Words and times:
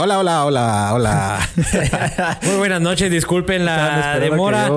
Hola, 0.00 0.20
hola, 0.20 0.44
hola, 0.44 0.90
hola. 0.94 1.50
Muy 2.42 2.54
buenas 2.54 2.80
noches, 2.80 3.10
disculpen 3.10 3.64
la 3.64 4.20
demora. 4.20 4.70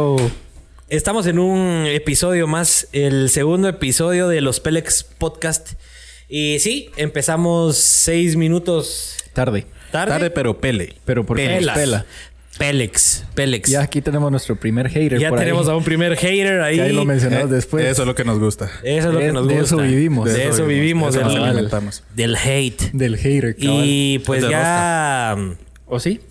Estamos 0.90 1.28
en 1.28 1.38
un 1.38 1.86
episodio 1.86 2.48
más, 2.48 2.88
el 2.92 3.30
segundo 3.30 3.68
episodio 3.68 4.28
de 4.28 4.42
los 4.42 4.60
Pelex 4.60 5.04
Podcast. 5.04 5.74
Y 6.28 6.58
sí, 6.58 6.90
empezamos 6.98 7.78
seis 7.78 8.36
minutos 8.36 9.16
Tarde. 9.34 9.68
tarde. 9.92 10.12
Tarde, 10.12 10.32
pero 10.32 10.60
pele. 10.60 10.96
Pero 11.06 11.24
porque 11.24 11.46
nos 11.50 11.58
Pelas. 11.60 11.78
pela. 11.78 12.06
Pelex, 12.58 13.24
Pelex. 13.34 13.70
Ya 13.70 13.82
aquí 13.82 14.02
tenemos 14.02 14.30
nuestro 14.30 14.56
primer 14.56 14.88
hater 14.90 15.20
Ya 15.20 15.30
por 15.30 15.40
tenemos 15.40 15.68
ahí. 15.68 15.74
a 15.74 15.78
un 15.78 15.84
primer 15.84 16.16
hater 16.16 16.62
ahí. 16.62 16.76
Que 16.76 16.82
ahí 16.84 16.92
lo 16.94 17.06
mencionamos 17.06 17.50
Eh, 17.50 17.56
después. 17.56 17.86
Eso 17.86 18.02
es 18.04 18.08
lo 18.08 18.14
que 18.16 18.24
nos 18.24 18.40
gusta. 18.40 18.70
Eso 18.84 19.08
es 19.08 19.14
lo 19.14 19.20
que 19.20 19.26
De- 19.28 19.34
nos 19.34 19.48
de 19.48 19.54
gusta. 19.60 19.76
eso 19.76 19.78
vivimos. 19.84 20.32
De, 20.32 20.48
eso 20.48 20.66
vivimos. 20.66 21.14
De 21.14 21.22
eso 21.22 21.30
del, 21.30 21.38
nos 21.40 21.48
alimentamos. 21.48 22.04
del 22.16 22.36
hate. 22.36 22.92
Del 22.94 23.18
hater, 23.18 23.56
cabal. 23.56 23.82
Y 23.86 24.20
pues 24.20 24.42
De 24.44 24.50
ya... 24.50 25.36
¿O 25.88 26.00
sí? 26.00 26.22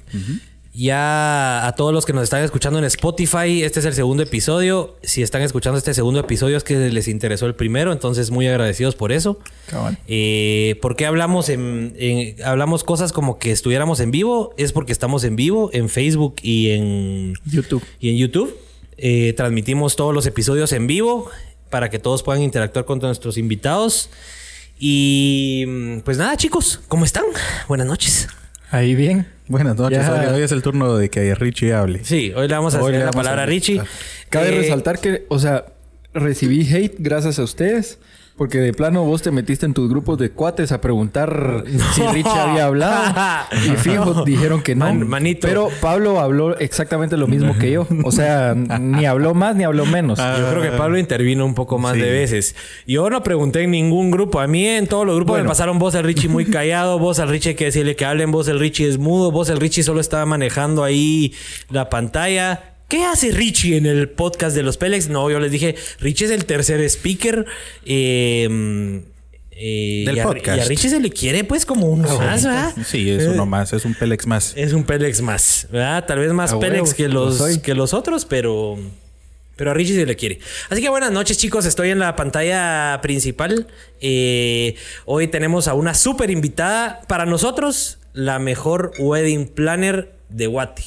Ya 0.73 1.67
a 1.67 1.75
todos 1.75 1.93
los 1.93 2.07
que 2.07 2.13
nos 2.13 2.23
están 2.23 2.45
escuchando 2.45 2.79
en 2.79 2.85
Spotify, 2.85 3.65
este 3.65 3.81
es 3.81 3.87
el 3.87 3.95
segundo 3.95 4.23
episodio. 4.23 4.97
Si 5.03 5.21
están 5.21 5.43
escuchando 5.43 5.77
este 5.79 5.95
segundo 5.95 6.21
episodio 6.21 6.57
es 6.57 6.63
que 6.63 6.77
les 6.91 7.09
interesó 7.09 7.47
el 7.47 7.57
primero, 7.57 7.93
entonces 7.93 8.31
muy 8.31 8.47
agradecidos 8.47 8.95
por 8.95 9.11
eso. 9.11 9.39
Eh, 10.07 10.79
¿Por 10.81 10.95
qué 10.95 11.07
hablamos 11.07 11.49
en, 11.49 11.95
en- 11.99 12.41
hablamos 12.45 12.85
cosas 12.85 13.13
como 13.13 13.39
que 13.41 13.51
estuviéramos 13.51 13.99
en 13.99 14.13
vivo? 14.13 14.55
Es 14.57 14.73
porque 14.73 14.93
estamos 14.93 15.25
en 15.25 15.35
vivo 15.35 15.71
en 15.73 15.89
Facebook 15.89 16.37
y 16.43 16.71
en, 16.71 17.35
YouTube. 17.47 17.83
y 17.99 18.11
en 18.11 18.17
YouTube. 18.19 18.57
Eh, 18.97 19.33
transmitimos 19.37 19.97
todos 19.97 20.15
los 20.15 20.25
episodios 20.27 20.73
en 20.73 20.87
vivo 20.87 21.29
para 21.69 21.91
que 21.91 21.99
todos 21.99 22.23
puedan 22.23 22.43
interactuar 22.43 22.85
con 22.85 23.01
nuestros 23.01 23.39
invitados. 23.39 24.09
Y 24.79 26.01
pues 26.05 26.17
nada, 26.17 26.37
chicos, 26.37 26.81
¿cómo 26.87 27.05
están? 27.05 27.25
Buenas 27.67 27.87
noches. 27.89 28.29
Ahí 28.71 28.95
bien. 28.95 29.27
Buenas 29.51 29.77
noches. 29.77 29.99
Ya. 29.99 30.33
Hoy, 30.33 30.43
es 30.43 30.53
el 30.53 30.63
turno 30.63 30.97
de 30.97 31.11
que 31.11 31.35
Richie 31.35 31.75
hable. 31.75 32.05
Sí, 32.05 32.33
hoy 32.37 32.47
le 32.47 32.55
vamos 32.55 32.75
a 32.77 32.81
Hoy 32.81 32.93
hacer 32.93 33.05
la 33.05 33.11
palabra 33.11 33.41
a- 33.43 33.45
a 33.45 33.47
Richie. 33.47 33.83
Cabe 34.29 34.49
Eh, 34.55 34.61
resaltar 34.61 35.01
que, 35.01 35.27
o 35.29 35.41
sea, 35.41 35.67
recibí 36.15 36.63
hate 36.73 36.95
gracias 36.99 37.41
a 37.41 37.43
ustedes. 37.43 37.99
Porque 38.41 38.57
de 38.59 38.73
plano 38.73 39.05
vos 39.05 39.21
te 39.21 39.31
metiste 39.31 39.67
en 39.67 39.75
tus 39.75 39.91
grupos 39.91 40.17
de 40.17 40.31
cuates 40.31 40.73
a 40.73 40.81
preguntar 40.81 41.63
si 41.93 42.01
Richie 42.07 42.31
había 42.31 42.65
hablado. 42.65 43.15
Y 43.67 43.77
fijo, 43.77 44.15
No. 44.15 44.25
dijeron 44.25 44.63
que 44.63 44.75
no. 44.75 44.87
Man- 44.87 45.07
manito. 45.07 45.47
Pero 45.47 45.69
Pablo 45.83 46.19
habló 46.19 46.57
exactamente 46.59 47.19
lo 47.19 47.27
mismo 47.27 47.59
que 47.59 47.71
yo. 47.73 47.87
O 48.03 48.11
sea, 48.11 48.55
ni 48.55 49.05
habló 49.05 49.35
más 49.35 49.57
ni 49.57 49.65
habló 49.65 49.85
menos. 49.85 50.19
Yo 50.19 50.49
creo 50.53 50.63
que 50.63 50.71
Pablo 50.71 50.97
intervino 50.99 51.45
un 51.45 51.55
poco 51.55 51.77
más 51.79 51.97
Sí. 51.97 52.01
de 52.01 52.11
veces. 52.11 52.57
Yo 52.87 53.11
no 53.11 53.23
pregunté 53.23 53.61
en 53.65 53.73
ningún 53.73 54.11
grupo. 54.11 54.41
A 54.41 54.47
mí 54.47 54.67
en 54.67 54.87
todos 54.87 55.05
los 55.05 55.17
grupos 55.17 55.43
me 55.43 55.47
pasaron 55.47 55.79
voz 55.79 55.95
al 55.95 56.05
Richie 56.05 56.31
muy 56.31 56.45
callado, 56.51 56.99
voz 56.99 57.19
al 57.19 57.29
Richie 57.29 57.55
que 57.55 57.67
decirle 57.67 57.95
que 57.95 58.07
hablen, 58.07 58.31
voz 58.33 58.49
al 58.49 58.59
Richie 58.59 58.89
es 58.89 58.97
mudo, 58.97 59.31
voz 59.31 59.51
al 59.51 59.61
Richie 59.61 59.83
solo 59.83 60.01
estaba 60.01 60.25
manejando 60.25 60.83
ahí 60.83 61.35
la 61.69 61.91
pantalla. 61.91 62.63
¿Qué 62.91 63.05
hace 63.05 63.31
Richie 63.31 63.77
en 63.77 63.87
el 63.87 64.09
podcast 64.11 64.55
de 64.55 64.63
los 64.65 64.77
Pelex? 64.77 65.09
No, 65.09 65.31
yo 65.31 65.39
les 65.41 65.51
dije, 65.53 65.77
Richie 66.01 66.27
es 66.27 66.33
el 66.33 66.45
tercer 66.45 66.81
speaker. 66.83 67.47
eh, 67.87 69.01
eh, 69.53 70.03
Del 70.07 70.17
y 70.17 70.21
a- 70.21 70.25
podcast. 70.25 70.59
Y 70.59 70.61
a 70.61 70.65
Richie 70.65 70.89
se 70.91 71.01
le 71.01 71.11
quiere 71.11 71.45
pues 71.45 71.65
como 71.65 71.87
uno 71.87 72.09
más, 72.19 72.45
¿verdad? 72.45 72.75
Sí, 72.85 73.09
es 73.11 73.27
uno 73.29 73.47
más. 73.47 73.73
Es 73.73 73.85
un 73.85 73.95
Pelex 73.95 74.27
más. 74.27 74.55
Es 74.57 74.73
un 74.73 74.85
Pelex 74.85 75.21
más, 75.21 75.69
¿verdad? 75.71 76.05
Tal 76.07 76.19
vez 76.19 76.33
más 76.33 76.53
Pelex 76.55 76.73
huevos, 76.73 76.95
que 76.95 77.09
lo 77.09 77.27
los, 77.27 77.59
que 77.59 77.75
los 77.75 77.95
otros, 77.95 78.25
pero. 78.25 78.77
Pero 79.57 79.73
a 79.73 79.75
Richie 79.75 79.95
se 79.95 80.07
le 80.07 80.17
quiere. 80.17 80.41
Así 80.71 80.81
que 80.81 80.89
buenas 80.89 81.13
noches, 81.13 81.37
chicos. 81.37 81.67
Estoy 81.67 81.91
en 81.91 81.99
la 81.99 82.17
pantalla 82.17 82.99
principal. 83.03 83.67
Eh, 84.01 84.75
hoy 85.05 85.29
tenemos 85.29 85.69
a 85.69 85.75
una 85.75 85.93
súper 85.93 86.31
invitada. 86.31 87.03
Para 87.07 87.27
nosotros, 87.27 87.99
la 88.15 88.39
mejor 88.39 88.93
wedding 88.99 89.47
planner 89.47 90.13
de 90.31 90.47
Guati. 90.47 90.83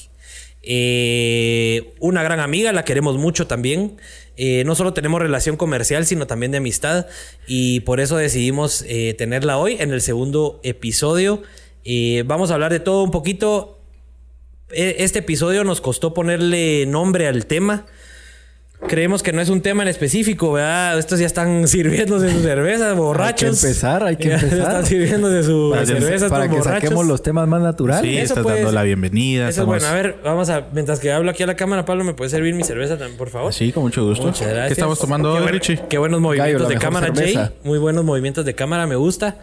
Eh, 0.64 1.94
una 2.00 2.24
gran 2.24 2.40
amiga, 2.40 2.72
la 2.72 2.84
queremos 2.86 3.18
mucho 3.18 3.48
también. 3.48 3.98
Eh, 4.38 4.64
no 4.66 4.74
solo 4.76 4.94
tenemos 4.94 5.22
relación 5.22 5.58
comercial, 5.58 6.06
sino 6.06 6.26
también 6.26 6.52
de 6.52 6.58
amistad. 6.58 7.06
Y 7.48 7.82
por 7.82 8.00
eso 8.00 8.18
decidimos 8.18 8.84
eh, 8.88 9.14
tenerla 9.18 9.58
hoy 9.58 9.78
en 9.80 9.92
el 9.92 10.02
segundo 10.02 10.60
episodio. 10.64 11.44
Vamos 12.26 12.50
a 12.50 12.54
hablar 12.56 12.72
de 12.72 12.80
todo 12.80 13.04
un 13.04 13.12
poquito. 13.12 13.80
E- 14.72 14.96
Este 15.00 15.20
episodio 15.20 15.64
nos 15.64 15.82
costó 15.82 16.14
ponerle 16.14 16.86
nombre 16.88 17.28
al 17.28 17.46
tema. 17.46 17.86
Creemos 18.88 19.24
que 19.24 19.32
no 19.34 19.42
es 19.42 19.50
un 19.50 19.62
tema 19.62 19.82
en 19.84 19.90
específico, 19.90 20.52
¿verdad? 20.52 21.00
Estos 21.00 21.20
ya 21.20 21.26
están 21.26 21.68
sirviéndose 21.70 22.32
sus 22.32 22.42
cervezas, 22.44 22.96
borrachos. 22.96 23.64
empezar, 23.64 24.04
hay 24.04 24.18
que 24.18 24.30
Ya 24.30 24.36
empezar. 24.36 24.60
están 24.60 24.86
sirviéndose 24.86 25.44
sus 25.44 25.72
para 25.72 25.82
que, 25.82 25.88
cervezas, 25.88 26.30
para 26.30 26.44
estos 26.46 26.58
que 26.58 26.64
borrachos. 26.64 26.84
saquemos 26.90 27.06
los 27.08 27.24
temas 27.24 27.48
más 27.48 27.62
naturales. 27.62 28.02
Sí, 28.04 28.18
eso 28.18 28.24
estás 28.34 28.44
puede 28.44 28.58
dando 28.58 28.70
ser. 28.70 28.76
la 28.76 28.84
bienvenida. 28.84 29.44
Eso 29.44 29.50
es 29.50 29.58
estamos- 29.58 29.78
bueno. 29.80 29.88
A 29.88 29.94
ver, 29.94 30.18
vamos 30.24 30.50
a... 30.50 30.68
Mientras 30.74 31.00
que 31.00 31.12
hablo 31.12 31.32
aquí 31.32 31.42
a 31.44 31.48
la 31.48 31.56
cámara, 31.56 31.86
Pablo, 31.86 32.04
¿me 32.04 32.14
puede 32.14 32.30
servir 32.30 32.54
mi 32.54 32.64
cerveza 32.64 32.98
también, 32.98 33.18
por 33.18 33.30
favor? 33.30 33.54
Sí, 33.54 33.72
con 33.72 33.84
mucho 33.84 34.06
gusto. 34.06 34.26
Muchas 34.26 34.48
gracias. 34.48 34.68
¿Qué 34.68 34.74
estamos 34.74 35.00
tomando 35.00 35.34
Qué 35.34 35.40
hoy, 35.42 35.48
Richie? 35.52 35.80
Qué 35.90 35.98
buenos 35.98 36.20
movimientos 36.22 36.68
de 36.68 36.76
cámara, 36.78 37.08
cerveza. 37.08 37.46
Jay. 37.48 37.56
Muy 37.64 37.80
buenos 37.80 38.04
movimientos 38.04 38.46
de 38.46 38.54
cámara, 38.54 38.86
me 38.86 38.96
gusta. 38.96 39.38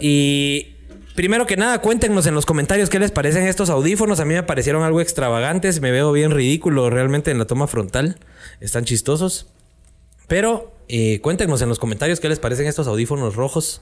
Y 0.00 0.74
primero 1.18 1.48
que 1.48 1.56
nada, 1.56 1.80
cuéntenos 1.80 2.26
en 2.28 2.34
los 2.36 2.46
comentarios 2.46 2.90
qué 2.90 3.00
les 3.00 3.10
parecen 3.10 3.44
estos 3.44 3.70
audífonos. 3.70 4.20
A 4.20 4.24
mí 4.24 4.34
me 4.34 4.44
parecieron 4.44 4.84
algo 4.84 5.00
extravagantes. 5.00 5.80
Me 5.80 5.90
veo 5.90 6.12
bien 6.12 6.30
ridículo 6.30 6.90
realmente 6.90 7.32
en 7.32 7.38
la 7.38 7.44
toma 7.44 7.66
frontal. 7.66 8.20
Están 8.60 8.84
chistosos. 8.84 9.48
Pero 10.28 10.72
eh, 10.86 11.18
cuéntenos 11.20 11.60
en 11.60 11.68
los 11.70 11.80
comentarios 11.80 12.20
qué 12.20 12.28
les 12.28 12.38
parecen 12.38 12.68
estos 12.68 12.86
audífonos 12.86 13.34
rojos. 13.34 13.80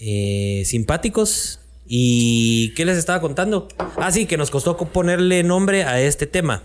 eh, 0.00 0.62
simpáticos. 0.64 1.60
¿Y 1.86 2.72
qué 2.76 2.86
les 2.86 2.96
estaba 2.96 3.20
contando? 3.20 3.68
Ah, 3.98 4.10
sí, 4.10 4.24
que 4.24 4.38
nos 4.38 4.50
costó 4.50 4.78
co- 4.78 4.86
ponerle 4.88 5.42
nombre 5.42 5.84
a 5.84 6.00
este 6.00 6.26
tema. 6.26 6.62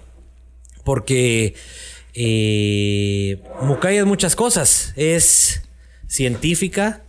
Porque 0.86 1.56
eh, 2.14 3.44
es 3.90 4.06
muchas 4.06 4.38
cosas. 4.38 4.94
Es 4.96 5.64
científica, 6.08 7.04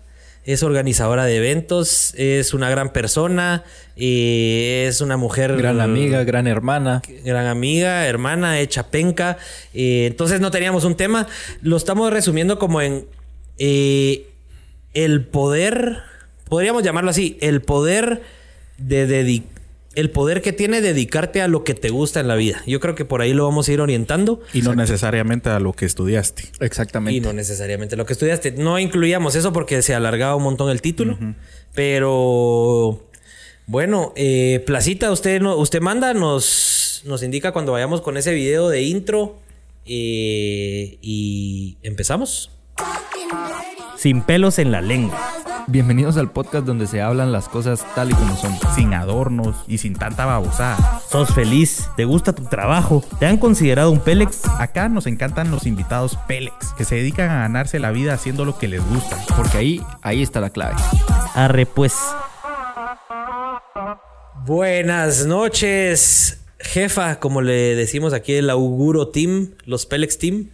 es 0.44 0.62
organizadora 0.62 1.24
de 1.24 1.36
eventos, 1.36 2.14
es 2.16 2.54
una 2.54 2.70
gran 2.70 2.92
persona, 2.92 3.64
eh, 3.96 4.86
es 4.88 5.00
una 5.00 5.16
mujer... 5.16 5.56
Gran 5.56 5.80
amiga, 5.80 6.24
gran 6.24 6.46
hermana. 6.46 7.02
Gran 7.24 7.46
amiga, 7.46 8.06
hermana, 8.06 8.58
hecha 8.60 8.90
penca. 8.90 9.36
Eh, 9.74 10.06
entonces 10.06 10.40
no 10.40 10.50
teníamos 10.50 10.84
un 10.84 10.96
tema. 10.96 11.26
Lo 11.60 11.76
estamos 11.76 12.10
resumiendo 12.12 12.58
como 12.58 12.80
en 12.80 13.06
eh, 13.58 14.28
el 14.94 15.26
poder, 15.26 15.98
podríamos 16.48 16.82
llamarlo 16.82 17.10
así, 17.10 17.36
el 17.40 17.60
poder 17.60 18.22
de 18.78 19.06
dedicar. 19.06 19.59
El 19.94 20.10
poder 20.10 20.40
que 20.40 20.52
tiene 20.52 20.80
dedicarte 20.80 21.42
a 21.42 21.48
lo 21.48 21.64
que 21.64 21.74
te 21.74 21.88
gusta 21.90 22.20
en 22.20 22.28
la 22.28 22.36
vida. 22.36 22.62
Yo 22.64 22.78
creo 22.78 22.94
que 22.94 23.04
por 23.04 23.22
ahí 23.22 23.32
lo 23.32 23.44
vamos 23.44 23.68
a 23.68 23.72
ir 23.72 23.80
orientando. 23.80 24.40
Y 24.54 24.62
no 24.62 24.74
necesariamente 24.76 25.50
a 25.50 25.58
lo 25.58 25.72
que 25.72 25.84
estudiaste. 25.84 26.44
Exactamente. 26.60 27.16
Y 27.16 27.20
no 27.20 27.32
necesariamente 27.32 27.96
lo 27.96 28.06
que 28.06 28.12
estudiaste. 28.12 28.52
No 28.52 28.78
incluíamos 28.78 29.34
eso 29.34 29.52
porque 29.52 29.82
se 29.82 29.92
alargaba 29.94 30.36
un 30.36 30.44
montón 30.44 30.70
el 30.70 30.80
título. 30.80 31.18
Pero 31.74 33.04
bueno, 33.66 34.12
eh, 34.14 34.62
Placita, 34.64 35.10
usted 35.10 35.40
no, 35.40 35.56
usted 35.56 35.80
manda, 35.80 36.14
nos, 36.14 37.02
nos 37.04 37.22
indica 37.24 37.50
cuando 37.52 37.72
vayamos 37.72 38.00
con 38.00 38.16
ese 38.16 38.32
video 38.32 38.68
de 38.68 38.82
intro. 38.82 39.38
eh, 39.86 40.98
y 41.02 41.78
empezamos. 41.82 42.50
Sin 43.96 44.22
pelos 44.22 44.58
en 44.58 44.70
la 44.70 44.80
lengua. 44.82 45.39
Bienvenidos 45.70 46.16
al 46.16 46.32
podcast 46.32 46.66
donde 46.66 46.88
se 46.88 47.00
hablan 47.00 47.30
las 47.30 47.48
cosas 47.48 47.86
tal 47.94 48.10
y 48.10 48.14
como 48.14 48.36
son. 48.36 48.52
Sin 48.74 48.92
adornos 48.92 49.54
y 49.68 49.78
sin 49.78 49.94
tanta 49.94 50.26
babosada. 50.26 51.00
Sos 51.08 51.32
feliz, 51.32 51.88
te 51.96 52.04
gusta 52.04 52.32
tu 52.32 52.42
trabajo, 52.46 53.04
te 53.20 53.26
han 53.26 53.36
considerado 53.36 53.92
un 53.92 54.00
Pélex. 54.00 54.40
Acá 54.58 54.88
nos 54.88 55.06
encantan 55.06 55.52
los 55.52 55.66
invitados 55.66 56.18
Pelex, 56.26 56.72
que 56.76 56.84
se 56.84 56.96
dedican 56.96 57.30
a 57.30 57.40
ganarse 57.42 57.78
la 57.78 57.92
vida 57.92 58.14
haciendo 58.14 58.44
lo 58.44 58.58
que 58.58 58.66
les 58.66 58.84
gusta. 58.84 59.16
Porque 59.36 59.58
ahí, 59.58 59.82
ahí 60.02 60.22
está 60.22 60.40
la 60.40 60.50
clave. 60.50 60.74
Arre 61.34 61.66
pues. 61.66 61.94
Buenas 64.44 65.26
noches, 65.26 66.40
jefa, 66.58 67.20
como 67.20 67.42
le 67.42 67.76
decimos 67.76 68.12
aquí 68.12 68.34
el 68.34 68.50
Auguro 68.50 69.08
Team, 69.08 69.50
los 69.66 69.86
Pelex 69.86 70.18
Team. 70.18 70.48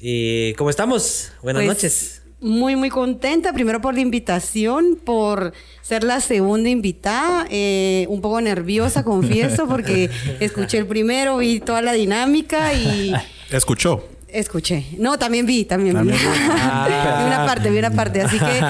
Eh, 0.00 0.54
¿Cómo 0.56 0.70
estamos? 0.70 1.32
Buenas 1.42 1.64
Pues, 1.64 1.76
noches. 1.76 2.22
Muy, 2.44 2.76
muy 2.76 2.90
contenta. 2.90 3.54
Primero 3.54 3.80
por 3.80 3.94
la 3.94 4.00
invitación, 4.00 4.98
por 5.02 5.54
ser 5.80 6.04
la 6.04 6.20
segunda 6.20 6.68
invitada. 6.68 7.46
eh, 7.48 8.04
un 8.10 8.20
poco 8.20 8.38
nerviosa, 8.42 9.02
confieso, 9.12 9.66
porque 9.66 10.10
escuché 10.40 10.76
el 10.76 10.86
primero, 10.86 11.38
vi 11.38 11.60
toda 11.60 11.80
la 11.80 11.92
dinámica 11.94 12.74
y 12.74 13.14
Escuchó. 13.50 14.06
escuché. 14.28 14.84
No, 14.98 15.18
también 15.18 15.46
vi, 15.46 15.64
también 15.64 16.02
vi. 16.02 16.08
vi 16.12 16.16
una 16.18 17.44
parte, 17.46 17.70
vi 17.70 17.78
una 17.78 17.90
parte. 17.92 18.20
Así 18.20 18.38
que, 18.38 18.60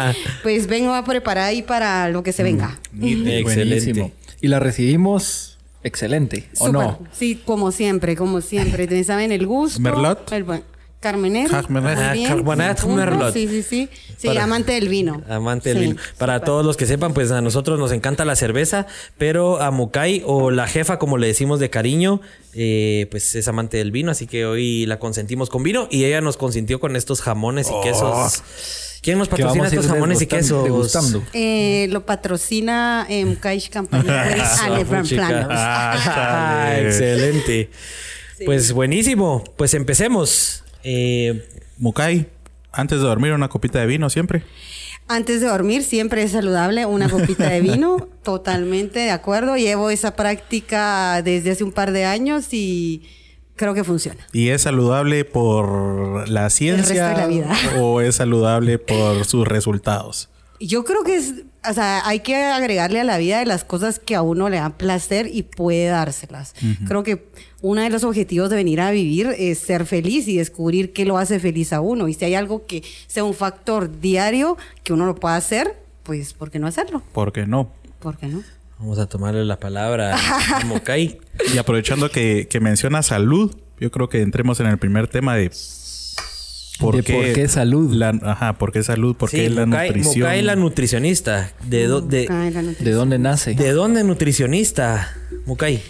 pues 0.45 0.69
vengo 0.69 0.95
a 0.95 1.05
preparar 1.05 1.47
ahí 1.49 1.63
para 1.63 2.09
lo 2.11 2.23
que 2.23 2.33
se 2.33 2.45
venga. 2.45 2.79
Excelente. 3.03 4.13
Y 4.41 4.47
la 4.49 4.61
recibimos 4.61 5.59
excelente, 5.83 6.49
¿o 6.59 6.69
no? 6.69 7.01
Sí, 7.13 7.41
como 7.45 7.73
siempre, 7.73 8.15
como 8.15 8.41
siempre. 8.41 8.85
Ustedes 8.85 9.07
saben 9.09 9.33
el 9.33 9.47
gusto. 9.47 9.81
¿Merlot? 9.81 10.31
el 10.33 10.45
buen- 10.45 10.63
Carmenero. 11.05 11.63
Muy 11.69 11.83
Ah. 11.85 12.87
Merlot. 12.87 13.33
Sí, 13.35 13.47
sí, 13.47 13.63
sí. 13.63 13.89
Sí, 14.17 14.29
Para- 14.29 14.45
amante 14.45 14.73
del 14.73 14.89
vino. 14.89 15.23
Amante 15.29 15.69
del 15.69 15.79
Sí, 15.79 15.85
vino. 15.91 15.97
Para 16.17 16.41
todos 16.41 16.65
los 16.65 16.77
que 16.79 16.87
sepan, 16.87 17.13
pues 17.13 17.31
a 17.31 17.43
nosotros 17.43 17.79
nos 17.79 17.93
encanta 17.93 18.25
la 18.25 18.37
cerveza, 18.37 18.87
pero 19.19 19.61
a 19.61 19.71
Mukai 19.71 20.23
o 20.25 20.51
la 20.51 20.67
jefa, 20.67 20.99
como 20.99 21.19
le 21.19 21.27
decimos 21.27 21.61
de 21.61 21.69
cariño, 21.69 22.21
eh, 22.55 23.07
pues 23.11 23.35
es 23.35 23.47
amante 23.49 23.77
del 23.77 23.91
vino, 23.91 24.11
así 24.11 24.27
que 24.27 24.47
hoy 24.47 24.87
la 24.87 24.99
consentimos 24.99 25.51
con 25.51 25.63
vino 25.63 25.89
y 25.91 26.05
ella 26.05 26.23
nos 26.23 26.37
consintió 26.39 26.81
con 26.81 26.97
estos 26.97 27.21
jamones 27.21 27.69
y 27.69 27.75
quesos. 27.87 28.43
¿Quién 29.03 29.19
nos 29.19 29.29
patrocina 29.29 29.67
estos 29.69 29.87
jamones 29.87 30.23
y 30.23 30.27
quesos? 30.27 30.65
degustando. 30.65 31.23
Eh, 31.35 31.89
lo 31.91 32.07
patrocina 32.07 33.07
eh. 33.11 33.37
Planners. 33.41 33.91
Ah, 35.51 36.65
Ándale. 36.71 36.87
excelente. 36.89 37.71
Pues 38.47 38.73
buenísimo. 38.73 39.45
Pues 39.57 39.75
empecemos. 39.75 40.64
Eh, 40.85 41.49
Mukai, 41.79 42.29
antes 42.73 43.01
de 43.01 43.05
dormir 43.05 43.33
una 43.33 43.49
copita 43.49 43.81
de 43.81 43.87
vino 43.87 44.11
siempre. 44.11 44.45
Antes 45.07 45.41
de 45.41 45.49
dormir 45.49 45.83
siempre 45.83 46.23
es 46.23 46.33
saludable 46.33 46.87
una 46.87 47.09
copita 47.09 47.49
de 47.49 47.61
vino. 47.61 48.09
Totalmente 48.23 49.01
de 49.01 49.11
acuerdo. 49.11 49.57
Llevo 49.57 49.91
esa 49.91 50.17
práctica 50.17 51.21
desde 51.23 51.51
hace 51.51 51.65
un 51.65 51.73
par 51.73 51.93
de 51.93 52.05
años 52.05 52.49
y 52.53 53.03
creo 53.57 53.75
que 53.75 53.85
funciona. 53.85 54.27
¿Y 54.33 54.49
es 54.49 54.63
saludable 54.63 55.25
por 55.25 56.29
la 56.29 56.49
ciencia 56.51 57.09
resto 57.09 57.09
de 57.09 57.15
la 57.15 57.27
vida. 57.27 57.53
o 57.81 58.01
es 58.01 58.17
saludable 58.17 58.79
por 58.79 59.25
sus 59.25 59.47
resultados? 59.47 60.31
Yo 60.61 60.85
creo 60.85 61.03
que 61.05 61.17
es, 61.17 61.35
o 61.69 61.73
sea, 61.75 62.07
hay 62.07 62.21
que 62.21 62.37
agregarle 62.37 63.01
a 63.01 63.05
la 63.05 63.19
vida 63.19 63.41
de 63.41 63.47
las 63.47 63.65
cosas 63.65 63.99
que 63.99 64.15
a 64.15 64.23
uno 64.23 64.49
le 64.49 64.57
dan 64.57 64.73
placer 64.73 65.29
y 65.31 65.43
puede 65.43 65.87
dárselas. 65.87 66.55
Creo 66.87 67.03
que 67.03 67.29
uno 67.67 67.81
de 67.81 67.89
los 67.89 68.05
objetivos 68.05 68.51
de 68.51 68.57
venir 68.57 68.79
a 68.83 68.91
vivir 68.91 69.29
es 69.39 69.59
ser 69.59 69.87
feliz 69.87 70.29
y 70.29 70.37
descubrir 70.37 70.93
qué 70.93 71.07
lo 71.07 71.17
hace 71.17 71.41
feliz 71.41 71.73
a 71.73 71.81
uno. 71.81 72.09
Y 72.09 72.13
si 72.15 72.25
hay 72.27 72.35
algo 72.35 72.67
que 72.67 72.83
sea 73.07 73.25
un 73.25 73.33
factor 73.33 74.01
diario 74.01 74.59
que 74.83 74.93
uno 74.93 75.07
lo 75.07 75.15
pueda 75.15 75.37
hacer, 75.37 75.75
pues 76.03 76.35
¿por 76.35 76.51
qué 76.51 76.59
no 76.59 76.67
hacerlo? 76.67 77.03
¿Por 77.13 77.33
qué 77.33 77.47
no? 77.47 77.71
¿Por 78.01 78.19
qué 78.19 78.27
no? 78.27 78.43
vamos 78.79 78.99
a 78.99 79.07
tomarle 79.07 79.45
la 79.47 79.59
palabra 79.59 80.15
a 80.15 80.65
Mukai. 80.67 81.19
Y 81.55 81.57
aprovechando 81.59 82.11
que, 82.11 82.49
que 82.51 82.61
menciona 82.61 83.03
salud, 83.03 83.57
yo 83.81 83.91
creo 83.91 84.11
que 84.11 84.21
entremos 84.21 84.61
en 84.61 84.67
el 84.67 84.77
primer 84.77 85.09
tema 85.09 85.35
de 85.37 85.45
De 85.45 85.51
por 86.79 87.03
qué 87.03 87.49
salud. 87.49 87.93
La, 87.95 88.11
ajá, 88.25 88.59
¿por 88.59 88.73
qué 88.73 88.83
salud? 88.83 89.17
¿Por 89.17 89.31
qué 89.31 89.49
Sí, 89.49 89.55
la 89.55 89.65
Mukai, 89.65 89.89
nutrición? 89.89 90.19
Mukai, 90.29 90.43
la 90.43 90.57
nutricionista. 90.57 91.53
¿De, 91.67 91.87
do- 91.87 92.03
de, 92.03 92.27
Ay, 92.31 92.51
la 92.51 92.61
nutrición. 92.61 92.85
¿De 92.85 92.91
dónde 92.93 93.19
nace? 93.19 93.55
¿De 93.55 93.71
dónde 93.73 94.05
nutricionista? 94.05 95.17
Mukai. 95.47 95.81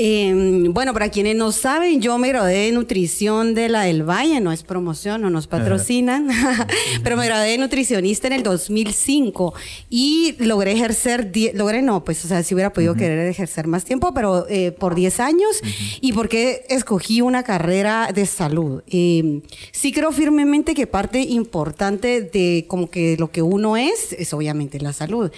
Eh, 0.00 0.32
bueno, 0.70 0.92
para 0.92 1.08
quienes 1.08 1.34
no 1.34 1.50
saben, 1.50 2.00
yo 2.00 2.18
me 2.18 2.28
gradué 2.28 2.66
de 2.66 2.72
nutrición 2.72 3.52
de 3.52 3.68
la 3.68 3.82
del 3.82 4.08
Valle, 4.08 4.38
no 4.38 4.52
es 4.52 4.62
promoción, 4.62 5.22
no 5.22 5.28
nos 5.28 5.48
patrocinan, 5.48 6.28
pero 7.02 7.16
me 7.16 7.26
gradué 7.26 7.48
de 7.48 7.58
nutricionista 7.58 8.28
en 8.28 8.34
el 8.34 8.44
2005 8.44 9.54
y 9.90 10.36
logré 10.38 10.70
ejercer, 10.70 11.32
logré 11.54 11.82
no, 11.82 12.04
pues, 12.04 12.24
o 12.24 12.28
sea, 12.28 12.44
si 12.44 12.54
hubiera 12.54 12.72
podido 12.72 12.94
querer 12.94 13.26
ejercer 13.26 13.66
más 13.66 13.84
tiempo, 13.84 14.14
pero 14.14 14.46
eh, 14.48 14.70
por 14.70 14.94
10 14.94 15.18
años 15.18 15.60
y 16.00 16.12
porque 16.12 16.64
escogí 16.68 17.20
una 17.20 17.42
carrera 17.42 18.10
de 18.14 18.24
salud. 18.26 18.84
Eh, 18.86 19.40
sí 19.72 19.90
creo 19.90 20.12
firmemente 20.12 20.74
que 20.74 20.86
parte 20.86 21.22
importante 21.22 22.22
de 22.22 22.66
como 22.68 22.88
que 22.88 23.16
lo 23.18 23.32
que 23.32 23.42
uno 23.42 23.76
es, 23.76 24.12
es 24.12 24.32
obviamente 24.32 24.78
la 24.78 24.92
salud. 24.92 25.32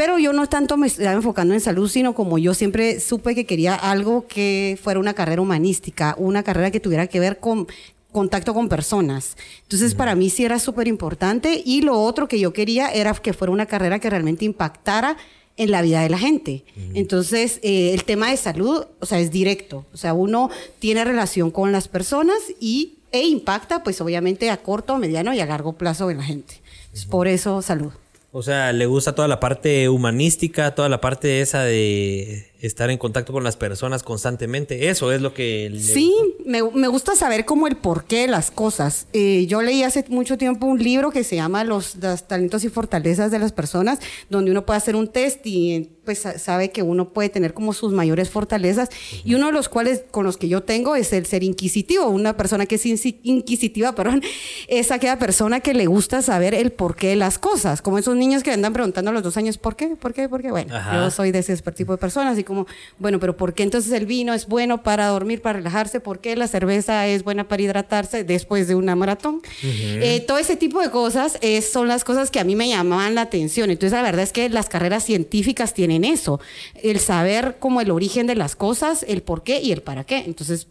Pero 0.00 0.18
yo 0.18 0.32
no 0.32 0.48
tanto 0.48 0.78
me 0.78 0.86
estaba 0.86 1.12
enfocando 1.12 1.52
en 1.52 1.60
salud, 1.60 1.86
sino 1.86 2.14
como 2.14 2.38
yo 2.38 2.54
siempre 2.54 3.00
supe 3.00 3.34
que 3.34 3.44
quería 3.44 3.74
algo 3.74 4.26
que 4.26 4.78
fuera 4.82 4.98
una 4.98 5.12
carrera 5.12 5.42
humanística, 5.42 6.14
una 6.16 6.42
carrera 6.42 6.70
que 6.70 6.80
tuviera 6.80 7.06
que 7.06 7.20
ver 7.20 7.38
con 7.38 7.66
contacto 8.10 8.54
con 8.54 8.70
personas. 8.70 9.36
Entonces, 9.64 9.94
para 9.94 10.14
mí 10.14 10.30
sí 10.30 10.42
era 10.42 10.58
súper 10.58 10.88
importante. 10.88 11.60
Y 11.66 11.82
lo 11.82 12.00
otro 12.00 12.28
que 12.28 12.40
yo 12.40 12.54
quería 12.54 12.88
era 12.88 13.12
que 13.12 13.34
fuera 13.34 13.52
una 13.52 13.66
carrera 13.66 13.98
que 13.98 14.08
realmente 14.08 14.46
impactara 14.46 15.18
en 15.58 15.70
la 15.70 15.82
vida 15.82 16.00
de 16.00 16.08
la 16.08 16.18
gente. 16.18 16.64
Entonces, 16.94 17.60
eh, 17.62 17.92
el 17.92 18.04
tema 18.04 18.30
de 18.30 18.38
salud, 18.38 18.86
o 19.00 19.04
sea, 19.04 19.20
es 19.20 19.30
directo. 19.30 19.84
O 19.92 19.98
sea, 19.98 20.14
uno 20.14 20.48
tiene 20.78 21.04
relación 21.04 21.50
con 21.50 21.72
las 21.72 21.88
personas 21.88 22.38
y, 22.58 22.94
e 23.12 23.26
impacta, 23.26 23.82
pues 23.82 24.00
obviamente 24.00 24.48
a 24.48 24.62
corto, 24.62 24.96
mediano 24.96 25.34
y 25.34 25.40
a 25.40 25.44
largo 25.44 25.74
plazo 25.74 26.10
en 26.10 26.16
la 26.16 26.24
gente. 26.24 26.62
Entonces, 26.84 27.04
Por 27.04 27.28
eso, 27.28 27.60
salud. 27.60 27.92
O 28.32 28.42
sea, 28.42 28.72
le 28.72 28.86
gusta 28.86 29.14
toda 29.14 29.26
la 29.28 29.40
parte 29.40 29.88
humanística, 29.88 30.74
toda 30.74 30.88
la 30.88 31.00
parte 31.00 31.40
esa 31.40 31.64
de 31.64 32.49
estar 32.60 32.90
en 32.90 32.98
contacto 32.98 33.32
con 33.32 33.42
las 33.44 33.56
personas 33.56 34.02
constantemente. 34.02 34.88
Eso 34.88 35.12
es 35.12 35.20
lo 35.20 35.32
que... 35.34 35.70
le- 35.70 35.80
Sí, 35.80 36.12
me, 36.44 36.62
me 36.62 36.88
gusta 36.88 37.16
saber 37.16 37.44
como 37.44 37.66
el 37.66 37.76
porqué 37.76 38.22
de 38.22 38.26
las 38.28 38.50
cosas. 38.50 39.06
Eh, 39.12 39.46
yo 39.46 39.62
leí 39.62 39.82
hace 39.82 40.04
mucho 40.08 40.36
tiempo 40.38 40.66
un 40.66 40.82
libro 40.82 41.10
que 41.10 41.24
se 41.24 41.36
llama 41.36 41.64
Los, 41.64 41.96
los 41.96 42.26
talentos 42.28 42.64
y 42.64 42.68
fortalezas 42.68 43.30
de 43.30 43.38
las 43.38 43.52
personas, 43.52 43.98
donde 44.28 44.50
uno 44.50 44.66
puede 44.66 44.78
hacer 44.78 44.96
un 44.96 45.08
test 45.08 45.46
y 45.46 45.72
eh, 45.74 45.88
pues 46.04 46.18
sa- 46.20 46.38
sabe 46.38 46.70
que 46.70 46.82
uno 46.82 47.12
puede 47.12 47.28
tener 47.28 47.54
como 47.54 47.72
sus 47.72 47.92
mayores 47.92 48.30
fortalezas 48.30 48.88
y 49.24 49.34
uno 49.34 49.46
de 49.46 49.52
los 49.52 49.68
cuales 49.68 50.02
con 50.10 50.24
los 50.24 50.36
que 50.36 50.48
yo 50.48 50.62
tengo 50.62 50.96
es 50.96 51.12
el 51.12 51.26
ser 51.26 51.42
inquisitivo. 51.42 52.06
Una 52.08 52.36
persona 52.36 52.66
que 52.66 52.74
es 52.76 52.84
inquisitiva, 52.86 53.94
perdón, 53.94 54.22
es 54.68 54.90
aquella 54.90 55.18
persona 55.18 55.60
que 55.60 55.74
le 55.74 55.86
gusta 55.86 56.22
saber 56.22 56.54
el 56.54 56.72
porqué 56.72 57.08
de 57.08 57.16
las 57.16 57.38
cosas, 57.38 57.80
como 57.82 57.98
esos 57.98 58.16
niños 58.16 58.42
que 58.42 58.50
andan 58.50 58.72
preguntando 58.72 59.10
a 59.10 59.14
los 59.14 59.22
dos 59.22 59.36
años 59.36 59.58
por 59.58 59.76
qué, 59.76 59.88
por 59.96 60.12
qué, 60.12 60.28
por 60.28 60.42
qué. 60.42 60.50
Bueno, 60.50 60.74
Ajá. 60.76 60.94
yo 60.96 61.10
soy 61.10 61.30
de 61.32 61.38
ese 61.40 61.56
tipo 61.56 61.92
de 61.92 61.98
personas 61.98 62.38
y 62.38 62.44
como, 62.50 62.66
bueno, 62.98 63.18
pero 63.18 63.36
¿por 63.36 63.54
qué 63.54 63.62
entonces 63.62 63.90
el 63.92 64.04
vino 64.04 64.34
es 64.34 64.46
bueno 64.46 64.82
para 64.82 65.06
dormir, 65.06 65.40
para 65.40 65.58
relajarse? 65.60 66.00
¿Por 66.00 66.18
qué 66.20 66.36
la 66.36 66.46
cerveza 66.48 67.06
es 67.06 67.24
buena 67.24 67.48
para 67.48 67.62
hidratarse 67.62 68.24
después 68.24 68.68
de 68.68 68.74
una 68.74 68.94
maratón? 68.94 69.40
Eh, 69.62 70.24
todo 70.26 70.36
ese 70.38 70.56
tipo 70.56 70.80
de 70.82 70.90
cosas 70.90 71.38
eh, 71.40 71.62
son 71.62 71.88
las 71.88 72.04
cosas 72.04 72.30
que 72.30 72.40
a 72.40 72.44
mí 72.44 72.54
me 72.56 72.68
llamaban 72.68 73.14
la 73.14 73.22
atención. 73.22 73.70
Entonces 73.70 73.92
la 73.96 74.02
verdad 74.02 74.22
es 74.24 74.32
que 74.32 74.48
las 74.50 74.68
carreras 74.68 75.04
científicas 75.04 75.72
tienen 75.72 76.04
eso, 76.04 76.40
el 76.82 76.98
saber 76.98 77.56
como 77.58 77.80
el 77.80 77.90
origen 77.90 78.26
de 78.26 78.34
las 78.34 78.56
cosas, 78.56 79.04
el 79.08 79.22
por 79.22 79.42
qué 79.42 79.60
y 79.62 79.72
el 79.72 79.80
para 79.82 80.04
qué. 80.04 80.18
Entonces 80.26 80.66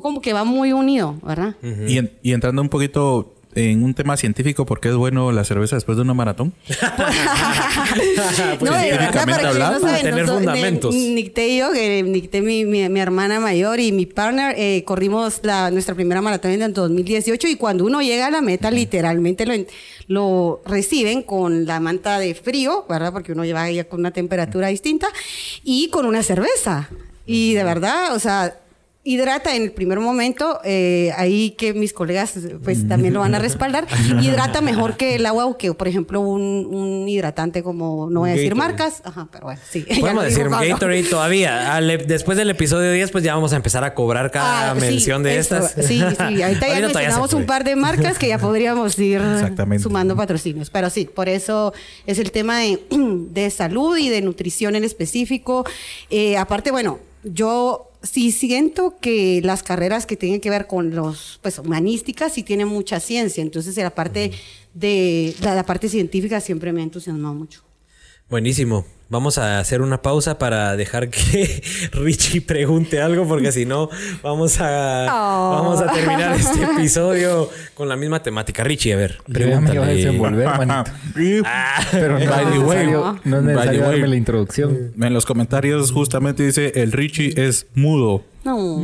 como 0.00 0.22
que 0.22 0.32
va 0.32 0.44
muy 0.44 0.72
unido, 0.72 1.16
¿verdad? 1.22 1.56
y, 1.88 1.98
en- 1.98 2.12
y 2.22 2.32
entrando 2.32 2.62
un 2.62 2.70
poquito 2.70 3.33
en 3.54 3.82
un 3.84 3.94
tema 3.94 4.16
científico, 4.16 4.66
¿por 4.66 4.80
qué 4.80 4.88
es 4.88 4.94
bueno 4.96 5.30
la 5.32 5.44
cerveza 5.44 5.76
después 5.76 5.96
de 5.96 6.02
una 6.02 6.14
maratón? 6.14 6.52
no, 8.60 8.72
de 8.72 8.90
verdad, 8.90 9.12
para 9.12 9.24
quien 9.24 9.42
no 9.42 9.48
hablando, 9.48 9.80
sabe, 9.80 9.98
tener 9.98 10.12
nosotros- 10.14 10.36
fundamentos. 10.38 10.94
Ni- 10.94 11.14
Nicté 11.14 11.48
y 11.48 11.58
yo, 11.58 11.72
que 11.72 12.02
Nicté, 12.02 12.40
mi, 12.40 12.64
mi, 12.64 12.88
mi 12.88 13.00
hermana 13.00 13.40
mayor 13.40 13.80
y 13.80 13.92
mi 13.92 14.06
partner, 14.06 14.54
eh, 14.58 14.82
corrimos 14.84 15.40
la, 15.42 15.70
nuestra 15.70 15.94
primera 15.94 16.20
maratón 16.22 16.52
en 16.52 16.62
el 16.62 16.72
2018 16.72 17.48
y 17.48 17.56
cuando 17.56 17.84
uno 17.84 18.02
llega 18.02 18.26
a 18.26 18.30
la 18.30 18.40
meta, 18.40 18.70
literalmente 18.70 19.46
lo, 19.46 19.54
lo 20.08 20.62
reciben 20.66 21.22
con 21.22 21.66
la 21.66 21.80
manta 21.80 22.18
de 22.18 22.34
frío, 22.34 22.84
¿verdad? 22.88 23.12
Porque 23.12 23.32
uno 23.32 23.44
lleva 23.44 23.70
ya 23.70 23.84
con 23.84 24.00
una 24.00 24.10
temperatura 24.10 24.68
distinta 24.68 25.08
y 25.62 25.88
con 25.88 26.06
una 26.06 26.22
cerveza. 26.22 26.88
Y 27.26 27.54
de 27.54 27.64
verdad, 27.64 28.14
o 28.14 28.18
sea, 28.18 28.58
hidrata 29.06 29.54
en 29.54 29.62
el 29.64 29.72
primer 29.72 30.00
momento, 30.00 30.60
eh, 30.64 31.12
ahí 31.18 31.50
que 31.58 31.74
mis 31.74 31.92
colegas 31.92 32.32
pues 32.64 32.88
también 32.88 33.12
lo 33.12 33.20
van 33.20 33.34
a 33.34 33.38
respaldar, 33.38 33.86
hidrata 34.22 34.62
mejor 34.62 34.96
que 34.96 35.16
el 35.16 35.26
agua 35.26 35.44
o 35.44 35.58
que, 35.58 35.74
por 35.74 35.88
ejemplo, 35.88 36.20
un, 36.22 36.66
un 36.70 37.06
hidratante 37.06 37.62
como, 37.62 38.08
no 38.10 38.20
voy 38.20 38.30
a 38.30 38.32
decir 38.32 38.54
Gatorade. 38.54 38.72
marcas, 38.72 39.02
ajá, 39.04 39.28
pero 39.30 39.44
bueno, 39.44 39.60
sí. 39.70 39.84
Podemos 40.00 40.24
decir 40.24 40.48
Pablo. 40.48 40.68
Gatorade 40.70 41.02
todavía. 41.02 41.74
Al- 41.76 42.06
después 42.06 42.38
del 42.38 42.48
episodio 42.48 42.90
10, 42.92 43.10
pues 43.10 43.22
ya 43.22 43.34
vamos 43.34 43.52
a 43.52 43.56
empezar 43.56 43.84
a 43.84 43.92
cobrar 43.94 44.30
cada 44.30 44.70
Ah, 44.70 44.74
sí, 44.74 44.80
mención 44.80 45.22
de 45.22 45.36
eso, 45.38 45.56
estas. 45.58 45.86
Sí, 45.86 45.98
sí, 46.00 46.42
ahorita 46.42 46.66
ya 46.68 46.80
mencionamos 46.86 47.34
un 47.34 47.44
par 47.44 47.64
de 47.64 47.76
marcas 47.76 48.18
que 48.18 48.28
ya 48.28 48.38
podríamos 48.38 48.98
ir 48.98 49.20
sumando 49.80 50.16
patrocinios. 50.16 50.70
Pero 50.70 50.88
sí, 50.88 51.04
por 51.04 51.28
eso 51.28 51.74
es 52.06 52.18
el 52.18 52.30
tema 52.32 52.60
de, 52.60 52.80
de 52.90 53.50
salud 53.50 53.98
y 53.98 54.08
de 54.08 54.22
nutrición 54.22 54.76
en 54.76 54.84
específico. 54.84 55.66
Eh, 56.08 56.38
aparte, 56.38 56.70
bueno, 56.70 57.00
yo 57.22 57.90
sí 58.04 58.30
siento 58.30 58.96
que 59.00 59.40
las 59.42 59.62
carreras 59.62 60.06
que 60.06 60.16
tienen 60.16 60.40
que 60.40 60.50
ver 60.50 60.66
con 60.66 60.94
los, 60.94 61.40
pues, 61.42 61.58
humanísticas 61.58 62.32
sí 62.34 62.42
tienen 62.42 62.68
mucha 62.68 63.00
ciencia. 63.00 63.42
Entonces, 63.42 63.76
la 63.76 63.90
parte 63.90 64.32
de, 64.74 65.34
la, 65.40 65.54
la 65.54 65.66
parte 65.66 65.88
científica 65.88 66.40
siempre 66.40 66.72
me 66.72 66.80
ha 66.80 66.84
entusiasmado 66.84 67.34
mucho. 67.34 67.62
Buenísimo. 68.28 68.84
Vamos 69.10 69.36
a 69.38 69.60
hacer 69.60 69.82
una 69.82 70.00
pausa 70.02 70.38
para 70.38 70.76
dejar 70.76 71.10
que 71.10 71.62
Richie 71.92 72.40
pregunte 72.40 73.00
algo, 73.02 73.28
porque 73.28 73.52
si 73.52 73.66
no, 73.66 73.88
vamos 74.22 74.58
a, 74.60 75.06
Oh. 75.10 75.50
vamos 75.62 75.80
a 75.82 75.92
terminar 75.92 76.34
este 76.34 76.62
episodio 76.74 77.48
con 77.74 77.88
la 77.88 77.96
misma 77.96 78.22
temática. 78.22 78.64
Richie, 78.64 78.94
a 78.94 78.96
ver, 78.96 79.18
Yo 79.28 79.40
ya 79.46 79.46
me 79.46 79.50
iba 79.50 79.56
a 79.58 79.60
pregúntale. 79.60 79.94
desenvolver, 79.94 80.46
manito. 80.46 80.90
Ah, 81.46 81.84
Pero 81.92 82.18
no 82.18 82.26
By 82.30 82.44
es 82.44 82.50
the 82.52 82.58
way, 82.58 82.86
no 82.86 83.12
es 83.14 83.22
by 83.22 83.30
the 83.40 83.40
necesario 83.42 83.80
way. 83.82 83.90
darme 83.90 84.08
la 84.08 84.16
introducción. 84.16 84.92
En 85.00 85.12
los 85.14 85.26
comentarios 85.26 85.92
justamente 85.92 86.42
dice 86.42 86.72
el 86.76 86.90
Richie 86.92 87.34
es 87.36 87.66
mudo. 87.74 88.24
No. 88.44 88.82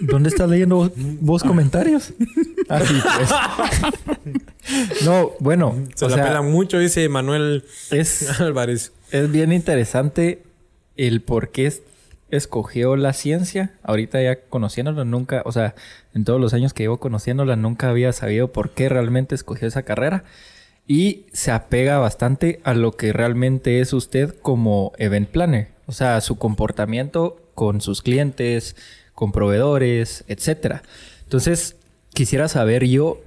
¿Dónde 0.00 0.28
estás 0.28 0.48
leyendo 0.48 0.76
vos, 0.76 0.90
vos 0.96 1.42
comentarios? 1.42 2.12
Ah, 2.68 2.80
sí, 2.84 2.94
pues. 3.16 3.30
No, 5.04 5.32
bueno, 5.40 5.74
se 5.96 6.04
o 6.04 6.08
la 6.08 6.14
sea, 6.16 6.24
pelan 6.24 6.50
mucho, 6.50 6.78
dice 6.78 7.08
Manuel 7.08 7.64
es, 7.90 8.40
Álvarez. 8.40 8.92
Es 9.12 9.30
bien 9.30 9.52
interesante 9.52 10.42
el 10.96 11.22
por 11.22 11.50
qué 11.50 11.66
es- 11.66 11.82
escogió 12.30 12.96
la 12.96 13.12
ciencia? 13.12 13.74
Ahorita 13.82 14.20
ya 14.22 14.40
conociéndola, 14.48 15.04
nunca, 15.04 15.42
o 15.44 15.52
sea, 15.52 15.74
en 16.14 16.24
todos 16.24 16.40
los 16.40 16.54
años 16.54 16.72
que 16.72 16.82
llevo 16.84 16.98
conociéndola, 16.98 17.56
nunca 17.56 17.90
había 17.90 18.12
sabido 18.12 18.52
por 18.52 18.70
qué 18.70 18.88
realmente 18.88 19.34
escogió 19.34 19.68
esa 19.68 19.82
carrera. 19.82 20.24
Y 20.88 21.26
se 21.32 21.52
apega 21.52 21.98
bastante 21.98 22.60
a 22.64 22.74
lo 22.74 22.92
que 22.96 23.12
realmente 23.12 23.80
es 23.80 23.92
usted 23.92 24.34
como 24.42 24.92
event 24.98 25.28
planner. 25.28 25.68
O 25.86 25.92
sea, 25.92 26.20
su 26.20 26.38
comportamiento 26.38 27.38
con 27.54 27.80
sus 27.80 28.02
clientes, 28.02 28.76
con 29.14 29.30
proveedores, 29.30 30.24
etc. 30.26 30.80
Entonces, 31.24 31.76
quisiera 32.14 32.48
saber 32.48 32.86
yo 32.86 33.20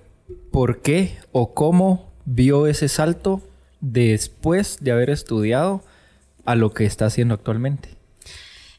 por 0.51 0.81
qué 0.81 1.17
o 1.31 1.53
cómo 1.53 2.11
vio 2.25 2.67
ese 2.67 2.89
salto 2.89 3.41
después 3.91 4.77
de 4.81 4.91
haber 4.91 5.09
estudiado 5.09 5.83
a 6.45 6.55
lo 6.55 6.73
que 6.73 6.85
está 6.85 7.05
haciendo 7.05 7.33
actualmente. 7.33 7.89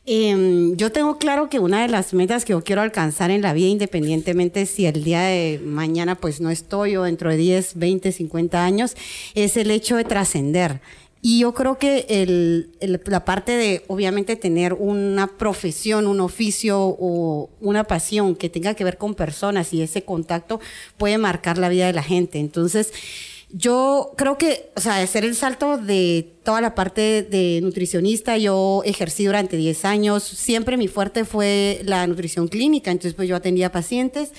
Em, 0.08 0.76
yo 0.76 0.92
tengo 0.92 1.18
claro 1.18 1.48
que 1.48 1.58
una 1.58 1.82
de 1.82 1.88
las 1.88 2.14
metas 2.14 2.44
que 2.44 2.52
yo 2.52 2.62
quiero 2.62 2.80
alcanzar 2.80 3.32
en 3.32 3.42
la 3.42 3.52
vida, 3.52 3.66
independientemente 3.66 4.64
si 4.66 4.86
el 4.86 5.02
día 5.02 5.22
de 5.22 5.60
mañana 5.64 6.14
pues 6.14 6.40
no 6.40 6.50
estoy 6.50 6.96
o 6.96 7.02
dentro 7.02 7.30
de 7.30 7.36
10, 7.36 7.76
20, 7.76 8.12
50 8.12 8.64
años, 8.64 8.96
es 9.34 9.56
el 9.56 9.70
hecho 9.70 9.96
de 9.96 10.04
trascender. 10.04 10.80
Y 11.22 11.40
yo 11.40 11.54
creo 11.54 11.76
que 11.76 12.06
el, 12.08 12.70
la 12.80 13.24
parte 13.24 13.56
de, 13.56 13.82
obviamente, 13.88 14.36
tener 14.36 14.74
una 14.74 15.26
profesión, 15.26 16.06
un 16.06 16.20
oficio 16.20 16.78
o 16.80 17.50
una 17.60 17.82
pasión 17.82 18.36
que 18.36 18.48
tenga 18.48 18.74
que 18.74 18.84
ver 18.84 18.96
con 18.96 19.16
personas 19.16 19.72
y 19.72 19.82
ese 19.82 20.02
contacto 20.02 20.60
puede 20.96 21.18
marcar 21.18 21.58
la 21.58 21.68
vida 21.68 21.86
de 21.86 21.94
la 21.94 22.04
gente. 22.04 22.38
Entonces, 22.38 22.92
yo 23.58 24.12
creo 24.16 24.36
que, 24.36 24.70
o 24.76 24.80
sea, 24.80 25.00
hacer 25.00 25.24
el 25.24 25.34
salto 25.34 25.78
de 25.78 26.34
toda 26.44 26.60
la 26.60 26.74
parte 26.74 27.22
de 27.22 27.60
nutricionista, 27.62 28.36
yo 28.36 28.82
ejercí 28.84 29.24
durante 29.24 29.56
10 29.56 29.84
años, 29.86 30.22
siempre 30.24 30.76
mi 30.76 30.88
fuerte 30.88 31.24
fue 31.24 31.80
la 31.84 32.06
nutrición 32.06 32.48
clínica, 32.48 32.90
entonces 32.90 33.14
pues 33.14 33.28
yo 33.28 33.34
atendía 33.34 33.72
pacientes, 33.72 34.32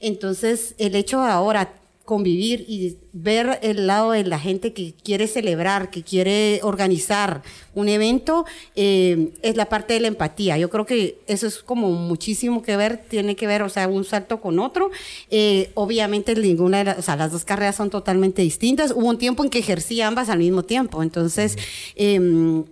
entonces 0.00 0.74
el 0.78 0.96
hecho 0.96 1.20
ahora 1.20 1.83
convivir 2.04 2.64
y 2.68 2.96
ver 3.12 3.58
el 3.62 3.86
lado 3.86 4.10
de 4.10 4.24
la 4.24 4.38
gente 4.38 4.74
que 4.74 4.92
quiere 5.02 5.26
celebrar, 5.26 5.90
que 5.90 6.02
quiere 6.02 6.60
organizar 6.62 7.42
un 7.74 7.88
evento, 7.88 8.44
eh, 8.76 9.30
es 9.42 9.56
la 9.56 9.70
parte 9.70 9.94
de 9.94 10.00
la 10.00 10.08
empatía. 10.08 10.58
Yo 10.58 10.68
creo 10.68 10.84
que 10.84 11.18
eso 11.26 11.46
es 11.46 11.60
como 11.60 11.90
muchísimo 11.92 12.62
que 12.62 12.76
ver, 12.76 12.98
tiene 13.08 13.36
que 13.36 13.46
ver, 13.46 13.62
o 13.62 13.70
sea, 13.70 13.88
un 13.88 14.04
salto 14.04 14.40
con 14.40 14.58
otro. 14.58 14.90
Eh, 15.30 15.70
obviamente 15.74 16.34
ninguna 16.34 16.78
de 16.78 16.84
las, 16.84 16.98
o 16.98 17.02
sea, 17.02 17.16
las 17.16 17.32
dos 17.32 17.44
carreras 17.44 17.76
son 17.76 17.88
totalmente 17.88 18.42
distintas. 18.42 18.90
Hubo 18.90 19.08
un 19.08 19.18
tiempo 19.18 19.42
en 19.42 19.50
que 19.50 19.60
ejercí 19.60 20.02
ambas 20.02 20.28
al 20.28 20.38
mismo 20.38 20.62
tiempo, 20.62 21.02
entonces... 21.02 21.56
Eh, 21.96 22.64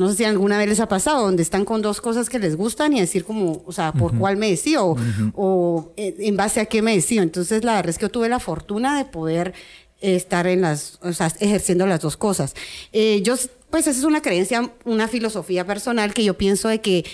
no 0.00 0.08
sé 0.08 0.16
si 0.16 0.24
alguna 0.24 0.56
vez 0.56 0.66
les 0.66 0.80
ha 0.80 0.88
pasado, 0.88 1.22
donde 1.22 1.42
están 1.42 1.66
con 1.66 1.82
dos 1.82 2.00
cosas 2.00 2.30
que 2.30 2.38
les 2.38 2.56
gustan 2.56 2.94
y 2.94 3.00
decir 3.00 3.22
como, 3.22 3.62
o 3.66 3.70
sea, 3.70 3.92
por 3.92 4.16
cuál 4.16 4.38
me 4.38 4.48
decido 4.48 4.96
o, 5.34 5.92
en 5.96 6.36
base 6.38 6.60
a 6.60 6.64
qué 6.64 6.80
me 6.80 6.94
decido. 6.94 7.22
Entonces, 7.22 7.64
la 7.64 7.74
verdad 7.74 7.90
es 7.90 7.98
que 7.98 8.06
yo 8.06 8.08
tuve 8.08 8.30
la 8.30 8.40
fortuna 8.40 8.96
de 8.96 9.04
poder 9.04 9.52
estar 10.00 10.46
en 10.46 10.62
las, 10.62 10.98
o 11.02 11.12
sea, 11.12 11.30
ejerciendo 11.38 11.86
las 11.86 12.00
dos 12.00 12.16
cosas. 12.16 12.54
Eh, 12.92 13.20
yo, 13.20 13.34
pues 13.68 13.86
esa 13.86 13.98
es 13.98 14.04
una 14.04 14.22
creencia, 14.22 14.72
una 14.86 15.06
filosofía 15.06 15.66
personal 15.66 16.14
que 16.14 16.24
yo 16.24 16.32
pienso 16.32 16.68
de 16.68 16.80
que 16.80 17.04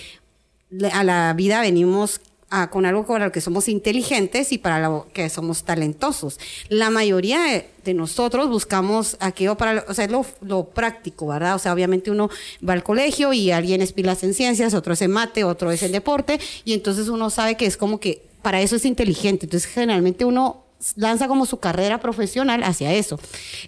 a 0.93 1.03
la 1.03 1.33
vida 1.33 1.59
venimos 1.59 2.21
con 2.69 2.85
algo 2.85 3.05
con 3.05 3.21
lo 3.21 3.31
que 3.31 3.41
somos 3.41 3.67
inteligentes 3.67 4.53
y 4.53 4.57
para 4.57 4.79
lo 4.79 5.07
que 5.13 5.29
somos 5.29 5.63
talentosos. 5.63 6.39
La 6.69 6.89
mayoría 6.89 7.41
de, 7.83 7.93
nosotros 7.93 8.49
buscamos 8.49 9.17
aquello 9.19 9.55
para, 9.55 9.85
o 9.87 9.93
sea, 9.93 10.07
lo, 10.07 10.25
lo, 10.41 10.65
práctico, 10.65 11.27
¿verdad? 11.27 11.55
O 11.55 11.59
sea, 11.59 11.73
obviamente 11.73 12.11
uno 12.11 12.29
va 12.67 12.73
al 12.73 12.83
colegio 12.83 13.31
y 13.31 13.51
alguien 13.51 13.81
es 13.81 13.93
pilas 13.93 14.23
en 14.23 14.33
ciencias, 14.33 14.73
otro 14.73 14.93
es 14.93 15.01
en 15.01 15.11
mate, 15.11 15.43
otro 15.45 15.71
es 15.71 15.83
en 15.83 15.93
deporte, 15.93 16.39
y 16.65 16.73
entonces 16.73 17.07
uno 17.07 17.29
sabe 17.29 17.55
que 17.55 17.65
es 17.65 17.77
como 17.77 17.99
que 17.99 18.25
para 18.41 18.61
eso 18.61 18.75
es 18.75 18.85
inteligente. 18.85 19.45
Entonces, 19.45 19.69
generalmente 19.69 20.25
uno 20.25 20.63
lanza 20.95 21.27
como 21.27 21.45
su 21.45 21.59
carrera 21.59 21.99
profesional 21.99 22.63
hacia 22.63 22.93
eso. 22.93 23.19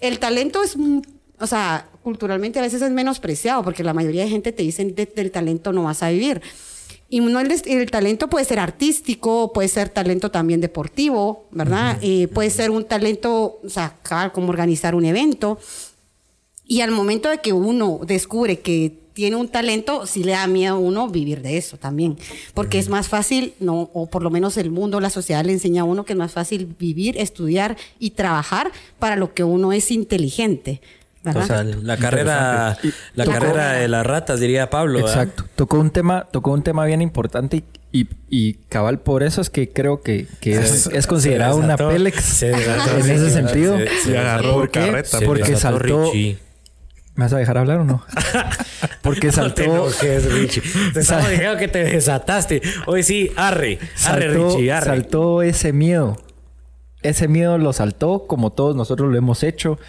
El 0.02 0.20
talento 0.20 0.64
es 0.64 0.76
o 1.40 1.48
sea, 1.48 1.88
culturalmente 2.04 2.60
a 2.60 2.62
veces 2.62 2.82
es 2.82 2.92
menospreciado 2.92 3.64
porque 3.64 3.84
la 3.84 3.94
mayoría 3.94 4.24
de 4.24 4.30
gente 4.30 4.52
te 4.52 4.64
dice 4.64 4.84
del 4.84 5.32
talento 5.32 5.72
no 5.72 5.84
vas 5.84 6.04
a 6.04 6.10
vivir. 6.10 6.42
Y 7.12 7.22
no 7.22 7.40
el, 7.40 7.92
talento 7.92 8.30
puede 8.30 8.46
ser 8.46 8.60
artístico, 8.60 9.52
puede 9.52 9.68
ser 9.68 9.90
talento 9.90 10.30
también 10.30 10.62
deportivo, 10.62 11.48
¿verdad? 11.50 11.98
Eh, 12.02 12.28
puede 12.28 12.52
ser 12.52 12.70
un 12.70 12.86
talento, 12.86 13.60
o 13.64 13.70
sea, 13.70 13.98
como 14.32 14.50
organizar 14.50 14.94
un 14.94 15.06
evento. 15.06 15.58
Y 16.66 16.82
al 16.82 16.92
momento 16.92 17.30
de 17.30 17.40
que 17.40 17.52
uno 17.52 18.02
descubre 18.06 18.60
que 18.60 19.00
tiene 19.14 19.36
un 19.36 19.50
talento, 19.50 20.06
sí 20.06 20.24
le 20.24 20.34
da 20.34 20.46
miedo 20.48 20.76
a 20.76 20.80
uno 20.80 21.10
vivir 21.10 21.42
de 21.42 21.58
eso 21.58 21.78
también. 21.78 22.16
Porque 22.54 22.78
es 22.78 22.90
más 22.90 23.10
fácil, 23.10 23.54
no, 23.60 23.90
o 23.94 24.06
por 24.06 24.22
lo 24.22 24.30
menos 24.30 24.56
el 24.56 24.70
mundo, 24.70 25.00
la 25.00 25.10
sociedad 25.10 25.44
le 25.44 25.52
enseña 25.52 25.82
a 25.82 25.86
uno 25.86 26.06
que 26.06 26.14
es 26.14 26.20
más 26.20 26.32
fácil 26.32 26.74
vivir, 26.80 27.18
estudiar 27.18 27.76
y 28.00 28.12
trabajar 28.12 28.72
para 29.00 29.16
lo 29.16 29.34
que 29.34 29.44
uno 29.44 29.74
es 29.74 29.92
inteligente. 29.92 30.80
O 31.26 31.44
sea, 31.44 31.64
la 31.64 31.98
carrera, 31.98 32.78
la 33.14 33.26
carrera 33.26 33.74
de 33.74 33.90
las 33.90 34.06
ratas, 34.06 34.40
diría 34.40 34.70
Pablo. 34.70 35.00
Exacto. 35.00 35.46
Tocó 35.56 35.78
un 35.78 35.92
tema, 35.92 36.28
tocó 36.32 36.52
un 36.52 36.64
tema 36.64 36.86
bien 36.86 37.02
importante 37.02 37.64
y, 37.92 38.08
y, 38.30 38.54
cabal 38.70 39.00
por 39.00 39.24
eso 39.24 39.42
es 39.42 39.50
que 39.50 39.70
creo 39.70 40.02
que, 40.02 40.28
que 40.40 40.54
es, 40.58 41.08
considerado 41.08 41.58
una 41.58 41.76
Pélex 41.76 42.44
en 42.44 42.56
ese 42.56 43.32
sentido. 43.32 43.78
Se, 44.04 44.18
agarró 44.18 44.54
¿Por 44.54 44.72
qué? 44.72 45.04
Porque 45.26 45.56
saltó. 45.58 46.12
¿Me 46.14 47.26
vas 47.26 47.34
a 47.34 47.38
dejar 47.38 47.58
hablar 47.58 47.80
o 47.80 47.84
no? 47.84 48.06
Porque 49.02 49.34
saltó. 49.34 49.66
No 49.66 49.86
te 49.88 50.20
Richie. 50.20 50.62
Te 50.94 51.02
estaba 51.02 51.28
diciendo 51.28 51.58
que 51.58 51.68
te 51.68 51.84
desataste. 51.84 52.62
Hoy 52.86 53.04
sí, 53.04 53.30
arre. 53.36 53.78
Arre, 54.06 54.30
Richie, 54.30 54.72
arre. 54.72 54.86
Saltó 54.86 55.42
ese 55.42 55.74
miedo. 55.74 56.16
Ese 57.02 57.28
miedo 57.28 57.58
lo 57.58 57.74
saltó 57.74 58.26
como 58.26 58.54
todos 58.54 58.74
nosotros 58.78 59.12
lo 59.12 59.18
hemos 59.18 59.44
hecho 59.44 59.80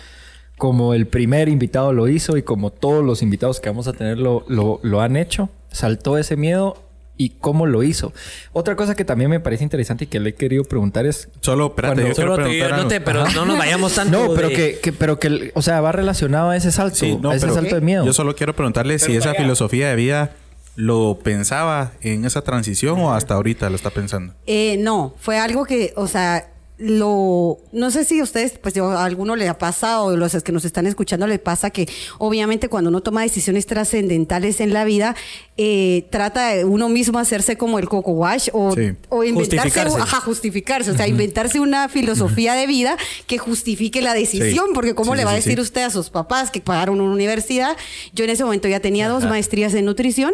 como 0.60 0.92
el 0.92 1.06
primer 1.06 1.48
invitado 1.48 1.94
lo 1.94 2.06
hizo 2.06 2.36
y 2.36 2.42
como 2.42 2.70
todos 2.70 3.02
los 3.02 3.22
invitados 3.22 3.60
que 3.60 3.70
vamos 3.70 3.88
a 3.88 3.94
tener 3.94 4.18
lo, 4.18 4.44
lo, 4.46 5.00
han 5.00 5.16
hecho, 5.16 5.48
saltó 5.72 6.18
ese 6.18 6.36
miedo 6.36 6.76
y 7.16 7.30
cómo 7.30 7.64
lo 7.64 7.82
hizo. 7.82 8.12
Otra 8.52 8.76
cosa 8.76 8.94
que 8.94 9.06
también 9.06 9.30
me 9.30 9.40
parece 9.40 9.64
interesante 9.64 10.04
y 10.04 10.06
que 10.06 10.20
le 10.20 10.30
he 10.30 10.34
querido 10.34 10.64
preguntar 10.64 11.06
es... 11.06 11.30
Solo, 11.40 11.68
espérate, 11.68 12.06
yo 12.06 12.14
solo 12.14 12.36
no 12.36 12.88
te, 12.88 13.00
pero 13.00 13.26
no 13.30 13.46
nos 13.46 13.56
vayamos 13.56 13.94
tanto 13.94 14.22
No, 14.28 14.34
pero 14.34 14.50
que, 14.50 14.94
pero 14.98 15.18
que, 15.18 15.50
o 15.54 15.62
sea, 15.62 15.80
va 15.80 15.92
relacionado 15.92 16.50
a 16.50 16.56
ese 16.56 16.70
salto, 16.70 17.30
a 17.30 17.34
ese 17.34 17.48
salto 17.50 17.74
de 17.74 17.80
miedo. 17.80 18.04
Yo 18.04 18.12
solo 18.12 18.36
quiero 18.36 18.54
preguntarle 18.54 18.98
si 18.98 19.16
esa 19.16 19.32
filosofía 19.32 19.88
de 19.88 19.96
vida 19.96 20.32
lo 20.76 21.20
pensaba 21.22 21.92
en 22.02 22.26
esa 22.26 22.42
transición 22.42 23.00
o 23.00 23.14
hasta 23.14 23.32
ahorita 23.32 23.70
lo 23.70 23.76
está 23.76 23.88
pensando. 23.88 24.34
Eh, 24.46 24.76
no, 24.78 25.14
fue 25.18 25.38
algo 25.38 25.64
que, 25.64 25.94
o 25.96 26.06
sea, 26.06 26.49
lo, 26.80 27.58
no 27.72 27.90
sé 27.90 28.04
si 28.04 28.20
a 28.20 28.22
ustedes, 28.22 28.58
pues 28.58 28.74
a 28.78 29.04
alguno 29.04 29.36
le 29.36 29.48
ha 29.48 29.58
pasado, 29.58 30.06
o 30.06 30.16
los 30.16 30.32
que 30.42 30.50
nos 30.50 30.64
están 30.64 30.86
escuchando 30.86 31.26
le 31.26 31.38
pasa 31.38 31.68
que 31.68 31.86
obviamente 32.18 32.68
cuando 32.68 32.88
uno 32.88 33.02
toma 33.02 33.20
decisiones 33.20 33.66
trascendentales 33.66 34.60
en 34.60 34.72
la 34.72 34.84
vida, 34.84 35.14
eh, 35.58 36.06
trata 36.10 36.54
de 36.54 36.64
uno 36.64 36.88
mismo 36.88 37.18
hacerse 37.18 37.58
como 37.58 37.78
el 37.78 37.86
coco 37.86 38.12
wash 38.12 38.48
o, 38.54 38.74
o 39.10 39.24
inventarse, 39.24 39.68
justificarse. 39.68 40.00
Ajá, 40.00 40.20
justificarse, 40.20 40.90
o 40.92 40.96
sea, 40.96 41.06
inventarse 41.06 41.60
una 41.60 41.90
filosofía 41.90 42.54
de 42.54 42.66
vida 42.66 42.96
que 43.26 43.36
justifique 43.36 44.00
la 44.00 44.14
decisión, 44.14 44.68
porque 44.72 44.94
cómo 44.94 45.14
le 45.14 45.26
va 45.26 45.32
a 45.32 45.34
decir 45.34 45.60
usted 45.60 45.82
a 45.82 45.90
sus 45.90 46.08
papás 46.08 46.50
que 46.50 46.62
pagaron 46.62 46.98
una 47.02 47.12
universidad, 47.12 47.76
yo 48.14 48.24
en 48.24 48.30
ese 48.30 48.42
momento 48.42 48.68
ya 48.68 48.80
tenía 48.80 49.10
dos 49.10 49.24
maestrías 49.24 49.74
en 49.74 49.84
nutrición, 49.84 50.32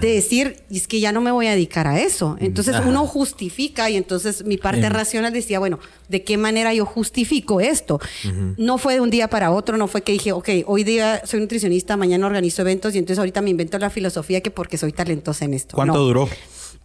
de 0.00 0.12
decir, 0.12 0.62
es 0.70 0.86
que 0.86 1.00
ya 1.00 1.10
no 1.10 1.20
me 1.20 1.32
voy 1.32 1.48
a 1.48 1.50
dedicar 1.50 1.88
a 1.88 1.98
eso. 1.98 2.36
Entonces 2.38 2.76
uno 2.86 3.08
justifica 3.08 3.90
y 3.90 3.96
entonces 3.96 4.44
mi 4.44 4.56
parte 4.56 4.88
racional 4.88 5.32
decía, 5.32 5.58
bueno, 5.58 5.79
¿de 6.08 6.24
qué 6.24 6.36
manera 6.36 6.74
yo 6.74 6.84
justifico 6.84 7.60
esto? 7.60 8.00
No 8.56 8.78
fue 8.78 8.94
de 8.94 9.00
un 9.00 9.10
día 9.10 9.28
para 9.28 9.50
otro, 9.50 9.76
no 9.76 9.88
fue 9.88 10.02
que 10.02 10.12
dije, 10.12 10.32
ok, 10.32 10.48
hoy 10.66 10.84
día 10.84 11.22
soy 11.24 11.40
nutricionista, 11.40 11.96
mañana 11.96 12.26
organizo 12.26 12.62
eventos 12.62 12.94
y 12.94 12.98
entonces 12.98 13.18
ahorita 13.18 13.40
me 13.42 13.50
invento 13.50 13.78
la 13.78 13.90
filosofía 13.90 14.40
que 14.40 14.50
porque 14.50 14.76
soy 14.78 14.92
talentosa 14.92 15.44
en 15.44 15.54
esto. 15.54 15.76
¿Cuánto 15.76 15.98
duró? 15.98 16.28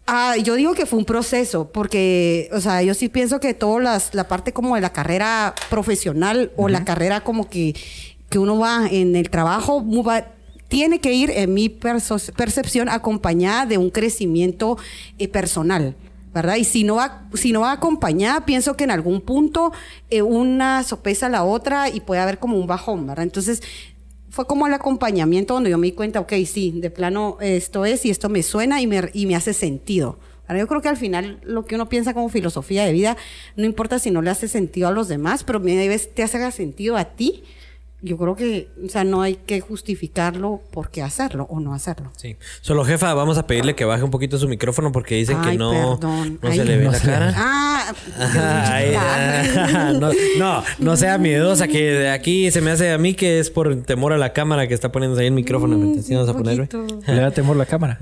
Ah, 0.07 0.35
yo 0.37 0.53
digo 0.53 0.75
que 0.75 0.85
fue 0.85 0.99
un 0.99 1.05
proceso, 1.05 1.71
porque, 1.71 2.49
o 2.53 2.61
sea, 2.61 2.83
yo 2.83 2.93
sí 2.93 3.09
pienso 3.09 3.39
que 3.39 3.55
toda 3.55 3.81
las, 3.81 4.13
la 4.13 4.27
parte 4.27 4.53
como 4.53 4.75
de 4.75 4.81
la 4.81 4.93
carrera 4.93 5.55
profesional 5.71 6.51
o 6.55 6.69
la 6.69 6.85
carrera 6.85 7.21
como 7.21 7.49
que, 7.49 7.75
que 8.29 8.37
uno 8.37 8.59
va 8.59 8.87
en 8.87 9.15
el 9.15 9.31
trabajo, 9.31 9.83
tiene 10.67 10.99
que 10.99 11.13
ir, 11.13 11.31
en 11.31 11.53
mi 11.53 11.69
percepción, 11.69 12.89
acompañada 12.89 13.65
de 13.65 13.79
un 13.79 13.89
crecimiento 13.89 14.77
eh, 15.17 15.27
personal. 15.27 15.95
Y 16.57 16.63
si 16.63 16.83
no 16.83 16.95
va, 16.95 17.27
si 17.33 17.51
no 17.51 17.61
va 17.61 17.71
acompañada, 17.71 18.45
pienso 18.45 18.75
que 18.75 18.83
en 18.83 18.91
algún 18.91 19.21
punto 19.21 19.71
eh, 20.09 20.21
una 20.21 20.83
sopesa 20.83 21.29
la 21.29 21.43
otra 21.43 21.89
y 21.89 22.01
puede 22.01 22.21
haber 22.21 22.39
como 22.39 22.57
un 22.57 22.67
bajón, 22.67 23.07
¿verdad? 23.07 23.23
Entonces, 23.23 23.61
fue 24.29 24.45
como 24.45 24.67
el 24.67 24.73
acompañamiento 24.73 25.53
donde 25.53 25.69
yo 25.69 25.77
me 25.77 25.87
di 25.87 25.93
cuenta, 25.93 26.19
ok, 26.19 26.33
sí, 26.45 26.73
de 26.75 26.89
plano 26.89 27.37
esto 27.39 27.85
es 27.85 28.05
y 28.05 28.09
esto 28.09 28.27
me 28.27 28.43
suena 28.43 28.81
y 28.81 28.87
me, 28.87 29.09
y 29.13 29.27
me 29.27 29.35
hace 29.35 29.53
sentido. 29.53 30.19
Ahora, 30.47 30.59
yo 30.59 30.67
creo 30.67 30.81
que 30.81 30.89
al 30.89 30.97
final 30.97 31.39
lo 31.43 31.65
que 31.65 31.75
uno 31.75 31.89
piensa 31.89 32.13
como 32.13 32.29
filosofía 32.29 32.83
de 32.83 32.91
vida, 32.91 33.17
no 33.55 33.65
importa 33.65 33.97
si 33.97 34.11
no 34.11 34.21
le 34.21 34.29
hace 34.29 34.47
sentido 34.47 34.87
a 34.87 34.91
los 34.91 35.07
demás, 35.07 35.43
pero 35.43 35.59
a 35.59 35.61
veces 35.61 36.13
te 36.13 36.21
hace 36.21 36.51
sentido 36.51 36.97
a 36.97 37.05
ti, 37.05 37.43
yo 38.05 38.17
creo 38.17 38.35
que, 38.35 38.69
o 38.85 38.89
sea, 38.89 39.03
no 39.03 39.21
hay 39.21 39.35
que 39.35 39.59
justificarlo 39.61 40.61
por 40.71 40.91
qué 40.91 41.01
hacerlo 41.01 41.47
o 41.49 41.59
no 41.59 41.73
hacerlo. 41.73 42.11
Sí. 42.15 42.35
Solo 42.61 42.85
jefa, 42.85 43.13
vamos 43.13 43.37
a 43.37 43.47
pedirle 43.47 43.75
que 43.75 43.83
baje 43.83 44.03
un 44.03 44.11
poquito 44.11 44.37
su 44.37 44.47
micrófono 44.47 44.91
porque 44.91 45.15
dicen 45.15 45.41
que 45.41 45.57
no, 45.57 45.97
perdón. 45.99 46.39
no 46.41 46.51
se 46.53 46.63
le 46.65 46.77
ve 46.77 46.83
no 46.85 46.91
la 46.91 46.99
cara. 46.99 47.33
Ah, 47.35 47.93
Ay, 48.71 48.93
ah, 48.97 49.93
no, 49.99 50.11
no, 50.37 50.63
no 50.79 50.97
sea 50.97 51.17
miedosa 51.17 51.67
que 51.67 51.91
de 51.91 52.09
aquí 52.09 52.51
se 52.51 52.61
me 52.61 52.71
hace 52.71 52.91
a 52.91 52.97
mí 52.97 53.13
que 53.15 53.39
es 53.39 53.49
por 53.49 53.75
temor 53.83 54.13
a 54.13 54.17
la 54.17 54.33
cámara 54.33 54.67
que 54.67 54.73
está 54.73 54.91
poniéndose 54.91 55.21
ahí 55.21 55.27
el 55.27 55.33
micrófono. 55.33 55.77
Mm, 55.77 55.95
vamos 56.09 56.29
a. 56.29 56.35
Le 57.13 57.19
da 57.21 57.31
temor 57.31 57.55
la 57.57 57.65
cámara. 57.65 57.99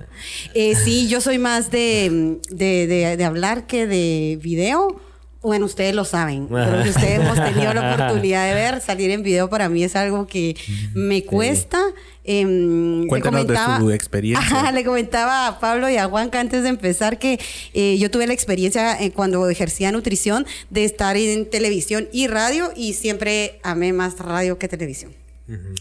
Eh, 0.54 0.76
sí, 0.76 1.08
yo 1.08 1.22
soy 1.22 1.38
más 1.38 1.72
de, 1.72 2.40
de, 2.50 2.88
de- 2.88 3.18
de 3.18 3.24
hablar 3.24 3.68
que 3.68 3.88
de 3.88 4.38
video. 4.42 5.00
Bueno, 5.44 5.66
ustedes 5.66 5.94
lo 5.94 6.06
saben. 6.06 6.48
Creo 6.48 6.84
que 6.84 6.90
ustedes 6.90 7.20
hemos 7.20 7.36
tenido 7.36 7.74
la 7.74 7.94
oportunidad 7.94 8.48
de 8.48 8.54
ver. 8.56 8.82
Salir 8.82 9.12
en 9.12 9.22
video 9.24 9.50
para 9.50 9.68
mí 9.70 9.84
es 9.84 9.96
algo 9.96 10.26
que 10.26 10.56
me 10.96 11.24
cuesta. 11.26 11.80
Em, 12.24 13.02
le 13.02 13.08
Cuéntanos 13.08 13.42
de 13.42 13.48
comentaba- 13.54 13.80
tu 13.80 13.92
experiencia. 13.92 14.72
Le 14.72 14.86
comentaba 14.86 15.48
a 15.48 15.60
Pablo 15.60 15.90
y 15.90 15.98
a 15.98 16.06
Juanca 16.08 16.40
antes 16.40 16.64
de 16.64 16.70
empezar 16.70 17.20
que 17.20 17.40
eh, 17.74 17.98
yo 18.00 18.10
tuve 18.10 18.26
la 18.26 18.34
experiencia 18.34 18.98
eh, 19.02 19.12
cuando 19.12 19.50
ejercía 19.50 19.92
nutrición 19.92 20.46
de 20.70 20.86
estar 20.86 21.18
en 21.18 21.50
televisión 21.50 22.08
y 22.14 22.28
radio 22.28 22.72
y 22.76 22.94
siempre 22.94 23.60
amé 23.64 23.92
más 23.92 24.18
radio 24.20 24.58
que 24.58 24.70
televisión. 24.70 25.12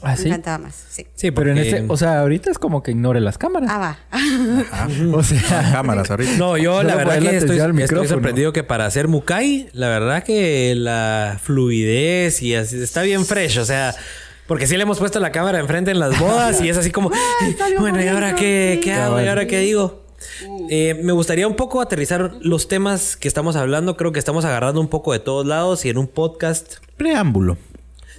¿Ah, 0.02 0.14
Me 0.18 0.24
encantaba 0.28 0.58
más. 0.58 0.86
Sí. 0.88 1.06
Sí, 1.14 1.30
Pero 1.30 1.52
en 1.52 1.58
este, 1.58 1.84
o 1.88 1.96
sea, 1.96 2.20
ahorita 2.20 2.50
es 2.50 2.58
como 2.58 2.82
que 2.82 2.90
ignore 2.90 3.20
las 3.20 3.38
cámaras. 3.38 3.70
Ah, 3.72 3.78
va. 3.78 3.98
O 5.14 5.22
sea, 5.22 5.70
Cámaras 5.72 6.10
ahorita. 6.10 6.36
No, 6.38 6.56
yo 6.56 6.82
la 6.84 6.96
verdad 6.96 7.18
que 7.18 7.36
estoy, 7.36 7.58
estoy 7.82 8.06
sorprendido 8.06 8.52
que 8.52 8.62
para 8.62 8.86
hacer 8.86 9.08
Mukai, 9.08 9.68
la 9.72 9.88
verdad 9.88 10.22
que 10.22 10.74
la 10.76 11.38
fluidez 11.42 12.42
y 12.42 12.54
así 12.54 12.82
está 12.82 13.02
bien 13.02 13.24
fresh, 13.24 13.58
o 13.58 13.64
sea, 13.64 13.94
porque 14.46 14.66
sí 14.66 14.76
le 14.76 14.82
hemos 14.82 14.98
puesto 14.98 15.20
la 15.20 15.32
cámara 15.32 15.58
enfrente 15.60 15.90
en 15.90 15.98
las 15.98 16.18
bodas 16.18 16.60
y 16.60 16.68
es 16.68 16.76
así 16.76 16.90
como, 16.90 17.10
salió 17.58 17.80
bueno, 17.80 18.02
¿y 18.02 18.08
ahora 18.08 18.34
qué, 18.34 18.80
qué 18.82 18.92
hago? 18.92 19.20
¿Y 19.20 19.28
ahora 19.28 19.46
qué 19.46 19.60
digo? 19.60 20.02
Eh, 20.70 21.00
me 21.02 21.12
gustaría 21.12 21.46
un 21.46 21.56
poco 21.56 21.80
aterrizar 21.80 22.32
los 22.40 22.68
temas 22.68 23.16
que 23.16 23.28
estamos 23.28 23.56
hablando. 23.56 23.96
Creo 23.96 24.12
que 24.12 24.18
estamos 24.18 24.44
agarrando 24.44 24.80
un 24.80 24.88
poco 24.88 25.12
de 25.12 25.18
todos 25.18 25.46
lados 25.46 25.84
y 25.84 25.90
en 25.90 25.98
un 25.98 26.06
podcast 26.06 26.76
Preámbulo. 26.96 27.56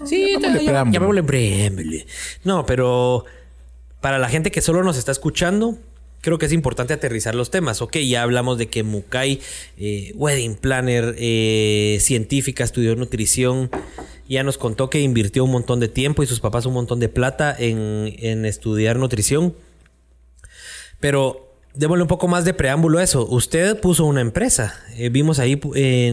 Sí, 0.05 0.35
Llamémosle 0.39 1.23
preámbulo. 1.23 1.97
No, 2.43 2.65
pero 2.65 3.25
para 4.01 4.17
la 4.17 4.29
gente 4.29 4.51
que 4.51 4.61
solo 4.61 4.83
nos 4.83 4.97
está 4.97 5.11
escuchando, 5.11 5.77
creo 6.21 6.37
que 6.37 6.45
es 6.45 6.53
importante 6.53 6.93
aterrizar 6.93 7.35
los 7.35 7.51
temas. 7.51 7.81
Ok, 7.81 7.97
ya 7.97 8.23
hablamos 8.23 8.57
de 8.57 8.67
que 8.67 8.83
Mukai, 8.83 9.39
eh, 9.77 10.11
wedding 10.15 10.55
planner, 10.55 11.15
eh, 11.17 11.97
científica, 12.01 12.63
estudió 12.63 12.95
nutrición. 12.95 13.69
Ya 14.27 14.43
nos 14.43 14.57
contó 14.57 14.89
que 14.89 15.01
invirtió 15.01 15.43
un 15.43 15.51
montón 15.51 15.79
de 15.79 15.89
tiempo 15.89 16.23
y 16.23 16.27
sus 16.27 16.39
papás 16.39 16.65
un 16.65 16.73
montón 16.73 16.99
de 16.99 17.09
plata 17.09 17.55
en, 17.57 18.15
en 18.19 18.45
estudiar 18.45 18.97
nutrición. 18.97 19.53
Pero 20.99 21.52
démosle 21.75 22.03
un 22.03 22.07
poco 22.07 22.27
más 22.27 22.45
de 22.45 22.53
preámbulo 22.53 22.99
a 22.99 23.03
eso. 23.03 23.25
Usted 23.27 23.79
puso 23.79 24.05
una 24.05 24.21
empresa. 24.21 24.75
Eh, 24.95 25.09
vimos 25.09 25.39
ahí 25.39 25.59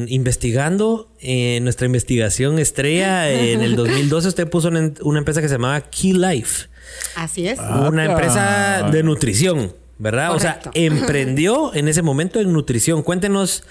investigando 0.09 1.11
en 1.21 1.65
nuestra 1.65 1.87
investigación 1.87 2.59
estrella 2.59 3.31
en 3.31 3.61
el 3.61 3.77
2012. 3.77 4.29
Usted 4.29 4.49
puso 4.49 4.69
una, 4.69 4.93
una 5.03 5.19
empresa 5.19 5.41
que 5.41 5.49
se 5.49 5.55
llamaba 5.55 5.81
Key 5.83 6.13
Life. 6.15 6.69
Así 7.15 7.47
es. 7.47 7.59
Una 7.59 8.03
Ah, 8.03 8.07
empresa 8.07 8.89
de 8.91 9.03
nutrición, 9.03 9.75
¿verdad? 9.99 10.35
O 10.35 10.41
sea, 10.41 10.61
emprendió 10.75 11.75
en 11.75 11.89
ese 11.89 12.03
momento 12.03 12.41
en 12.41 12.53
nutrición. 12.53 13.03
Cuéntenos 13.03 13.65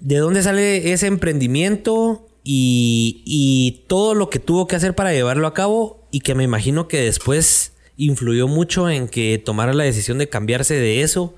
de 0.00 0.16
dónde 0.18 0.42
sale 0.42 0.92
ese 0.92 1.06
emprendimiento 1.06 2.28
y, 2.44 3.22
y 3.24 3.84
todo 3.88 4.14
lo 4.14 4.30
que 4.30 4.38
tuvo 4.38 4.66
que 4.66 4.76
hacer 4.76 4.94
para 4.94 5.12
llevarlo 5.12 5.46
a 5.46 5.54
cabo 5.54 6.06
y 6.10 6.20
que 6.20 6.34
me 6.34 6.44
imagino 6.44 6.88
que 6.88 7.00
después 7.00 7.72
influyó 7.98 8.48
mucho 8.48 8.88
en 8.88 9.08
que 9.08 9.42
tomara 9.44 9.74
la 9.74 9.84
decisión 9.84 10.16
de 10.16 10.30
cambiarse 10.30 10.74
de 10.74 11.02
eso 11.02 11.34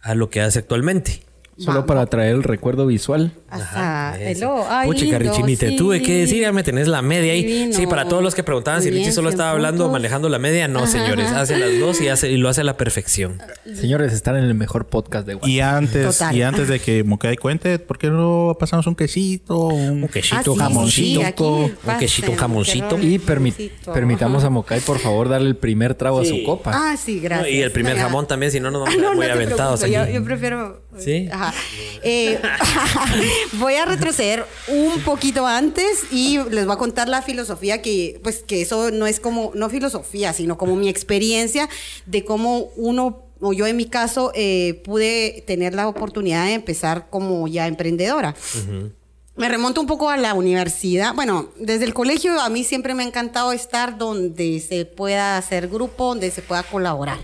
a 0.00 0.14
lo 0.14 0.30
que 0.30 0.40
hace 0.40 0.60
actualmente. 0.60 1.25
Solo 1.58 1.86
para 1.86 2.06
traer 2.06 2.34
el 2.34 2.42
recuerdo 2.42 2.86
visual. 2.86 3.32
Hasta 3.48 4.16
Eso. 4.20 4.44
hello. 4.56 4.64
Ay, 4.68 4.88
Puchica, 4.88 5.18
lindo, 5.18 5.32
Richie, 5.32 5.46
ni 5.46 5.56
te 5.56 5.68
sí. 5.70 5.76
tuve 5.76 6.02
que 6.02 6.18
decir, 6.20 6.42
ya 6.42 6.52
me 6.52 6.62
tenés 6.62 6.88
la 6.88 7.00
media 7.02 7.32
ahí. 7.32 7.44
Divino. 7.44 7.72
Sí, 7.74 7.86
para 7.86 8.06
todos 8.08 8.22
los 8.22 8.34
que 8.34 8.42
preguntaban 8.42 8.82
si 8.82 8.90
Muy 8.90 8.98
Richie 8.98 9.12
solo 9.12 9.30
estaba 9.30 9.50
hablando 9.52 9.84
puntos. 9.84 9.92
manejando 9.92 10.28
la 10.28 10.38
media, 10.38 10.68
no, 10.68 10.86
señores, 10.86 11.30
hace 11.32 11.56
las 11.56 11.78
dos 11.78 12.00
y, 12.00 12.08
hace, 12.08 12.30
y 12.30 12.36
lo 12.36 12.48
hace 12.48 12.60
a 12.60 12.64
la 12.64 12.76
perfección. 12.76 13.38
Señores, 13.74 14.12
están 14.12 14.36
en 14.36 14.44
el 14.44 14.54
mejor 14.54 14.86
podcast 14.86 15.26
de 15.26 15.34
Guatemala. 15.34 15.54
Y 15.56 15.60
antes, 15.60 16.18
Total. 16.18 16.36
y 16.36 16.42
antes 16.42 16.68
de 16.68 16.78
que 16.80 17.04
Mukai 17.04 17.36
cuente, 17.36 17.78
¿por 17.78 17.98
qué 17.98 18.10
no 18.10 18.56
pasamos 18.58 18.86
un 18.86 18.94
quesito? 18.94 19.58
Un, 19.68 20.02
Un 20.04 20.08
quesito, 20.08 20.36
Ah, 20.36 20.42
sí, 20.54 20.58
jamoncito, 20.58 21.20
sí, 21.20 21.26
aquí, 21.26 21.42
un 21.44 21.98
quesito, 21.98 22.30
un 22.32 22.36
jamoncito. 22.36 22.98
Y 22.98 23.18
permi- 23.18 23.70
permitamos 23.94 24.44
a 24.44 24.50
Mokai, 24.50 24.80
por 24.80 24.98
favor, 24.98 25.28
darle 25.28 25.48
el 25.48 25.56
primer 25.56 25.94
trago 25.94 26.20
a 26.20 26.24
su 26.24 26.42
copa. 26.44 26.72
Ah, 26.74 26.96
sí, 26.96 27.20
gracias. 27.20 27.50
y 27.50 27.62
el 27.62 27.70
primer 27.72 27.96
jamón 27.96 28.26
también, 28.26 28.52
si 28.52 28.60
no 28.60 28.70
nos 28.70 28.82
vamos 28.82 28.98
a 28.98 29.00
no, 29.02 29.08
muy 29.14 29.26
no 29.26 29.26
te 29.26 29.32
aventados 29.32 29.80
yo 29.86 30.24
prefiero. 30.24 30.82
Sí. 30.98 31.28
Ajá. 31.30 31.54
Eh, 32.02 32.38
voy 33.54 33.74
a 33.74 33.84
retroceder 33.84 34.44
un 34.68 35.00
poquito 35.02 35.46
antes 35.46 36.04
y 36.10 36.38
les 36.50 36.66
voy 36.66 36.74
a 36.74 36.78
contar 36.78 37.08
la 37.08 37.22
filosofía 37.22 37.82
que, 37.82 38.20
pues, 38.22 38.42
que 38.46 38.62
eso 38.62 38.90
no 38.90 39.06
es 39.06 39.20
como, 39.20 39.52
no 39.54 39.68
filosofía, 39.68 40.32
sino 40.32 40.56
como 40.58 40.76
mi 40.76 40.88
experiencia 40.88 41.68
de 42.06 42.24
cómo 42.24 42.70
uno, 42.76 43.24
o 43.40 43.52
yo 43.52 43.66
en 43.66 43.76
mi 43.76 43.86
caso, 43.86 44.32
eh, 44.34 44.80
pude 44.84 45.44
tener 45.46 45.74
la 45.74 45.88
oportunidad 45.88 46.46
de 46.46 46.54
empezar 46.54 47.08
como 47.10 47.46
ya 47.48 47.66
emprendedora. 47.66 48.34
Me 49.36 49.50
remonto 49.50 49.82
un 49.82 49.86
poco 49.86 50.08
a 50.08 50.16
la 50.16 50.32
universidad. 50.32 51.14
Bueno, 51.14 51.50
desde 51.58 51.84
el 51.84 51.92
colegio 51.92 52.40
a 52.40 52.48
mí 52.48 52.64
siempre 52.64 52.94
me 52.94 53.02
ha 53.02 53.06
encantado 53.06 53.52
estar 53.52 53.98
donde 53.98 54.60
se 54.60 54.86
pueda 54.86 55.36
hacer 55.36 55.68
grupo, 55.68 56.06
donde 56.08 56.30
se 56.30 56.40
pueda 56.40 56.62
colaborar. 56.62 57.18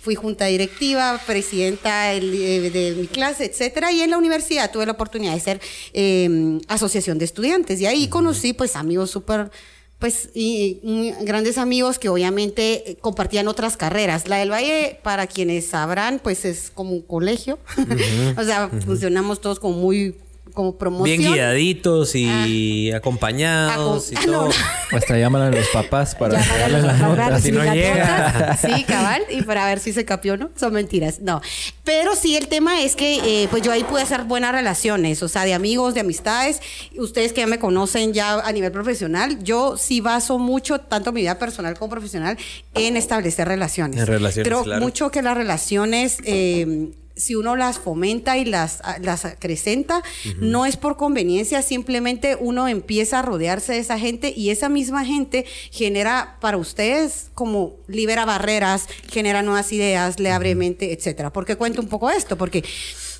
Fui 0.00 0.14
junta 0.14 0.44
directiva, 0.44 1.20
presidenta 1.26 2.14
eh, 2.14 2.20
de, 2.20 2.94
mi 2.96 3.08
clase, 3.08 3.46
etcétera. 3.46 3.90
Y 3.90 4.02
en 4.02 4.10
la 4.10 4.18
universidad 4.18 4.70
tuve 4.70 4.86
la 4.86 4.92
oportunidad 4.92 5.34
de 5.34 5.40
ser 5.40 5.60
eh, 5.92 6.60
asociación 6.68 7.18
de 7.18 7.24
estudiantes. 7.24 7.80
Y 7.80 7.86
ahí 7.86 8.06
conocí 8.06 8.52
pues 8.52 8.76
amigos 8.76 9.10
súper 9.10 9.50
pues 9.98 10.28
y, 10.34 10.78
y 10.82 11.14
grandes 11.24 11.56
amigos 11.56 11.98
que 11.98 12.10
obviamente 12.10 12.90
eh, 12.90 12.96
compartían 13.00 13.48
otras 13.48 13.76
carreras. 13.76 14.28
La 14.28 14.36
del 14.36 14.52
Valle, 14.52 15.00
para 15.02 15.26
quienes 15.26 15.66
sabrán, 15.66 16.20
pues 16.22 16.44
es 16.44 16.70
como 16.72 16.92
un 16.92 17.02
colegio. 17.02 17.58
o 18.36 18.44
sea, 18.44 18.68
funcionamos 18.84 19.40
todos 19.40 19.58
como 19.58 19.78
muy 19.78 20.14
como 20.56 20.76
promoción. 20.76 21.18
Bien 21.20 21.32
guiaditos 21.34 22.16
y 22.16 22.90
acompañados 22.90 24.10
y 24.10 24.16
Ah, 24.16 24.20
todo. 24.24 24.32
no. 24.32 24.48
O 24.48 24.96
hasta 24.96 25.16
llaman 25.18 25.42
a 25.42 25.50
los 25.50 25.66
papás 25.68 26.14
para 26.16 26.34
darles 26.44 26.82
las 26.82 27.00
para 27.00 27.08
notas. 27.28 27.42
si 27.42 27.52
no 27.52 27.62
llega. 27.72 28.56
Sí, 28.66 28.82
cabal. 28.84 29.22
Y 29.30 29.42
para 29.42 29.66
ver 29.66 29.78
si 29.78 29.92
se 29.92 30.04
capió, 30.04 30.36
¿no? 30.36 30.50
Son 30.56 30.72
mentiras. 30.72 31.20
No. 31.20 31.40
Pero 31.84 32.16
sí, 32.16 32.34
el 32.36 32.48
tema 32.48 32.82
es 32.82 32.96
que, 32.96 33.42
eh, 33.44 33.48
pues 33.50 33.62
yo 33.62 33.70
ahí 33.70 33.84
pude 33.84 34.02
hacer 34.02 34.24
buenas 34.24 34.52
relaciones, 34.52 35.22
o 35.22 35.28
sea, 35.28 35.44
de 35.44 35.54
amigos, 35.54 35.94
de 35.94 36.00
amistades. 36.00 36.60
Ustedes 36.96 37.32
que 37.32 37.42
ya 37.42 37.46
me 37.46 37.58
conocen 37.58 38.12
ya 38.12 38.40
a 38.40 38.50
nivel 38.52 38.72
profesional, 38.72 39.38
yo 39.44 39.76
sí 39.76 40.00
baso 40.00 40.38
mucho, 40.38 40.80
tanto 40.80 41.12
mi 41.12 41.20
vida 41.20 41.38
personal 41.38 41.78
como 41.78 41.90
profesional, 41.90 42.38
en 42.74 42.96
establecer 42.96 43.46
relaciones. 43.46 44.00
En 44.00 44.06
relaciones, 44.06 44.48
Creo 44.48 44.62
claro. 44.64 44.80
mucho 44.82 45.10
que 45.10 45.20
las 45.22 45.36
relaciones. 45.36 46.18
eh, 46.24 46.90
si 47.16 47.34
uno 47.34 47.56
las 47.56 47.78
fomenta 47.78 48.36
y 48.36 48.44
las, 48.44 48.80
las 49.00 49.24
acrecenta, 49.24 50.02
no 50.38 50.66
es 50.66 50.76
por 50.76 50.96
conveniencia, 50.96 51.62
simplemente 51.62 52.36
uno 52.38 52.68
empieza 52.68 53.20
a 53.20 53.22
rodearse 53.22 53.72
de 53.72 53.78
esa 53.78 53.98
gente 53.98 54.32
y 54.36 54.50
esa 54.50 54.68
misma 54.68 55.04
gente 55.04 55.46
genera 55.70 56.36
para 56.40 56.58
ustedes 56.58 57.30
como 57.34 57.76
libera 57.88 58.24
barreras, 58.24 58.86
genera 59.10 59.42
nuevas 59.42 59.72
ideas, 59.72 60.20
le 60.20 60.30
abre 60.30 60.54
mente, 60.54 60.92
etcétera. 60.92 61.32
¿Por 61.32 61.46
qué 61.46 61.56
cuento 61.56 61.80
un 61.80 61.88
poco 61.88 62.10
esto? 62.10 62.36
Porque 62.36 62.62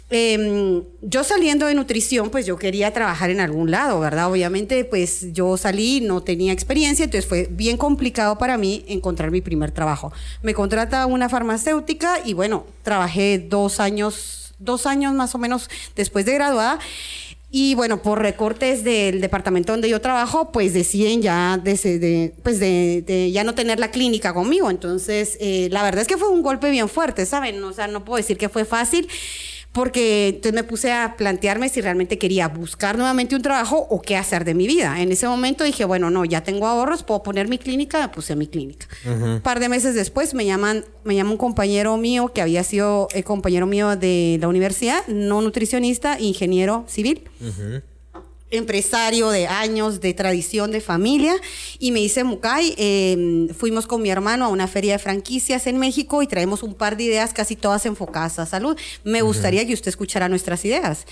eh, 0.08 0.82
yo 1.02 1.24
saliendo 1.24 1.66
de 1.66 1.74
nutrición, 1.74 2.30
pues 2.30 2.46
yo 2.46 2.56
quería 2.56 2.92
trabajar 2.92 3.30
en 3.30 3.40
algún 3.40 3.70
lado, 3.70 3.98
¿verdad? 4.00 4.30
Obviamente, 4.30 4.84
pues 4.84 5.32
yo 5.32 5.56
salí, 5.56 6.00
no 6.00 6.22
tenía 6.22 6.52
experiencia, 6.52 7.04
entonces 7.04 7.28
fue 7.28 7.48
bien 7.50 7.76
complicado 7.76 8.38
para 8.38 8.56
mí 8.56 8.84
encontrar 8.88 9.30
mi 9.30 9.40
primer 9.40 9.72
trabajo. 9.72 10.12
Me 10.42 10.54
contrata 10.54 11.06
una 11.06 11.28
farmacéutica 11.28 12.20
y 12.24 12.34
bueno, 12.34 12.66
trabajé 12.82 13.38
dos 13.38 13.80
años, 13.80 14.54
dos 14.58 14.86
años 14.86 15.12
más 15.14 15.34
o 15.34 15.38
menos 15.38 15.68
después 15.96 16.24
de 16.24 16.34
graduada. 16.34 16.78
Y 17.50 17.74
bueno, 17.74 18.02
por 18.02 18.20
recortes 18.20 18.84
del 18.84 19.20
departamento 19.20 19.72
donde 19.72 19.88
yo 19.88 20.00
trabajo, 20.00 20.50
pues 20.52 20.74
deciden 20.74 21.22
ya 21.22 21.56
de, 21.56 21.74
de- 21.76 22.34
pues 22.42 22.58
de, 22.60 23.02
de 23.06 23.30
ya 23.30 23.44
no 23.44 23.54
tener 23.54 23.78
la 23.80 23.90
clínica 23.90 24.34
conmigo. 24.34 24.68
Entonces, 24.68 25.36
eh, 25.40 25.68
la 25.70 25.82
verdad 25.82 26.02
es 26.02 26.08
que 26.08 26.16
fue 26.18 26.28
un 26.28 26.42
golpe 26.42 26.70
bien 26.70 26.88
fuerte, 26.88 27.24
¿saben? 27.24 27.62
O 27.64 27.72
sea, 27.72 27.86
no 27.86 28.04
puedo 28.04 28.18
decir 28.18 28.36
que 28.36 28.48
fue 28.48 28.64
fácil 28.64 29.08
porque 29.76 30.28
entonces 30.28 30.54
me 30.54 30.64
puse 30.64 30.90
a 30.90 31.16
plantearme 31.18 31.68
si 31.68 31.82
realmente 31.82 32.16
quería 32.16 32.48
buscar 32.48 32.96
nuevamente 32.96 33.36
un 33.36 33.42
trabajo 33.42 33.76
o 33.90 34.00
qué 34.00 34.16
hacer 34.16 34.46
de 34.46 34.54
mi 34.54 34.66
vida. 34.66 35.02
En 35.02 35.12
ese 35.12 35.28
momento 35.28 35.64
dije, 35.64 35.84
bueno, 35.84 36.08
no, 36.08 36.24
ya 36.24 36.42
tengo 36.42 36.66
ahorros, 36.66 37.02
puedo 37.02 37.22
poner 37.22 37.46
mi 37.48 37.58
clínica, 37.58 38.00
me 38.00 38.08
puse 38.08 38.34
mi 38.36 38.46
clínica. 38.46 38.86
Un 39.04 39.42
par 39.42 39.60
de 39.60 39.68
meses 39.68 39.94
después 39.94 40.32
me 40.32 40.46
llaman, 40.46 40.86
me 41.04 41.14
llama 41.14 41.32
un 41.32 41.36
compañero 41.36 41.98
mío 41.98 42.32
que 42.32 42.40
había 42.40 42.64
sido 42.64 43.08
el 43.12 43.22
compañero 43.24 43.66
mío 43.66 43.96
de 43.96 44.38
la 44.40 44.48
universidad, 44.48 45.06
no 45.08 45.42
nutricionista, 45.42 46.18
ingeniero 46.18 46.86
civil. 46.88 47.24
Empresario 48.50 49.30
de 49.30 49.46
años, 49.46 50.00
de 50.00 50.14
tradición, 50.14 50.70
de 50.70 50.80
familia, 50.80 51.34
y 51.78 51.90
me 51.92 52.00
dice, 52.00 52.24
Mukai, 52.24 52.74
eh, 52.78 53.48
fuimos 53.58 53.86
con 53.86 54.02
mi 54.02 54.10
hermano 54.10 54.44
a 54.44 54.48
una 54.48 54.68
feria 54.68 54.92
de 54.94 54.98
franquicias 54.98 55.66
en 55.66 55.78
México 55.78 56.22
y 56.22 56.26
traemos 56.26 56.62
un 56.62 56.74
par 56.74 56.96
de 56.96 57.04
ideas 57.04 57.32
casi 57.32 57.56
todas 57.56 57.86
enfocadas 57.86 58.38
a 58.38 58.46
salud. 58.46 58.76
Me 59.04 59.22
gustaría 59.22 59.66
que 59.66 59.74
usted 59.74 59.88
escuchara 59.88 60.28
nuestras 60.28 60.64
ideas. 60.64 61.06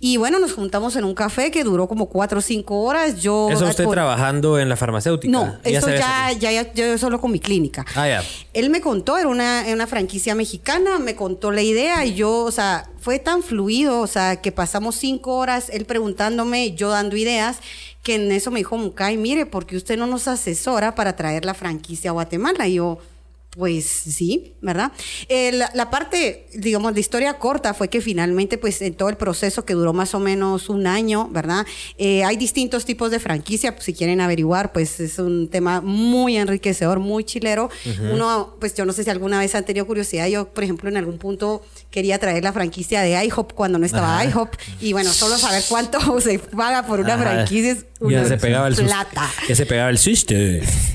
Y 0.00 0.16
bueno, 0.16 0.38
nos 0.38 0.52
juntamos 0.52 0.96
en 0.96 1.04
un 1.04 1.14
café 1.14 1.50
que 1.50 1.64
duró 1.64 1.88
como 1.88 2.06
cuatro 2.06 2.38
o 2.38 2.42
cinco 2.42 2.82
horas. 2.82 3.20
Yo, 3.20 3.48
Eso 3.50 3.66
usted 3.66 3.84
por- 3.84 3.94
trabajando 3.94 4.58
en 4.58 4.68
la 4.68 4.76
farmacéutica. 4.76 5.30
No, 5.30 5.58
Ya 5.64 5.80
sabía 5.80 6.32
ya, 6.32 6.32
ya, 6.52 6.62
ya, 6.62 6.72
yo 6.72 6.98
solo 6.98 7.20
con 7.20 7.32
mi 7.32 7.40
clínica. 7.40 7.84
Ah, 7.96 8.06
ya. 8.08 8.22
Él 8.54 8.70
me 8.70 8.80
contó, 8.80 9.18
era 9.18 9.28
una, 9.28 9.64
una 9.72 9.86
franquicia 9.86 10.34
mexicana, 10.34 10.98
me 10.98 11.16
contó 11.16 11.50
la 11.50 11.62
idea 11.62 12.04
y 12.06 12.14
yo, 12.14 12.44
o 12.44 12.50
sea, 12.52 12.88
fue 13.08 13.18
tan 13.18 13.42
fluido, 13.42 14.02
o 14.02 14.06
sea, 14.06 14.36
que 14.36 14.52
pasamos 14.52 14.94
cinco 14.96 15.36
horas 15.38 15.70
él 15.70 15.86
preguntándome, 15.86 16.72
yo 16.72 16.90
dando 16.90 17.16
ideas, 17.16 17.60
que 18.02 18.16
en 18.16 18.30
eso 18.30 18.50
me 18.50 18.60
dijo, 18.60 18.76
Mukai, 18.76 19.16
mire, 19.16 19.46
porque 19.46 19.78
usted 19.78 19.96
no 19.96 20.06
nos 20.06 20.28
asesora 20.28 20.94
para 20.94 21.16
traer 21.16 21.46
la 21.46 21.54
franquicia 21.54 22.10
a 22.10 22.12
Guatemala? 22.12 22.68
Y 22.68 22.74
yo, 22.74 22.98
pues 23.58 23.86
sí, 23.86 24.54
¿verdad? 24.62 24.92
Eh, 25.28 25.50
la, 25.50 25.68
la 25.74 25.90
parte, 25.90 26.46
digamos, 26.54 26.94
de 26.94 27.00
historia 27.00 27.34
corta 27.40 27.74
fue 27.74 27.88
que 27.88 28.00
finalmente, 28.00 28.56
pues 28.56 28.80
en 28.82 28.94
todo 28.94 29.08
el 29.08 29.16
proceso 29.16 29.64
que 29.64 29.74
duró 29.74 29.92
más 29.92 30.14
o 30.14 30.20
menos 30.20 30.68
un 30.68 30.86
año, 30.86 31.28
¿verdad? 31.32 31.66
Eh, 31.98 32.22
hay 32.22 32.36
distintos 32.36 32.84
tipos 32.84 33.10
de 33.10 33.18
franquicia, 33.18 33.72
pues, 33.74 33.86
si 33.86 33.94
quieren 33.94 34.20
averiguar, 34.20 34.70
pues 34.72 35.00
es 35.00 35.18
un 35.18 35.48
tema 35.48 35.80
muy 35.80 36.36
enriquecedor, 36.36 37.00
muy 37.00 37.24
chilero. 37.24 37.68
Uno, 38.12 38.54
pues 38.60 38.74
yo 38.76 38.84
no 38.84 38.92
sé 38.92 39.02
si 39.02 39.10
alguna 39.10 39.40
vez 39.40 39.56
han 39.56 39.64
tenido 39.64 39.88
curiosidad, 39.88 40.28
yo, 40.28 40.48
por 40.48 40.62
ejemplo, 40.62 40.88
en 40.88 40.96
algún 40.96 41.18
punto 41.18 41.62
quería 41.90 42.18
traer 42.20 42.44
la 42.44 42.52
franquicia 42.52 43.00
de 43.00 43.24
IHOP 43.24 43.54
cuando 43.54 43.80
no 43.80 43.86
estaba 43.86 44.20
Ajá. 44.20 44.30
IHOP, 44.30 44.54
y 44.80 44.92
bueno, 44.92 45.12
solo 45.12 45.36
saber 45.36 45.64
cuánto 45.68 46.20
se 46.20 46.38
paga 46.38 46.86
por 46.86 47.00
una 47.00 47.14
Ajá. 47.14 47.22
franquicia 47.24 47.72
es 47.72 47.78
Ya 47.98 48.06
una 48.06 48.28
se 48.28 48.36
pegaba 48.36 48.68
el 48.68 48.76
plata. 48.76 49.28
Ya 49.48 49.56
se 49.56 49.66
pegaba 49.66 49.90
el 49.90 49.98
susto. 49.98 50.34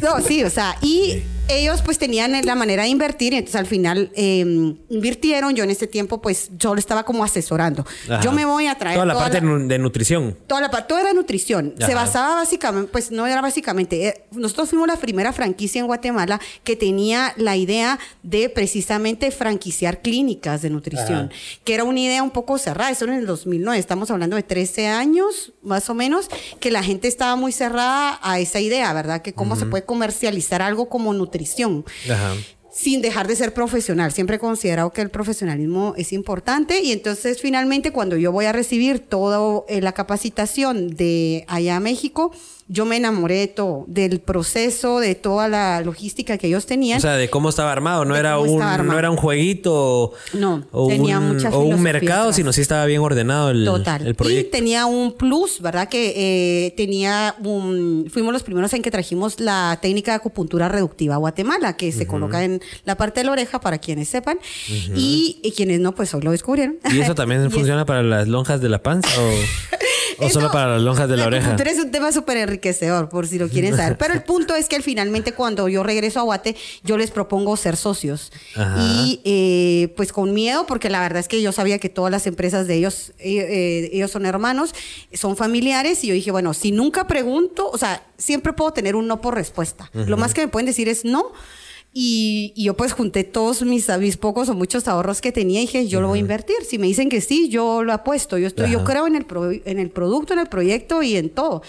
No, 0.01 0.21
sí, 0.25 0.45
o 0.45 0.49
sea, 0.49 0.77
y 0.81 1.23
ellos 1.49 1.81
pues 1.81 1.97
tenían 1.97 2.33
la 2.45 2.55
manera 2.55 2.83
de 2.83 2.89
invertir, 2.89 3.33
y 3.33 3.37
entonces 3.37 3.59
al 3.59 3.65
final 3.65 4.11
eh, 4.15 4.39
invirtieron, 4.89 5.53
yo 5.55 5.63
en 5.63 5.69
ese 5.69 5.87
tiempo 5.87 6.21
pues 6.21 6.49
yo 6.57 6.73
lo 6.73 6.79
estaba 6.79 7.03
como 7.03 7.23
asesorando. 7.23 7.85
Ajá. 8.09 8.21
Yo 8.21 8.31
me 8.31 8.45
voy 8.45 8.67
a 8.67 8.75
traer 8.75 8.95
Toda 8.95 9.05
la 9.05 9.13
toda 9.13 9.25
parte 9.25 9.41
la- 9.41 9.57
de 9.57 9.79
nutrición. 9.79 10.37
Toda 10.47 10.61
la 10.61 10.71
parte, 10.71 10.87
todo 10.89 10.99
era 10.99 11.13
nutrición. 11.13 11.75
Se 11.79 11.93
basaba 11.93 12.35
básicamente, 12.35 12.89
pues 12.91 13.11
no 13.11 13.27
era 13.27 13.41
básicamente. 13.41 14.07
eh, 14.07 14.25
nosotros 14.31 14.69
fuimos 14.69 14.87
la 14.87 14.95
primera 14.95 15.33
franquicia 15.33 15.79
en 15.79 15.87
Guatemala 15.87 16.39
que 16.63 16.75
tenía 16.75 17.33
la 17.37 17.55
idea 17.57 17.99
de 18.23 18.49
precisamente 18.49 19.29
franquiciar 19.31 20.01
clínicas 20.01 20.61
de 20.61 20.69
nutrición, 20.69 21.31
que 21.65 21.73
era 21.73 21.83
una 21.83 21.99
idea 21.99 22.23
un 22.23 22.31
poco 22.31 22.57
cerrada. 22.57 22.89
Eso 22.91 23.05
en 23.05 23.13
el 23.13 23.25
2009, 23.25 23.77
estamos 23.79 24.09
hablando 24.11 24.35
de 24.37 24.43
13 24.43 24.87
años 24.87 25.51
más 25.61 25.89
o 25.89 25.93
menos, 25.93 26.27
que 26.59 26.71
la 26.71 26.83
gente 26.83 27.07
estaba 27.07 27.35
muy 27.35 27.51
cerrada 27.51 28.19
a 28.21 28.39
esa 28.39 28.59
idea, 28.59 28.91
¿verdad? 28.93 29.21
Que 29.21 29.33
cómo 29.33 29.55
se 29.55 29.65
puede 29.65 29.83
comercializar 29.83 30.61
algo 30.61 30.87
como 30.89 31.13
nutrición 31.13 31.32
Ajá. 32.09 32.35
sin 32.71 33.01
dejar 33.01 33.27
de 33.27 33.35
ser 33.35 33.53
profesional. 33.53 34.11
Siempre 34.11 34.37
he 34.37 34.39
considerado 34.39 34.91
que 34.91 35.01
el 35.01 35.09
profesionalismo 35.09 35.93
es 35.95 36.11
importante 36.11 36.81
y 36.81 36.91
entonces 36.91 37.39
finalmente 37.39 37.91
cuando 37.91 38.17
yo 38.17 38.31
voy 38.31 38.45
a 38.45 38.51
recibir 38.51 38.99
toda 38.99 39.63
eh, 39.67 39.79
la 39.79 39.91
capacitación 39.91 40.95
de 40.95 41.45
allá 41.47 41.75
a 41.75 41.79
México, 41.79 42.31
yo 42.67 42.85
me 42.85 42.97
enamoré 42.97 43.47
todo, 43.47 43.83
del 43.87 44.19
proceso, 44.19 44.99
de 44.99 45.15
toda 45.15 45.47
la 45.47 45.81
logística 45.81 46.37
que 46.37 46.47
ellos 46.47 46.65
tenían. 46.65 46.97
O 46.97 47.01
sea, 47.01 47.15
de 47.15 47.29
cómo 47.29 47.49
estaba 47.49 47.71
armado. 47.71 48.05
No, 48.05 48.15
era 48.15 48.39
un, 48.39 48.59
no 48.59 48.97
era 48.97 49.11
un 49.11 49.17
jueguito 49.17 50.13
No, 50.33 50.65
o 50.71 50.87
tenía 50.87 51.19
un, 51.19 51.45
o 51.47 51.59
un 51.59 51.81
mercado, 51.81 52.21
atrás. 52.21 52.35
sino 52.35 52.53
sí 52.53 52.61
estaba 52.61 52.85
bien 52.85 53.01
ordenado 53.01 53.49
el, 53.49 53.65
Total. 53.65 54.07
el 54.07 54.15
Y 54.31 54.43
tenía 54.45 54.85
un 54.85 55.13
plus, 55.13 55.61
¿verdad? 55.61 55.89
Que 55.89 56.13
eh, 56.15 56.71
tenía 56.77 57.35
un... 57.43 58.07
Fuimos 58.11 58.31
los 58.33 58.43
primeros 58.43 58.73
en 58.73 58.81
que 58.81 58.91
trajimos 58.91 59.39
la 59.39 59.77
técnica 59.81 60.11
de 60.11 60.17
acupuntura 60.17 60.69
reductiva 60.69 61.15
a 61.15 61.17
Guatemala, 61.17 61.75
que 61.75 61.91
se 61.91 62.07
coloca 62.07 62.43
en 62.43 62.61
la 62.85 62.95
parte 62.95 63.19
de 63.19 63.25
la 63.25 63.33
oreja, 63.33 63.59
para 63.59 63.77
quienes 63.77 64.09
sepan. 64.09 64.39
y, 64.95 65.39
y 65.43 65.51
quienes 65.51 65.79
no, 65.79 65.93
pues 65.93 66.13
hoy 66.13 66.21
lo 66.21 66.31
descubrieron. 66.31 66.77
¿Y 66.91 66.99
eso 66.99 67.15
también 67.15 67.49
funciona 67.51 67.85
para 67.85 68.03
las 68.03 68.27
lonjas 68.27 68.61
de 68.61 68.69
la 68.69 68.81
panza 68.81 69.09
o, 69.19 70.25
o 70.25 70.29
solo 70.29 70.51
para 70.51 70.73
las 70.73 70.81
lonjas 70.81 71.09
de 71.09 71.17
la, 71.17 71.27
oreja? 71.27 71.47
acupuntura 71.47 71.71
es 71.71 71.79
un 71.79 71.91
tema 71.91 72.11
súper 72.11 72.52
enriquecedor, 72.53 73.09
por 73.09 73.27
si 73.27 73.39
lo 73.39 73.49
quieren 73.49 73.75
saber. 73.77 73.97
Pero 73.97 74.13
el 74.13 74.23
punto 74.23 74.55
es 74.55 74.69
que 74.69 74.81
finalmente 74.81 75.33
cuando 75.33 75.67
yo 75.67 75.83
regreso 75.83 76.19
a 76.19 76.23
Guate, 76.23 76.55
yo 76.83 76.97
les 76.97 77.11
propongo 77.11 77.57
ser 77.57 77.75
socios. 77.75 78.31
Ajá. 78.55 78.75
Y 78.81 79.21
eh, 79.23 79.93
pues 79.95 80.11
con 80.11 80.33
miedo, 80.33 80.65
porque 80.65 80.89
la 80.89 81.01
verdad 81.01 81.19
es 81.19 81.27
que 81.27 81.41
yo 81.41 81.51
sabía 81.51 81.79
que 81.79 81.89
todas 81.89 82.11
las 82.11 82.27
empresas 82.27 82.67
de 82.67 82.75
ellos, 82.75 83.11
eh, 83.19 83.37
eh, 83.37 83.89
ellos 83.93 84.11
son 84.11 84.25
hermanos, 84.25 84.73
son 85.13 85.35
familiares. 85.35 86.03
Y 86.03 86.07
yo 86.07 86.13
dije, 86.13 86.31
bueno, 86.31 86.53
si 86.53 86.71
nunca 86.71 87.07
pregunto, 87.07 87.69
o 87.69 87.77
sea, 87.77 88.03
siempre 88.17 88.53
puedo 88.53 88.71
tener 88.71 88.95
un 88.95 89.07
no 89.07 89.21
por 89.21 89.35
respuesta. 89.35 89.89
Lo 89.93 90.17
más 90.17 90.33
que 90.33 90.41
me 90.41 90.47
pueden 90.47 90.65
decir 90.65 90.87
es 90.87 91.05
no. 91.05 91.31
Y, 91.95 92.53
y 92.55 92.63
yo 92.63 92.75
pues 92.75 92.91
junté 92.93 93.23
todos 93.23 93.61
mis, 93.61 93.87
mis 93.99 94.17
pocos 94.17 94.49
o 94.49 94.55
muchos 94.55 94.87
ahorros 94.87 95.21
que 95.21 95.31
tenía 95.31 95.59
y 95.59 95.67
dije, 95.67 95.87
yo 95.87 96.01
lo 96.01 96.07
voy 96.07 96.17
a 96.17 96.21
invertir. 96.21 96.55
Si 96.67 96.79
me 96.79 96.87
dicen 96.87 97.07
que 97.07 97.21
sí, 97.21 97.49
yo 97.49 97.83
lo 97.83 97.93
apuesto. 97.93 98.39
Yo 98.39 98.47
estoy, 98.47 98.71
yo 98.71 98.83
creo 98.83 99.05
en 99.05 99.15
el, 99.15 99.25
pro- 99.25 99.51
en 99.51 99.77
el 99.79 99.91
producto, 99.91 100.33
en 100.33 100.39
el 100.39 100.47
proyecto 100.47 101.03
y 101.03 101.15
en 101.17 101.29
todo. 101.29 101.61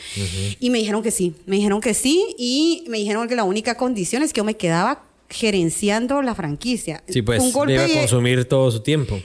Y 0.60 0.70
me 0.70 0.78
dijeron 0.78 1.02
que 1.02 1.10
sí, 1.10 1.34
me 1.44 1.56
dijeron 1.56 1.80
que 1.82 1.92
sí 1.92 2.24
y 2.38 2.84
me 2.88 2.96
dijeron 2.98 3.28
que 3.28 3.36
la 3.36 3.44
única 3.44 3.76
condición 3.76 4.22
es 4.22 4.32
que 4.32 4.38
yo 4.38 4.44
me 4.44 4.56
quedaba 4.56 5.02
gerenciando 5.28 6.22
la 6.22 6.34
franquicia. 6.34 7.02
Sí, 7.08 7.20
pues 7.20 7.42
Un 7.42 7.52
golpe 7.52 7.74
iba 7.74 7.82
a 7.84 7.86
de 7.86 7.94
consumir 7.98 8.44
todo 8.46 8.70
su 8.70 8.80
tiempo. 8.80 9.20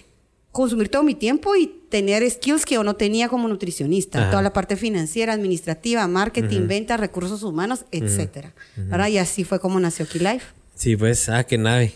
consumir 0.51 0.89
todo 0.89 1.03
mi 1.03 1.13
tiempo 1.15 1.55
y 1.55 1.67
tener 1.89 2.29
skills 2.29 2.65
que 2.65 2.75
yo 2.75 2.83
no 2.83 2.95
tenía 2.97 3.29
como 3.29 3.47
nutricionista. 3.47 4.19
Ajá. 4.23 4.31
Toda 4.31 4.41
la 4.41 4.51
parte 4.51 4.75
financiera, 4.75 5.31
administrativa, 5.33 6.05
marketing, 6.07 6.67
ventas, 6.67 6.99
recursos 6.99 7.43
humanos, 7.43 7.85
etcétera. 7.91 8.53
¿Verdad? 8.75 9.07
Y 9.07 9.17
así 9.17 9.43
fue 9.45 9.59
como 9.62 9.79
nació 9.79 10.05
Key 10.07 10.19
Life. 10.19 10.45
Sí, 10.79 10.95
pues, 10.95 11.27
ah, 11.27 11.43
qué 11.43 11.57
nave. 11.57 11.91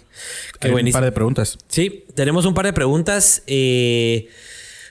Qué 0.60 0.67
Hay 0.67 0.69
un 0.72 0.74
buenísimo. 0.74 0.98
par 0.98 1.06
de 1.06 1.13
preguntas. 1.13 1.58
Sí, 1.69 2.04
tenemos 2.15 2.46
un 2.46 2.54
par 2.54 2.65
de 2.65 2.74
preguntas. 2.74 3.41
Eh, 3.48 4.28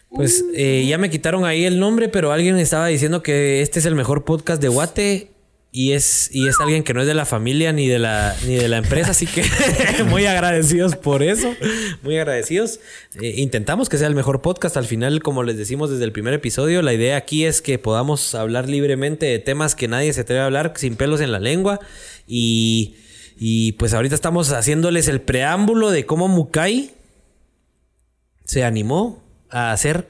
pues 0.08 0.42
eh, 0.54 0.86
ya 0.88 0.96
me 0.96 1.10
quitaron 1.10 1.44
ahí 1.44 1.66
el 1.66 1.78
nombre, 1.78 2.08
pero 2.08 2.32
alguien 2.32 2.58
estaba 2.58 2.86
diciendo 2.86 3.22
que 3.22 3.60
este 3.60 3.80
es 3.80 3.84
el 3.84 3.94
mejor 3.94 4.24
podcast 4.24 4.62
de 4.62 4.68
Guate. 4.68 5.28
Y 5.74 5.92
es, 5.92 6.30
y 6.32 6.48
es 6.48 6.58
alguien 6.60 6.84
que 6.84 6.94
no 6.94 7.02
es 7.02 7.06
de 7.06 7.12
la 7.12 7.26
familia 7.26 7.72
ni 7.72 7.86
de 7.86 7.98
la, 7.98 8.34
ni 8.46 8.56
de 8.56 8.68
la 8.68 8.78
empresa, 8.78 9.10
así 9.10 9.26
que 9.26 9.42
muy 10.08 10.24
agradecidos 10.24 10.96
por 10.96 11.22
eso. 11.22 11.54
Muy 12.02 12.16
agradecidos. 12.16 12.80
Eh, 13.20 13.34
intentamos 13.36 13.90
que 13.90 13.98
sea 13.98 14.06
el 14.06 14.14
mejor 14.14 14.40
podcast. 14.40 14.78
Al 14.78 14.86
final, 14.86 15.22
como 15.22 15.42
les 15.42 15.58
decimos 15.58 15.90
desde 15.90 16.04
el 16.04 16.12
primer 16.12 16.32
episodio, 16.32 16.80
la 16.80 16.94
idea 16.94 17.18
aquí 17.18 17.44
es 17.44 17.60
que 17.60 17.78
podamos 17.78 18.34
hablar 18.34 18.70
libremente 18.70 19.26
de 19.26 19.38
temas 19.38 19.74
que 19.74 19.86
nadie 19.86 20.14
se 20.14 20.22
atreve 20.22 20.40
a 20.40 20.46
hablar 20.46 20.72
sin 20.76 20.96
pelos 20.96 21.20
en 21.20 21.30
la 21.30 21.40
lengua. 21.40 21.78
Y, 22.26 22.96
y 23.38 23.72
pues 23.72 23.94
ahorita 23.94 24.14
estamos 24.14 24.52
haciéndoles 24.52 25.08
el 25.08 25.20
preámbulo 25.20 25.90
de 25.90 26.06
cómo 26.06 26.28
Mukai 26.28 26.92
se 28.44 28.64
animó 28.64 29.22
a 29.50 29.72
hacer 29.72 30.08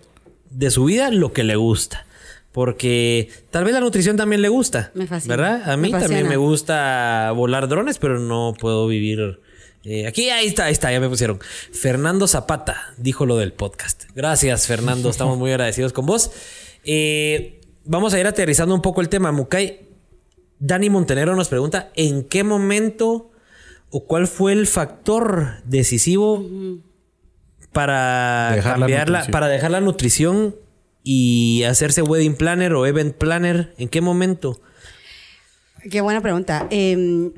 de 0.50 0.70
su 0.70 0.84
vida 0.84 1.10
lo 1.10 1.32
que 1.32 1.44
le 1.44 1.56
gusta. 1.56 2.06
Porque 2.52 3.30
tal 3.50 3.64
vez 3.64 3.72
la 3.72 3.80
nutrición 3.80 4.16
también 4.18 4.42
le 4.42 4.48
gusta. 4.48 4.90
Me 4.94 5.06
fascina. 5.06 5.36
¿Verdad? 5.36 5.70
A 5.70 5.76
mí 5.78 5.90
Me 5.90 5.98
también 6.00 6.28
me 6.28 6.36
gusta 6.36 7.32
volar 7.34 7.66
drones, 7.66 7.96
pero 7.98 8.18
no 8.18 8.54
puedo 8.58 8.86
vivir. 8.86 9.40
eh, 9.84 10.06
aquí, 10.06 10.28
ahí 10.28 10.48
está, 10.48 10.66
ahí 10.66 10.72
está, 10.72 10.92
ya 10.92 11.00
me 11.00 11.08
pusieron. 11.08 11.40
Fernando 11.72 12.28
Zapata 12.28 12.92
dijo 12.98 13.24
lo 13.24 13.38
del 13.38 13.54
podcast. 13.54 14.04
Gracias, 14.14 14.66
Fernando. 14.66 15.08
Estamos 15.08 15.38
muy 15.38 15.50
agradecidos 15.52 15.94
con 15.94 16.04
vos. 16.04 16.30
Eh, 16.84 17.60
vamos 17.86 18.12
a 18.12 18.20
ir 18.20 18.26
aterrizando 18.26 18.74
un 18.74 18.82
poco 18.82 19.00
el 19.00 19.08
tema. 19.08 19.32
Mukai, 19.32 19.80
Dani 20.62 20.90
Montenegro 20.90 21.34
nos 21.34 21.48
pregunta: 21.48 21.90
¿en 21.96 22.22
qué 22.22 22.44
momento 22.44 23.32
o 23.90 24.06
cuál 24.06 24.28
fue 24.28 24.52
el 24.52 24.68
factor 24.68 25.60
decisivo 25.64 26.46
para 27.72 28.52
Dejar 28.54 28.78
la 28.78 28.86
cambiar 28.86 29.08
la, 29.08 29.18
nutrición. 29.18 29.32
para 29.32 29.48
dejar 29.48 29.70
la 29.72 29.80
nutrición 29.80 30.56
y 31.02 31.64
hacerse 31.64 32.02
wedding 32.02 32.36
planner 32.36 32.74
o 32.74 32.86
event 32.86 33.16
planner? 33.16 33.74
¿En 33.76 33.88
qué 33.88 34.00
momento? 34.00 34.60
Qué 35.90 36.00
buena 36.00 36.20
pregunta. 36.20 36.68
Eh, 36.70 37.32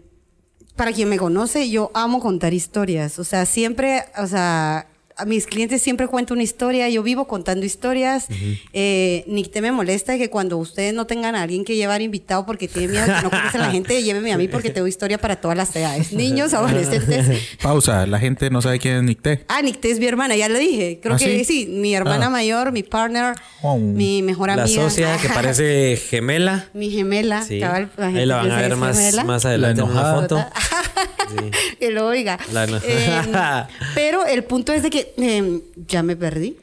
para 0.76 0.92
quien 0.92 1.08
me 1.08 1.16
conoce, 1.16 1.70
yo 1.70 1.90
amo 1.94 2.20
contar 2.20 2.52
historias. 2.52 3.18
O 3.18 3.24
sea, 3.24 3.46
siempre, 3.46 4.04
o 4.18 4.26
sea, 4.26 4.87
a 5.16 5.24
mis 5.24 5.46
clientes 5.46 5.81
siempre 5.83 6.09
cuento 6.09 6.35
una 6.35 6.42
historia. 6.42 6.88
Yo 6.88 7.03
vivo 7.03 7.27
contando 7.27 7.64
historias. 7.64 8.27
Eh, 8.72 9.24
ni 9.27 9.44
te 9.44 9.61
me 9.61 9.70
molesta 9.72 10.18
que 10.18 10.29
cuando 10.31 10.57
ustedes 10.59 10.92
no 10.94 11.07
tengan 11.07 11.35
a 11.37 11.42
alguien 11.42 11.64
que 11.64 11.77
llevar 11.77 12.03
invitado 12.03 12.44
porque 12.46 12.66
tienen 12.68 12.90
miedo 12.92 13.07
que 13.07 13.22
no 13.22 13.31
conocen 13.31 13.61
a 13.61 13.66
la 13.66 13.70
gente, 13.72 14.03
llévenme 14.03 14.33
a 14.33 14.38
mí 14.38 14.48
porque 14.48 14.70
tengo 14.70 14.87
historia 14.87 15.18
para 15.18 15.37
todas 15.37 15.57
las 15.57 15.74
edades. 15.77 16.12
Niños, 16.12 16.53
adolescentes. 16.55 17.40
Pausa. 17.62 18.07
La 18.07 18.18
gente 18.18 18.50
no 18.50 18.61
sabe 18.62 18.79
quién 18.79 18.96
es 18.96 19.03
Nicté. 19.05 19.44
Ah, 19.48 19.62
Nicté 19.62 19.90
es 19.90 20.00
mi 20.00 20.07
hermana, 20.07 20.37
ya 20.37 20.48
lo 20.48 20.59
dije. 20.59 20.98
Creo 21.03 21.14
¿Ah, 21.14 21.18
que 21.18 21.44
sí? 21.44 21.44
sí? 21.44 21.66
mi 21.70 21.94
hermana 21.94 22.27
Ah. 22.27 22.31
mayor, 22.31 22.72
mi 22.72 22.83
partner, 22.83 23.35
Oh. 23.62 23.79
mi 23.79 24.22
mejor 24.22 24.48
La 24.48 24.64
amiga. 24.64 24.83
socia 24.83 25.16
que 25.18 25.29
parece 25.29 25.96
gemela. 25.96 26.66
Mi 26.74 26.90
gemela. 26.90 27.42
Sí. 27.42 27.61
cabal, 27.61 27.90
la 27.96 28.07
gente 28.07 28.20
Ahí 28.20 28.27
la 28.27 28.37
van 28.37 28.50
a 28.50 28.61
ver 28.61 28.77
más, 28.77 29.24
más 29.24 29.44
adelante 29.44 29.81
en 29.81 29.88
una 29.88 30.00
enojada. 30.00 30.53
foto. 31.28 31.50
que 31.78 31.90
lo 31.90 32.06
oiga. 32.06 32.38
La 32.52 32.64
Eh, 32.64 33.66
pero 33.94 34.26
el 34.26 34.44
punto 34.44 34.72
es 34.72 34.82
de 34.82 34.90
que 34.90 35.14
eh, 35.16 35.60
ya 35.88 36.02
me 36.02 36.16
perdí. 36.16 36.56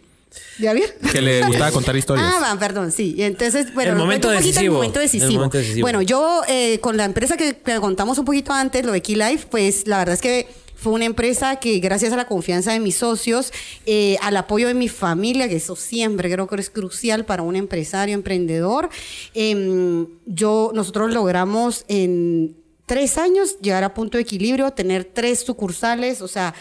¿Ya 0.59 0.73
bien? 0.73 0.89
Que 1.11 1.21
le 1.21 1.45
gustaba 1.45 1.71
contar 1.73 1.95
historias. 1.95 2.33
Ah, 2.33 2.55
perdón, 2.59 2.91
sí. 2.91 3.15
Entonces, 3.17 3.73
bueno, 3.73 3.91
El 3.91 3.97
momento 3.97 4.27
cuento 4.29 4.29
un 4.29 4.35
poquito 4.35 4.47
decisivo. 4.47 4.73
El 4.73 4.77
momento 4.77 4.99
El 4.99 5.05
decisivo. 5.05 5.33
momento 5.33 5.57
decisivo. 5.57 5.83
Bueno, 5.85 6.01
yo 6.01 6.41
eh, 6.47 6.79
con 6.79 6.95
la 6.97 7.05
empresa 7.05 7.35
que, 7.35 7.57
que 7.57 7.79
contamos 7.79 8.17
un 8.17 8.25
poquito 8.25 8.53
antes, 8.53 8.85
lo 8.85 8.91
de 8.93 9.01
Key 9.01 9.15
Life, 9.15 9.47
pues 9.49 9.87
la 9.87 9.97
verdad 9.97 10.13
es 10.13 10.21
que 10.21 10.47
fue 10.81 10.93
una 10.93 11.05
empresa 11.05 11.57
que 11.57 11.77
gracias 11.79 12.11
a 12.11 12.15
la 12.15 12.25
confianza 12.25 12.73
de 12.73 12.79
mis 12.79 12.95
socios, 12.95 13.53
eh, 13.85 14.17
al 14.21 14.35
apoyo 14.35 14.67
de 14.67 14.73
mi 14.73 14.89
familia, 14.89 15.47
que 15.47 15.57
eso 15.57 15.75
siempre 15.75 16.31
creo 16.31 16.47
que 16.47 16.55
es 16.55 16.71
crucial 16.71 17.23
para 17.23 17.43
un 17.43 17.55
empresario, 17.55 18.15
emprendedor, 18.15 18.89
em, 19.35 20.07
yo, 20.25 20.71
nosotros 20.73 21.13
logramos 21.13 21.85
en 21.87 22.55
tres 22.91 23.17
años 23.17 23.57
llegar 23.61 23.85
a 23.85 23.93
punto 23.93 24.17
de 24.17 24.23
equilibrio, 24.23 24.69
tener 24.71 25.05
tres 25.05 25.39
sucursales, 25.39 26.21
o 26.21 26.27
sea, 26.27 26.53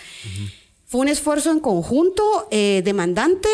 fue 0.86 1.00
un 1.00 1.08
esfuerzo 1.08 1.50
en 1.50 1.58
conjunto, 1.58 2.46
eh, 2.52 2.82
demandante, 2.84 3.48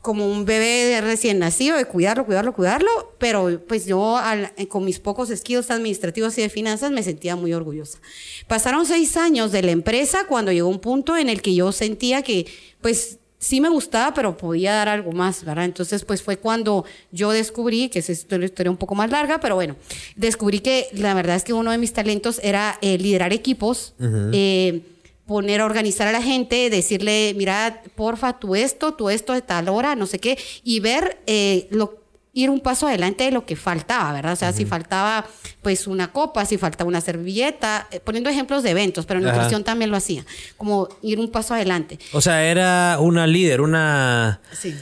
como 0.00 0.30
un 0.30 0.44
bebé 0.44 1.00
recién 1.00 1.40
nacido, 1.40 1.76
de 1.76 1.86
cuidarlo, 1.86 2.24
cuidarlo, 2.24 2.54
cuidarlo, 2.54 3.16
pero 3.18 3.60
pues 3.66 3.86
yo 3.86 4.16
eh, 4.56 4.68
con 4.68 4.84
mis 4.84 5.00
pocos 5.00 5.30
skills 5.30 5.72
administrativos 5.72 6.38
y 6.38 6.42
de 6.42 6.50
finanzas 6.50 6.92
me 6.92 7.02
sentía 7.02 7.34
muy 7.34 7.52
orgullosa. 7.52 7.98
Pasaron 8.46 8.86
seis 8.86 9.16
años 9.16 9.50
de 9.50 9.62
la 9.62 9.72
empresa 9.72 10.26
cuando 10.28 10.52
llegó 10.52 10.68
un 10.68 10.78
punto 10.78 11.16
en 11.16 11.28
el 11.28 11.42
que 11.42 11.56
yo 11.56 11.72
sentía 11.72 12.22
que 12.22 12.46
pues 12.80 13.18
sí 13.44 13.60
me 13.60 13.68
gustaba, 13.68 14.14
pero 14.14 14.38
podía 14.38 14.72
dar 14.72 14.88
algo 14.88 15.12
más, 15.12 15.44
¿verdad? 15.44 15.66
Entonces 15.66 16.02
pues 16.04 16.22
fue 16.22 16.38
cuando 16.38 16.86
yo 17.12 17.30
descubrí, 17.30 17.90
que 17.90 17.98
es 17.98 18.26
una 18.30 18.46
historia 18.46 18.70
un 18.70 18.78
poco 18.78 18.94
más 18.94 19.10
larga, 19.10 19.38
pero 19.38 19.54
bueno, 19.54 19.76
descubrí 20.16 20.60
que 20.60 20.88
la 20.92 21.12
verdad 21.12 21.36
es 21.36 21.44
que 21.44 21.52
uno 21.52 21.70
de 21.70 21.76
mis 21.76 21.92
talentos 21.92 22.40
era 22.42 22.78
eh, 22.80 22.96
liderar 22.96 23.34
equipos. 23.34 23.94
eh, 24.32 24.82
poner 25.26 25.62
a 25.62 25.64
organizar 25.64 26.06
a 26.06 26.12
la 26.12 26.20
gente, 26.20 26.68
decirle, 26.68 27.32
mira, 27.34 27.82
porfa, 27.94 28.38
tú 28.38 28.54
esto, 28.54 28.92
tú 28.92 29.08
esto 29.08 29.32
de 29.32 29.40
tal 29.40 29.70
hora, 29.70 29.94
no 29.94 30.06
sé 30.06 30.18
qué, 30.18 30.38
y 30.62 30.80
ver 30.80 31.18
eh, 31.26 31.66
lo 31.70 32.03
ir 32.34 32.50
un 32.50 32.60
paso 32.60 32.88
adelante 32.88 33.24
de 33.24 33.30
lo 33.30 33.46
que 33.46 33.54
faltaba, 33.56 34.12
¿verdad? 34.12 34.32
O 34.32 34.36
sea, 34.36 34.52
si 34.52 34.64
faltaba 34.64 35.24
pues 35.62 35.86
una 35.86 36.10
copa, 36.12 36.44
si 36.44 36.58
faltaba 36.58 36.88
una 36.88 37.00
servilleta, 37.00 37.86
eh, 37.92 38.00
poniendo 38.00 38.28
ejemplos 38.28 38.62
de 38.64 38.70
eventos, 38.70 39.06
pero 39.06 39.20
en 39.20 39.26
Ajá. 39.26 39.36
nutrición 39.36 39.62
también 39.64 39.90
lo 39.90 39.96
hacía, 39.96 40.26
como 40.56 40.88
ir 41.00 41.20
un 41.20 41.30
paso 41.30 41.54
adelante. 41.54 41.98
O 42.12 42.20
sea, 42.20 42.44
era 42.44 42.98
una 43.00 43.26
líder, 43.26 43.60
una 43.60 44.40
Sí. 44.52 44.74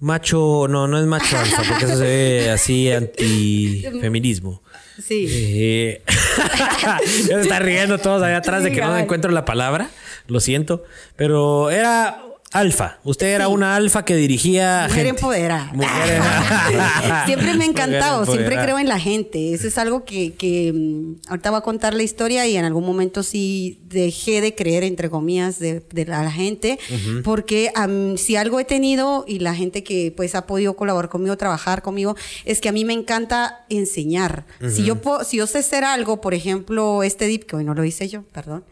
macho, 0.00 0.66
no, 0.68 0.88
no 0.88 0.98
es 0.98 1.04
macho 1.06 1.38
alfa, 1.38 1.62
porque 1.68 1.84
eso 1.84 1.98
se 1.98 2.04
ve 2.04 2.50
así 2.50 2.90
antifeminismo. 2.90 4.62
Sí. 5.02 5.26
Eh, 5.28 6.02
ya 6.82 6.98
se 7.26 7.40
está 7.40 7.58
riendo 7.58 7.98
todos 7.98 8.22
allá 8.22 8.38
atrás 8.38 8.62
de 8.62 8.72
que 8.72 8.80
no 8.80 8.96
encuentro 8.96 9.30
la 9.30 9.44
palabra. 9.44 9.90
Lo 10.26 10.40
siento. 10.40 10.84
Pero 11.16 11.70
era 11.70 12.23
alfa. 12.54 12.98
Usted 13.04 13.26
era 13.34 13.48
una 13.48 13.76
alfa 13.76 14.04
que 14.04 14.16
dirigía 14.16 14.86
Mujer 14.88 15.04
gente. 15.06 15.20
empoderada. 15.20 15.70
Mujer- 15.74 16.22
siempre 17.26 17.54
me 17.54 17.64
ha 17.64 17.68
encantado, 17.68 18.24
siempre 18.26 18.56
creo 18.56 18.78
en 18.78 18.88
la 18.88 18.98
gente. 18.98 19.52
Eso 19.52 19.68
es 19.68 19.76
algo 19.78 20.04
que, 20.04 20.34
que, 20.34 20.72
mm, 20.72 21.28
ahorita 21.30 21.50
voy 21.50 21.58
a 21.58 21.62
contar 21.62 21.94
la 21.94 22.02
historia 22.02 22.46
y 22.46 22.56
en 22.56 22.64
algún 22.64 22.84
momento 22.84 23.22
sí 23.22 23.80
dejé 23.88 24.40
de 24.40 24.54
creer, 24.54 24.84
entre 24.84 25.10
comillas, 25.10 25.58
de, 25.58 25.80
de 25.92 26.06
la, 26.06 26.22
la 26.22 26.30
gente, 26.32 26.78
porque 27.22 27.70
si 28.16 28.36
algo 28.36 28.60
he 28.60 28.64
tenido 28.64 29.24
y 29.26 29.38
la 29.40 29.54
gente 29.54 29.82
que 29.82 30.12
pues 30.16 30.34
ha 30.34 30.46
podido 30.46 30.74
colaborar 30.76 31.08
conmigo, 31.10 31.36
trabajar 31.36 31.82
conmigo, 31.82 32.16
es 32.44 32.60
que 32.60 32.68
a 32.68 32.72
mí 32.72 32.84
me 32.84 32.92
encanta 32.92 33.64
enseñar. 33.68 34.44
Si 34.68 34.84
yo 34.84 35.00
puedo- 35.00 35.24
si 35.24 35.38
yo 35.38 35.46
sé 35.46 35.58
hacer 35.58 35.84
algo, 35.84 36.20
por 36.20 36.34
ejemplo, 36.34 37.02
este 37.02 37.26
dip, 37.26 37.44
que 37.44 37.56
hoy 37.56 37.64
no 37.64 37.74
lo 37.74 37.84
hice 37.84 38.08
yo, 38.08 38.22
perdón, 38.32 38.64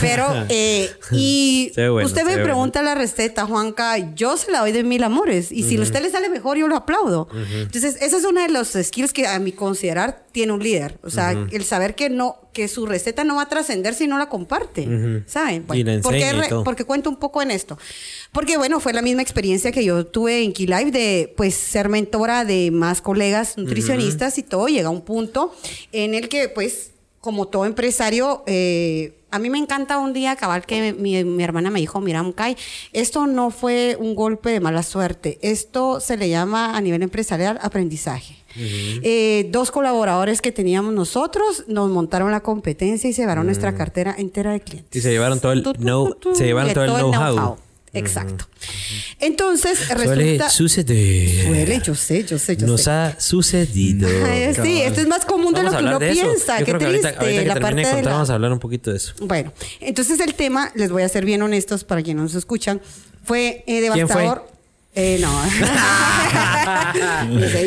pero, 0.00 0.26
eh, 0.48 0.90
y 1.12 1.72
bueno, 1.76 2.04
usted 2.06 2.22
me 2.24 2.30
bueno. 2.32 2.44
pregunta 2.44 2.82
la 2.82 2.94
receta, 2.94 3.23
Juanca, 3.46 4.14
yo 4.14 4.36
se 4.36 4.50
la 4.50 4.60
doy 4.60 4.72
de 4.72 4.82
mil 4.82 5.02
amores. 5.02 5.52
Y 5.52 5.62
si 5.62 5.76
a 5.76 5.80
usted 5.80 6.02
le 6.02 6.10
sale 6.10 6.28
mejor, 6.28 6.56
yo 6.58 6.66
lo 6.68 6.76
aplaudo. 6.76 7.28
Entonces, 7.54 7.96
esa 8.00 8.16
es 8.16 8.24
una 8.24 8.46
de 8.46 8.52
los 8.52 8.68
skills 8.80 9.12
que 9.12 9.26
a 9.26 9.38
mi 9.38 9.52
considerar 9.52 10.24
tiene 10.32 10.52
un 10.52 10.62
líder. 10.62 10.98
O 11.02 11.10
sea, 11.10 11.32
el 11.50 11.64
saber 11.64 11.94
que 11.94 12.10
no, 12.10 12.36
que 12.52 12.68
su 12.68 12.86
receta 12.86 13.24
no 13.24 13.36
va 13.36 13.42
a 13.42 13.48
trascender 13.48 13.94
si 13.94 14.06
no 14.06 14.18
la 14.18 14.28
comparte. 14.28 15.22
¿Saben? 15.26 15.64
Y 15.72 15.84
la 15.84 16.00
¿por 16.00 16.12
qué 16.12 16.20
enseña 16.22 16.36
y 16.38 16.40
re- 16.42 16.48
todo. 16.48 16.64
porque 16.64 16.84
cuento 16.84 17.08
un 17.10 17.16
poco 17.16 17.40
en 17.42 17.50
esto. 17.50 17.78
Porque, 18.32 18.56
bueno, 18.56 18.80
fue 18.80 18.92
la 18.92 19.02
misma 19.02 19.22
experiencia 19.22 19.70
que 19.72 19.84
yo 19.84 20.06
tuve 20.06 20.42
en 20.42 20.52
Key 20.52 20.66
Life 20.66 20.90
de, 20.90 21.32
pues, 21.36 21.54
ser 21.54 21.88
mentora 21.88 22.44
de 22.44 22.70
más 22.70 23.00
colegas 23.00 23.56
nutricionistas 23.56 24.38
y 24.38 24.42
todo. 24.42 24.66
Llega 24.68 24.88
un 24.90 25.02
punto 25.02 25.54
en 25.92 26.14
el 26.14 26.28
que, 26.28 26.48
pues, 26.48 26.90
como 27.24 27.46
todo 27.48 27.64
empresario, 27.64 28.42
eh, 28.46 29.14
a 29.30 29.38
mí 29.38 29.48
me 29.48 29.56
encanta 29.58 29.96
un 29.98 30.12
día 30.12 30.36
cabal 30.36 30.66
que 30.66 30.92
mi, 30.92 31.24
mi 31.24 31.42
hermana 31.42 31.70
me 31.70 31.80
dijo, 31.80 32.00
mira, 32.02 32.22
Mukay, 32.22 32.54
esto 32.92 33.26
no 33.26 33.50
fue 33.50 33.96
un 33.98 34.14
golpe 34.14 34.50
de 34.50 34.60
mala 34.60 34.82
suerte, 34.82 35.38
esto 35.40 36.00
se 36.00 36.18
le 36.18 36.28
llama 36.28 36.76
a 36.76 36.80
nivel 36.82 37.02
empresarial 37.02 37.58
aprendizaje. 37.62 38.36
Eh, 38.56 39.48
dos 39.50 39.70
colaboradores 39.72 40.40
que 40.40 40.52
teníamos 40.52 40.92
nosotros 40.94 41.64
nos 41.66 41.90
montaron 41.90 42.30
la 42.30 42.40
competencia 42.40 43.08
y 43.10 43.12
se 43.14 43.22
llevaron 43.22 43.46
nuestra 43.46 43.74
cartera 43.74 44.14
entera 44.16 44.52
de 44.52 44.60
clientes. 44.60 44.94
Y 46.34 46.36
se 46.36 46.44
llevaron 46.44 46.74
todo 46.84 46.98
el 46.98 47.14
tu, 47.14 47.32
know- 47.36 47.54
de. 47.94 48.00
Exacto. 48.00 48.46
Entonces, 49.20 49.78
Suele 49.78 50.04
resulta... 50.14 50.50
suceder. 50.50 51.46
Suele, 51.46 51.80
yo 51.84 51.94
sé, 51.94 52.24
yo 52.24 52.38
sé, 52.38 52.56
yo 52.56 52.66
Nos 52.66 52.82
sé. 52.82 52.90
ha 52.90 53.16
sucedido. 53.20 54.08
Ay, 54.26 54.54
sí, 54.54 54.82
esto 54.82 55.00
es 55.00 55.06
más 55.08 55.24
común 55.24 55.54
de 55.54 55.62
Vamos 55.62 55.72
lo 55.72 55.78
a 55.78 55.80
que 55.80 55.86
uno 55.86 55.98
de 55.98 56.12
piensa. 56.12 56.58
Yo 56.60 56.64
Qué 56.66 56.72
ahorita, 56.72 56.90
triste. 56.90 57.08
ahorita 57.18 57.42
que 57.42 57.48
la 57.48 57.54
parte 57.60 57.76
de 57.76 57.82
de 57.82 57.88
contar, 57.90 58.04
la- 58.04 58.12
vamos 58.12 58.30
a 58.30 58.34
hablar 58.34 58.52
un 58.52 58.58
poquito 58.60 58.90
de 58.90 58.96
eso. 58.96 59.14
Bueno, 59.20 59.52
entonces 59.80 60.20
el 60.20 60.34
tema, 60.34 60.70
les 60.74 60.90
voy 60.90 61.02
a 61.02 61.08
ser 61.08 61.24
bien 61.24 61.42
honestos 61.42 61.84
para 61.84 62.02
quienes 62.02 62.22
nos 62.22 62.34
escuchan, 62.34 62.80
fue 63.22 63.64
eh, 63.66 63.88
¿Quién 63.92 64.08
fue? 64.08 64.28
Eh, 64.96 65.18
no. 65.20 65.28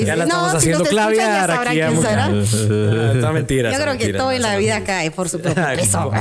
Ya 0.05 0.15
la 0.15 0.25
no, 0.25 0.47
estamos 0.47 0.51
si 0.51 0.57
haciendo 0.57 0.83
escuchan, 0.85 1.13
ya 1.15 1.45
claviar 1.45 1.51
aquí. 1.67 1.77
quién 1.77 2.01
será. 2.01 2.27
Ah, 3.07 3.11
Está 3.15 3.31
mentira. 3.31 3.71
Yo 3.73 3.79
creo 3.81 3.97
que 3.97 4.13
todo 4.13 4.27
no, 4.27 4.31
en 4.31 4.41
la 4.41 4.57
vida 4.57 4.83
cae 4.83 5.11
por 5.11 5.27
su 5.29 5.39
propio 5.39 5.63
peso. 5.75 6.11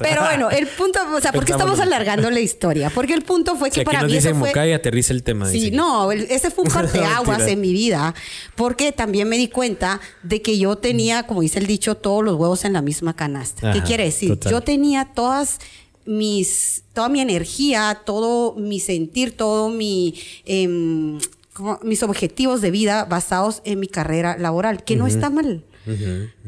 Pero 0.00 0.22
bueno, 0.22 0.50
el 0.50 0.66
punto, 0.66 0.98
o 1.14 1.20
sea, 1.20 1.32
¿por 1.32 1.44
qué 1.44 1.52
estamos 1.52 1.78
alargando 1.80 2.30
la 2.30 2.40
historia? 2.40 2.90
Porque 2.90 3.14
el 3.14 3.22
punto 3.22 3.56
fue 3.56 3.70
Si 3.70 3.80
que 3.80 3.84
para 3.84 4.00
nos 4.02 4.08
mí 4.10 4.14
dicen 4.16 4.32
eso 4.32 4.40
fue... 4.40 4.48
Mocay, 4.50 4.72
aterriza 4.72 5.12
el 5.12 5.22
tema. 5.22 5.46
Sí, 5.48 5.58
dicen. 5.60 5.76
no, 5.76 6.10
el- 6.12 6.26
ese 6.30 6.50
fue 6.50 6.64
un 6.64 6.70
parteaguas 6.70 7.38
Mentira. 7.38 7.52
en 7.52 7.60
mi 7.60 7.72
vida, 7.72 8.14
porque 8.54 8.92
también 8.92 9.28
me 9.28 9.36
di 9.38 9.48
cuenta 9.48 10.00
de 10.22 10.42
que 10.42 10.58
yo 10.58 10.76
tenía, 10.76 11.24
como 11.24 11.40
dice 11.42 11.58
el 11.58 11.66
dicho, 11.66 11.94
todos 11.96 12.24
los 12.24 12.34
huevos 12.36 12.64
en 12.64 12.72
la 12.72 12.82
misma 12.82 13.14
canasta. 13.14 13.72
¿Qué 13.72 13.82
quiere 13.82 14.04
decir? 14.04 14.30
total. 14.30 14.52
Yo 14.52 14.60
tenía 14.62 15.04
todas 15.14 15.58
mis, 16.06 16.84
toda 16.92 17.08
mi 17.08 17.20
energía, 17.20 18.02
todo 18.04 18.54
mi 18.54 18.80
sentir, 18.80 19.36
todo 19.36 19.70
mi, 19.70 20.14
em, 20.44 21.18
como 21.52 21.78
mis 21.82 22.02
objetivos 22.02 22.60
de 22.60 22.70
vida 22.70 23.04
basados 23.04 23.62
en 23.64 23.80
mi 23.80 23.88
carrera 23.88 24.36
laboral, 24.38 24.84
que 24.84 24.96
no 24.96 25.06
está 25.06 25.30
mal. 25.30 25.64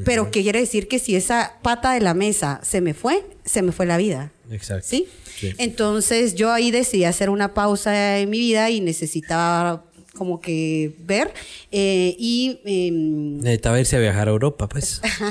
Pero 0.04 0.32
que 0.32 0.42
quiere 0.42 0.58
decir 0.58 0.88
que 0.88 0.98
si 0.98 1.14
esa 1.14 1.58
pata 1.62 1.92
de 1.92 2.00
la 2.00 2.12
mesa 2.12 2.60
se 2.64 2.80
me 2.80 2.92
fue, 2.92 3.24
se 3.44 3.62
me 3.62 3.70
fue 3.70 3.86
la 3.86 3.96
vida. 3.96 4.32
Exacto. 4.50 4.86
¿Sí? 4.88 5.06
Sí. 5.38 5.54
Entonces 5.58 6.34
yo 6.34 6.52
ahí 6.52 6.72
decidí 6.72 7.04
hacer 7.04 7.30
una 7.30 7.54
pausa 7.54 8.18
en 8.18 8.30
mi 8.30 8.40
vida 8.40 8.70
y 8.70 8.80
necesitaba 8.80 9.84
como 10.18 10.40
que 10.40 10.94
ver 11.06 11.32
eh, 11.70 12.14
y 12.18 12.60
em, 12.64 13.38
Necesitaba 13.38 13.78
irse 13.80 13.96
a 13.96 14.00
viajar 14.00 14.28
a 14.28 14.32
Europa, 14.32 14.68
pues. 14.68 15.00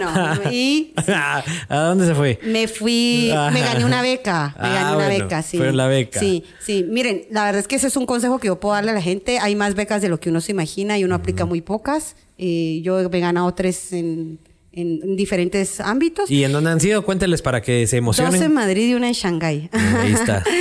no, 0.00 0.50
y 0.52 0.92
¿A 1.68 1.78
dónde 1.78 2.06
se 2.06 2.14
fue? 2.14 2.38
me 2.44 2.68
fui, 2.68 3.30
me 3.52 3.60
gané 3.60 3.84
una 3.84 4.02
beca, 4.02 4.54
me 4.60 4.68
Ah, 4.68 4.74
gané 4.74 4.96
una 4.96 5.06
bueno, 5.06 5.24
beca, 5.24 5.42
sí. 5.42 5.56
fue 5.56 5.72
la 5.72 5.86
beca. 5.86 6.20
Sí, 6.20 6.44
sí, 6.60 6.84
miren, 6.88 7.22
la 7.30 7.44
verdad 7.44 7.60
es 7.60 7.68
que 7.68 7.76
ese 7.76 7.86
es 7.88 7.96
un 7.96 8.06
consejo 8.06 8.38
que 8.38 8.48
yo 8.48 8.60
puedo 8.60 8.74
darle 8.74 8.90
a 8.90 8.94
la 8.94 9.02
gente, 9.02 9.38
hay 9.38 9.56
más 9.56 9.74
becas 9.74 10.02
de 10.02 10.08
lo 10.08 10.20
que 10.20 10.30
uno 10.30 10.40
se 10.40 10.52
imagina 10.52 10.98
y 10.98 11.04
uno 11.04 11.14
aplica 11.14 11.44
muy 11.44 11.60
pocas, 11.60 12.16
Eh, 12.36 12.80
yo 12.82 13.08
me 13.10 13.18
he 13.18 13.20
ganado 13.20 13.54
tres 13.54 13.92
en, 13.92 14.40
en 14.76 15.16
diferentes 15.16 15.80
ámbitos. 15.80 16.30
¿Y 16.30 16.44
en 16.44 16.52
dónde 16.52 16.70
han 16.70 16.80
sido? 16.80 17.04
Cuénteles 17.04 17.42
para 17.42 17.60
que 17.62 17.86
se 17.86 18.00
Dos 18.00 18.18
en 18.18 18.24
emocionen. 18.26 18.54
Madrid 18.54 18.90
y 18.90 18.94
una 18.94 19.08
en 19.08 19.14
Shanghái. 19.14 19.70
Ahí 19.72 20.12
está. 20.12 20.42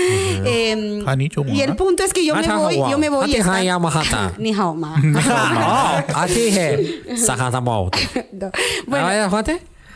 Ah, 1.06 1.16
chungo, 1.30 1.52
y 1.54 1.62
el 1.62 1.72
¿ah? 1.72 1.76
punto 1.76 2.04
es 2.04 2.14
que 2.14 2.26
yo 2.26 2.36
me 2.36 2.46
Ah, 2.46 2.58
voy, 2.58 2.76
yo 2.76 2.98
me 2.98 3.08
voy 3.10 3.34
Ah, 3.36 3.80
majata. 3.80 4.34
Ni 4.38 4.52
hao 4.54 4.74
ma. 4.74 4.98
No, 5.00 5.20
así 6.16 6.40
dije. 6.46 7.02
Sajatamauta. 7.18 7.98
No. 8.32 8.52
Bueno? 8.88 9.30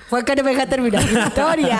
Juan 0.10 0.24
que 0.24 0.36
no 0.36 0.44
me 0.44 0.52
deja 0.52 0.66
terminar 0.68 1.04
mi 1.12 1.20
historia. 1.20 1.80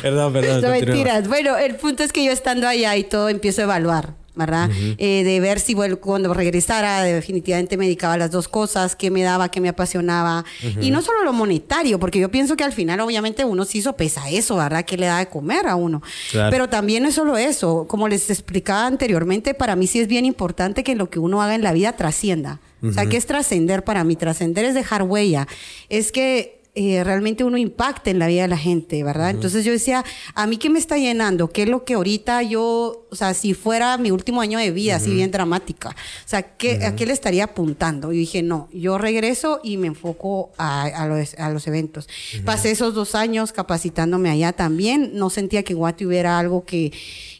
Perdón, 0.00 0.32
perdón. 0.32 0.62
No, 0.62 0.68
mentiras. 0.70 1.28
Bueno, 1.28 1.56
el 1.58 1.76
punto 1.76 2.02
es 2.02 2.12
que 2.12 2.24
yo 2.24 2.32
estando 2.32 2.66
allá 2.66 2.96
y 2.96 3.04
todo 3.04 3.28
empiezo 3.28 3.60
a 3.60 3.64
evaluar, 3.64 4.14
¿verdad? 4.34 4.70
Eh, 4.98 5.24
de 5.24 5.40
ver 5.40 5.60
si 5.60 5.74
bueno, 5.74 5.98
cuando 5.98 6.32
regresara 6.32 7.02
definitivamente 7.02 7.76
me 7.76 7.84
dedicaba 7.84 8.14
a 8.14 8.16
las 8.16 8.30
dos 8.30 8.48
cosas, 8.48 8.96
qué 8.96 9.10
me 9.10 9.22
daba, 9.22 9.50
qué 9.50 9.60
me 9.60 9.68
apasionaba. 9.68 10.44
Y 10.80 10.90
no 10.90 11.02
solo 11.02 11.24
lo 11.24 11.32
monetario, 11.32 11.98
porque 11.98 12.18
yo 12.18 12.30
pienso 12.30 12.56
que 12.56 12.64
al 12.64 12.72
final 12.72 13.00
obviamente 13.00 13.44
uno 13.44 13.64
sí 13.64 13.82
sopesa 13.82 14.30
eso, 14.30 14.56
¿verdad? 14.56 14.84
¿Qué 14.84 14.96
le 14.96 15.06
da 15.06 15.18
de 15.18 15.26
comer 15.26 15.66
a 15.66 15.76
uno? 15.76 16.02
Claro. 16.30 16.50
Pero 16.50 16.68
también 16.68 17.02
no 17.02 17.08
es 17.08 17.14
solo 17.14 17.36
eso. 17.36 17.86
Como 17.88 18.08
les 18.08 18.30
explicaba 18.30 18.86
anteriormente, 18.86 19.54
para 19.54 19.76
mí 19.76 19.86
sí 19.86 20.00
es 20.00 20.08
bien 20.08 20.24
importante 20.24 20.82
que 20.82 20.94
lo 20.94 21.10
que 21.10 21.18
uno 21.18 21.42
haga 21.42 21.54
en 21.54 21.62
la 21.62 21.72
vida 21.72 21.92
trascienda. 21.96 22.60
O 22.82 22.92
sea, 22.92 23.06
¿qué 23.06 23.16
es 23.16 23.26
trascender 23.26 23.84
para 23.84 24.02
mí? 24.02 24.16
Trascender 24.16 24.64
es 24.64 24.74
dejar 24.74 25.04
huella. 25.04 25.46
Es 25.88 26.10
que 26.10 26.61
eh, 26.74 27.04
realmente 27.04 27.44
uno 27.44 27.58
impacta 27.58 28.10
en 28.10 28.18
la 28.18 28.28
vida 28.28 28.42
de 28.42 28.48
la 28.48 28.56
gente, 28.56 29.04
¿verdad? 29.04 29.28
Entonces 29.28 29.62
yo 29.64 29.72
decía, 29.72 30.04
¿a 30.34 30.46
mí 30.46 30.56
qué 30.56 30.70
me 30.70 30.78
está 30.78 30.96
llenando? 30.96 31.50
¿Qué 31.50 31.64
es 31.64 31.68
lo 31.68 31.84
que 31.84 31.94
ahorita 31.94 32.42
yo, 32.42 33.06
o 33.10 33.14
sea, 33.14 33.34
si 33.34 33.52
fuera 33.52 33.98
mi 33.98 34.10
último 34.10 34.40
año 34.40 34.58
de 34.58 34.70
vida, 34.70 34.96
así 34.96 35.12
bien 35.12 35.30
dramática, 35.30 35.90
o 35.90 36.28
sea, 36.28 36.56
¿qué, 36.56 36.84
¿a 36.86 36.96
qué 36.96 37.04
le 37.04 37.12
estaría 37.12 37.44
apuntando? 37.44 38.10
Y 38.12 38.18
dije, 38.18 38.42
no, 38.42 38.70
yo 38.72 38.96
regreso 38.96 39.60
y 39.62 39.76
me 39.76 39.88
enfoco 39.88 40.50
a, 40.56 40.84
a 40.84 41.06
los, 41.06 41.34
a 41.34 41.50
los 41.50 41.66
eventos. 41.66 42.08
Pasé 42.46 42.70
esos 42.70 42.94
dos 42.94 43.14
años 43.14 43.52
capacitándome 43.52 44.30
allá 44.30 44.52
también, 44.52 45.10
no 45.12 45.28
sentía 45.28 45.62
que 45.64 45.74
en 45.74 45.78
Guate 45.78 46.06
hubiera 46.06 46.38
algo 46.38 46.64
que 46.64 46.90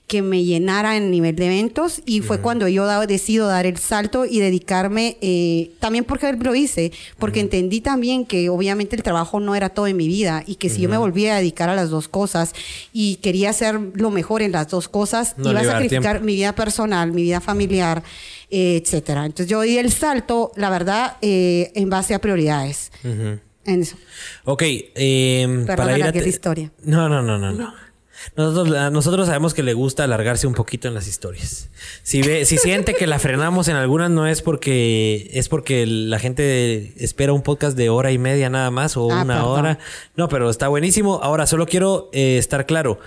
que 0.07 0.21
me 0.21 0.45
llenara 0.45 0.99
en 0.99 1.11
nivel 1.11 1.35
de 1.37 1.47
eventos 1.47 2.03
y 2.05 2.21
fue 2.21 2.41
cuando 2.41 2.69
yo 2.69 2.85
da- 2.85 3.07
decido 3.07 3.47
dar 3.49 3.65
el 3.65 3.79
salto 3.79 4.27
y 4.27 4.41
dedicarme, 4.41 5.17
eh, 5.23 5.71
también 5.81 6.05
porque 6.05 6.31
lo 6.35 6.55
hice, 6.55 6.93
porque 7.19 7.41
entendí 7.41 7.81
también 7.81 8.27
que 8.27 8.51
obviamente 8.51 8.95
el 8.95 9.03
trabajo 9.03 9.41
no 9.41 9.55
era 9.55 9.71
todo 9.71 9.87
en 9.87 9.97
mi 9.97 10.09
vida 10.09 10.43
y 10.47 10.57
que 10.57 10.69
si 10.69 10.83
yo 10.83 10.89
me 10.91 10.99
volvía 10.99 11.35
a 11.35 11.39
dedicar 11.39 11.71
a 11.71 11.75
las 11.75 11.89
dos 11.89 12.09
cosas 12.09 12.53
y 12.93 13.17
quería 13.17 13.51
hacer 13.51 13.81
lo 13.95 14.11
mejor 14.11 14.43
en 14.43 14.53
las 14.53 14.69
dos 14.69 14.89
cosas, 14.89 15.35
No 15.39 15.51
iba 15.51 15.61
a 15.61 15.65
sacrificar 15.65 16.17
tiempo. 16.17 16.27
mi 16.27 16.35
vida 16.35 16.55
personal, 16.55 17.13
mi 17.13 17.23
vida 17.23 17.41
familiar, 17.41 18.03
eh, 18.51 18.83
etcétera. 18.85 19.25
Entonces 19.25 19.47
yo 19.49 19.63
di 19.63 19.79
el 19.79 19.91
salto, 19.93 20.53
la 20.57 20.69
verdad, 20.69 21.17
eh, 21.23 21.73
en 21.75 21.89
base 21.89 22.13
a 22.13 22.19
prioridades. 22.21 22.93
En 23.03 23.41
eso. 23.81 23.97
Ok, 24.45 24.63
eh, 24.65 25.47
Perdón, 25.67 25.77
para 25.77 25.97
ir 25.97 26.05
a 26.05 26.11
la 26.13 26.27
historia. 26.29 26.71
No, 26.85 27.09
no, 27.09 27.23
no, 27.23 27.39
no, 27.39 27.53
no. 27.53 27.73
Nosotros, 28.37 29.27
sabemos 29.27 29.55
que 29.55 29.63
le 29.63 29.75
gusta 29.75 30.05
alargarse 30.05 30.47
un 30.47 30.55
poquito 30.55 30.89
en 30.89 30.95
las 30.95 31.07
historias. 31.07 31.69
Si 32.03 32.23
ve, 32.23 32.45
si 32.45 32.59
siente 32.59 32.95
que 32.95 33.07
la 33.07 33.19
frenamos 33.19 33.69
en 33.69 33.77
algunas, 33.77 34.11
no 34.11 34.27
es 34.27 34.43
porque 34.43 35.31
es 35.33 35.49
porque 35.49 35.87
la 35.87 36.19
gente 36.19 36.93
espera 37.03 37.33
un 37.33 37.43
podcast 37.43 37.77
de 37.77 37.89
hora 37.91 38.11
y 38.13 38.19
media 38.19 38.49
nada 38.51 38.71
más 38.71 38.97
o 38.97 39.11
Ah, 39.13 39.23
una 39.23 39.35
perdón. 39.37 39.59
hora. 39.61 39.79
No, 40.17 40.29
pero 40.29 40.51
está 40.51 40.69
buenísimo. 40.69 41.21
Ahora 41.23 41.47
solo 41.47 41.67
quiero 41.67 42.09
eh, 42.13 42.39
estar 42.39 42.67
claro. 42.67 42.99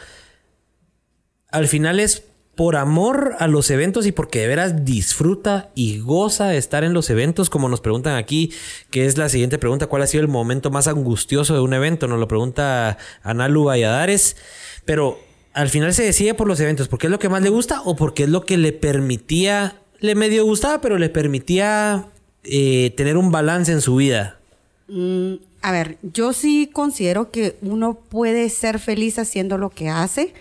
Al 1.51 1.67
final 1.67 1.99
es 1.99 2.23
por 2.55 2.77
amor 2.77 3.35
a 3.39 3.47
los 3.47 3.69
eventos 3.69 4.05
y 4.05 4.13
porque 4.13 4.39
de 4.39 4.47
veras 4.47 4.85
disfruta 4.85 5.71
y 5.75 5.99
goza 5.99 6.47
de 6.47 6.57
estar 6.57 6.85
en 6.85 6.93
los 6.93 7.09
eventos, 7.09 7.49
como 7.49 7.67
nos 7.67 7.81
preguntan 7.81 8.15
aquí, 8.15 8.53
que 8.91 9.05
es 9.05 9.17
la 9.17 9.27
siguiente 9.27 9.57
pregunta, 9.57 9.87
¿cuál 9.87 10.03
ha 10.03 10.07
sido 10.07 10.21
el 10.21 10.29
momento 10.29 10.71
más 10.71 10.87
angustioso 10.87 11.53
de 11.53 11.59
un 11.59 11.73
evento? 11.73 12.07
Nos 12.07 12.17
lo 12.17 12.29
pregunta 12.29 12.97
Analu 13.23 13.65
Valladares, 13.65 14.37
pero 14.85 15.19
al 15.53 15.69
final 15.69 15.93
se 15.93 16.03
decide 16.03 16.33
por 16.33 16.47
los 16.47 16.59
eventos, 16.59 16.87
porque 16.87 17.07
es 17.07 17.11
lo 17.11 17.19
que 17.19 17.29
más 17.29 17.41
le 17.41 17.49
gusta 17.49 17.81
o 17.83 17.95
porque 17.95 18.23
es 18.23 18.29
lo 18.29 18.45
que 18.45 18.57
le 18.57 18.71
permitía, 18.71 19.81
le 19.99 20.15
medio 20.15 20.45
gustaba, 20.45 20.81
pero 20.81 20.97
le 20.97 21.09
permitía 21.09 22.07
eh, 22.43 22.93
tener 22.95 23.17
un 23.17 23.31
balance 23.31 23.71
en 23.71 23.81
su 23.81 23.95
vida. 23.95 24.39
Mm, 24.87 25.35
a 25.65 25.71
ver, 25.71 25.97
yo 26.03 26.31
sí 26.31 26.69
considero 26.71 27.31
que 27.31 27.57
uno 27.63 27.95
puede 27.95 28.49
ser 28.51 28.77
feliz 28.77 29.17
haciendo 29.17 29.57
lo 29.57 29.71
que 29.71 29.89
hace 29.89 30.31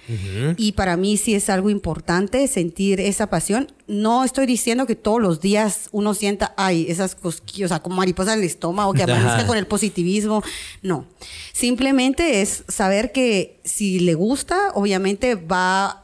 y 0.58 0.72
para 0.72 0.98
mí 0.98 1.16
sí 1.16 1.34
es 1.34 1.48
algo 1.48 1.70
importante 1.70 2.46
sentir 2.46 3.00
esa 3.00 3.30
pasión. 3.30 3.72
No 3.86 4.22
estoy 4.24 4.44
diciendo 4.44 4.84
que 4.84 4.96
todos 4.96 5.22
los 5.22 5.40
días 5.40 5.88
uno 5.92 6.12
sienta, 6.12 6.52
ay, 6.58 6.84
esas 6.90 7.14
cosquillas, 7.14 7.68
o 7.68 7.72
sea, 7.72 7.82
como 7.82 7.96
mariposas 7.96 8.34
en 8.34 8.40
el 8.40 8.44
estómago, 8.44 8.92
que 8.92 9.04
Ajá. 9.04 9.16
amanezca 9.16 9.46
con 9.46 9.56
el 9.56 9.66
positivismo. 9.66 10.42
No, 10.82 11.06
simplemente 11.54 12.42
es 12.42 12.62
saber 12.68 13.10
que 13.10 13.60
si 13.64 14.00
le 14.00 14.12
gusta, 14.12 14.72
obviamente 14.74 15.36
va 15.36 16.03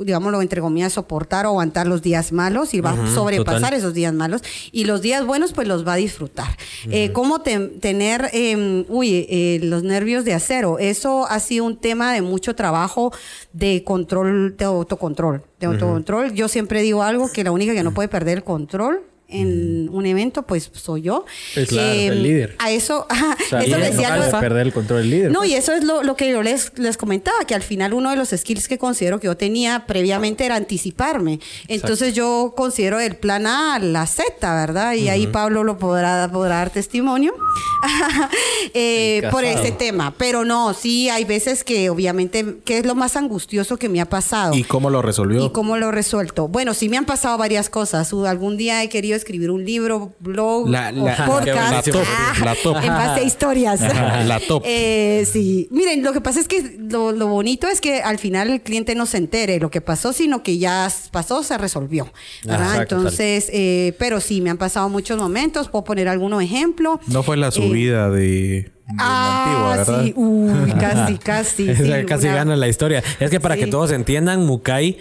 digámoslo 0.00 0.40
entre 0.42 0.60
comillas, 0.60 0.92
soportar 0.92 1.46
o 1.46 1.50
aguantar 1.50 1.86
los 1.86 2.02
días 2.02 2.32
malos 2.32 2.74
y 2.74 2.80
va 2.80 2.90
a 2.92 3.06
sobrepasar 3.14 3.60
total. 3.60 3.74
esos 3.74 3.94
días 3.94 4.12
malos. 4.12 4.42
Y 4.72 4.84
los 4.84 5.02
días 5.02 5.24
buenos, 5.26 5.52
pues 5.52 5.68
los 5.68 5.86
va 5.86 5.94
a 5.94 5.96
disfrutar. 5.96 6.48
Eh, 6.90 7.12
¿Cómo 7.12 7.40
te- 7.40 7.58
tener, 7.68 8.30
eh, 8.32 8.84
uy, 8.88 9.26
eh, 9.28 9.60
los 9.62 9.82
nervios 9.82 10.24
de 10.24 10.34
acero? 10.34 10.78
Eso 10.78 11.26
ha 11.28 11.40
sido 11.40 11.64
un 11.64 11.76
tema 11.76 12.12
de 12.12 12.22
mucho 12.22 12.54
trabajo 12.54 13.12
de 13.52 13.82
control, 13.84 14.56
de 14.56 14.64
autocontrol. 14.64 15.42
De 15.60 15.66
autocontrol. 15.66 16.32
Yo 16.34 16.48
siempre 16.48 16.82
digo 16.82 17.02
algo 17.02 17.30
que 17.32 17.44
la 17.44 17.50
única 17.52 17.72
que 17.74 17.82
no 17.82 17.92
puede 17.92 18.08
perder 18.08 18.38
el 18.38 18.44
control 18.44 19.02
en 19.30 19.90
un 19.92 20.06
evento, 20.06 20.42
pues 20.42 20.70
soy 20.72 21.02
yo. 21.02 21.26
Es 21.54 21.68
claro, 21.68 21.92
el 21.92 22.22
líder. 22.22 22.56
A 22.58 22.70
eso, 22.70 23.06
ajá, 23.10 23.36
O 23.38 23.48
sea, 23.48 23.60
eso 23.60 23.78
no 23.78 23.84
decía 23.84 24.14
algo- 24.14 24.40
perder 24.40 24.66
el 24.68 24.72
control 24.72 25.00
del 25.02 25.10
líder. 25.10 25.30
no, 25.30 25.40
pues. 25.40 25.50
y 25.50 25.54
eso 25.54 25.74
es 25.74 25.84
lo, 25.84 26.02
lo 26.02 26.16
que 26.16 26.30
yo 26.30 26.42
les, 26.42 26.72
les 26.78 26.96
comentaba, 26.96 27.36
que 27.46 27.54
al 27.54 27.62
final 27.62 27.92
uno 27.92 28.08
de 28.10 28.16
los 28.16 28.30
skills 28.30 28.68
que 28.68 28.78
considero 28.78 29.20
que 29.20 29.26
yo 29.26 29.36
tenía 29.36 29.84
previamente 29.86 30.46
era 30.46 30.56
anticiparme. 30.56 31.40
Entonces 31.68 32.14
yo 32.14 32.54
considero 32.56 33.00
el 33.00 33.16
plan 33.16 33.46
A 33.46 33.78
la 33.78 34.06
Z, 34.06 34.24
¿verdad? 34.54 34.94
Y 34.94 35.08
ahí 35.10 35.26
Pablo 35.26 35.62
lo 35.62 35.78
podrá, 35.78 36.30
podrá 36.32 36.56
dar 36.56 36.70
testimonio 36.70 37.34
eh, 38.74 39.22
por 39.30 39.44
ese 39.44 39.72
tema. 39.72 40.14
Pero 40.16 40.44
no, 40.44 40.72
sí, 40.74 41.08
hay 41.10 41.24
veces 41.24 41.64
que 41.64 41.90
obviamente, 41.90 42.56
¿qué 42.64 42.78
es 42.78 42.86
lo 42.86 42.94
más 42.94 43.16
angustioso 43.16 43.76
que 43.76 43.88
me 43.88 44.00
ha 44.00 44.08
pasado? 44.08 44.54
¿Y 44.54 44.64
cómo 44.64 44.90
lo 44.90 45.02
resolvió? 45.02 45.44
¿Y 45.44 45.50
cómo 45.50 45.76
lo 45.76 45.90
resuelto? 45.90 46.48
Bueno, 46.48 46.72
sí 46.74 46.88
me 46.88 46.96
han 46.96 47.04
pasado 47.04 47.36
varias 47.38 47.68
cosas. 47.68 48.12
Algún 48.12 48.56
día 48.56 48.82
he 48.82 48.88
querido 48.88 49.17
escribir 49.18 49.50
un 49.50 49.64
libro, 49.64 50.14
blog 50.20 50.68
La- 50.68 50.90
o 50.96 51.26
podcast. 51.26 51.72
la 51.72 51.82
top, 51.82 52.02
Ah, 52.06 52.54
top. 52.62 52.76
En 52.82 52.88
base 52.88 53.20
a 53.20 53.22
historias. 53.22 53.82
Ajá, 53.82 54.24
la 54.24 54.40
top. 54.40 54.62
Eh, 54.66 55.26
sí. 55.30 55.68
Miren, 55.70 56.02
lo 56.02 56.12
que 56.12 56.20
pasa 56.20 56.40
es 56.40 56.48
que 56.48 56.76
lo, 56.78 57.12
lo 57.12 57.26
bonito 57.28 57.68
es 57.68 57.80
que 57.80 58.00
al 58.02 58.18
final 58.18 58.50
el 58.50 58.60
cliente 58.62 58.94
no 58.94 59.04
se 59.06 59.18
entere 59.18 59.58
lo 59.60 59.70
que 59.70 59.80
pasó, 59.80 60.12
sino 60.12 60.42
que 60.42 60.58
ya 60.58 60.90
pasó, 61.10 61.42
se 61.42 61.58
resolvió. 61.58 62.10
¿verdad? 62.44 62.70
Exacto, 62.72 62.96
Entonces, 62.96 63.50
eh, 63.52 63.94
pero 63.98 64.20
sí, 64.20 64.40
me 64.40 64.50
han 64.50 64.58
pasado 64.58 64.88
muchos 64.88 65.18
momentos. 65.18 65.68
Puedo 65.68 65.84
poner 65.84 66.08
alguno 66.08 66.40
ejemplo. 66.40 67.00
No 67.06 67.22
fue 67.22 67.36
la 67.36 67.48
Eh, 67.48 67.52
subida 67.52 68.08
de, 68.10 68.70
Ah, 68.98 69.74
antigua, 69.78 70.02
sí. 70.02 70.12
Uy, 70.16 70.72
casi, 70.80 71.18
casi. 71.18 71.74
sí, 71.74 71.90
Casi 72.06 72.26
una- 72.26 72.34
gana 72.36 72.56
la 72.56 72.68
historia. 72.68 73.02
Es 73.20 73.30
que 73.30 73.38
para 73.40 73.54
Sí. 73.54 73.60
que 73.62 73.66
todos 73.66 73.90
entiendan, 73.92 74.46
Mukai, 74.46 74.98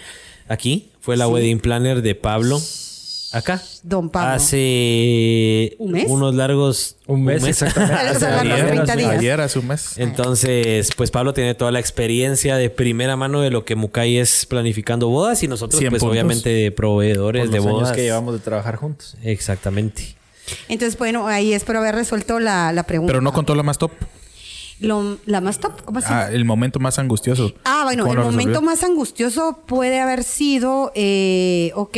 aquí, 0.50 0.92
fue 1.00 1.16
la 1.18 1.28
wedding 1.28 1.60
planner 1.60 2.02
de 2.02 2.16
Pablo. 2.16 2.60
Acá. 3.38 3.62
Don 3.84 4.10
Pablo. 4.10 4.34
Hace 4.36 5.76
¿Un 5.80 5.92
mes? 5.92 6.06
unos 6.08 6.36
largos... 6.36 6.96
Un 7.08 7.24
mes, 7.24 7.42
largos 7.76 8.24
ayer, 8.24 8.68
30 8.68 8.84
hace- 8.84 8.98
días. 8.98 9.12
Ayer 9.12 9.42
hace 9.42 9.60
un 9.60 9.68
mes. 9.68 9.98
Entonces, 9.98 10.90
pues 10.98 11.10
Pablo 11.12 11.34
tiene 11.34 11.56
toda 11.56 11.72
la 11.72 11.80
experiencia 11.80 12.58
de 12.58 12.70
primera 12.70 13.16
mano 13.16 13.42
de 13.42 13.50
lo 13.52 13.64
que 13.66 13.76
Mukai 13.76 14.18
es 14.18 14.46
planificando 14.46 15.08
bodas 15.08 15.42
y 15.44 15.48
nosotros, 15.48 15.80
100 15.80 15.92
pues 15.92 16.00
puntos. 16.02 16.12
obviamente 16.14 16.72
proveedores 16.72 17.44
por 17.44 17.52
de 17.52 17.58
los 17.58 17.66
años 17.66 17.80
bodas. 17.82 17.96
que 17.96 18.04
llevamos 18.04 18.34
de 18.34 18.40
trabajar 18.40 18.76
juntos. 18.76 19.16
Exactamente. 19.24 20.16
Entonces, 20.70 20.98
bueno, 20.98 21.28
ahí 21.28 21.54
espero 21.54 21.80
haber 21.80 21.96
resuelto 21.96 22.40
la, 22.40 22.72
la 22.74 22.84
pregunta. 22.84 23.12
Pero 23.12 23.22
no 23.22 23.32
contó 23.34 23.56
la 23.56 23.64
más 23.64 23.78
top. 23.78 23.92
Lo- 24.80 25.18
la 25.26 25.42
más 25.42 25.60
top, 25.60 25.82
¿cómo 25.86 25.98
así? 26.00 26.08
Ah, 26.12 26.30
el 26.32 26.46
momento 26.46 26.80
más 26.80 27.00
angustioso. 27.00 27.52
Ah, 27.66 27.82
bueno, 27.86 28.04
¿Cómo 28.04 28.14
el 28.14 28.20
momento 28.20 28.50
resolvió? 28.50 28.62
más 28.62 28.84
angustioso 28.84 29.60
puede 29.66 30.00
haber 30.00 30.24
sido, 30.24 30.92
eh, 30.94 31.72
ok, 31.74 31.98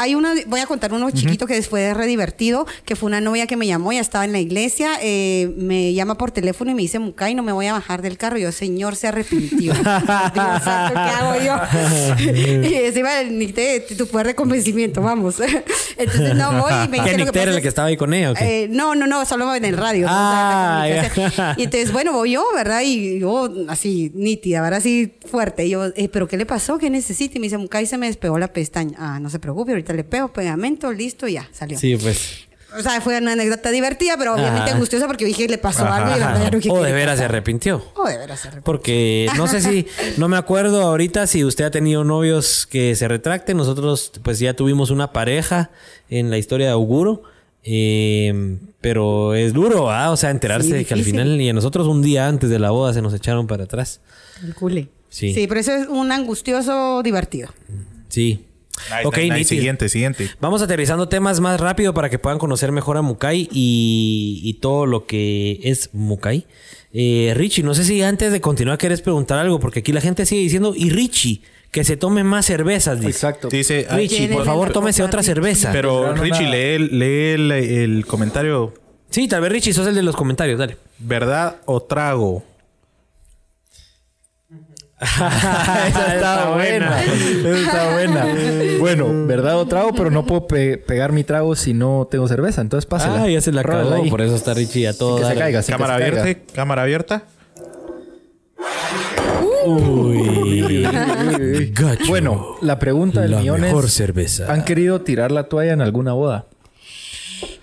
hay 0.00 0.14
una, 0.14 0.32
voy 0.46 0.60
a 0.60 0.66
contar 0.66 0.94
uno 0.94 1.10
chiquito 1.10 1.46
que 1.46 1.52
después 1.54 1.90
es 1.90 1.94
re 1.94 2.06
divertido, 2.06 2.66
que 2.86 2.96
fue 2.96 3.06
una 3.08 3.20
novia 3.20 3.46
que 3.46 3.56
me 3.56 3.66
llamó, 3.66 3.92
ya 3.92 4.00
estaba 4.00 4.24
en 4.24 4.32
la 4.32 4.38
iglesia, 4.38 4.92
eh, 5.02 5.52
me 5.58 5.92
llama 5.92 6.16
por 6.16 6.30
teléfono 6.30 6.70
y 6.70 6.74
me 6.74 6.80
dice, 6.80 6.98
Mukai, 6.98 7.34
no 7.34 7.42
me 7.42 7.52
voy 7.52 7.66
a 7.66 7.74
bajar 7.74 8.00
del 8.00 8.16
carro. 8.16 8.38
Y 8.38 8.42
yo, 8.42 8.50
señor, 8.52 8.96
se 8.96 9.08
arrepintió. 9.08 9.74
Dios 9.74 9.84
santo, 9.84 10.94
¿qué 10.94 11.10
hago 11.10 11.34
yo? 11.44 12.64
y 12.70 12.74
encima 12.76 13.22
necesité 13.24 13.80
tu 13.94 14.06
poder 14.06 14.28
de 14.28 14.34
convencimiento, 14.34 15.02
vamos. 15.02 15.36
Entonces 15.98 16.34
no 16.34 16.62
voy 16.62 16.72
y 16.72 16.88
me 16.88 16.96
¿Qué 16.98 17.16
dice 17.16 17.24
lo 17.26 17.40
era 17.40 17.52
el 17.52 17.60
que 17.60 17.68
estaba 17.68 17.88
ahí 17.88 17.98
con 17.98 18.14
ella 18.14 18.30
o 18.30 18.34
qué? 18.34 18.64
eh, 18.64 18.68
no, 18.68 18.94
no, 18.94 19.06
no, 19.06 19.26
solo 19.26 19.54
en 19.54 19.66
el 19.66 19.76
radio. 19.76 20.06
¿no? 20.06 20.12
Ah, 20.12 20.86
O 20.86 21.30
sea. 21.30 21.54
Y 21.58 21.64
entonces, 21.64 21.92
bueno, 21.92 22.12
voy 22.12 22.32
yo, 22.32 22.44
¿verdad? 22.54 22.80
Y 22.82 23.18
yo 23.18 23.50
así, 23.68 24.10
nítida, 24.14 24.62
¿verdad? 24.62 24.78
Así 24.78 25.12
fuerte. 25.26 25.66
Y 25.66 25.70
yo, 25.70 25.86
eh, 25.94 26.08
¿pero 26.10 26.26
qué 26.26 26.38
le 26.38 26.46
pasó? 26.46 26.78
¿Qué 26.78 26.88
necesita? 26.88 27.36
Y 27.36 27.40
me 27.40 27.46
dice, 27.46 27.58
Mukai 27.58 27.84
se 27.84 27.98
me 27.98 28.06
despegó 28.06 28.38
la 28.38 28.48
pestaña. 28.48 28.96
Ah, 28.98 29.20
no 29.20 29.28
se 29.28 29.38
preocupe, 29.38 29.72
ahorita 29.72 29.89
le 29.92 30.04
pego 30.04 30.32
pegamento, 30.32 30.92
listo, 30.92 31.26
y 31.28 31.34
ya, 31.34 31.48
salió. 31.52 31.78
Sí, 31.78 31.96
pues. 31.96 32.46
O 32.78 32.82
sea, 32.82 33.00
fue 33.00 33.18
una 33.18 33.32
anécdota 33.32 33.70
divertida, 33.70 34.14
pero 34.16 34.34
obviamente 34.34 34.62
Ajá. 34.62 34.74
angustiosa 34.74 35.08
porque 35.08 35.24
dije, 35.24 35.48
le 35.48 35.58
pasó 35.58 35.84
Ajá. 35.84 35.96
algo 35.96 36.16
y 36.16 36.20
la 36.20 36.26
verdad 36.32 36.60
quiero 36.60 36.76
O 36.76 36.80
que 36.80 36.86
de 36.86 36.92
veras 36.92 37.18
se 37.18 37.24
arrepintió. 37.24 37.84
O 37.96 38.06
de 38.06 38.16
veras 38.16 38.38
se 38.38 38.46
arrepintió. 38.48 38.64
Porque 38.64 39.28
no 39.36 39.48
sé 39.48 39.60
si, 39.60 39.86
no 40.18 40.28
me 40.28 40.36
acuerdo 40.36 40.82
ahorita 40.82 41.26
si 41.26 41.44
usted 41.44 41.64
ha 41.64 41.70
tenido 41.72 42.04
novios 42.04 42.66
que 42.66 42.94
se 42.94 43.08
retracten. 43.08 43.56
Nosotros, 43.56 44.12
pues 44.22 44.38
ya 44.38 44.54
tuvimos 44.54 44.90
una 44.90 45.12
pareja 45.12 45.70
en 46.10 46.30
la 46.30 46.38
historia 46.38 46.66
de 46.66 46.72
Auguro. 46.72 47.24
Eh, 47.64 48.58
pero 48.80 49.34
es 49.34 49.52
duro, 49.52 49.90
¿ah? 49.90 50.10
O 50.12 50.16
sea, 50.16 50.30
enterarse 50.30 50.68
Sí, 50.68 50.72
de 50.74 50.84
que 50.84 50.94
al 50.94 51.02
final 51.02 51.40
y 51.40 51.48
a 51.48 51.52
nosotros 51.52 51.86
un 51.88 52.02
día 52.02 52.28
antes 52.28 52.50
de 52.50 52.58
la 52.58 52.70
boda 52.70 52.94
se 52.94 53.02
nos 53.02 53.12
echaron 53.14 53.46
para 53.48 53.64
atrás. 53.64 54.00
El 54.44 54.54
culé. 54.54 54.88
Sí. 55.08 55.34
Sí, 55.34 55.46
pero 55.48 55.60
eso 55.60 55.72
es 55.74 55.88
un 55.88 56.12
angustioso 56.12 57.02
divertido. 57.02 57.48
Sí. 58.08 58.46
Ay, 58.90 59.04
ok, 59.04 59.16
nítido. 59.18 59.44
siguiente, 59.44 59.88
siguiente. 59.88 60.30
Vamos 60.40 60.62
aterrizando 60.62 61.08
temas 61.08 61.40
más 61.40 61.60
rápido 61.60 61.94
para 61.94 62.08
que 62.10 62.18
puedan 62.18 62.38
conocer 62.38 62.72
mejor 62.72 62.96
a 62.96 63.02
Mukai 63.02 63.48
y, 63.52 64.40
y 64.44 64.54
todo 64.54 64.86
lo 64.86 65.06
que 65.06 65.60
es 65.62 65.90
Mukai. 65.92 66.46
Eh, 66.92 67.32
Richie, 67.36 67.62
no 67.62 67.74
sé 67.74 67.84
si 67.84 68.02
antes 68.02 68.32
de 68.32 68.40
continuar 68.40 68.78
querés 68.78 69.00
preguntar 69.02 69.38
algo, 69.38 69.60
porque 69.60 69.80
aquí 69.80 69.92
la 69.92 70.00
gente 70.00 70.26
sigue 70.26 70.42
diciendo, 70.42 70.74
y 70.76 70.90
Richie, 70.90 71.42
que 71.70 71.84
se 71.84 71.96
tome 71.96 72.24
más 72.24 72.46
cervezas. 72.46 72.98
Dice. 72.98 73.10
Exacto. 73.10 73.48
Dice, 73.48 73.86
ay, 73.88 74.08
Richie, 74.08 74.28
por 74.28 74.44
favor, 74.44 74.72
tómese 74.72 75.02
otra 75.02 75.22
cerveza. 75.22 75.70
pero 75.72 76.14
Richie, 76.14 76.48
lee, 76.48 76.74
el, 76.74 76.98
lee 76.98 77.28
el, 77.34 77.52
el 77.52 78.06
comentario 78.06 78.74
Sí, 79.10 79.26
tal 79.26 79.40
vez 79.42 79.50
Richie, 79.50 79.72
sos 79.72 79.88
el 79.88 79.94
de 79.96 80.02
los 80.02 80.14
comentarios, 80.14 80.58
dale. 80.58 80.76
¿Verdad 80.98 81.56
o 81.66 81.82
trago? 81.82 82.44
Esa 85.88 86.14
está 86.14 86.50
buena. 86.54 87.02
Esa 87.02 87.58
está 87.58 87.92
buena. 87.92 88.26
Bueno, 88.80 89.26
verdad 89.26 89.58
o 89.58 89.66
trago, 89.66 89.92
pero 89.94 90.10
no 90.10 90.26
puedo 90.26 90.46
pe- 90.46 90.76
pegar 90.76 91.12
mi 91.12 91.24
trago 91.24 91.56
si 91.56 91.72
no 91.72 92.06
tengo 92.10 92.28
cerveza. 92.28 92.60
Entonces 92.60 92.84
pásela. 92.86 93.22
Ah, 93.22 93.28
ya 93.28 93.40
se 93.40 93.50
la 93.52 93.62
acabó. 93.62 93.94
ahí. 93.94 94.10
Por 94.10 94.20
eso 94.20 94.36
está 94.36 94.52
Richie 94.54 94.86
a 94.88 94.92
todo. 94.96 95.18
que 95.18 95.24
se 95.24 95.34
caiga. 95.36 95.62
Cámara 95.62 95.96
que 95.96 96.02
se 96.04 96.18
abierta. 96.20 96.52
Cámara 96.54 96.82
abierta. 96.82 97.22
Uy. 99.66 100.82
Gacho. 101.72 102.04
Bueno, 102.08 102.56
la 102.62 102.78
pregunta 102.78 103.20
del 103.22 103.30
la 103.32 103.38
millón 103.40 103.60
mejor 103.62 103.86
es... 103.86 103.92
cerveza. 103.94 104.52
¿Han 104.52 104.64
querido 104.64 105.00
tirar 105.02 105.32
la 105.32 105.44
toalla 105.44 105.72
en 105.72 105.80
alguna 105.80 106.12
boda? 106.12 106.46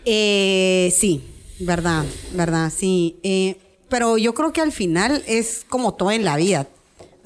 Eh, 0.06 0.92
sí, 0.96 1.24
verdad, 1.60 2.04
verdad, 2.34 2.72
sí. 2.76 3.18
Eh, 3.24 3.58
pero 3.90 4.18
yo 4.18 4.34
creo 4.34 4.54
que 4.54 4.62
al 4.62 4.72
final 4.72 5.24
es 5.28 5.66
como 5.68 5.94
todo 5.96 6.12
en 6.12 6.24
la 6.26 6.36
vida. 6.38 6.68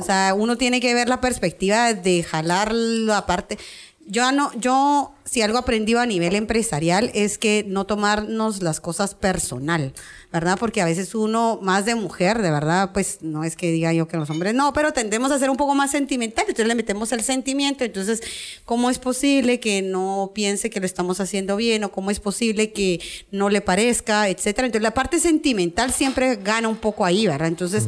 O 0.01 0.03
sea, 0.03 0.33
uno 0.33 0.57
tiene 0.57 0.79
que 0.79 0.93
ver 0.95 1.07
la 1.07 1.21
perspectiva 1.21 1.93
de 1.93 2.23
jalar 2.23 2.73
la 2.73 3.27
parte. 3.27 3.59
Yo 4.07 4.31
no, 4.31 4.51
yo 4.59 5.13
si 5.25 5.41
algo 5.41 5.57
aprendido 5.57 5.99
a 5.99 6.05
nivel 6.05 6.35
empresarial 6.35 7.11
es 7.13 7.37
que 7.37 7.63
no 7.67 7.85
tomarnos 7.85 8.61
las 8.61 8.79
cosas 8.79 9.15
personal, 9.15 9.93
¿verdad? 10.31 10.57
Porque 10.59 10.81
a 10.81 10.85
veces 10.85 11.13
uno 11.15 11.59
más 11.61 11.85
de 11.85 11.95
mujer, 11.95 12.41
de 12.41 12.51
verdad, 12.51 12.91
pues 12.93 13.19
no 13.21 13.43
es 13.43 13.55
que 13.55 13.71
diga 13.71 13.93
yo 13.93 14.07
que 14.07 14.17
los 14.17 14.29
hombres 14.29 14.53
no, 14.53 14.73
pero 14.73 14.93
tendemos 14.93 15.31
a 15.31 15.39
ser 15.39 15.49
un 15.49 15.57
poco 15.57 15.75
más 15.75 15.91
sentimental, 15.91 16.45
entonces 16.47 16.67
le 16.67 16.75
metemos 16.75 17.11
el 17.11 17.21
sentimiento, 17.23 17.83
entonces, 17.83 18.21
¿cómo 18.65 18.89
es 18.89 18.99
posible 18.99 19.59
que 19.59 19.81
no 19.81 20.31
piense 20.33 20.69
que 20.69 20.79
lo 20.79 20.85
estamos 20.85 21.19
haciendo 21.19 21.55
bien 21.55 21.83
o 21.83 21.91
cómo 21.91 22.11
es 22.11 22.19
posible 22.19 22.71
que 22.71 22.99
no 23.31 23.49
le 23.49 23.61
parezca, 23.61 24.29
etcétera? 24.29 24.65
Entonces, 24.65 24.83
la 24.83 24.93
parte 24.93 25.19
sentimental 25.19 25.91
siempre 25.91 26.37
gana 26.37 26.67
un 26.67 26.77
poco 26.77 27.05
ahí, 27.05 27.27
¿verdad? 27.27 27.47
Entonces, 27.47 27.85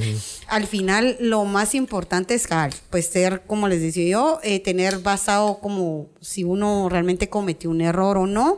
al 0.48 0.68
final, 0.68 1.18
lo 1.20 1.46
más 1.46 1.76
importante 1.76 2.36
es, 2.36 2.46
ah, 2.52 2.70
pues, 2.90 3.08
ser, 3.08 3.42
como 3.48 3.68
les 3.68 3.82
decía 3.82 4.08
yo, 4.08 4.40
eh, 4.44 4.60
tener 4.60 5.00
basado 5.00 5.60
como 5.60 6.13
si 6.24 6.44
uno 6.44 6.88
realmente 6.90 7.30
cometió 7.30 7.70
un 7.70 7.82
error 7.82 8.18
o 8.18 8.26
no. 8.26 8.58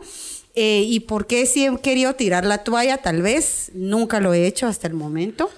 Eh, 0.53 0.83
¿Y 0.87 1.01
por 1.01 1.27
qué 1.27 1.45
si 1.45 1.65
he 1.65 1.77
querido 1.79 2.13
tirar 2.15 2.45
la 2.45 2.63
toalla? 2.63 2.97
Tal 2.99 3.21
vez 3.21 3.71
nunca 3.73 4.21
lo 4.21 4.33
he 4.33 4.47
hecho 4.47 4.67
hasta 4.67 4.87
el 4.87 4.93
momento. 4.93 5.49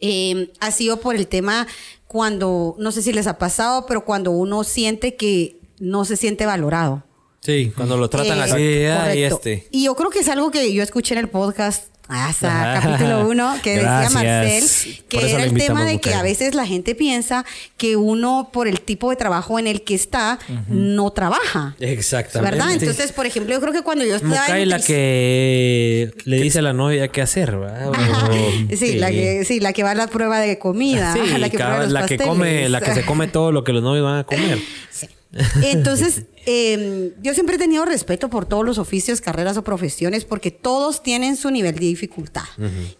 Eh, 0.00 0.50
ha 0.60 0.70
sido 0.70 1.00
por 1.00 1.16
el 1.16 1.26
tema 1.26 1.66
cuando, 2.06 2.76
no 2.78 2.92
sé 2.92 3.02
si 3.02 3.12
les 3.12 3.26
ha 3.26 3.36
pasado, 3.36 3.84
pero 3.86 4.04
cuando 4.04 4.30
uno 4.30 4.64
siente 4.64 5.16
que 5.16 5.56
no 5.78 6.04
se 6.04 6.16
siente 6.16 6.46
valorado. 6.46 7.02
Sí, 7.40 7.72
cuando 7.76 7.96
lo 7.96 8.08
tratan 8.08 8.38
Eh, 8.38 8.42
así, 8.42 8.98
correcto. 8.98 9.36
este. 9.36 9.68
Y 9.70 9.84
yo 9.84 9.94
creo 9.94 10.10
que 10.10 10.20
es 10.20 10.28
algo 10.28 10.50
que 10.50 10.72
yo 10.72 10.82
escuché 10.82 11.14
en 11.14 11.20
el 11.20 11.28
podcast. 11.28 11.86
Hasta 12.08 12.72
Ajá. 12.72 12.80
capítulo 12.80 13.28
1, 13.28 13.56
que 13.62 13.74
decía. 13.74 14.08
Marcel, 14.10 14.98
que 15.08 15.30
era 15.30 15.44
el 15.44 15.54
tema 15.54 15.84
de 15.84 16.00
que 16.00 16.14
a 16.14 16.22
veces 16.22 16.54
la 16.54 16.66
gente 16.66 16.94
piensa 16.94 17.44
que 17.76 17.96
uno, 17.96 18.48
por 18.50 18.66
el 18.66 18.80
tipo 18.80 19.10
de 19.10 19.16
trabajo 19.16 19.58
en 19.58 19.66
el 19.66 19.82
que 19.82 19.94
está, 19.94 20.38
no 20.68 21.10
trabaja. 21.10 21.76
Exactamente. 21.78 22.56
¿Verdad? 22.56 22.72
Entonces, 22.72 23.12
por 23.12 23.26
ejemplo, 23.26 23.54
yo 23.54 23.60
creo 23.60 23.72
que 23.74 23.82
cuando 23.82 24.06
yo 24.06 24.16
estaba. 24.16 24.40
Mukai 24.40 24.62
en 24.62 24.68
la 24.70 24.80
que 24.80 26.12
le 26.24 26.40
dice 26.40 26.60
a 26.60 26.62
la 26.62 26.72
novia 26.72 27.08
qué 27.08 27.20
hacer, 27.20 27.56
¿verdad? 27.56 27.88
O-. 27.88 28.76
Sí, 28.76 28.94
la 28.94 29.10
que, 29.10 29.44
sí, 29.44 29.60
la 29.60 29.72
que 29.74 29.82
va 29.82 29.90
a 29.90 29.94
la 29.94 30.06
prueba 30.06 30.40
de 30.40 30.58
comida. 30.58 31.12
Sí, 31.12 31.20
la 31.38 31.50
que, 31.50 31.58
cabal, 31.58 31.74
prueba 31.74 31.84
los 31.84 31.92
la 31.92 32.06
que 32.06 32.16
come, 32.16 32.68
la 32.68 32.80
que 32.80 32.94
se 32.94 33.04
come 33.04 33.28
todo 33.28 33.52
lo 33.52 33.64
que 33.64 33.72
los 33.72 33.82
novios 33.82 34.04
van 34.04 34.20
a 34.20 34.24
comer. 34.24 34.58
Entonces, 35.62 36.22
eh, 36.46 37.14
yo 37.22 37.34
siempre 37.34 37.56
he 37.56 37.58
tenido 37.58 37.84
respeto 37.84 38.28
por 38.30 38.46
todos 38.46 38.64
los 38.64 38.78
oficios, 38.78 39.20
carreras 39.20 39.56
o 39.56 39.64
profesiones, 39.64 40.24
porque 40.24 40.50
todos 40.50 41.02
tienen 41.02 41.36
su 41.36 41.50
nivel 41.50 41.74
de 41.74 41.86
dificultad. 41.86 42.44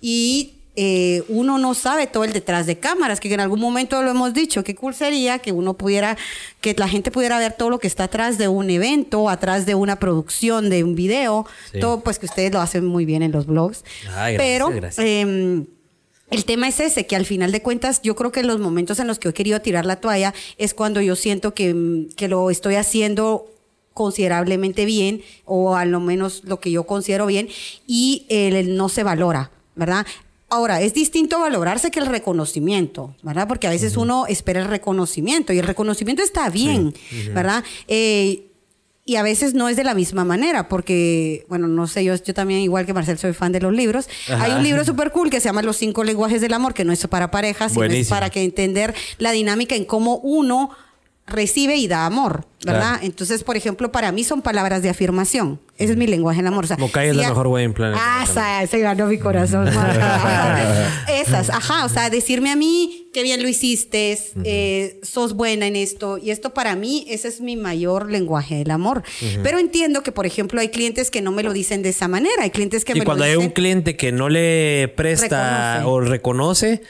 Y 0.01 0.55
eh, 0.81 1.25
uno 1.29 1.59
no 1.59 1.75
sabe 1.75 2.07
todo 2.07 2.23
el 2.23 2.33
detrás 2.33 2.67
de 2.67 2.79
cámaras, 2.79 3.19
que 3.19 3.33
en 3.33 3.41
algún 3.41 3.59
momento 3.61 4.01
lo 4.03 4.11
hemos 4.13 4.33
dicho, 4.33 4.63
qué 4.63 4.77
cool 4.77 4.95
sería 4.95 5.41
que 5.41 5.51
uno 5.51 5.75
pudiera, 5.75 6.17
que 6.61 6.73
la 6.75 6.87
gente 6.89 7.11
pudiera 7.11 7.39
ver 7.41 7.55
todo 7.55 7.69
lo 7.71 7.81
que 7.81 7.89
está 7.89 8.05
atrás 8.05 8.39
de 8.39 8.47
un 8.47 8.71
evento, 8.71 9.29
atrás 9.29 9.67
de 9.67 9.75
una 9.75 9.97
producción, 9.99 10.71
de 10.71 10.85
un 10.85 10.95
video, 10.95 11.47
Sí. 11.73 11.81
todo 11.81 12.01
pues 12.01 12.21
que 12.21 12.27
ustedes 12.27 12.53
lo 12.53 12.61
hacen 12.61 12.85
muy 12.85 13.05
bien 13.07 13.23
en 13.25 13.33
los 13.33 13.47
blogs. 13.47 13.85
Ay, 14.15 14.35
gracias, 14.35 14.37
Pero 14.37 14.69
gracias. 14.71 15.05
em, 15.05 15.67
el 16.31 16.45
tema 16.45 16.69
es 16.69 16.81
ese, 16.81 17.07
que 17.07 17.17
al 17.17 17.25
final 17.25 17.53
de 17.53 17.63
cuentas 17.63 18.01
yo 18.03 18.15
creo 18.17 18.33
que 18.33 18.43
los 18.43 18.61
momentos 18.61 18.99
en 18.99 19.07
los 19.07 19.19
que 19.19 19.29
he 19.29 19.35
querido 19.35 19.61
tirar 19.61 19.87
la 19.87 19.97
toalla 19.97 20.35
es 20.59 20.75
cuando 20.75 21.01
yo 21.01 21.17
siento 21.17 21.55
que, 21.55 21.75
mm, 21.75 22.11
que 22.17 22.29
lo 22.29 22.51
estoy 22.51 22.75
haciendo 22.75 23.47
considerablemente 23.95 24.85
bien 24.85 25.23
o 25.45 25.75
a 25.75 25.85
lo 25.85 26.01
menos 26.01 26.45
lo 26.45 26.61
que 26.61 26.71
yo 26.71 26.85
considero 26.85 27.27
bien 27.27 27.49
y 27.87 28.27
el, 28.29 28.55
el 28.55 28.77
no 28.77 28.89
se 28.89 29.03
valora, 29.03 29.51
¿verdad? 29.75 30.07
Ahora, 30.51 30.81
es 30.81 30.95
distinto 30.95 31.41
valorarse 31.41 31.91
que 31.91 32.01
el 32.01 32.07
reconocimiento, 32.07 33.15
¿verdad? 33.23 33.47
Porque 33.47 33.67
a 33.67 33.71
veces 33.71 33.99
uno 33.99 34.27
espera 34.27 34.61
el 34.61 34.69
reconocimiento 34.69 35.53
y 35.53 35.59
el 35.59 35.67
reconocimiento 35.67 36.23
está 36.23 36.49
bien, 36.49 36.95
¿verdad? 37.35 37.63
Eh, 37.87 38.48
y 39.09 39.17
a 39.17 39.23
veces 39.23 39.55
no 39.55 39.71
es 39.71 39.77
de 39.79 39.85
la 39.85 39.95
misma 39.95 40.27
manera, 40.27 40.69
porque, 40.69 41.47
bueno, 41.49 41.67
no 41.67 41.87
sé, 41.87 42.05
yo, 42.05 42.15
yo 42.15 42.35
también, 42.35 42.61
igual 42.61 42.85
que 42.85 42.93
Marcel, 42.93 43.17
soy 43.17 43.33
fan 43.33 43.53
de 43.53 43.61
los 43.63 43.73
libros. 43.73 44.07
Ajá. 44.29 44.45
Hay 44.45 44.53
un 44.53 44.63
libro 44.63 44.85
súper 44.85 45.13
cool 45.13 45.31
que 45.31 45.41
se 45.41 45.49
llama 45.49 45.63
Los 45.63 45.79
cinco 45.79 46.05
lenguajes 46.05 46.43
del 46.43 46.53
amor, 46.53 46.75
que 46.75 46.85
no 46.85 46.93
es 46.93 47.07
para 47.07 47.31
parejas, 47.31 47.73
sino 47.73 47.85
es 47.87 48.11
para 48.11 48.29
que 48.29 48.45
entender 48.45 48.95
la 49.17 49.33
dinámica 49.33 49.75
en 49.75 49.87
cómo 49.87 50.19
uno 50.19 50.73
recibe 51.29 51.77
y 51.77 51.87
da 51.89 52.07
amor, 52.07 52.47
¿verdad? 52.65 52.81
Claro. 52.95 53.05
Entonces, 53.05 53.45
por 53.45 53.57
ejemplo, 53.57 53.93
para 53.93 54.11
mí 54.13 54.25
son 54.25 54.43
palabras 54.43 54.83
de 54.83 54.89
afirmación. 54.91 55.61
Ese 55.77 55.93
es 55.93 55.99
mi 55.99 56.07
lenguaje 56.09 56.39
del 56.39 56.49
amor. 56.49 56.65
O 56.65 56.67
sea, 56.67 56.77
es 56.77 57.17
la 57.17 57.27
a- 57.27 57.29
mejor 57.29 57.47
güey 57.49 57.65
en 57.65 57.73
Planet 57.73 57.97
Ah, 58.01 58.23
Earth 58.25 58.35
sa- 58.35 58.67
se 58.67 58.79
ganó 58.81 59.07
mi 59.07 59.19
corazón. 59.19 59.69
Esas, 61.09 61.51
ajá, 61.51 61.85
o 61.85 61.89
sea, 61.89 62.11
decirme 62.11 62.51
a 62.51 62.57
mí 62.57 63.09
qué 63.13 63.23
bien 63.23 63.43
lo 63.43 63.49
hiciste, 63.49 64.19
eh, 64.45 65.01
sos 65.03 65.35
buena 65.35 65.67
en 65.67 65.77
esto, 65.77 66.19
y 66.19 66.31
esto 66.31 66.53
para 66.55 66.77
mí, 66.77 67.07
ese 67.09 67.29
es 67.29 67.41
mi 67.41 67.57
mayor 67.57 68.11
lenguaje 68.11 68.57
del 68.57 68.71
amor. 68.71 69.03
Pero 69.43 69.59
entiendo 69.59 70.03
que, 70.03 70.13
por 70.13 70.27
ejemplo, 70.27 70.61
hay 70.61 70.69
clientes 70.69 71.11
que 71.11 71.23
no 71.23 71.33
me 71.33 71.43
lo 71.43 71.53
dicen 71.53 71.83
de 71.83 71.89
esa 71.91 72.09
manera, 72.09 72.43
hay 72.43 72.51
clientes 72.51 72.85
que 72.85 72.93
Y 72.93 73.01
me 73.01 73.05
cuando 73.05 73.25
lo 73.25 73.31
hay 73.31 73.33
dicen. 73.33 73.47
un 73.49 73.53
cliente 73.53 73.97
que 73.97 74.13
no 74.13 74.29
le 74.29 74.93
presta 74.97 75.79
Reconoce. 75.79 75.91
o 75.91 76.01
reconoce, 76.11 76.83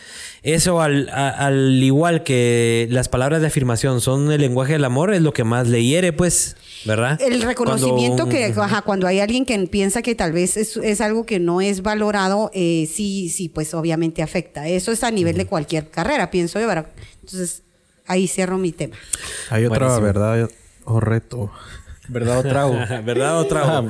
eso 0.42 0.80
al, 0.80 1.08
a- 1.10 1.30
al 1.30 1.82
igual 1.82 2.22
que 2.24 2.86
las 2.90 3.08
palabras 3.08 3.40
de 3.40 3.46
afirmación 3.48 4.00
son 4.00 4.30
el 4.32 4.40
lenguaje 4.40 4.72
del 4.74 4.84
amor, 4.84 5.12
es 5.12 5.22
lo 5.22 5.32
que 5.32 5.44
más 5.44 5.68
le 5.68 5.82
hiere, 5.84 6.12
pues, 6.12 6.56
¿verdad? 6.84 7.20
El 7.20 7.42
reconocimiento 7.42 8.24
Cuando 8.24 8.30
que, 8.34 8.44
ajá, 8.60 8.82
cuando 8.82 9.06
hay 9.06 9.20
alguien 9.20 9.44
que 9.44 9.58
piensa 9.66 10.02
que 10.02 10.14
tal 10.14 10.32
vez 10.32 10.56
es, 10.56 10.76
es 10.76 11.00
algo 11.00 11.26
que 11.26 11.38
no 11.40 11.60
es 11.60 11.82
valorado, 11.82 12.50
eh, 12.54 12.88
sí, 12.92 13.28
sí, 13.28 13.48
pues 13.48 13.74
obviamente 13.74 14.22
afecta. 14.22 14.68
Eso 14.68 14.92
es 14.92 15.02
a 15.04 15.10
nivel 15.10 15.36
de 15.36 15.46
cualquier 15.46 15.90
carrera, 15.90 16.30
pienso 16.30 16.60
yo. 16.60 16.66
¿verdad? 16.68 16.86
Entonces, 17.20 17.62
ahí 18.06 18.28
cierro 18.28 18.58
mi 18.58 18.72
tema. 18.72 18.96
Hay 19.50 19.64
otra 19.66 19.78
Buenísimo. 19.98 20.04
verdad 20.06 20.50
o 20.84 21.00
reto. 21.00 21.50
¿Verdad 22.08 22.38
o 22.38 22.42
trago? 22.42 22.72
¿Verdad 23.04 23.38
o 23.38 23.46
trago? 23.46 23.88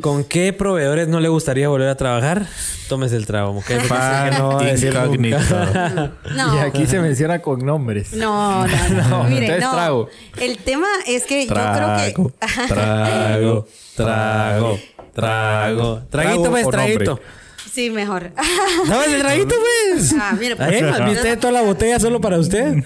¿Con 0.00 0.24
qué 0.24 0.52
proveedores 0.52 1.08
no 1.08 1.20
le 1.20 1.28
gustaría 1.28 1.68
volver 1.68 1.88
a 1.88 1.94
trabajar? 1.96 2.46
Tómese 2.88 3.16
el 3.16 3.26
trago, 3.26 3.62
que 3.66 3.76
no 3.76 3.88
va 3.88 4.60
a 4.60 4.64
decir 4.64 4.92
Incógnito. 4.92 5.38
nunca. 5.38 6.12
No. 6.34 6.54
Y 6.56 6.58
aquí 6.58 6.86
se 6.86 6.98
menciona 7.00 7.40
con 7.40 7.64
nombres. 7.64 8.12
No, 8.12 8.66
no, 8.66 8.88
no. 8.88 9.08
No, 9.08 9.24
Mire, 9.24 9.46
entonces 9.46 9.62
no. 9.64 9.72
trago. 9.72 10.08
El 10.40 10.58
tema 10.58 10.86
es 11.06 11.24
que 11.24 11.46
yo 11.46 11.54
creo 11.54 11.96
que. 11.96 12.32
Trago, 12.68 13.66
trago, 13.96 14.78
trago. 15.14 16.00
Traguito, 16.08 16.08
Trago 16.10 16.50
pues, 16.50 16.68
traguito. 16.68 17.04
nombre. 17.04 17.26
Sí, 17.72 17.88
mejor. 17.90 18.32
¿Sabes 18.86 19.08
el 19.12 19.20
traguito, 19.20 19.54
pues? 19.94 20.14
Ah, 20.18 20.36
mire, 20.38 20.56
pues, 20.56 20.68
Ahí, 20.82 21.10
¿Viste 21.10 21.36
toda 21.38 21.52
la 21.52 21.62
botella 21.62 21.98
solo 21.98 22.20
para 22.20 22.38
usted? 22.38 22.84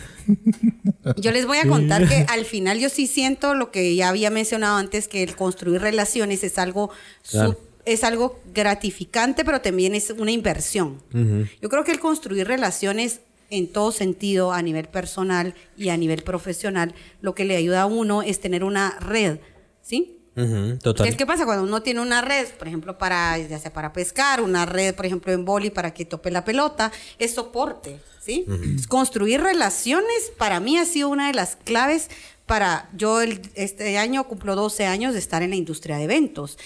Yo 1.17 1.33
les 1.33 1.47
voy 1.47 1.59
a 1.59 1.67
contar 1.67 2.09
que 2.09 2.25
al 2.29 2.45
final 2.45 2.79
yo 2.79 2.89
sí 2.89 3.07
siento 3.07 3.55
lo 3.55 3.71
que 3.73 3.95
ya 3.97 4.09
había 4.09 4.31
mencionado 4.31 4.77
antes, 4.77 5.09
que 5.09 5.23
el 5.25 5.35
construir 5.35 5.81
relaciones 5.81 6.45
es 6.45 6.59
algo, 6.59 6.91
Claro. 7.29 7.59
es 7.85 8.05
algo 8.05 8.41
gratificante, 8.55 9.45
pero 9.45 9.61
también 9.61 9.95
es 9.95 10.11
una 10.11 10.31
inversión. 10.31 11.03
Yo 11.61 11.69
creo 11.69 11.83
que 11.85 11.93
el 11.93 11.99
construir 12.01 12.47
relaciones 12.47 13.21
en 13.51 13.69
todo 13.73 13.93
sentido, 13.93 14.53
a 14.53 14.63
nivel 14.63 14.89
personal 14.89 15.55
y 15.77 15.89
a 15.91 15.97
nivel 15.97 16.23
profesional, 16.23 16.95
lo 17.21 17.35
que 17.35 17.45
le 17.45 17.57
ayuda 17.57 17.83
a 17.83 17.87
uno 17.87 18.23
es 18.23 18.41
tener 18.41 18.65
una 18.65 18.97
red, 19.01 19.39
¿sí? 19.83 20.16
Total. 20.83 21.05
¿Qué 21.07 21.11
es 21.11 21.17
que 21.17 21.27
pasa 21.27 21.45
cuando 21.47 21.65
uno 21.65 21.83
tiene 21.83 22.01
una 22.01 22.21
red, 22.21 22.47
por 22.59 22.69
ejemplo, 22.69 22.99
para 22.99 23.39
ya 23.39 23.59
sea 23.59 23.73
para 23.73 23.93
pescar, 23.93 24.41
una 24.43 24.67
red, 24.67 24.95
por 24.95 25.07
ejemplo, 25.07 25.33
en 25.33 25.45
boli 25.45 25.71
para 25.71 25.95
que 25.95 26.05
tope 26.05 26.31
la 26.31 26.45
pelota, 26.45 26.93
es 27.19 27.35
soporte, 27.35 28.01
¿sí? 28.21 28.45
Construir 28.89 29.41
relaciones 29.41 30.31
para 30.37 30.61
mí 30.61 30.77
ha 30.79 30.85
sido 30.85 31.09
una 31.09 31.29
de 31.29 31.33
las 31.35 31.57
claves 31.57 32.09
para 32.45 32.89
yo 32.97 33.23
el- 33.23 33.41
este 33.55 33.99
año 33.99 34.29
cumplo 34.29 34.55
12 34.55 34.87
años 34.87 35.15
de 35.15 35.19
estar 35.19 35.43
en 35.43 35.51
la 35.51 35.57
industria 35.57 35.97
de 35.97 36.05
eventos. 36.05 36.59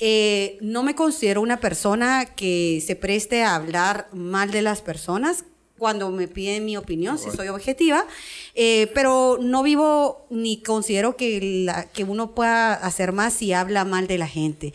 Eh, 0.00 0.58
no 0.60 0.82
me 0.82 0.94
considero 0.96 1.40
una 1.40 1.60
persona 1.60 2.24
que 2.24 2.82
se 2.84 2.96
preste 2.96 3.44
a 3.44 3.54
hablar 3.54 4.08
mal 4.12 4.50
de 4.50 4.62
las 4.62 4.80
personas. 4.80 5.44
Cuando 5.80 6.10
me 6.10 6.28
piden 6.28 6.66
mi 6.66 6.76
opinión, 6.76 7.18
si 7.18 7.30
soy 7.30 7.48
objetiva, 7.48 8.04
eh, 8.54 8.88
pero 8.94 9.38
no 9.40 9.62
vivo 9.62 10.26
ni 10.28 10.62
considero 10.62 11.16
que, 11.16 11.64
la- 11.64 11.86
que 11.86 12.04
uno 12.04 12.34
pueda 12.34 12.74
hacer 12.74 13.12
más 13.12 13.32
si 13.32 13.54
habla 13.54 13.86
mal 13.86 14.06
de 14.06 14.18
la 14.18 14.28
gente. 14.28 14.74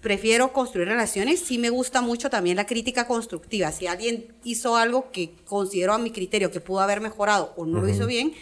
Prefiero 0.00 0.52
construir 0.52 0.88
relaciones. 0.88 1.38
Sí 1.40 1.56
me 1.56 1.70
gusta 1.70 2.02
mucho 2.02 2.28
también 2.28 2.56
la 2.56 2.66
crítica 2.66 3.06
constructiva. 3.06 3.70
Si 3.72 3.86
alguien 3.86 4.26
hizo 4.42 4.76
algo 4.76 5.10
que 5.12 5.30
considero 5.46 5.94
a 5.94 5.98
mi 5.98 6.10
criterio 6.10 6.50
que 6.50 6.60
pudo 6.60 6.80
haber 6.80 7.00
mejorado 7.00 7.54
o 7.56 7.64
no 7.64 7.80
lo 7.80 7.88
hizo 7.88 8.06
bien, 8.06 8.34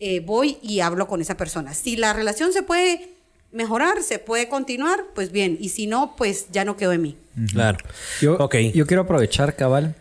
eh, 0.00 0.18
voy 0.20 0.58
y 0.60 0.80
hablo 0.80 1.06
con 1.06 1.20
esa 1.20 1.36
persona. 1.36 1.72
Si 1.72 1.96
la 1.96 2.12
relación 2.12 2.52
se 2.52 2.62
puede 2.64 3.10
mejorar, 3.52 4.02
se 4.02 4.18
puede 4.18 4.48
continuar, 4.48 5.04
pues 5.14 5.30
bien. 5.32 5.56
Y 5.60 5.68
si 5.70 5.86
no, 5.86 6.14
pues 6.16 6.48
ya 6.50 6.64
no 6.64 6.76
quedó 6.76 6.92
en 6.92 7.02
mí. 7.02 7.16
Claro. 7.52 7.78
Yo, 8.20 8.34
ok. 8.38 8.56
yo 8.74 8.84
quiero 8.86 9.02
aprovechar, 9.04 9.54
cabal. 9.56 9.94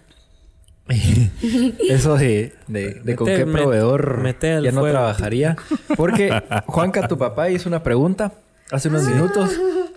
Eso 1.89 2.15
de, 2.17 2.53
de, 2.67 2.93
de 3.03 3.15
con 3.15 3.27
Mete- 3.27 3.45
qué 3.45 3.51
proveedor 3.51 4.19
mete 4.21 4.61
ya 4.61 4.71
no 4.71 4.79
fuego. 4.81 4.97
trabajaría. 4.97 5.55
Porque 5.95 6.31
Juanca, 6.65 7.07
tu 7.07 7.17
papá, 7.17 7.49
hizo 7.49 7.67
una 7.69 7.83
pregunta 7.83 8.33
hace 8.71 8.89
unos 8.89 9.03
minutos 9.03 9.51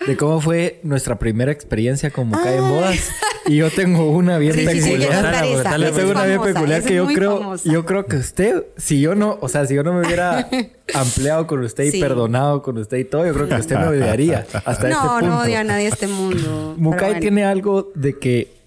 de 0.07 0.17
cómo 0.17 0.41
fue 0.41 0.79
nuestra 0.85 1.19
primera 1.19 1.51
experiencia 1.53 2.11
con 2.11 2.29
Mucay 2.29 2.57
en 2.59 2.69
bodas. 2.69 3.11
Y 3.47 3.57
yo 3.57 3.71
tengo 3.71 4.11
una 4.11 4.39
bien 4.39 4.53
Sí, 4.55 4.61
sí, 4.67 4.81
sí, 4.81 4.91
peculiar. 4.93 5.11
quiero 5.11 5.23
contar 5.23 5.45
esa. 5.45 5.77
Yo 5.79 5.93
tengo 5.93 6.11
una 6.13 6.25
bien 6.25 6.43
peculiar 6.43 6.83
que 6.85 6.95
yo 6.95 7.07
creo, 7.07 7.39
famosa. 7.39 7.73
yo 7.73 7.85
creo 7.87 8.07
que 8.07 8.17
usted, 8.17 8.65
si 8.77 9.01
yo 9.01 9.15
no, 9.15 9.39
o 9.41 9.49
sea, 9.49 9.67
si 9.67 9.75
yo 9.75 9.83
no 9.83 9.93
me 9.95 10.07
hubiera 10.07 10.49
ampliado 10.95 11.47
con 11.47 11.65
usted 11.65 11.85
y 11.85 11.91
Sí. 11.93 12.01
perdonado 12.01 12.63
con 12.63 12.79
usted 12.79 12.99
y 12.99 13.05
todo, 13.05 13.27
yo 13.27 13.33
creo 13.35 13.49
que 13.49 13.55
usted 13.57 13.77
me 13.77 13.87
odiaría 13.89 14.47
hasta 14.53 14.73
este 14.73 14.89
No, 14.91 15.01
punto. 15.01 15.27
no 15.27 15.41
odio 15.41 15.59
a 15.59 15.65
nadie 15.65 15.85
de 15.85 15.91
este 15.91 16.07
mundo. 16.07 16.75
Bueno. 16.77 17.19
tiene 17.21 17.45
algo 17.45 17.91
de 17.95 18.19
que. 18.19 18.60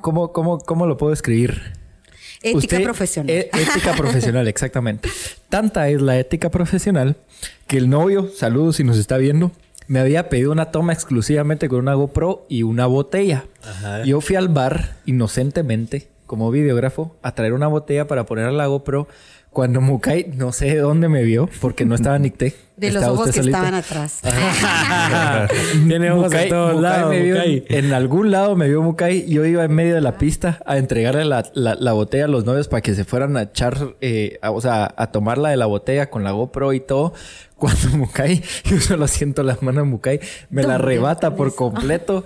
¿Cómo, 0.00 0.32
cómo, 0.32 0.58
cómo 0.58 0.86
lo 0.86 0.96
puedo 0.96 1.12
escribir? 1.12 1.60
Ética 2.42 2.58
Usted- 2.58 2.82
profesional. 2.84 3.30
e- 3.30 3.50
ética 3.52 3.94
profesional, 3.96 4.48
exactamente. 4.48 5.08
Tanta 5.48 5.88
es 5.88 6.00
la 6.02 6.18
ética 6.18 6.50
profesional 6.50 7.16
que 7.66 7.76
el 7.78 7.88
novio, 7.88 8.28
saludos 8.34 8.76
si 8.76 8.84
nos 8.84 8.98
está 8.98 9.16
viendo, 9.18 9.52
me 9.86 10.00
había 10.00 10.28
pedido 10.28 10.52
una 10.52 10.66
toma 10.70 10.92
exclusivamente 10.92 11.68
con 11.68 11.78
una 11.80 11.94
GoPro 11.94 12.46
y 12.48 12.62
una 12.62 12.86
botella. 12.86 13.44
Yo 14.04 14.20
fui 14.20 14.36
al 14.36 14.48
bar 14.48 14.96
inocentemente, 15.06 16.08
como 16.26 16.50
videógrafo, 16.50 17.16
a 17.22 17.34
traer 17.34 17.52
una 17.52 17.66
botella 17.66 18.06
para 18.06 18.24
poner 18.24 18.46
a 18.46 18.52
la 18.52 18.66
GoPro. 18.66 19.06
Cuando 19.52 19.82
Mukai, 19.82 20.32
no 20.34 20.50
sé 20.52 20.64
de 20.66 20.78
dónde 20.78 21.08
me 21.10 21.22
vio, 21.24 21.48
porque 21.60 21.84
no 21.84 21.94
estaba 21.94 22.18
Nicté. 22.18 22.54
de 22.76 22.90
los 22.90 23.04
ojos 23.04 23.26
que 23.26 23.32
solito. 23.34 23.56
estaban 23.58 23.74
atrás. 23.74 24.20
Tiene 25.86 26.10
ojos 26.10 26.32
Mukai- 26.32 26.42
en 26.44 26.48
todos 26.48 26.74
Mukai 26.74 26.82
lados. 26.90 27.10
me 27.10 27.20
vio 27.22 27.34
Mukai. 27.36 27.64
en, 27.68 27.84
en 27.84 27.92
algún 27.92 28.30
lado 28.30 28.56
me 28.56 28.68
vio 28.68 28.82
Mukai. 28.82 29.28
Yo 29.28 29.44
iba 29.44 29.64
en 29.64 29.72
medio 29.74 29.94
de 29.94 30.00
la 30.00 30.16
pista 30.18 30.60
a 30.66 30.78
entregarle 30.78 31.24
la, 31.24 31.44
la- 31.54 31.74
la 31.74 31.92
botella 31.92 32.24
a 32.24 32.28
los 32.28 32.44
novios 32.44 32.68
para 32.68 32.80
que 32.80 32.94
se 32.94 33.04
fueran 33.04 33.36
a 33.36 33.42
echar, 33.42 33.76
eh, 34.00 34.38
a- 34.42 34.50
o 34.50 34.60
sea, 34.60 34.92
a 34.96 35.12
tomarla 35.12 35.50
de 35.50 35.56
la 35.56 35.66
botella 35.66 36.08
con 36.10 36.24
la 36.24 36.30
GoPro 36.32 36.72
y 36.72 36.80
todo. 36.80 37.12
Cuando 37.56 37.90
Mukai, 37.96 38.42
yo 38.64 38.80
solo 38.80 39.06
siento 39.06 39.42
la 39.42 39.56
mano 39.60 39.80
de 39.82 39.86
Mukai, 39.86 40.18
me 40.50 40.62
la 40.62 40.68
¿Dónde 40.78 40.84
arrebata 40.84 41.36
por 41.36 41.54
completo 41.54 42.24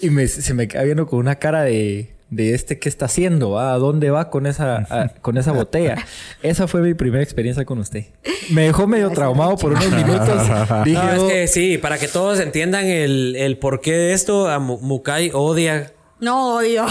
y 0.00 0.10
me, 0.10 0.26
se 0.28 0.54
me 0.54 0.66
queda 0.66 0.82
viendo 0.82 1.06
con 1.06 1.18
una 1.20 1.36
cara 1.36 1.62
de, 1.62 2.10
de 2.30 2.54
este 2.54 2.78
qué 2.78 2.88
está 2.90 3.06
haciendo, 3.06 3.58
¿A 3.58 3.78
dónde 3.78 4.10
va 4.10 4.28
con 4.30 4.46
esa, 4.46 4.76
a- 4.90 5.08
con 5.22 5.38
esa 5.38 5.52
botella. 5.52 5.96
Esa 6.42 6.66
fue 6.68 6.82
mi 6.82 6.94
primera 6.94 7.22
experiencia 7.22 7.64
con 7.64 7.78
usted. 7.78 8.04
Me 8.50 8.62
dejó 8.62 8.86
medio 8.86 9.10
traumado 9.10 9.56
por 9.56 9.72
unos 9.72 9.90
minutos. 9.90 10.42
Dije, 10.84 11.02
No, 11.02 11.12
es 11.12 11.18
"Oh, 11.20 11.28
que 11.28 11.48
sí, 11.48 11.78
para 11.78 11.98
que 11.98 12.08
todos 12.08 12.38
entiendan 12.40 12.84
el, 12.86 13.34
el 13.36 13.56
porqué 13.58 13.92
de 13.92 14.12
esto, 14.12 14.48
a 14.48 14.58
Mu- 14.58 14.78
Mukai 14.80 15.30
odia. 15.32 15.92
No 16.20 16.56
odio. 16.56 16.84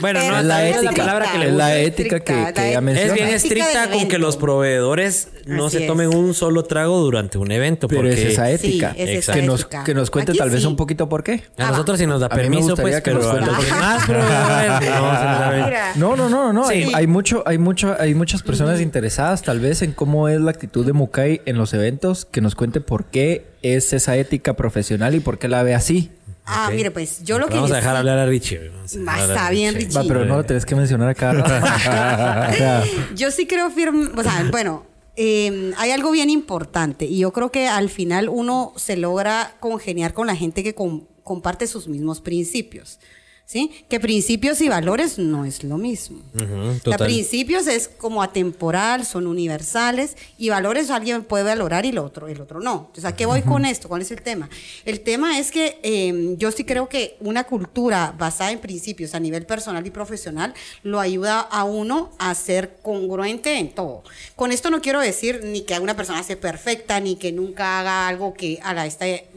Bueno, 0.00 0.20
no, 0.28 0.42
la 0.42 0.58
soy 0.58 0.68
ética, 0.70 0.82
la 0.90 0.92
palabra 0.96 1.32
que 1.32 1.38
le 1.38 1.44
es 1.46 1.50
gusta. 1.52 1.68
la 1.68 1.78
ética 1.78 2.20
que, 2.20 2.24
que 2.52 2.60
la 2.60 2.68
ella 2.68 2.80
menciona. 2.80 3.08
Es 3.08 3.14
bien 3.14 3.28
estricta 3.28 3.90
con 3.90 4.08
que 4.08 4.18
los 4.18 4.36
proveedores 4.36 5.28
no 5.46 5.66
Así 5.66 5.76
se 5.76 5.82
es. 5.84 5.86
tomen 5.88 6.08
un 6.14 6.34
solo 6.34 6.64
trago 6.64 6.98
durante 7.00 7.38
un 7.38 7.52
evento. 7.52 7.86
Pero 7.86 8.00
porque 8.02 8.12
es 8.14 8.32
esa 8.32 8.46
Sí, 8.46 8.52
ética. 8.54 8.92
es 8.96 9.08
esa 9.10 9.34
que, 9.34 9.42
nos, 9.42 9.60
ética. 9.60 9.84
que 9.84 9.94
nos 9.94 10.10
cuente 10.10 10.32
Aquí 10.32 10.38
tal 10.38 10.50
vez 10.50 10.62
sí. 10.62 10.66
un 10.66 10.74
poquito 10.76 11.08
por 11.08 11.22
qué. 11.22 11.44
a 11.58 11.70
nosotros 11.70 11.98
sí 11.98 12.06
nos 12.06 12.20
da 12.20 12.28
permiso, 12.28 12.74
pues, 12.76 12.96
que 12.96 13.02
pero 13.02 13.18
nos 13.18 13.26
a 13.26 13.30
cuente 13.30 13.46
los 13.46 13.56
por 13.56 13.64
qué. 13.66 13.72
demás 13.72 14.04
proveedores 14.04 15.96
no. 15.96 16.16
No, 16.16 16.16
no, 16.16 16.28
no, 16.28 16.52
no. 16.52 16.68
Sí. 16.68 16.74
Hay, 16.74 16.92
hay 16.94 17.06
mucho, 17.06 17.42
hay 17.46 17.58
mucho, 17.58 17.94
hay 17.98 18.14
muchas 18.14 18.42
personas 18.42 18.80
interesadas 18.80 19.42
tal 19.42 19.60
vez 19.60 19.82
en 19.82 19.92
cómo 19.92 20.28
es 20.28 20.40
la 20.40 20.50
actitud 20.50 20.84
de 20.84 20.92
Mukai 20.92 21.40
en 21.46 21.56
los 21.56 21.72
eventos, 21.72 22.24
que 22.24 22.40
nos 22.40 22.54
cuente 22.56 22.80
por 22.80 23.04
qué 23.04 23.46
es 23.62 23.92
esa 23.92 24.16
ética 24.16 24.54
profesional 24.54 25.14
y 25.14 25.20
por 25.20 25.38
qué 25.38 25.48
la 25.48 25.62
ve 25.62 25.74
así. 25.74 26.10
Ah, 26.46 26.70
mire, 26.72 26.90
pues 26.90 27.22
yo 27.24 27.38
lo 27.38 27.48
que 27.48 27.54
Vamos 27.54 27.72
a 27.72 27.76
dejar 27.76 27.96
hablar 27.96 28.18
a 28.18 28.26
Richie. 28.26 28.70
Va, 29.06 29.12
hablar 29.14 29.30
está 29.30 29.46
a 29.46 29.50
bien, 29.50 29.74
Richie. 29.74 29.96
Va, 29.96 30.04
pero 30.06 30.24
no 30.26 30.36
lo 30.36 30.44
tenés 30.44 30.66
que 30.66 30.74
mencionar 30.74 31.08
a 31.08 31.14
cada 31.14 31.32
rato. 31.34 31.54
O 32.54 32.56
sea, 32.56 32.84
Yo 33.14 33.30
sí 33.30 33.46
creo 33.46 33.70
firme, 33.70 34.10
o 34.14 34.22
sea, 34.22 34.46
bueno, 34.50 34.84
eh, 35.16 35.72
hay 35.78 35.90
algo 35.90 36.10
bien 36.10 36.28
importante 36.28 37.06
y 37.06 37.18
yo 37.18 37.32
creo 37.32 37.50
que 37.50 37.66
al 37.68 37.88
final 37.88 38.28
uno 38.28 38.72
se 38.76 38.96
logra 38.96 39.56
congeniar 39.60 40.12
con 40.12 40.26
la 40.26 40.36
gente 40.36 40.62
que 40.62 40.74
com- 40.74 41.06
comparte 41.22 41.66
sus 41.66 41.88
mismos 41.88 42.20
principios. 42.20 42.98
¿Sí? 43.46 43.84
Que 43.90 44.00
principios 44.00 44.60
y 44.62 44.70
valores 44.70 45.18
no 45.18 45.44
es 45.44 45.64
lo 45.64 45.76
mismo. 45.76 46.22
Sea, 46.36 46.80
total. 46.82 47.06
principios 47.06 47.66
es 47.66 47.88
como 47.88 48.22
atemporal, 48.22 49.04
son 49.04 49.26
universales 49.26 50.16
y 50.38 50.48
valores 50.48 50.88
alguien 50.90 51.24
puede 51.24 51.44
valorar 51.44 51.84
y 51.84 51.90
el 51.90 51.98
otro, 51.98 52.26
el 52.28 52.40
otro 52.40 52.60
no. 52.60 52.86
Entonces, 52.86 53.04
¿a 53.04 53.14
qué 53.14 53.26
voy 53.26 53.42
con 53.42 53.66
esto? 53.66 53.88
¿Cuál 53.88 54.00
es 54.00 54.10
el 54.10 54.22
tema? 54.22 54.48
El 54.86 55.00
tema 55.00 55.38
es 55.38 55.50
que 55.50 55.78
eh, 55.82 56.34
yo 56.38 56.50
sí 56.52 56.64
creo 56.64 56.88
que 56.88 57.16
una 57.20 57.44
cultura 57.44 58.14
basada 58.18 58.50
en 58.50 58.60
principios 58.60 59.14
a 59.14 59.20
nivel 59.20 59.44
personal 59.44 59.86
y 59.86 59.90
profesional 59.90 60.54
lo 60.82 60.98
ayuda 60.98 61.40
a 61.40 61.64
uno 61.64 62.12
a 62.18 62.34
ser 62.34 62.78
congruente 62.82 63.58
en 63.58 63.74
todo. 63.74 64.04
Con 64.36 64.52
esto 64.52 64.70
no 64.70 64.80
quiero 64.80 65.00
decir 65.00 65.42
ni 65.44 65.62
que 65.62 65.78
una 65.78 65.94
persona 65.94 66.22
sea 66.22 66.40
perfecta, 66.40 66.98
ni 66.98 67.16
que 67.16 67.30
nunca 67.30 67.80
haga 67.80 68.08
algo 68.08 68.32
que 68.32 68.58
a 68.62 68.72
la 68.72 68.86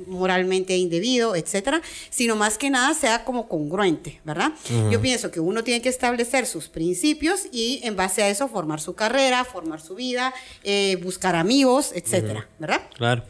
moralmente 0.08 0.78
indebido, 0.78 1.36
etcétera, 1.36 1.82
sino 2.10 2.36
más 2.36 2.58
que 2.58 2.70
nada 2.70 2.94
sea 2.94 3.24
como 3.24 3.48
congruente, 3.48 3.97
¿verdad? 4.24 4.52
Yo 4.92 5.02
pienso 5.02 5.32
que 5.32 5.40
uno 5.40 5.64
tiene 5.64 5.82
que 5.82 5.90
establecer 5.90 6.46
sus 6.46 6.68
principios 6.68 7.48
y 7.52 7.80
en 7.84 7.96
base 7.96 8.24
a 8.24 8.30
eso 8.30 8.48
formar 8.48 8.80
su 8.80 8.96
carrera, 8.96 9.46
formar 9.46 9.82
su 9.82 9.96
vida, 9.96 10.34
eh, 10.64 11.00
buscar 11.04 11.36
amigos, 11.36 11.92
etcétera, 11.94 12.48
¿verdad? 12.60 12.82
Claro. 12.96 13.24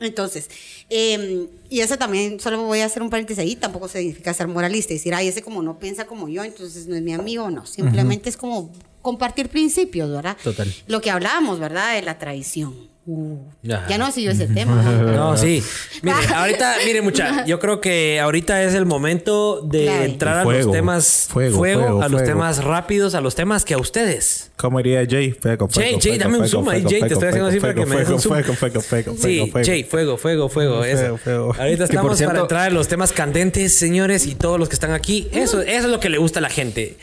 Entonces, 0.00 0.50
eh, 0.90 1.46
y 1.70 1.80
eso 1.80 1.96
también, 1.96 2.40
solo 2.40 2.62
voy 2.62 2.80
a 2.80 2.86
hacer 2.86 3.02
un 3.02 3.10
paréntesis 3.10 3.38
ahí, 3.38 3.56
tampoco 3.56 3.88
significa 3.88 4.34
ser 4.34 4.48
moralista 4.48 4.92
y 4.92 4.96
decir, 4.96 5.14
ay, 5.14 5.28
ese 5.28 5.42
como 5.42 5.62
no 5.62 5.78
piensa 5.78 6.04
como 6.06 6.28
yo, 6.28 6.42
entonces 6.42 6.86
no 6.86 6.96
es 6.96 7.02
mi 7.02 7.12
amigo, 7.12 7.50
no, 7.50 7.64
simplemente 7.64 8.28
es 8.28 8.36
como 8.36 8.72
compartir 9.02 9.48
principios, 9.48 10.10
¿verdad? 10.10 10.36
Total. 10.42 10.72
Lo 10.88 11.00
que 11.00 11.10
hablábamos, 11.10 11.60
¿verdad? 11.60 11.94
De 11.94 12.02
la 12.02 12.18
traición. 12.18 12.93
Uh, 13.06 13.36
ya 13.62 13.98
no 13.98 14.10
siguió 14.10 14.30
ese 14.30 14.46
tema. 14.46 14.82
No, 15.14 15.36
sí. 15.36 15.62
Mire, 16.02 16.16
ahorita, 16.34 16.76
mire, 16.86 17.02
mucha, 17.02 17.44
yo 17.44 17.58
creo 17.58 17.80
que 17.80 18.18
ahorita 18.18 18.62
es 18.64 18.72
el 18.74 18.86
momento 18.86 19.60
de 19.62 19.84
Claro. 19.84 20.02
entrar 20.04 20.38
a 20.38 20.42
Fuego, 20.44 20.66
los 20.68 20.72
temas 20.72 21.26
fuego, 21.28 21.58
fuego, 21.58 21.82
fuego, 21.82 22.02
a 22.02 22.08
los 22.08 22.24
temas 22.24 22.64
rápidos, 22.64 23.14
a 23.14 23.20
los 23.20 23.34
temas 23.34 23.64
que 23.66 23.74
a 23.74 23.78
ustedes. 23.78 24.50
¿Cómo 24.56 24.80
iría 24.80 25.04
Jay? 25.08 25.32
Fuego, 25.32 25.68
Jay, 25.68 25.84
fuego, 25.92 25.98
Jay, 26.02 26.18
dame 26.18 26.38
un 26.38 26.48
zoom 26.48 26.68
ahí, 26.68 26.80
fuego, 26.82 26.90
Jay, 26.90 27.00
te 27.08 27.14
estoy 27.14 27.28
haciendo 27.28 27.48
así 27.48 27.60
fuego, 27.60 27.74
para 27.74 27.84
que 27.84 27.90
me 27.90 27.96
des 27.96 28.04
fuego, 28.06 28.16
un 28.16 28.22
zoom. 28.22 28.32
fuego, 28.32 28.54
fuego, 28.54 28.80
fuego, 28.80 29.12
Sí, 29.12 29.18
fuego, 29.20 29.46
fuego. 29.52 29.66
Jay, 29.66 29.84
fuego, 29.84 30.16
fuego, 30.16 30.48
fuego, 30.48 30.84
eso. 30.84 30.98
Fuego, 30.98 31.18
fuego. 31.18 31.54
Ahorita 31.58 31.84
estamos 31.84 32.16
cierto- 32.16 32.32
para 32.32 32.42
entrar 32.42 32.68
en 32.68 32.74
los 32.74 32.88
temas 32.88 33.12
candentes, 33.12 33.74
señores, 33.76 34.26
y 34.26 34.34
todos 34.34 34.58
los 34.58 34.68
que 34.70 34.74
están 34.76 34.92
aquí. 34.92 35.28
Eso, 35.32 35.60
eso 35.60 35.78
es 35.78 35.84
lo 35.84 36.00
que 36.00 36.08
le 36.08 36.16
gusta 36.18 36.38
a 36.38 36.42
la 36.42 36.48
gente. 36.50 36.96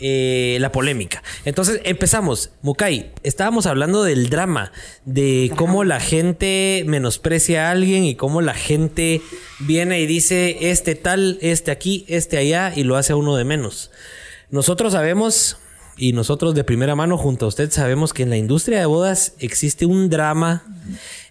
Eh, 0.00 0.58
la 0.60 0.70
polémica. 0.70 1.22
Entonces 1.44 1.80
empezamos. 1.84 2.50
Mukai, 2.62 3.10
estábamos 3.22 3.66
hablando 3.66 4.04
del 4.04 4.30
drama, 4.30 4.72
de 5.04 5.50
cómo 5.56 5.82
la 5.84 6.00
gente 6.00 6.84
menosprecia 6.86 7.68
a 7.68 7.70
alguien 7.72 8.04
y 8.04 8.14
cómo 8.14 8.40
la 8.40 8.54
gente 8.54 9.20
viene 9.58 10.00
y 10.00 10.06
dice 10.06 10.70
este 10.70 10.94
tal, 10.94 11.38
este 11.42 11.70
aquí, 11.70 12.04
este 12.08 12.36
allá 12.38 12.72
y 12.74 12.84
lo 12.84 12.96
hace 12.96 13.12
a 13.12 13.16
uno 13.16 13.36
de 13.36 13.44
menos. 13.44 13.90
Nosotros 14.50 14.92
sabemos 14.92 15.56
y 15.96 16.12
nosotros 16.12 16.54
de 16.54 16.62
primera 16.62 16.94
mano 16.94 17.18
junto 17.18 17.46
a 17.46 17.48
usted 17.48 17.70
sabemos 17.72 18.12
que 18.12 18.22
en 18.22 18.30
la 18.30 18.36
industria 18.36 18.78
de 18.78 18.86
bodas 18.86 19.34
existe 19.40 19.84
un 19.84 20.08
drama, 20.08 20.62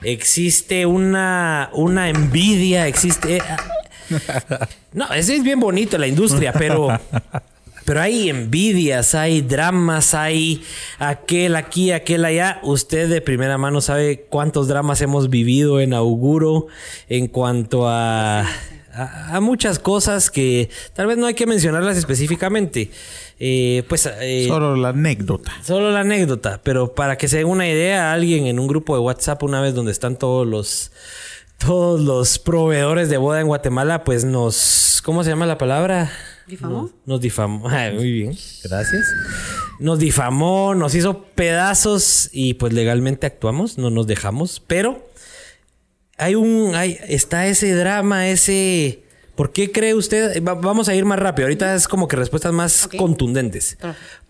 existe 0.03 0.85
una, 0.85 1.69
una 1.73 2.09
envidia, 2.09 2.87
existe... 2.87 3.41
No, 4.93 5.13
ese 5.13 5.35
es 5.35 5.43
bien 5.43 5.59
bonito 5.59 5.97
la 5.97 6.07
industria, 6.07 6.53
pero... 6.53 6.87
Pero 7.87 8.01
hay 8.01 8.29
envidias, 8.29 9.15
hay 9.15 9.39
dramas, 9.39 10.13
hay 10.13 10.61
aquel 10.99 11.55
aquí, 11.55 11.93
aquel 11.93 12.25
allá. 12.25 12.59
Usted 12.63 13.07
de 13.07 13.21
primera 13.21 13.57
mano 13.57 13.79
sabe 13.79 14.25
cuántos 14.29 14.67
dramas 14.67 14.99
hemos 15.01 15.29
vivido 15.29 15.79
en 15.79 15.93
Auguro 15.93 16.67
en 17.07 17.27
cuanto 17.27 17.87
a, 17.87 18.41
a, 18.41 19.35
a 19.37 19.39
muchas 19.39 19.79
cosas 19.79 20.29
que 20.29 20.69
tal 20.95 21.07
vez 21.07 21.17
no 21.17 21.27
hay 21.27 21.33
que 21.33 21.45
mencionarlas 21.45 21.95
específicamente. 21.95 22.91
Eh, 23.39 23.83
pues 23.87 24.05
eh, 24.19 24.43
Solo 24.49 24.75
la 24.75 24.89
anécdota. 24.89 25.53
Solo 25.63 25.89
la 25.89 26.01
anécdota, 26.01 26.59
pero 26.61 26.93
para 26.93 27.17
que 27.17 27.29
se 27.29 27.37
den 27.37 27.47
una 27.47 27.69
idea, 27.69 28.11
alguien 28.11 28.47
en 28.47 28.59
un 28.59 28.67
grupo 28.67 28.95
de 28.95 28.99
WhatsApp 28.99 29.41
una 29.43 29.61
vez 29.61 29.73
donde 29.73 29.93
están 29.93 30.17
todos 30.17 30.45
los 30.45 30.91
todos 31.57 32.01
los 32.01 32.37
proveedores 32.37 33.09
de 33.09 33.15
boda 33.15 33.39
en 33.39 33.47
Guatemala, 33.47 34.03
pues 34.03 34.25
nos 34.25 35.01
¿cómo 35.05 35.23
se 35.23 35.29
llama 35.29 35.45
la 35.45 35.57
palabra? 35.57 36.11
¿Difamó? 36.47 36.81
Nos, 36.83 36.91
nos 37.05 37.21
difamó. 37.21 37.67
Ay, 37.69 37.93
muy 37.95 38.11
bien, 38.11 38.37
gracias. 38.63 39.05
Nos 39.79 39.99
difamó, 39.99 40.73
nos 40.75 40.95
hizo 40.95 41.23
pedazos 41.35 42.29
y 42.31 42.53
pues 42.55 42.73
legalmente 42.73 43.27
actuamos, 43.27 43.77
no 43.77 43.89
nos 43.89 44.07
dejamos, 44.07 44.61
pero 44.65 45.07
hay 46.17 46.35
un, 46.35 46.73
hay, 46.75 46.97
está 47.07 47.47
ese 47.47 47.73
drama, 47.73 48.27
ese... 48.29 49.03
¿Por 49.35 49.51
qué 49.53 49.71
cree 49.71 49.93
usted? 49.93 50.43
va- 50.43 50.55
vamos 50.55 50.89
a 50.89 50.95
ir 50.95 51.05
más 51.05 51.19
rápido. 51.19 51.45
Ahorita 51.45 51.75
es 51.75 51.87
como 51.87 52.07
que 52.07 52.15
respuestas 52.15 52.51
más 52.53 52.87
contundentes. 52.97 53.77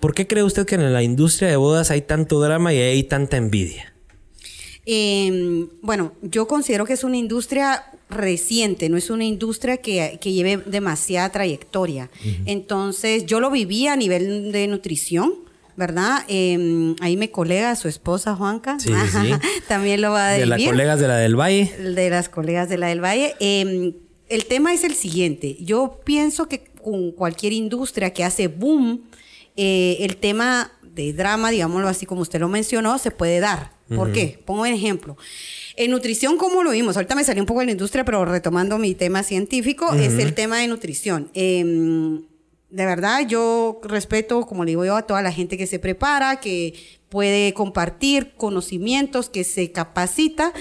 ¿Por 0.02 0.14
qué 0.14 0.28
cree 0.28 0.44
usted 0.44 0.66
que 0.66 0.76
en 0.76 0.92
la 0.92 1.02
industria 1.02 1.48
de 1.48 1.56
bodas 1.56 1.92
hay 1.92 2.02
tanto 2.02 2.42
drama 2.42 2.74
y 2.74 2.80
hay 2.82 3.04
tanta 3.04 3.38
envidia? 3.38 3.94
Eh, 4.90 5.68
bueno, 5.82 6.14
yo 6.22 6.48
considero 6.48 6.86
que 6.86 6.94
es 6.94 7.04
una 7.04 7.18
industria 7.18 7.84
reciente, 8.10 8.88
no 8.88 8.96
es 8.96 9.10
una 9.10 9.26
industria 9.26 9.78
que, 9.78 10.18
que 10.22 10.32
lleve 10.32 10.58
demasiada 10.66 11.30
trayectoria. 11.30 12.10
Entonces, 12.46 13.26
yo 13.26 13.42
lo 13.42 13.52
viví 13.52 13.88
a 13.88 13.98
nivel 13.98 14.52
de 14.52 14.68
nutrición. 14.68 15.46
¿Verdad? 15.76 16.24
Eh, 16.28 16.96
ahí 17.02 17.18
me 17.18 17.30
colega 17.30 17.76
su 17.76 17.88
esposa 17.88 18.36
Juanca. 18.36 18.80
Sí, 18.80 18.92
sí. 19.12 19.32
También 19.68 20.02
lo 20.02 20.10
va 20.10 20.30
a 20.30 20.32
De 20.32 20.48
las 20.48 20.60
colegas 20.64 21.00
de 21.00 21.08
la 21.08 21.18
del 21.18 21.40
Valle. 21.40 21.72
de 21.78 22.10
las 22.10 22.30
colegas 22.30 22.68
de 22.68 22.80
la 22.80 22.88
del 22.88 23.00
Valle. 23.00 23.36
Eh, 23.40 23.94
el 24.28 24.46
tema 24.46 24.74
es 24.74 24.84
el 24.84 24.96
siguiente. 24.96 25.56
Yo 25.60 26.00
pienso 26.04 26.48
que 26.48 26.64
con 26.84 27.12
cualquier 27.12 27.54
industria 27.54 28.12
que 28.12 28.24
hace 28.24 28.48
boom, 28.48 29.04
eh, 29.56 29.98
el 30.00 30.18
tema 30.18 30.72
de 30.82 31.14
drama, 31.14 31.52
digámoslo 31.52 31.88
así 31.88 32.08
como 32.08 32.22
usted 32.22 32.40
lo 32.40 32.50
mencionó, 32.50 32.98
se 32.98 33.12
puede 33.12 33.40
dar. 33.40 33.77
¿Por 33.96 34.12
qué? 34.12 34.40
Pongo 34.46 34.62
un 34.62 34.68
ejemplo. 34.68 35.18
En 35.76 35.92
nutrición, 35.92 36.38
¿cómo 36.38 36.64
lo 36.64 36.72
vimos? 36.72 36.96
Ahorita 36.98 37.16
me 37.16 37.24
salió 37.24 37.42
un 37.44 37.48
poco 37.48 37.60
de 37.62 37.68
la 37.68 37.72
industria, 37.74 38.04
pero 38.04 38.26
retomando 38.26 38.78
mi 38.78 38.96
tema 38.96 39.24
científico, 39.24 39.94
es 39.94 40.14
el 40.20 40.34
tema 40.34 40.58
de 40.58 40.68
nutrición. 40.68 41.30
Eh, 41.34 42.20
de 42.70 42.86
verdad, 42.86 43.26
yo 43.28 43.80
respeto, 43.84 44.42
como 44.46 44.66
le 44.66 44.72
digo 44.72 44.84
yo, 44.84 44.98
a 44.98 45.04
toda 45.04 45.22
la 45.22 45.32
gente 45.32 45.58
que 45.58 45.68
se 45.68 45.80
prepara, 45.80 46.42
que 46.42 46.74
puede 47.08 47.54
compartir 47.54 48.34
conocimientos, 48.36 49.30
que 49.30 49.46
se 49.46 49.72
capacita, 49.72 50.52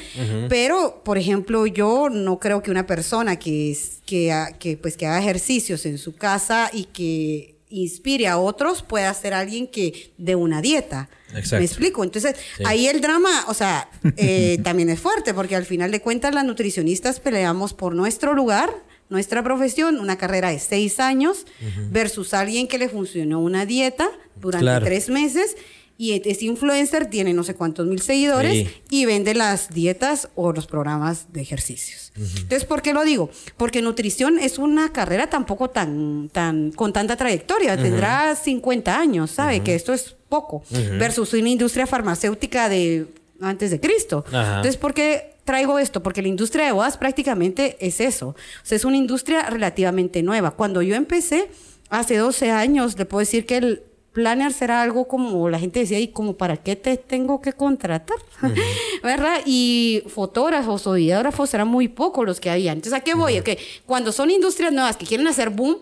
pero, 0.48 1.02
por 1.04 1.18
ejemplo, 1.18 1.66
yo 1.66 2.08
no 2.08 2.38
creo 2.38 2.62
que 2.62 2.70
una 2.70 2.86
persona 2.86 3.36
que, 3.40 3.72
es- 3.72 3.98
que, 4.06 4.32
que, 4.60 4.76
pues, 4.76 4.96
que 4.96 5.06
haga 5.06 5.18
ejercicios 5.18 5.84
en 5.86 5.98
su 5.98 6.14
casa 6.14 6.70
y 6.72 6.84
que 6.84 7.55
inspire 7.82 8.28
a 8.28 8.38
otros 8.38 8.82
pueda 8.82 9.12
ser 9.14 9.34
alguien 9.34 9.66
que 9.66 10.12
de 10.18 10.34
una 10.34 10.60
dieta. 10.62 11.08
Exacto. 11.30 11.56
¿Me 11.58 11.64
explico? 11.64 12.04
Entonces, 12.04 12.36
Sí. 12.56 12.62
ahí 12.66 12.86
el 12.86 13.00
drama, 13.00 13.44
o 13.48 13.54
sea, 13.54 13.88
eh, 14.16 14.58
también 14.64 14.88
es 14.90 15.00
fuerte, 15.00 15.34
porque 15.34 15.56
al 15.56 15.64
final 15.66 15.90
de 15.90 16.00
cuentas 16.00 16.34
las 16.34 16.44
nutricionistas 16.44 17.20
peleamos 17.20 17.72
por 17.74 17.94
nuestro 17.94 18.32
lugar, 18.34 18.70
nuestra 19.08 19.42
profesión, 19.42 20.00
una 20.00 20.16
carrera 20.18 20.50
de 20.50 20.58
seis 20.58 20.98
años, 21.00 21.46
versus 21.90 22.34
alguien 22.34 22.66
que 22.68 22.78
le 22.78 22.88
funcionó 22.88 23.40
una 23.40 23.64
dieta 23.66 24.08
durante 24.36 24.64
Claro. 24.64 24.84
tres 24.84 25.08
meses 25.08 25.56
y 25.98 26.12
es 26.28 26.42
influencer, 26.42 27.06
tiene 27.06 27.32
no 27.32 27.42
sé 27.42 27.54
cuántos 27.54 27.86
mil 27.86 28.00
seguidores 28.02 28.52
Sí. 28.52 28.68
y 28.90 29.06
vende 29.06 29.34
las 29.34 29.70
dietas 29.70 30.28
o 30.34 30.52
los 30.52 30.66
programas 30.66 31.32
de 31.32 31.40
ejercicios. 31.40 32.12
Entonces, 32.16 32.64
¿por 32.64 32.82
qué 32.82 32.92
lo 32.92 33.04
digo? 33.04 33.30
Porque 33.56 33.80
nutrición 33.82 34.38
es 34.38 34.58
una 34.58 34.92
carrera 34.92 35.28
tampoco 35.28 35.70
tan, 35.70 36.28
tan, 36.32 36.70
con 36.72 36.92
tanta 36.92 37.16
trayectoria. 37.16 37.76
Tendrá 37.76 38.34
50 38.36 38.98
años, 38.98 39.30
¿sabe? 39.30 39.60
Que 39.60 39.74
esto 39.74 39.92
es 39.94 40.14
poco. 40.28 40.62
Versus 40.98 41.32
una 41.34 41.48
industria 41.48 41.86
farmacéutica 41.86 42.68
de 42.68 43.06
antes 43.40 43.70
de 43.70 43.80
Cristo. 43.80 44.24
Entonces, 44.28 44.76
¿por 44.76 44.92
qué 44.94 45.34
traigo 45.44 45.78
esto? 45.78 46.02
Porque 46.02 46.22
la 46.22 46.28
industria 46.28 46.66
de 46.66 46.72
bodas 46.72 46.96
prácticamente 46.96 47.76
es 47.80 48.00
eso. 48.00 48.28
O 48.28 48.34
sea, 48.64 48.76
es 48.76 48.84
una 48.84 48.96
industria 48.96 49.48
relativamente 49.48 50.22
nueva. 50.22 50.50
Cuando 50.52 50.82
yo 50.82 50.94
empecé, 50.94 51.48
hace 51.90 52.16
12 52.16 52.50
años, 52.50 52.98
le 52.98 53.04
puedo 53.06 53.20
decir 53.20 53.46
que 53.46 53.56
el 53.58 53.82
planner 54.16 54.50
será 54.54 54.80
algo 54.80 55.06
como 55.06 55.50
la 55.50 55.58
gente 55.58 55.80
decía, 55.80 56.00
¿y 56.00 56.08
como 56.08 56.38
para 56.38 56.56
qué 56.56 56.74
te 56.74 56.96
tengo 56.96 57.42
que 57.42 57.52
contratar? 57.52 58.16
¿Verdad? 59.02 59.42
Y 59.44 60.04
fotógrafos 60.08 60.86
o 60.86 60.94
videógrafos 60.94 61.52
eran 61.52 61.68
muy 61.68 61.88
pocos 61.88 62.24
los 62.24 62.40
que 62.40 62.48
había. 62.48 62.72
Entonces, 62.72 62.94
¿a 62.94 63.00
qué 63.00 63.12
voy? 63.12 63.42
Que 63.42 63.58
cuando 63.84 64.12
son 64.12 64.30
industrias 64.30 64.72
nuevas 64.72 64.96
que 64.96 65.04
quieren 65.04 65.26
hacer 65.26 65.50
boom, 65.50 65.76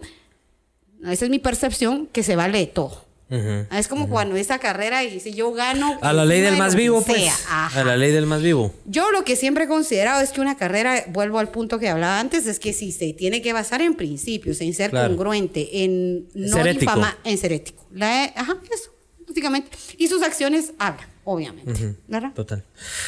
esa 1.04 1.26
es 1.26 1.30
mi 1.30 1.38
percepción, 1.38 2.08
que 2.08 2.24
se 2.24 2.34
vale 2.34 2.58
de 2.58 2.66
todo. 2.66 3.03
Ujú. 3.38 3.76
Es 3.76 3.88
como 3.88 4.08
cuando 4.08 4.36
esa 4.36 4.58
carrera 4.58 5.02
y 5.04 5.18
si 5.20 5.32
yo 5.34 5.52
gano... 5.52 5.98
A 6.02 6.12
la 6.12 6.24
ley 6.24 6.40
del 6.40 6.54
de 6.54 6.58
más 6.58 6.74
vivo, 6.74 7.02
pues. 7.02 7.28
Ajá. 7.48 7.80
A 7.80 7.84
la 7.84 7.96
ley 7.96 8.12
del 8.12 8.26
más 8.26 8.42
vivo. 8.42 8.72
Yo 8.86 9.10
lo 9.10 9.24
que 9.24 9.36
siempre 9.36 9.64
he 9.64 9.68
considerado 9.68 10.20
es 10.22 10.30
que 10.30 10.40
una 10.40 10.56
carrera, 10.56 11.04
vuelvo 11.08 11.38
al 11.38 11.48
punto 11.50 11.78
que 11.78 11.88
hablaba 11.88 12.20
antes, 12.20 12.46
es 12.46 12.58
que 12.58 12.72
si 12.72 12.92
se 12.92 13.12
tiene 13.12 13.42
que 13.42 13.52
basar 13.52 13.80
en 13.82 13.94
principios, 13.94 14.60
en 14.60 14.72
ser 14.74 14.90
Claro. 14.90 15.08
congruente, 15.08 15.84
en 15.84 16.28
no 16.34 16.56
Ser 16.56 16.78
difamar, 16.78 17.16
en 17.24 17.38
ser 17.38 17.52
ético. 17.52 17.84
La- 17.92 18.24
ajá, 18.36 18.56
eso, 18.72 18.90
básicamente. 19.26 19.70
Y 19.98 20.08
sus 20.08 20.22
acciones 20.22 20.72
hablan, 20.78 21.08
obviamente. 21.24 21.94
¿Verdad? 22.08 22.32
Total. 22.34 22.64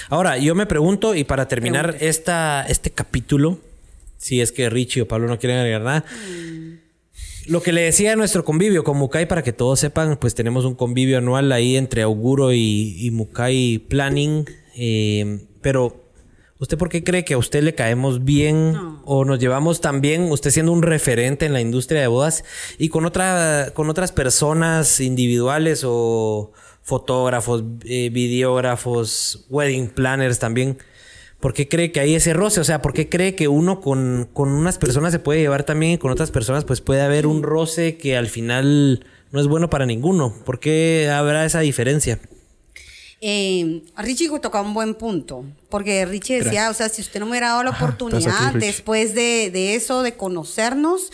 Ahora, 0.08 0.38
yo 0.38 0.54
me 0.54 0.66
pregunto, 0.66 1.14
y 1.14 1.24
para 1.24 1.46
terminar 1.48 1.96
esta, 2.00 2.64
este 2.68 2.90
capítulo, 2.90 3.58
si 4.18 4.40
es 4.40 4.50
que 4.50 4.70
Richie 4.70 5.02
o 5.02 5.08
Pablo 5.08 5.28
no 5.28 5.38
quieren 5.38 5.58
agregar 5.58 5.82
nada, 5.82 6.04
lo 7.48 7.62
que 7.62 7.72
le 7.72 7.82
decía 7.82 8.12
a 8.12 8.16
nuestro 8.16 8.44
convivio 8.44 8.84
con 8.84 8.96
Mukai, 8.96 9.26
para 9.28 9.42
que 9.42 9.52
todos 9.52 9.80
sepan, 9.80 10.16
pues 10.18 10.34
tenemos 10.34 10.64
un 10.64 10.74
convivio 10.74 11.18
anual 11.18 11.52
ahí 11.52 11.76
entre 11.76 12.02
Auguro 12.02 12.52
y, 12.52 12.96
y 12.98 13.10
Mukai 13.10 13.78
Planning. 13.88 14.44
eh, 14.76 15.40
pero, 15.60 16.04
¿usted 16.58 16.78
por 16.78 16.88
qué 16.88 17.02
cree 17.02 17.24
que 17.24 17.34
a 17.34 17.38
usted 17.38 17.62
le 17.62 17.74
caemos 17.74 18.24
bien 18.24 18.72
No. 18.72 19.02
o 19.04 19.24
nos 19.24 19.38
llevamos 19.38 19.80
tan 19.80 20.00
bien, 20.00 20.30
usted 20.30 20.50
siendo 20.50 20.72
un 20.72 20.82
referente 20.82 21.44
en 21.46 21.52
la 21.52 21.60
industria 21.60 22.00
de 22.00 22.06
bodas 22.06 22.44
y 22.78 22.88
con, 22.88 23.04
otra, 23.04 23.72
con 23.74 23.90
otras 23.90 24.12
personas 24.12 25.00
individuales 25.00 25.82
o 25.84 26.52
fotógrafos, 26.82 27.64
eh, 27.84 28.10
videógrafos, 28.10 29.44
wedding 29.50 29.88
planners 29.88 30.38
también? 30.38 30.78
¿Por 31.46 31.54
qué 31.54 31.68
cree 31.68 31.92
que 31.92 32.00
hay 32.00 32.16
ese 32.16 32.32
roce? 32.32 32.58
O 32.58 32.64
sea, 32.64 32.82
¿por 32.82 32.92
qué 32.92 33.08
cree 33.08 33.36
que 33.36 33.46
uno 33.46 33.80
con, 33.80 34.28
con 34.32 34.48
unas 34.48 34.78
personas 34.78 35.12
se 35.12 35.20
puede 35.20 35.38
llevar 35.38 35.62
también 35.62 35.92
y 35.92 35.96
con 35.96 36.10
otras 36.10 36.32
personas 36.32 36.64
pues 36.64 36.80
puede 36.80 37.02
haber 37.02 37.24
un 37.24 37.44
roce 37.44 37.98
que 37.98 38.16
al 38.16 38.26
final 38.26 39.06
no 39.30 39.38
es 39.38 39.46
bueno 39.46 39.70
para 39.70 39.86
ninguno? 39.86 40.34
¿Por 40.44 40.58
qué 40.58 41.08
habrá 41.08 41.44
esa 41.44 41.60
diferencia? 41.60 42.18
Eh, 43.22 43.82
Richie 43.96 44.28
tocaba 44.40 44.66
un 44.66 44.74
buen 44.74 44.94
punto, 44.94 45.44
porque 45.70 46.04
Richie 46.04 46.42
decía, 46.42 46.68
o 46.70 46.74
sea, 46.74 46.90
si 46.90 47.00
usted 47.00 47.18
no 47.18 47.24
me 47.26 47.30
hubiera 47.30 47.48
dado 47.48 47.62
la 47.64 47.70
estás 47.70 47.82
oportunidad 47.82 48.18
aquí, 48.48 48.58
después 48.66 49.14
de, 49.14 49.50
de 49.50 49.74
eso, 49.74 50.02
de 50.02 50.14
conocernos, 50.14 51.10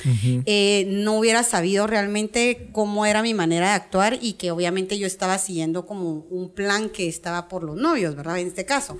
eh, 0.47 0.85
no 0.89 1.17
hubiera 1.19 1.45
sabido 1.45 1.87
realmente 1.87 2.69
cómo 2.73 3.07
era 3.07 3.23
mi 3.23 3.35
manera 3.35 3.69
de 3.69 3.75
actuar 3.75 4.19
y 4.21 4.33
que 4.35 4.51
obviamente 4.51 4.99
yo 4.99 5.07
estaba 5.07 5.39
siguiendo 5.39 5.87
como 5.87 6.27
un 6.29 6.51
plan 6.51 6.91
que 6.91 7.07
estaba 7.09 7.49
por 7.49 7.63
los 7.63 7.77
novios, 7.77 8.17
¿verdad? 8.17 8.39
En 8.41 8.49
este 8.49 8.65
caso. 8.65 8.99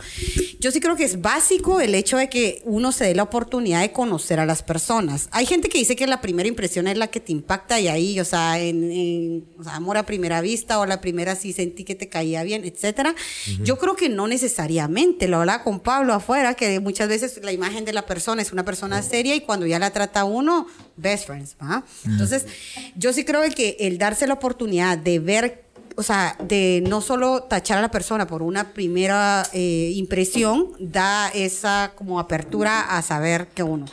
Yo 0.61 0.71
sí 0.71 0.79
creo 0.79 0.95
que 0.95 1.05
es 1.05 1.21
básico 1.21 1.81
el 1.81 1.97
hecho 1.97 2.17
de 2.19 2.29
que 2.29 2.63
uno 2.65 2.93
se 2.93 3.05
dé 3.07 3.15
la 3.17 3.25
oportunidad 3.25 3.81
de 3.81 3.91
conocer 3.91 4.39
a 4.39 4.47
las 4.47 4.63
personas. 4.63 5.29
Hay 5.33 5.47
gente 5.47 5.69
que 5.69 5.79
dice 5.79 5.97
que 5.97 6.07
la 6.07 6.21
primera 6.21 6.49
impresión 6.49 6.87
es 6.87 6.97
la 6.97 7.09
que 7.09 7.19
te 7.19 7.33
impacta 7.33 7.81
y 7.81 7.89
ahí, 7.89 8.21
o 8.21 8.25
sea, 8.25 8.61
en, 8.61 8.91
en- 8.93 9.45
o 9.59 9.65
sea, 9.65 9.75
amor 9.75 9.97
a 9.97 10.07
primera 10.07 10.41
vista 10.41 10.79
o 10.79 10.87
la 10.87 11.01
primera 11.01 11.35
sí 11.35 11.53
sentí 11.53 11.83
que 11.85 11.97
te 11.97 12.09
caía 12.09 12.43
bien, 12.45 12.65
etcétera. 12.93 13.15
Yo 13.63 13.79
creo 13.79 13.97
que 13.97 14.09
no 14.09 14.27
necesariamente. 14.27 15.29
Lo 15.29 15.39
hablaba 15.39 15.65
con 15.65 15.81
Pablo 15.81 16.15
afuera, 16.15 16.55
que 16.55 16.81
muchas 16.81 17.09
veces 17.09 17.41
la 17.43 17.53
imagen 17.53 17.85
de 17.85 17.93
la 17.93 18.07
persona 18.07 18.43
es 18.43 18.53
una 18.53 18.65
persona 18.65 19.03
seria 19.03 19.35
y 19.35 19.41
cuando 19.41 19.67
ya 19.67 19.79
la 19.79 19.91
trata 19.91 20.25
uno, 20.25 20.67
best 20.97 21.27
friends, 21.27 21.57
¿va? 21.61 21.85
Entonces, 22.05 22.47
yo 22.95 23.13
sí 23.13 23.25
creo 23.25 23.43
que 23.55 23.77
el 23.81 23.99
darse 23.99 24.27
la 24.27 24.35
oportunidad 24.35 24.99
de 24.99 25.19
ver 25.19 25.63
o 25.95 26.03
sea, 26.03 26.39
de 26.43 26.83
no 26.89 27.03
solo 27.03 27.43
tachar 27.43 27.77
a 27.77 27.83
la 27.83 27.91
persona 27.91 28.27
por 28.27 28.41
una 28.41 28.73
primera 28.73 29.47
eh, 29.53 29.93
impresión, 29.95 30.69
da 30.79 31.29
esa 31.29 31.93
como 31.95 32.19
apertura 32.19 32.97
a 32.97 33.03
saber 33.03 33.49
que 33.49 33.63
uno 33.63 33.85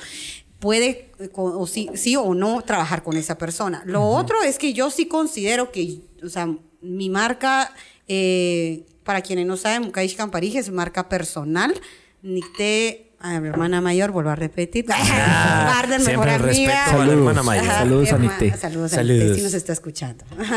puede 0.60 1.12
o 1.34 1.68
sí, 1.68 1.89
sí 1.95 2.16
o 2.16 2.34
no 2.34 2.62
trabajar 2.62 3.04
con 3.04 3.18
esa 3.18 3.38
persona. 3.38 3.82
Lo 3.86 4.06
otro 4.06 4.41
es 4.43 4.58
que 4.58 4.74
yo 4.74 4.89
sí 4.89 5.08
considero 5.08 5.72
que, 5.72 6.00
o 6.24 6.30
sea, 6.30 6.47
mi 6.82 7.10
marca, 7.10 7.74
eh, 8.10 8.84
para 9.03 9.22
quienes 9.22 9.45
no 9.45 9.55
saben, 9.57 9.84
Mukaish 9.84 10.16
Camparij 10.18 10.55
es 10.57 10.70
marca 10.72 11.07
personal. 11.07 11.74
Nicté, 12.22 13.12
a 13.22 13.39
mi 13.39 13.47
hermana 13.47 13.80
mayor, 13.82 14.12
vuelvo 14.12 14.30
a 14.30 14.36
repetir. 14.36 14.86
Guarden, 14.88 16.01
siempre 16.01 16.32
mejor 16.32 16.41
el 16.41 16.47
respeto 16.47 16.72
amiga. 16.72 16.84
a 16.84 16.88
la 16.88 16.91
Saludos. 16.97 17.14
hermana 17.18 17.43
mayor. 17.43 17.66
Ajá, 17.66 17.80
Saludos 17.80 18.12
a 18.12 18.16
herma-. 18.16 18.57
Saludos 18.57 18.93
a 18.93 18.95
Saludos. 18.95 19.24
Nicté, 19.24 19.36
si 19.36 19.41
nos 19.41 19.53
está 19.53 19.74
escuchando. 19.74 20.26
Nos 20.38 20.47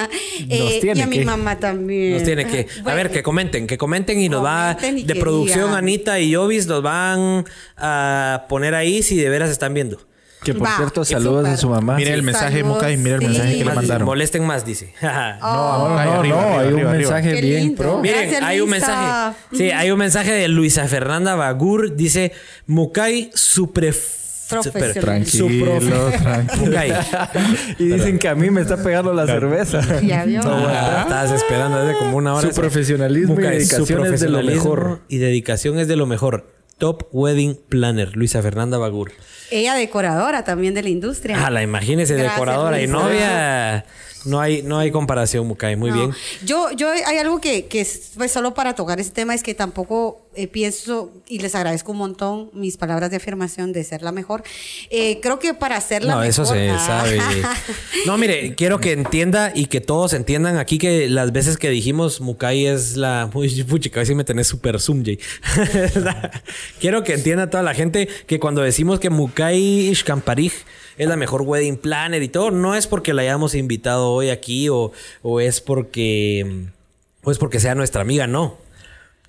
Eh, 0.48 0.80
y 0.94 1.00
a 1.00 1.07
mi 1.07 1.18
que. 1.18 1.24
mamá 1.24 1.59
también. 1.59 2.14
Nos 2.14 2.24
tiene 2.24 2.46
que. 2.46 2.66
A 2.84 2.94
ver, 2.94 3.11
que 3.11 3.22
comenten, 3.22 3.66
que 3.66 3.78
comenten 3.78 4.20
y 4.20 4.28
nos 4.28 4.44
va. 4.44 4.76
Y 4.82 5.05
De 5.05 5.14
producción, 5.16 5.66
digan. 5.66 5.74
Anita 5.76 6.20
y 6.20 6.34
Jovis 6.34 6.66
nos 6.66 6.82
van 6.82 7.44
a 7.76 8.46
poner 8.48 8.74
ahí 8.74 9.03
si 9.03 9.16
de 9.16 9.28
veras 9.28 9.50
están 9.50 9.72
viendo. 9.74 10.00
Que 10.45 10.55
por 10.55 10.66
Va, 10.66 10.76
cierto, 10.76 11.05
saludos 11.05 11.47
a 11.49 11.57
su 11.57 11.68
mamá. 11.68 11.97
Mire 11.97 12.12
el 12.14 12.22
mensaje, 12.22 12.59
Saludos, 12.61 12.76
Mukai, 12.76 12.97
mire 12.97 13.14
el 13.16 13.20
sí. 13.20 13.26
mensaje 13.28 13.59
que 13.59 13.64
le 13.64 13.74
mandaron. 13.74 14.07
Molesten 14.07 14.45
más, 14.45 14.64
dice. 14.64 14.93
No, 15.03 15.09
Oh, 15.43 15.88
no, 15.88 15.99
Arriba, 15.99 16.36
no, 16.36 16.40
hay 16.40 16.55
arriba, 16.66 16.68
un 16.68 16.78
arriba. 16.78 16.93
mensaje 16.93 17.34
Qué 17.34 17.40
bien 17.40 17.74
pro. 17.74 18.01
Miren, 18.01 18.20
Gracias, 18.22 18.43
hay 18.43 18.61
un 18.61 18.70
mensaje. 18.70 19.36
Sí, 19.53 19.70
hay 19.70 19.90
un 19.90 19.99
mensaje 19.99 20.32
de 20.32 20.49
Luisa 20.49 20.86
Fernanda 20.88 21.34
Bagur. 21.36 21.95
Dice: 21.97 22.32
Mukai, 22.66 23.30
super 23.34 23.95
Profesional. 24.49 25.01
Tranquilo, 25.24 26.11
tranquilo. 26.11 26.66
Mukai. 26.66 26.93
Y 27.78 27.84
dicen 27.86 28.18
que 28.18 28.28
a 28.28 28.34
mí 28.34 28.51
me 28.51 28.61
está 28.61 28.76
pegando 28.82 29.14
la 29.14 29.26
cerveza. 29.26 29.80
Ya 30.03 30.24
vio. 30.24 30.40
Ah, 30.45 31.05
Estabas 31.05 31.30
esperando 31.32 31.84
desde 31.84 31.99
como 31.99 32.16
una 32.18 32.34
hora. 32.34 32.49
Su 32.49 32.55
profesionalismo 32.55 33.38
y 33.40 33.43
dedicación 33.45 34.07
su 34.07 34.14
es 34.14 34.20
de 34.20 34.28
lo 34.28 34.43
mejor. 34.43 35.01
Y 35.09 35.18
dedicación 35.18 35.78
es 35.78 35.88
de 35.88 35.97
lo 35.97 36.07
mejor. 36.07 36.47
Top 36.82 37.04
Wedding 37.12 37.54
Planner, 37.68 38.16
Luisa 38.16 38.42
Fernanda 38.42 38.76
Bagur. 38.76 39.12
Ella 39.52 39.74
decoradora 39.74 40.42
también 40.42 40.74
de 40.74 40.82
la 40.82 40.88
industria. 40.88 41.46
Ah, 41.46 41.48
la 41.48 41.62
imagínese, 41.62 42.14
Gracias, 42.14 42.34
decoradora 42.34 42.82
y 42.82 42.88
novia. 42.88 43.84
No 44.24 44.40
hay, 44.40 44.62
no 44.62 44.78
hay 44.78 44.90
comparación, 44.90 45.46
Mukai. 45.46 45.76
Muy 45.76 45.90
No. 45.90 45.96
bien. 45.96 46.10
Yo, 46.44 46.70
yo 46.72 46.90
hay 46.90 47.18
algo 47.18 47.40
que, 47.40 47.66
que 47.66 47.80
es 47.80 48.12
pues, 48.16 48.30
solo 48.32 48.54
para 48.54 48.74
tocar 48.74 49.00
ese 49.00 49.10
tema 49.10 49.34
es 49.34 49.42
que 49.42 49.54
tampoco 49.54 50.20
eh, 50.34 50.46
pienso 50.46 51.10
y 51.28 51.40
les 51.40 51.54
agradezco 51.54 51.92
un 51.92 51.98
montón 51.98 52.50
mis 52.54 52.76
palabras 52.76 53.10
de 53.10 53.16
afirmación 53.16 53.72
de 53.72 53.84
ser 53.84 54.02
la 54.02 54.12
mejor. 54.12 54.42
Eh, 54.90 55.18
creo 55.20 55.38
que 55.38 55.54
para 55.54 55.80
ser 55.80 56.04
la 56.04 56.14
No, 56.14 56.20
mejor. 56.20 56.30
eso 56.30 56.44
se 56.46 56.70
Ah. 56.70 56.78
sabe. 56.78 57.18
No, 58.06 58.16
mire, 58.18 58.54
quiero 58.54 58.80
que 58.80 58.92
entienda 58.92 59.52
y 59.54 59.66
que 59.66 59.80
todos 59.80 60.12
entiendan 60.12 60.56
aquí 60.56 60.78
que 60.78 61.08
las 61.08 61.32
veces 61.32 61.56
que 61.56 61.68
dijimos 61.70 62.20
Mukai 62.20 62.66
es 62.66 62.96
la. 62.96 63.30
Uy, 63.34 63.62
puchica, 63.64 63.98
a 63.98 64.00
ver 64.00 64.06
si 64.06 64.14
me 64.14 64.24
tenés 64.24 64.46
super 64.46 64.80
zoom, 64.80 65.04
Jay. 65.04 65.18
quiero 66.80 67.04
que 67.04 67.14
entienda 67.14 67.50
toda 67.50 67.62
la 67.62 67.74
gente 67.74 68.08
que 68.26 68.38
cuando 68.40 68.62
decimos 68.62 69.00
que 69.00 69.10
Mukai 69.10 69.60
Ishkamparij 69.90 70.52
es 70.99 71.09
la 71.09 71.16
mejor 71.16 71.43
wedding 71.43 71.76
planner 71.76 72.22
y 72.22 72.28
todo, 72.28 72.51
no 72.51 72.74
es 72.74 72.86
porque 72.86 73.14
la 73.14 73.22
hayamos 73.22 73.55
invitado 73.55 74.11
hoy 74.11 74.30
aquí 74.30 74.68
o, 74.68 74.93
o 75.22 75.40
es 75.40 75.61
porque. 75.61 76.66
O 77.24 77.30
es 77.30 77.38
porque 77.38 77.61
sea 77.61 77.74
nuestra 77.74 78.03
amiga, 78.03 78.26
no. 78.26 78.57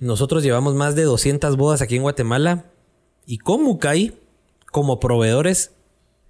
Nosotros 0.00 0.42
llevamos 0.42 0.74
más 0.74 0.96
de 0.96 1.04
200 1.04 1.56
bodas 1.56 1.80
aquí 1.80 1.96
en 1.96 2.02
Guatemala 2.02 2.64
y 3.26 3.38
con 3.38 3.62
Mukai, 3.62 4.14
como 4.72 4.98
proveedores, 4.98 5.70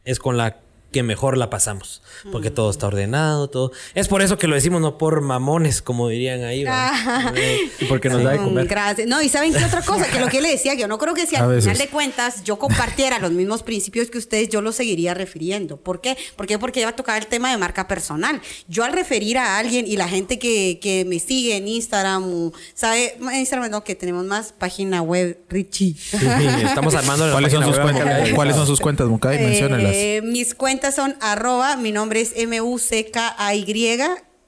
es 0.04 0.18
con 0.18 0.36
la 0.36 0.58
que 0.94 1.02
mejor 1.02 1.36
la 1.36 1.50
pasamos. 1.50 2.00
Porque 2.30 2.50
todo 2.52 2.70
está 2.70 2.86
ordenado, 2.86 3.50
todo. 3.50 3.72
Es 3.94 4.06
por 4.06 4.22
eso 4.22 4.38
que 4.38 4.46
lo 4.46 4.54
decimos, 4.54 4.80
no 4.80 4.96
por 4.96 5.20
mamones, 5.20 5.82
como 5.82 6.08
dirían 6.08 6.44
ahí. 6.44 6.62
¿verdad? 6.64 6.92
Eh, 7.36 7.58
Y 7.80 7.84
porque 7.86 8.08
nos 8.08 8.22
da 8.22 8.30
de 8.30 8.38
Mm, 8.38 8.44
comer. 8.44 8.66
Gracias. 8.68 9.08
No, 9.08 9.20
y 9.20 9.28
¿saben 9.28 9.52
qué 9.52 9.64
otra 9.64 9.82
cosa? 9.82 10.06
Que 10.06 10.20
lo 10.20 10.28
que 10.28 10.40
le 10.40 10.50
decía, 10.50 10.74
que 10.76 10.82
yo 10.82 10.88
no 10.88 10.98
creo 10.98 11.14
que 11.14 11.26
si 11.26 11.34
al 11.36 11.60
final 11.60 11.76
de 11.78 11.88
cuentas 11.88 12.44
yo 12.44 12.58
compartiera 12.58 13.18
los 13.18 13.32
mismos 13.32 13.62
principios 13.64 14.08
que 14.08 14.18
ustedes, 14.18 14.48
yo 14.48 14.60
los 14.62 14.76
seguiría 14.76 15.14
refiriendo. 15.14 15.76
¿Por 15.76 16.00
qué? 16.00 16.16
¿Por 16.36 16.46
qué? 16.46 16.58
Porque 16.58 16.80
ya 16.80 16.86
va 16.86 16.90
a 16.90 16.96
tocar 16.96 17.20
el 17.20 17.26
tema 17.26 17.50
de 17.50 17.58
marca 17.58 17.88
personal. 17.88 18.40
Yo 18.68 18.84
al 18.84 18.92
referir 18.92 19.36
a 19.38 19.58
alguien 19.58 19.86
y 19.88 19.96
la 19.96 20.06
gente 20.08 20.38
que, 20.38 20.78
que 20.80 21.04
me 21.04 21.18
sigue 21.18 21.56
en 21.56 21.66
Instagram, 21.66 22.22
o, 22.32 22.52
¿sabe? 22.74 23.16
En 23.20 23.34
Instagram 23.40 23.70
no, 23.70 23.82
que 23.82 23.96
tenemos 23.96 24.24
más 24.24 24.52
página 24.52 25.02
web, 25.02 25.38
Richie. 25.48 25.94
sí, 25.94 26.16
estamos 26.64 26.94
armando 26.94 27.26
la 27.26 27.32
¿Cuáles 27.32 27.52
son, 27.52 27.60
página 27.62 27.76
sus 27.76 27.84
web, 27.84 27.94
cuentas. 28.04 28.30
¿Cuáles 28.34 28.56
son 28.56 28.66
sus 28.66 28.80
cuentas, 28.80 29.08
Mukai? 29.08 29.38
Menciónalas. 29.38 29.92
Eh, 29.94 30.20
mis 30.22 30.54
cuentas 30.54 30.83
son 30.92 31.16
arroba, 31.20 31.76
mi 31.76 31.92
nombre 31.92 32.20
es 32.20 32.32
M-U-C-K-A-Y 32.36 34.00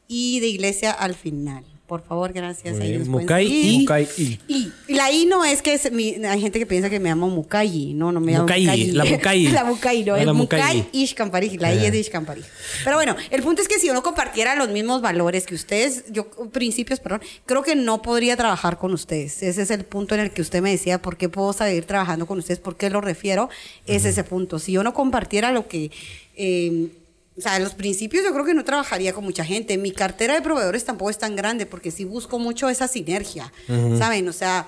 y 0.08 0.40
de 0.40 0.46
iglesia 0.46 0.90
al 0.92 1.14
final. 1.14 1.75
Por 1.86 2.02
favor, 2.02 2.32
gracias. 2.32 2.80
Ahí 2.80 2.98
nos 2.98 3.06
Mukai 3.06 3.46
y- 3.46 3.78
Mukai 3.80 4.08
y. 4.48 4.72
La 4.88 5.12
I 5.12 5.24
no 5.26 5.44
es 5.44 5.62
que 5.62 5.72
es 5.74 5.92
mi- 5.92 6.14
hay 6.24 6.40
gente 6.40 6.58
que 6.58 6.66
piensa 6.66 6.90
que 6.90 6.98
me 6.98 7.08
llamo 7.08 7.28
Mukayi. 7.28 7.94
No, 7.94 8.10
no 8.10 8.18
me 8.18 8.32
llamo 8.32 8.42
Mukayi. 8.44 8.90
la 8.90 9.04
Mukayi. 9.04 9.48
la 9.52 9.62
Mukayi, 9.64 10.04
no, 10.04 10.16
es 10.16 10.26
la 10.26 10.32
Mukai. 10.32 10.88
Ishkamparij. 10.92 11.60
La 11.60 11.72
I 11.72 11.84
es 11.86 11.92
de 11.92 11.98
Ishkamparij. 12.00 12.44
Pero 12.82 12.96
bueno, 12.96 13.14
el 13.30 13.40
punto 13.42 13.62
es 13.62 13.68
que 13.68 13.78
si 13.78 13.88
uno 13.88 14.02
compartiera 14.02 14.56
los 14.56 14.68
mismos 14.70 15.00
valores 15.00 15.46
que 15.46 15.54
ustedes, 15.54 16.04
yo, 16.10 16.28
principios, 16.52 16.98
perdón, 16.98 17.20
creo 17.44 17.62
que 17.62 17.76
no 17.76 18.02
podría 18.02 18.36
trabajar 18.36 18.78
con 18.78 18.92
ustedes. 18.92 19.42
Ese 19.44 19.62
es 19.62 19.70
el 19.70 19.84
punto 19.84 20.16
en 20.16 20.22
el 20.22 20.30
que 20.32 20.42
usted 20.42 20.60
me 20.62 20.72
decía, 20.72 21.00
¿por 21.00 21.16
qué 21.16 21.28
puedo 21.28 21.52
seguir 21.52 21.84
trabajando 21.84 22.26
con 22.26 22.38
ustedes? 22.38 22.58
¿Por 22.58 22.76
qué 22.76 22.90
lo 22.90 23.00
refiero? 23.00 23.48
Es 23.86 24.04
ese 24.04 24.24
punto. 24.24 24.58
Si 24.58 24.72
yo 24.72 24.82
no 24.82 24.92
compartiera 24.92 25.52
lo 25.52 25.68
que... 25.68 25.92
eh, 26.36 26.88
o 27.36 27.40
sea, 27.40 27.58
los 27.58 27.74
principios 27.74 28.24
yo 28.24 28.32
creo 28.32 28.44
que 28.44 28.54
no 28.54 28.64
trabajaría 28.64 29.12
con 29.12 29.24
mucha 29.24 29.44
gente. 29.44 29.76
Mi 29.76 29.92
cartera 29.92 30.34
de 30.34 30.42
proveedores 30.42 30.84
tampoco 30.84 31.10
es 31.10 31.18
tan 31.18 31.36
grande 31.36 31.66
porque 31.66 31.90
sí 31.90 32.04
busco 32.04 32.38
mucho 32.38 32.68
esa 32.68 32.88
sinergia, 32.88 33.52
¿saben? 33.98 34.26
O 34.28 34.32
sea, 34.32 34.66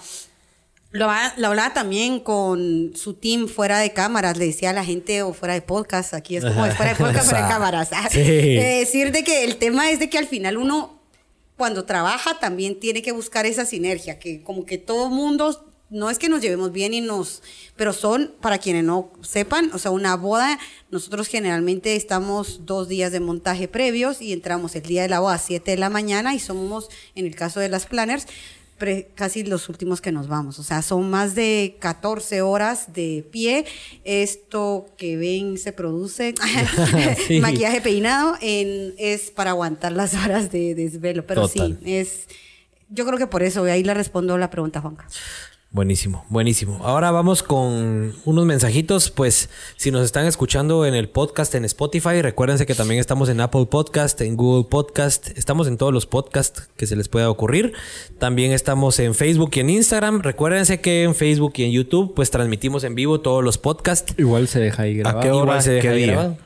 lo, 0.91 1.07
lo 1.37 1.47
hablaba 1.49 1.73
también 1.73 2.21
con 2.21 2.93
su 2.95 3.15
team 3.15 3.49
fuera 3.49 3.79
de 3.79 3.93
cámaras, 3.93 4.37
le 4.37 4.47
decía 4.47 4.71
a 4.71 4.73
la 4.75 4.85
gente 4.85 5.23
o 5.23 5.33
fuera 5.33 5.55
de 5.55 5.63
podcast, 5.63 6.13
aquí 6.15 6.37
es 6.37 6.45
como 6.45 6.65
de 6.65 6.73
fuera 6.73 6.93
de 6.93 6.99
podcast, 6.99 7.31
fuera 7.31 7.47
de 7.47 7.49
cámaras. 7.53 7.91
Sí. 8.11 8.19
De 8.23 8.79
decir 8.81 9.13
de 9.13 9.25
que 9.25 9.45
el 9.45 9.57
tema 9.57 9.91
es 9.91 9.99
de 9.99 10.11
que 10.11 10.19
al 10.19 10.27
final 10.27 10.57
uno 10.59 10.99
cuando 11.57 11.85
trabaja 11.85 12.39
también 12.39 12.79
tiene 12.79 13.03
que 13.03 13.13
buscar 13.13 13.45
esa 13.45 13.65
sinergia, 13.65 14.19
que 14.19 14.43
como 14.43 14.65
que 14.65 14.79
todo 14.79 15.11
mundo, 15.11 15.68
no 15.91 16.11
es 16.11 16.19
que 16.19 16.29
nos 16.29 16.41
llevemos 16.43 16.73
bien 16.73 16.93
y 16.95 17.01
nos, 17.01 17.43
pero 17.77 17.93
son, 17.93 18.35
para 18.41 18.59
quienes 18.59 18.85
no 18.85 19.11
sepan, 19.23 19.71
o 19.73 19.79
sea, 19.79 19.91
una 19.91 20.17
boda, 20.17 20.59
nosotros 20.91 21.29
generalmente 21.29 21.97
estamos 21.97 22.67
dos 22.67 22.89
días 22.89 23.11
de 23.13 23.21
montaje 23.21 23.69
previos 23.69 24.21
y 24.21 24.33
entramos 24.33 24.77
el 24.77 24.83
día 24.83 25.03
de 25.03 25.09
la 25.09 25.21
boda 25.21 25.35
a 25.35 25.39
7 25.39 25.71
de 25.71 25.77
la 25.79 25.89
mañana 25.91 26.35
y 26.35 26.39
somos, 26.41 26.89
en 27.15 27.25
el 27.27 27.35
caso 27.35 27.61
de 27.61 27.69
las 27.71 27.87
planners, 27.87 28.27
pre- 28.77 29.09
casi 29.15 29.43
los 29.45 29.69
últimos 29.71 30.01
que 30.01 30.13
nos 30.13 30.29
vamos. 30.29 30.59
O 30.59 30.63
sea, 30.63 30.83
son 30.83 31.09
más 31.11 31.35
de 31.35 31.77
14 31.81 32.43
horas 32.43 32.93
de 32.93 33.27
pie. 33.31 33.65
Esto 34.05 34.87
que 34.97 35.17
ven 35.17 35.59
se 35.59 35.73
produce, 35.73 36.35
Sí. 37.27 37.41
maquillaje 37.41 37.81
peinado, 37.81 38.37
en, 38.41 38.95
es 38.99 39.31
para 39.31 39.51
aguantar 39.51 39.93
las 39.93 40.15
horas 40.15 40.51
de 40.53 40.75
desvelo. 40.75 41.27
Pero 41.27 41.49
Total. 41.49 41.79
sí, 41.83 41.93
es... 41.95 42.27
Yo 42.91 43.05
creo 43.05 43.19
que 43.19 43.27
por 43.27 43.43
eso, 43.43 43.65
ahí 43.65 43.83
le 43.83 43.93
respondo 43.95 44.39
la 44.39 44.49
pregunta, 44.49 44.81
Juanca. 44.81 45.07
Buenísimo, 45.71 46.25
buenísimo. 46.31 46.81
Ahora 46.83 47.11
vamos 47.11 47.43
con 47.43 48.15
unos 48.25 48.47
mensajitos. 48.47 49.11
Pues 49.11 49.51
si 49.77 49.91
nos 49.91 50.03
están 50.03 50.25
escuchando 50.25 50.87
en 50.87 50.95
el 50.95 51.11
podcast 51.11 51.55
en 51.55 51.67
Spotify, 51.67 52.23
recuérdense 52.23 52.65
que 52.65 52.75
también 52.75 52.99
estamos 52.99 53.29
en 53.29 53.39
Apple 53.43 53.67
Podcast, 53.67 54.19
en 54.23 54.37
Google 54.37 54.67
Podcast, 54.71 55.29
estamos 55.37 55.69
en 55.69 55.77
todos 55.77 55.93
los 55.93 56.07
podcasts 56.07 56.71
que 56.79 56.87
se 56.87 56.97
les 56.97 57.09
pueda 57.09 57.29
ocurrir. 57.29 57.75
También 58.19 58.53
estamos 58.53 58.99
en 58.99 59.15
Facebook 59.15 59.51
y 59.57 59.61
en 59.61 59.69
Instagram. 59.69 60.23
Recuérdense 60.23 60.81
que 60.81 61.03
en 61.03 61.15
Facebook 61.15 61.53
y 61.57 61.65
en 61.65 61.73
YouTube 61.73 62.15
pues 62.15 62.31
transmitimos 62.31 62.83
en 62.85 62.95
vivo 62.95 63.21
todos 63.21 63.45
los 63.45 63.59
podcasts. 63.59 64.15
Igual 64.17 64.49
se 64.49 64.61
deja 64.61 64.85
ahí 64.85 64.95
grabado. 64.97 65.21
qué 65.21 65.31
hora? 65.31 65.43
Igual 65.43 65.63
se 65.63 65.71
deja 65.73 65.83
¿Qué 65.83 65.89
ahí 65.91 65.97
día? 65.99 66.07
grabado. 66.13 66.39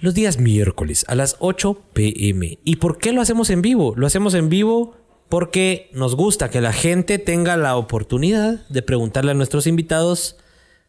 Los 0.00 0.14
días 0.14 0.38
miércoles 0.38 1.04
a 1.08 1.16
las 1.16 1.36
8 1.40 1.76
pm. 1.94 2.58
¿Y 2.64 2.76
por 2.76 2.98
qué 2.98 3.12
lo 3.12 3.20
hacemos 3.20 3.50
en 3.50 3.60
vivo? 3.60 3.94
Lo 3.96 4.06
hacemos 4.06 4.34
en 4.34 4.48
vivo 4.48 4.94
porque 5.28 5.90
nos 5.92 6.14
gusta 6.14 6.50
que 6.50 6.60
la 6.60 6.72
gente 6.72 7.18
tenga 7.18 7.56
la 7.56 7.76
oportunidad 7.76 8.66
de 8.68 8.82
preguntarle 8.82 9.32
a 9.32 9.34
nuestros 9.34 9.66
invitados 9.66 10.36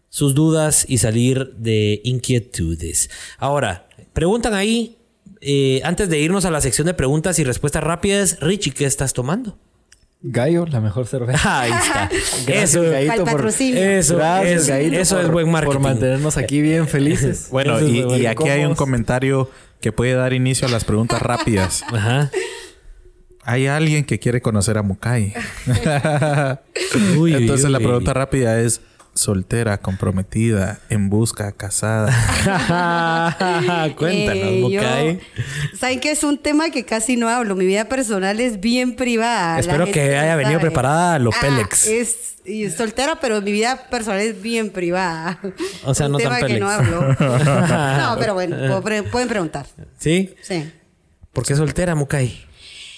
sus 0.10 0.34
dudas 0.34 0.86
y 0.88 0.98
salir 0.98 1.54
de 1.58 2.02
inquietudes. 2.04 3.10
Ahora, 3.38 3.88
preguntan 4.14 4.54
ahí, 4.54 4.98
eh, 5.42 5.82
antes 5.84 6.10
de 6.10 6.20
irnos 6.20 6.46
a 6.46 6.52
la 6.52 6.62
sección 6.62 6.88
de 6.88 6.94
preguntas 6.94 7.38
y 7.40 7.44
respuestas 7.44 7.84
rápidas, 7.84 8.40
Richie, 8.40 8.72
¿qué 8.72 8.86
estás 8.86 9.14
tomando? 9.14 9.58
Gallo, 10.22 10.66
la 10.66 10.82
mejor 10.82 11.08
cerveza. 11.08 11.40
Ahí 11.62 11.72
está. 11.72 12.10
Gracias, 12.46 12.76
eso, 12.76 12.84
Gallito, 12.84 13.26
por- 13.26 13.48
eso, 13.48 14.18
Gracias, 14.18 14.62
es, 14.62 14.68
Gallito, 14.68 15.00
eso 15.00 15.16
por- 15.16 15.26
es 15.26 15.32
buen 15.32 15.52
marketing. 15.52 15.74
Por 15.74 15.82
mantenernos 15.82 16.38
aquí 16.38 16.62
bien 16.62 16.88
felices. 16.88 17.48
Bueno, 17.52 17.80
y, 17.80 18.26
aquí 18.26 18.50
hay 18.50 18.66
un 18.66 18.76
comentario 18.76 19.50
que 19.80 19.94
puede 19.94 20.14
dar 20.14 20.34
inicio 20.34 20.68
a 20.68 20.72
las 20.72 20.84
preguntas 20.84 21.22
rápidas. 21.22 21.84
Ajá. 21.88 22.32
Hay 23.50 23.66
alguien 23.68 24.04
que 24.06 24.20
quiere 24.20 24.42
conocer 24.42 24.78
a 24.78 24.84
Mukai. 24.84 25.34
Uy, 27.16 27.18
uy, 27.18 27.34
Entonces 27.34 27.70
la 27.72 27.80
uy. 27.80 27.84
pregunta 27.84 28.14
rápida 28.14 28.60
es 28.60 28.82
soltera, 29.16 29.80
comprometida, 29.80 30.80
en 30.90 31.10
busca, 31.10 31.52
casada. 31.52 32.12
Cuéntanos, 33.98 34.44
Eh, 34.44 34.60
yo- 34.62 34.68
Mukai. 34.70 35.20
Saben 35.78 36.00
que 36.00 36.12
es 36.12 36.24
un 36.24 36.38
tema 36.38 36.70
que 36.70 36.86
casi 36.86 37.18
no 37.18 37.28
hablo. 37.28 37.56
Mi 37.56 37.66
vida 37.66 37.86
personal 37.86 38.40
es 38.40 38.60
bien 38.60 38.96
privada. 38.96 39.60
Espero 39.60 39.92
que 39.92 40.16
haya 40.18 40.36
venido 40.36 40.60
sabe. 40.60 40.70
preparada 40.70 41.16
a 41.16 41.20
lo 41.20 41.32
Ah, 41.32 41.38
Pélex. 41.42 41.88
Es 41.88 42.76
soltera, 42.78 43.20
pero 43.20 43.42
mi 43.42 43.52
vida 43.52 43.88
personal 43.90 44.20
es 44.22 44.40
bien 44.42 44.70
privada. 44.70 45.40
O 45.86 45.94
sea, 45.96 46.06
un 46.06 46.14
no 46.14 46.18
tan 46.20 46.28
tema 46.28 46.38
que 46.38 46.46
Pélex. 46.46 46.62
no 46.62 46.70
hablo. 46.70 47.02
no, 48.14 48.16
pero 48.20 48.34
bueno, 48.36 48.56
puedo 48.82 49.10
pueden 49.10 49.28
preguntar. 49.28 49.66
¿Sí? 49.98 50.34
Sí. 50.42 50.72
¿Por 51.34 51.46
qué 51.46 51.56
soltera, 51.56 51.96
Mukai? 51.96 52.46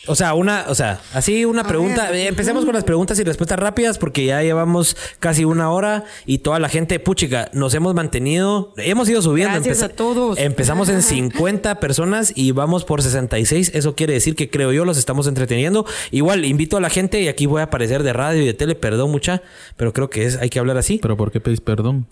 O 0.08 0.16
sea, 0.16 0.34
una, 0.34 0.66
o 0.68 0.74
sea, 0.76 1.00
así 1.14 1.46
una 1.46 1.64
pregunta. 1.64 2.10
ver. 2.10 2.16
Eh, 2.16 2.28
Empecemos 2.28 2.66
con 2.66 2.74
las 2.74 2.84
preguntas 2.84 3.20
y 3.20 3.24
respuestas 3.24 3.60
rápidas 3.60 4.00
porque 4.00 4.26
ya 4.26 4.42
llevamos 4.42 4.98
casi 5.20 5.46
una 5.46 5.70
hora 5.70 6.06
y 6.26 6.40
toda 6.40 6.60
la 6.60 6.70
gente, 6.70 7.00
puchica, 7.00 7.50
nos 7.54 7.74
hemos 7.76 7.94
mantenido, 7.94 8.74
hemos 8.78 9.08
ido 9.10 9.22
subiendo. 9.22 9.54
Gracias 9.54 9.84
a 9.84 9.90
todos. 9.90 10.40
Empezamos 10.40 10.90
en 10.90 11.02
50 11.04 11.80
personas 11.80 12.34
y 12.36 12.52
vamos 12.52 12.84
por 12.84 13.04
66. 13.04 13.72
Eso 13.76 13.96
quiere 13.96 14.14
decir 14.14 14.36
que 14.36 14.50
creo 14.50 14.72
yo 14.72 14.86
los 14.86 14.98
estamos 14.98 15.28
entreteniendo. 15.28 15.86
Igual 16.10 16.46
invito 16.46 16.78
a 16.78 16.82
la 16.82 16.90
gente 16.90 17.22
y 17.22 17.28
aquí 17.28 17.46
voy 17.46 17.62
a 17.62 17.66
aparecer 17.66 18.02
de 18.02 18.14
radio 18.14 18.42
y 18.42 18.46
de 18.48 18.54
tele, 18.56 18.74
perdón 18.76 19.12
mucha, 19.12 19.44
pero 19.78 19.94
creo 19.94 20.10
que 20.10 20.26
es, 20.26 20.38
hay 20.38 20.50
que 20.50 20.58
hablar 20.58 20.78
así. 20.78 21.00
¿Pero 21.02 21.16
por 21.16 21.32
qué 21.32 21.40
pedís 21.40 21.62
perdón? 21.62 22.08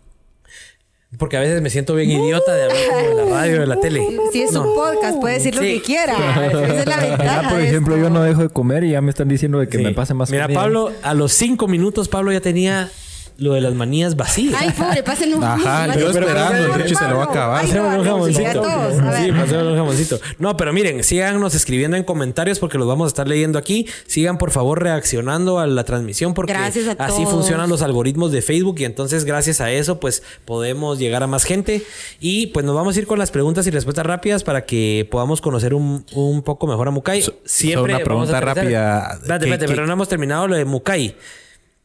Porque 1.17 1.37
a 1.37 1.39
veces 1.39 1.59
me 1.61 1.71
siento 1.71 1.95
bien 1.95 2.11
idiota 2.11 2.53
de 2.53 2.63
hablar 2.65 2.77
como 2.87 3.07
de 3.07 3.25
la 3.25 3.35
radio, 3.35 3.59
de 3.61 3.65
la 3.67 3.79
tele. 3.79 4.01
Si 4.31 4.43
es 4.43 4.53
un 4.55 4.75
podcast, 4.75 5.19
puede 5.19 5.35
decir 5.35 5.55
lo 5.55 5.61
Sí. 5.61 5.73
que 5.79 5.81
quiera. 5.81 6.13
Esa 6.45 6.79
es 6.81 6.85
la 6.85 6.97
ventaja. 6.97 7.41
Ya, 7.43 7.49
por 7.49 7.59
ejemplo, 7.59 7.95
esto. 7.95 8.07
yo 8.07 8.13
no 8.13 8.21
dejo 8.21 8.43
de 8.43 8.49
comer 8.49 8.83
y 8.83 8.91
ya 8.91 9.01
me 9.01 9.09
están 9.09 9.27
diciendo 9.27 9.57
de 9.57 9.67
que 9.67 9.79
Sí. 9.79 9.83
me 9.83 9.91
pase 9.93 10.13
más 10.13 10.29
Mira, 10.29 10.43
comida. 10.45 10.59
Pablo, 10.61 10.91
a 11.01 11.13
los 11.15 11.31
cinco 11.33 11.67
minutos, 11.67 12.09
Pablo 12.09 12.31
ya 12.31 12.41
tenía 12.41 12.91
lo 13.39 13.53
de 13.53 13.61
las 13.61 13.73
manías 13.73 14.15
vacías. 14.15 14.55
Ay, 14.61 14.71
pobre, 14.71 15.01
pasen 15.03 15.33
un 15.33 15.43
Ajá, 15.43 15.95
yo 15.97 16.09
esperando, 16.09 16.51
pero- 16.51 16.73
el 16.75 16.81
Richie 16.81 16.95
se 16.95 17.07
lo 17.07 17.17
va 17.17 17.23
a 17.23 17.27
acabar. 17.27 17.61
Pasemos 17.61 17.91
un 17.91 17.97
no, 17.97 18.03
jamoncito. 18.03 18.63
Sí, 18.63 19.31
pasemos 19.31 19.63
un 19.67 19.75
jamoncito. 19.77 20.19
No, 20.39 20.57
pero 20.57 20.73
miren, 20.73 21.03
síganos 21.03 21.55
escribiendo 21.55 21.97
en 21.97 22.03
comentarios 22.03 22.59
porque 22.59 22.77
los 22.77 22.87
vamos 22.87 23.05
a 23.05 23.07
estar 23.07 23.27
leyendo 23.27 23.57
aquí. 23.57 23.87
Sigan, 24.07 24.37
por 24.37 24.51
favor, 24.51 24.81
reaccionando 24.83 25.59
a 25.59 25.67
la 25.67 25.83
transmisión 25.83 26.33
porque 26.33 26.53
Gracias 26.53 26.87
a 26.87 26.91
así 27.03 27.23
todos. 27.23 27.29
funcionan 27.33 27.69
los 27.69 27.81
algoritmos 27.81 28.31
de 28.31 28.41
Facebook 28.41 28.75
y 28.79 28.85
entonces 28.85 29.25
gracias 29.25 29.61
a 29.61 29.71
eso 29.71 29.99
pues 29.99 30.21
podemos 30.45 30.99
llegar 30.99 31.23
a 31.23 31.27
más 31.27 31.43
gente. 31.43 31.81
Y 32.19 32.47
pues 32.47 32.65
nos 32.65 32.75
vamos 32.75 32.95
a 32.95 32.99
ir 32.99 33.07
con 33.07 33.19
las 33.19 33.31
preguntas 33.31 33.65
y 33.67 33.71
respuestas 33.71 34.05
rápidas 34.05 34.43
para 34.43 34.65
que 34.65 35.07
podamos 35.09 35.41
conocer 35.41 35.73
un, 35.73 36.05
un 36.13 36.41
poco 36.43 36.67
mejor 36.67 36.87
a 36.87 36.91
Mukai. 36.91 37.23
Siempre 37.45 37.95
una 37.95 38.03
vamos 38.03 38.29
a 38.29 38.39
pregunta 38.39 38.41
rápida. 38.41 39.11
Espérate, 39.13 39.45
¿Qué- 39.45 39.51
espérate, 39.53 39.67
pero 39.73 39.87
no 39.87 39.93
hemos 39.93 40.09
terminado 40.09 40.47
lo 40.47 40.55
de 40.55 40.65
Mukai. 40.65 41.15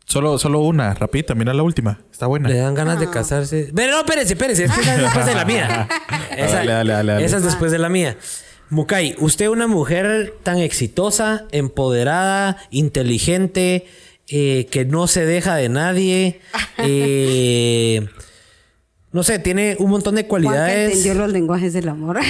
Solo, 0.04 0.38
solo 0.38 0.60
una, 0.60 0.92
rapidita, 0.94 1.34
mira 1.34 1.54
la 1.54 1.62
última. 1.62 2.00
Está 2.12 2.26
buena. 2.26 2.48
Le 2.48 2.56
dan 2.56 2.74
ganas 2.74 3.00
de 3.00 3.08
casarse. 3.08 3.70
Pero 3.74 3.92
no, 3.92 3.98
espérese, 4.00 4.34
espérese. 4.34 4.64
Es 4.64 4.72
que 4.72 4.80
esa 4.82 4.94
es 4.96 5.02
después 5.02 5.26
de 5.26 5.34
la 5.34 5.44
mía. 5.44 5.88
Esa, 6.30 6.56
Dale, 6.56 6.72
dale, 6.72 6.92
dale, 6.92 7.12
dale. 7.12 7.24
esa 7.24 7.36
es 7.38 7.44
después 7.44 7.72
de 7.72 7.78
la 7.78 7.88
mía. 7.88 8.16
Mukai, 8.70 9.16
usted 9.18 9.48
una 9.48 9.66
mujer 9.66 10.34
tan 10.42 10.58
exitosa, 10.58 11.46
empoderada, 11.52 12.58
inteligente, 12.70 13.86
eh, 14.28 14.66
que 14.70 14.84
no 14.84 15.06
se 15.06 15.24
deja 15.26 15.56
de 15.56 15.68
nadie. 15.68 16.40
eh, 16.78 18.06
no 19.14 19.22
sé, 19.22 19.38
tiene 19.38 19.76
un 19.78 19.90
montón 19.90 20.16
de 20.16 20.22
Juanca 20.26 20.48
cualidades. 20.48 20.88
entendió 20.88 21.14
los 21.14 21.30
lenguajes 21.30 21.72
del 21.72 21.88
amor. 21.88 22.18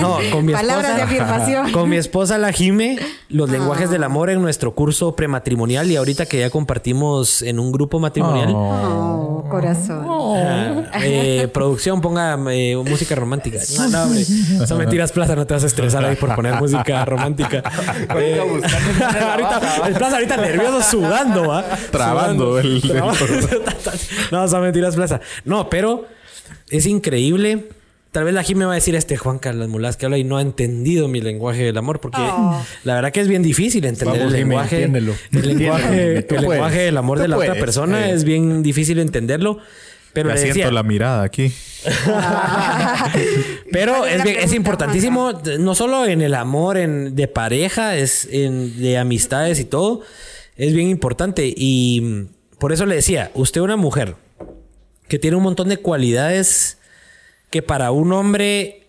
No, 0.00 0.18
con 0.30 0.44
mi 0.44 0.52
esposa. 0.52 0.68
Palabras 0.74 0.96
de 0.96 1.02
afirmación. 1.02 1.72
Con 1.72 1.88
mi 1.88 1.96
esposa 1.96 2.36
la 2.36 2.52
Jime, 2.52 2.98
los 3.30 3.48
lenguajes 3.48 3.88
del 3.88 4.04
amor 4.04 4.28
en 4.28 4.42
nuestro 4.42 4.74
curso 4.74 5.16
prematrimonial 5.16 5.90
y 5.90 5.96
ahorita 5.96 6.26
que 6.26 6.40
ya 6.40 6.50
compartimos 6.50 7.40
en 7.40 7.58
un 7.58 7.72
grupo 7.72 7.98
matrimonial. 7.98 8.50
Oh, 8.54 9.46
corazón. 9.48 10.04
Ah, 10.08 10.82
eh, 11.02 11.48
producción, 11.52 12.02
ponga 12.02 12.36
eh, 12.52 12.76
música 12.76 13.14
romántica. 13.14 13.58
No, 13.78 13.88
no, 13.88 14.02
hombre. 14.02 14.24
Son 14.66 14.76
mentiras, 14.76 15.12
Plaza. 15.12 15.34
No 15.36 15.46
te 15.46 15.54
vas 15.54 15.64
a 15.64 15.68
estresar 15.68 16.04
ahí 16.04 16.16
por 16.16 16.34
poner 16.34 16.54
música 16.60 17.02
romántica. 17.06 17.62
Eh, 18.14 18.38
ahorita, 19.32 19.86
el 19.86 19.94
Plaza 19.94 20.16
ahorita 20.16 20.36
nervioso, 20.36 20.82
sudando, 20.82 21.48
¿va? 21.48 21.64
Trabando 21.90 22.58
el- 22.58 22.82
Trabando. 22.82 23.24
no, 24.32 24.48
son 24.48 24.62
mentiras, 24.62 24.94
Plaza. 24.94 25.20
No, 25.46 25.70
pero 25.70 26.04
es 26.70 26.86
increíble. 26.86 27.64
Tal 28.12 28.24
vez 28.24 28.32
la 28.32 28.42
Jimmy 28.42 28.64
va 28.64 28.72
a 28.72 28.76
decir 28.76 28.94
este 28.94 29.18
Juan 29.18 29.38
Carlos 29.38 29.68
Mulas 29.68 29.98
que 29.98 30.06
habla 30.06 30.16
y 30.16 30.24
no 30.24 30.38
ha 30.38 30.42
entendido 30.42 31.06
mi 31.06 31.20
lenguaje 31.20 31.64
del 31.64 31.76
amor 31.76 32.00
porque 32.00 32.18
Oh. 32.20 32.64
la 32.84 32.94
verdad 32.94 33.12
que 33.12 33.20
es 33.20 33.28
bien 33.28 33.42
difícil 33.42 33.84
entender 33.84 34.20
Vamos, 34.20 34.32
el 34.32 34.38
Jimmy, 34.38 34.50
lenguaje, 34.54 34.84
el 34.84 34.94
el 34.94 34.96
del 36.86 36.96
amor 36.96 37.18
de 37.18 37.28
la 37.28 37.36
otra 37.36 37.54
persona 37.56 38.08
Eh. 38.08 38.14
es 38.14 38.24
bien 38.24 38.62
difícil 38.62 39.00
entenderlo. 39.00 39.58
Pero 40.14 40.30
le 40.30 40.38
siento 40.38 40.70
la 40.70 40.82
mirada 40.82 41.24
aquí. 41.24 41.52
pero 43.70 43.98
¿Cuál 43.98 44.26
es 44.28 44.44
es, 44.44 44.54
importantísimo, 44.54 45.32
no 45.58 45.74
solo 45.74 46.06
en 46.06 46.22
el 46.22 46.34
amor 46.34 46.78
en, 46.78 47.14
de 47.14 47.28
pareja, 47.28 47.96
es 47.96 48.26
en, 48.30 48.80
de 48.80 48.96
amistades 48.96 49.60
y 49.60 49.66
todo. 49.66 50.00
Es 50.56 50.72
bien 50.72 50.88
importante. 50.88 51.52
Y 51.54 52.28
por 52.58 52.72
eso 52.72 52.86
le 52.86 52.94
decía, 52.94 53.30
usted 53.34 53.60
una 53.60 53.76
mujer 53.76 54.14
que 55.08 55.18
tiene 55.18 55.36
un 55.36 55.42
montón 55.42 55.68
de 55.68 55.78
cualidades 55.78 56.78
que 57.50 57.62
para 57.62 57.90
un 57.90 58.12
hombre, 58.12 58.86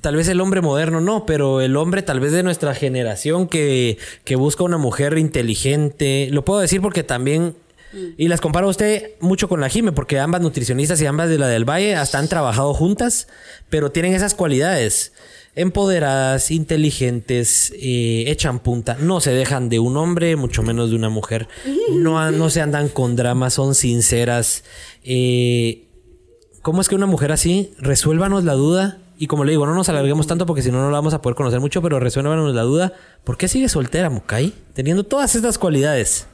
tal 0.00 0.16
vez 0.16 0.28
el 0.28 0.40
hombre 0.40 0.60
moderno 0.60 1.00
no, 1.00 1.26
pero 1.26 1.60
el 1.60 1.76
hombre 1.76 2.02
tal 2.02 2.20
vez 2.20 2.32
de 2.32 2.42
nuestra 2.42 2.74
generación 2.74 3.48
que, 3.48 3.98
que 4.24 4.36
busca 4.36 4.64
una 4.64 4.78
mujer 4.78 5.16
inteligente, 5.18 6.28
lo 6.30 6.44
puedo 6.44 6.60
decir 6.60 6.80
porque 6.80 7.02
también... 7.02 7.54
Y 8.16 8.28
las 8.28 8.40
comparo 8.40 8.68
a 8.68 8.70
usted 8.70 9.14
mucho 9.18 9.48
con 9.48 9.60
la 9.60 9.68
Jime, 9.68 9.90
porque 9.90 10.20
ambas 10.20 10.40
nutricionistas 10.40 11.02
y 11.02 11.06
ambas 11.06 11.28
de 11.28 11.38
la 11.38 11.48
del 11.48 11.68
Valle 11.68 11.96
hasta 11.96 12.20
han 12.20 12.28
trabajado 12.28 12.72
juntas, 12.72 13.26
pero 13.68 13.90
tienen 13.90 14.14
esas 14.14 14.34
cualidades. 14.34 15.12
Empoderadas, 15.56 16.52
inteligentes, 16.52 17.72
eh, 17.74 18.26
echan 18.28 18.60
punta, 18.60 18.96
no 19.00 19.20
se 19.20 19.32
dejan 19.32 19.68
de 19.68 19.80
un 19.80 19.96
hombre, 19.96 20.36
mucho 20.36 20.62
menos 20.62 20.90
de 20.90 20.96
una 20.96 21.08
mujer. 21.08 21.48
No, 21.92 22.30
no 22.30 22.48
se 22.48 22.60
andan 22.60 22.88
con 22.88 23.16
dramas, 23.16 23.54
son 23.54 23.74
sinceras. 23.74 24.62
Eh, 25.04 25.86
¿Cómo 26.62 26.80
es 26.80 26.88
que 26.88 26.94
una 26.94 27.06
mujer 27.06 27.32
así, 27.32 27.72
resuélvanos 27.78 28.44
la 28.44 28.54
duda? 28.54 28.98
Y 29.18 29.26
como 29.26 29.44
le 29.44 29.52
digo, 29.52 29.66
no 29.66 29.74
nos 29.74 29.88
alarguemos 29.88 30.26
tanto 30.26 30.46
porque 30.46 30.62
si 30.62 30.70
no, 30.70 30.78
no 30.78 30.90
la 30.90 30.98
vamos 30.98 31.14
a 31.14 31.20
poder 31.20 31.36
conocer 31.36 31.60
mucho, 31.60 31.82
pero 31.82 32.00
resuélvanos 32.00 32.54
la 32.54 32.62
duda. 32.62 32.92
¿Por 33.24 33.36
qué 33.36 33.48
sigue 33.48 33.68
soltera, 33.68 34.08
Mukai? 34.10 34.54
Teniendo 34.72 35.04
todas 35.04 35.34
estas 35.34 35.58
cualidades. 35.58 36.26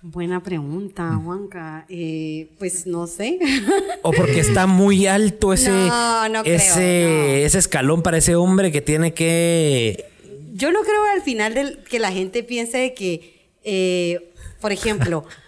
Buena 0.00 0.40
pregunta, 0.44 1.12
Juanca. 1.24 1.84
Eh, 1.88 2.50
pues 2.58 2.86
no 2.86 3.08
sé. 3.08 3.38
O 4.02 4.12
porque 4.12 4.38
está 4.38 4.68
muy 4.68 5.06
alto 5.06 5.52
ese, 5.52 5.70
No, 5.70 6.28
no 6.28 6.42
creo, 6.44 6.54
ese, 6.54 7.06
no. 7.08 7.46
ese 7.46 7.58
escalón 7.58 8.02
para 8.02 8.18
ese 8.18 8.36
hombre 8.36 8.70
que 8.70 8.80
tiene 8.80 9.12
que. 9.12 10.08
Yo 10.54 10.70
no 10.70 10.82
creo 10.82 11.04
al 11.14 11.22
final 11.22 11.54
del, 11.54 11.78
que 11.82 11.98
la 11.98 12.12
gente 12.12 12.44
piense 12.44 12.78
de 12.78 12.94
que, 12.94 13.48
eh, 13.64 14.32
por 14.60 14.70
ejemplo, 14.70 15.24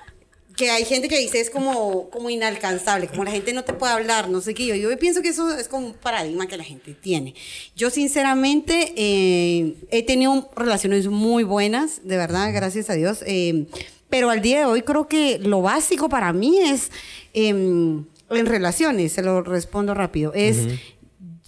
que 0.61 0.71
hay 0.71 0.85
gente 0.85 1.09
que 1.09 1.19
dice 1.19 1.41
es 1.41 1.49
como, 1.49 2.11
como 2.11 2.29
inalcanzable, 2.29 3.09
como 3.09 3.25
la 3.25 3.31
gente 3.31 3.55
no 3.55 3.65
te 3.65 3.73
puede 3.73 3.95
hablar, 3.95 4.29
no 4.29 4.43
sé 4.43 4.53
qué. 4.53 4.67
Yo, 4.67 4.75
yo 4.75 4.99
pienso 4.99 5.23
que 5.23 5.31
eso 5.31 5.57
es 5.57 5.69
como 5.69 5.87
un 5.87 5.93
paradigma 5.95 6.47
que 6.47 6.59
la 6.59 6.65
gente 6.65 6.93
tiene. 6.93 7.35
Yo 7.75 7.89
sinceramente 7.89 8.93
eh, 8.95 9.77
he 9.91 10.03
tenido 10.03 10.51
relaciones 10.55 11.07
muy 11.07 11.45
buenas, 11.45 12.03
de 12.05 12.19
verdad, 12.19 12.53
gracias 12.53 12.91
a 12.91 12.93
Dios. 12.93 13.25
eh, 13.27 13.69
pero 14.11 14.29
al 14.29 14.43
día 14.43 14.59
de 14.59 14.65
hoy 14.67 14.83
creo 14.83 15.09
que 15.09 15.39
lo 15.39 15.63
básico 15.63 16.11
para 16.11 16.31
mí 16.35 16.59
es, 16.59 16.91
em, 17.33 18.05
en 18.29 18.47
relaciones, 18.47 19.13
se 19.13 19.23
lo 19.23 19.43
respondo 19.43 19.95
rápido, 19.95 20.33
es 20.35 20.59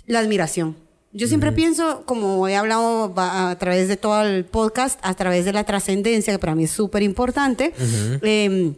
la 0.06 0.20
admiración. 0.20 0.74
Yo 1.12 1.26
siempre 1.26 1.52
pienso, 1.52 2.04
como 2.06 2.48
he 2.48 2.56
hablado 2.56 3.12
a 3.18 3.54
través 3.58 3.88
de 3.88 3.98
todo 3.98 4.22
el 4.22 4.46
podcast, 4.46 4.98
a 5.02 5.12
través 5.12 5.44
de 5.44 5.52
la 5.52 5.64
trascendencia, 5.64 6.32
que 6.32 6.38
para 6.38 6.54
mí 6.54 6.64
es 6.64 6.70
súper 6.70 7.02
importante. 7.02 7.74
em, 8.22 8.74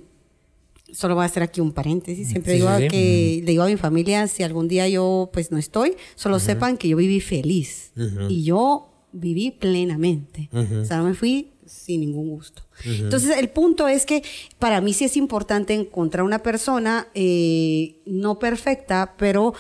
solo 0.95 1.14
voy 1.16 1.22
a 1.24 1.26
hacer 1.26 1.42
aquí 1.42 1.61
un 1.61 1.72
paréntesis. 1.72 2.28
Siempre 2.28 2.53
Sí, 2.55 2.59
digo 2.61 2.70
sí, 2.76 2.82
sí. 2.84 2.88
que 2.88 3.40
le 3.45 3.51
digo 3.53 3.62
a 3.64 3.66
mi 3.66 3.76
familia, 3.76 4.26
si 4.28 4.42
algún 4.42 4.68
día 4.68 4.88
yo 4.88 5.28
pues 5.32 5.51
no 5.51 5.59
estoy, 5.59 5.97
solo 6.14 6.38
sepan 6.38 6.76
que 6.78 6.88
yo 6.88 6.97
viví 6.97 7.20
feliz. 7.20 7.92
Y 8.28 8.45
yo 8.45 8.88
viví 9.12 9.51
plenamente. 9.51 10.49
O 10.53 10.84
sea, 10.84 10.99
no 10.99 11.05
me 11.05 11.14
fui 11.14 11.51
sin 11.66 12.01
ningún 12.01 12.28
gusto. 12.28 12.62
Entonces, 12.84 13.36
el 13.38 13.49
punto 13.49 13.88
es 13.88 14.05
que 14.07 14.22
para 14.59 14.80
mí 14.80 14.92
sí 14.92 15.05
es 15.05 15.16
importante 15.16 15.72
encontrar 15.74 16.22
una 16.24 16.42
persona 16.42 17.09
eh, 17.14 17.97
no 18.07 18.38
perfecta, 18.38 19.14
pero 19.16 19.55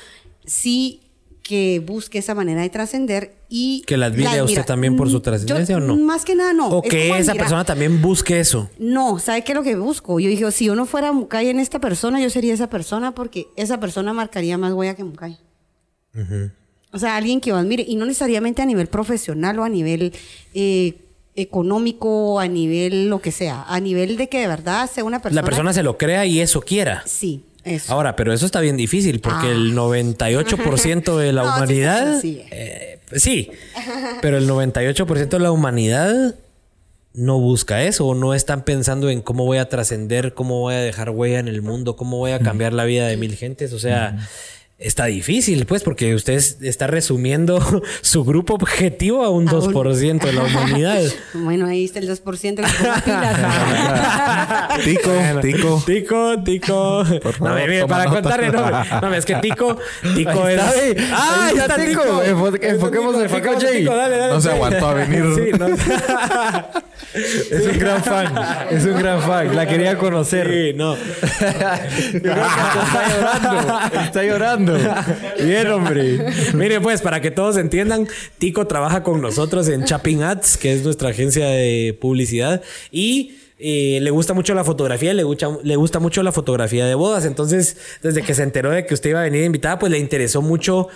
sí 0.44 1.00
que 1.44 1.80
busque 1.84 2.18
esa 2.18 2.34
manera 2.34 2.62
de 2.62 2.70
trascender 2.70 3.36
y... 3.50 3.82
Que 3.86 3.98
la 3.98 4.06
admire 4.06 4.38
a 4.38 4.44
usted 4.44 4.64
también 4.64 4.96
por 4.96 5.10
su 5.10 5.20
trascendencia, 5.20 5.76
¿o 5.76 5.80
no? 5.80 5.94
Más 5.96 6.24
que 6.24 6.34
nada 6.34 6.54
no. 6.54 6.68
O 6.68 6.82
Es 6.82 6.90
que 6.90 7.18
esa 7.18 7.34
persona 7.34 7.64
también 7.64 8.00
busque 8.00 8.40
eso. 8.40 8.70
No, 8.78 9.18
¿sabe 9.18 9.44
qué 9.44 9.52
es 9.52 9.56
lo 9.56 9.62
que 9.62 9.76
busco? 9.76 10.18
Yo 10.18 10.28
dije, 10.30 10.50
si 10.50 10.64
yo 10.64 10.74
no 10.74 10.86
fuera 10.86 11.12
Mukai 11.12 11.50
en 11.50 11.60
esta 11.60 11.78
persona, 11.78 12.20
yo 12.20 12.30
sería 12.30 12.54
esa 12.54 12.70
persona 12.70 13.14
porque 13.14 13.46
esa 13.56 13.78
persona 13.78 14.14
marcaría 14.14 14.56
más 14.56 14.72
huella 14.72 14.94
que 14.94 15.04
Mukai. 15.04 15.38
O 16.92 16.98
sea, 16.98 17.16
alguien 17.16 17.42
que 17.42 17.50
yo 17.50 17.56
admire, 17.56 17.84
y 17.86 17.96
no 17.96 18.06
necesariamente 18.06 18.62
a 18.62 18.66
nivel 18.66 18.86
profesional 18.86 19.58
o 19.58 19.64
a 19.64 19.68
nivel 19.68 20.14
eh, 20.54 20.94
económico, 21.36 22.40
a 22.40 22.48
nivel 22.48 23.08
lo 23.08 23.20
que 23.20 23.32
sea, 23.32 23.64
a 23.68 23.80
nivel 23.80 24.16
de 24.16 24.30
que 24.30 24.40
de 24.40 24.46
verdad 24.46 24.90
sea 24.90 25.04
una 25.04 25.20
persona... 25.20 25.42
La 25.42 25.44
persona 25.44 25.72
se 25.74 25.82
lo 25.82 25.98
crea 25.98 26.24
y 26.24 26.40
eso 26.40 26.62
quiera. 26.62 27.02
Sí, 27.04 27.44
eso. 27.64 27.92
Ahora, 27.92 28.16
pero 28.16 28.32
eso 28.32 28.46
está 28.46 28.60
bien 28.60 28.76
difícil 28.76 29.20
porque 29.20 29.46
Ah. 29.48 29.52
el 29.52 29.74
98% 29.74 31.16
de 31.18 31.32
la 31.32 31.42
No, 31.44 31.56
humanidad. 31.56 32.20
sí, 32.20 32.42
eh, 32.50 32.98
sí, 33.16 33.50
pero 34.22 34.38
el 34.38 34.48
98% 34.48 35.28
de 35.38 35.42
la 35.42 35.50
humanidad 35.52 36.34
no 37.14 37.38
busca 37.38 37.82
eso 37.84 38.06
o 38.06 38.14
no 38.14 38.34
están 38.34 38.64
pensando 38.64 39.08
en 39.08 39.20
cómo 39.22 39.44
voy 39.44 39.58
a 39.58 39.68
trascender, 39.68 40.34
cómo 40.34 40.60
voy 40.60 40.74
a 40.74 40.78
dejar 40.80 41.10
huella 41.10 41.38
en 41.38 41.46
el 41.48 41.62
mundo, 41.62 41.96
cómo 41.96 42.18
voy 42.18 42.32
a 42.32 42.40
cambiar 42.40 42.72
la 42.72 42.84
vida 42.84 43.06
de 43.06 43.16
mil 43.16 43.36
gentes. 43.36 43.72
O 43.72 43.78
sea. 43.78 44.16
Está 44.76 45.04
difícil, 45.06 45.66
pues, 45.66 45.84
porque 45.84 46.14
usted 46.16 46.32
es- 46.34 46.58
está 46.60 46.88
resumiendo 46.88 47.60
su 48.02 48.24
grupo 48.24 48.54
objetivo 48.54 49.22
a 49.24 49.30
un 49.30 49.48
A 49.48 49.52
un- 49.54 49.72
2% 49.72 50.26
de 50.26 50.32
la 50.32 50.42
humanidad. 50.42 51.00
Bueno, 51.34 51.66
ahí 51.66 51.84
está 51.84 52.00
el 52.00 52.08
2% 52.08 52.56
que. 52.56 52.62
Tico, 54.84 55.10
tico. 55.40 55.82
Tico, 55.86 56.42
Tico. 56.44 57.04
Por 57.22 57.40
no, 57.40 57.46
favor, 57.46 57.60
mire, 57.68 57.86
para 57.86 58.04
nota. 58.04 58.22
contarle, 58.22 58.50
no, 58.50 59.00
no, 59.00 59.14
es 59.14 59.24
que 59.24 59.34
Tico, 59.36 59.76
Tico 60.14 60.44
Ahí 60.44 60.56
es. 60.56 60.62
está. 60.96 61.16
¡Ah, 61.16 61.46
Ahí 61.50 61.56
está 61.58 61.76
Tico. 61.76 62.02
Enfo- 62.22 62.58
enfoquemos 62.62 63.16
el 63.16 63.26
Tico, 63.28 63.40
Tico, 63.40 63.60
Jay. 63.60 63.78
Tico, 63.80 63.96
dale, 63.96 64.16
dale. 64.16 64.32
No 64.34 64.40
se 64.40 64.50
aguantó 64.50 64.86
a 64.88 64.94
venir. 64.94 65.24
Sí, 65.34 65.50
no. 65.58 65.66
Es 67.14 67.66
un 67.72 67.78
gran 67.78 68.02
fan. 68.02 68.34
Es 68.70 68.84
un 68.84 68.98
gran 68.98 69.20
fan. 69.22 69.54
La 69.54 69.66
quería 69.66 69.96
conocer. 69.98 70.48
Sí, 70.50 70.72
no. 70.76 70.96
Yo 70.96 72.20
creo 72.20 72.22
que 72.22 72.30
hasta 72.40 72.82
está 72.84 73.08
llorando. 73.08 74.00
Está 74.00 74.22
llorando. 74.24 74.63
Bien, 75.42 75.66
hombre. 75.68 76.26
Mire, 76.54 76.80
pues, 76.80 77.02
para 77.02 77.20
que 77.20 77.30
todos 77.30 77.56
entiendan, 77.56 78.08
Tico 78.38 78.66
trabaja 78.66 79.02
con 79.02 79.20
nosotros 79.20 79.68
en 79.68 79.84
Chapping 79.84 80.22
Ads, 80.22 80.56
que 80.56 80.72
es 80.72 80.84
nuestra 80.84 81.10
agencia 81.10 81.46
de 81.46 81.96
publicidad. 82.00 82.62
Y 82.90 83.36
eh, 83.58 83.98
le 84.02 84.10
gusta 84.10 84.34
mucho 84.34 84.54
la 84.54 84.64
fotografía, 84.64 85.14
le 85.14 85.22
gusta, 85.22 85.48
le 85.62 85.76
gusta 85.76 86.00
mucho 86.00 86.22
la 86.22 86.32
fotografía 86.32 86.86
de 86.86 86.94
bodas. 86.94 87.24
Entonces, 87.24 87.76
desde 88.02 88.22
que 88.22 88.34
se 88.34 88.42
enteró 88.42 88.70
de 88.70 88.86
que 88.86 88.94
usted 88.94 89.10
iba 89.10 89.20
a 89.20 89.24
venir 89.24 89.44
invitada, 89.44 89.78
pues 89.78 89.92
le 89.92 89.98
interesó 89.98 90.42
mucho 90.42 90.88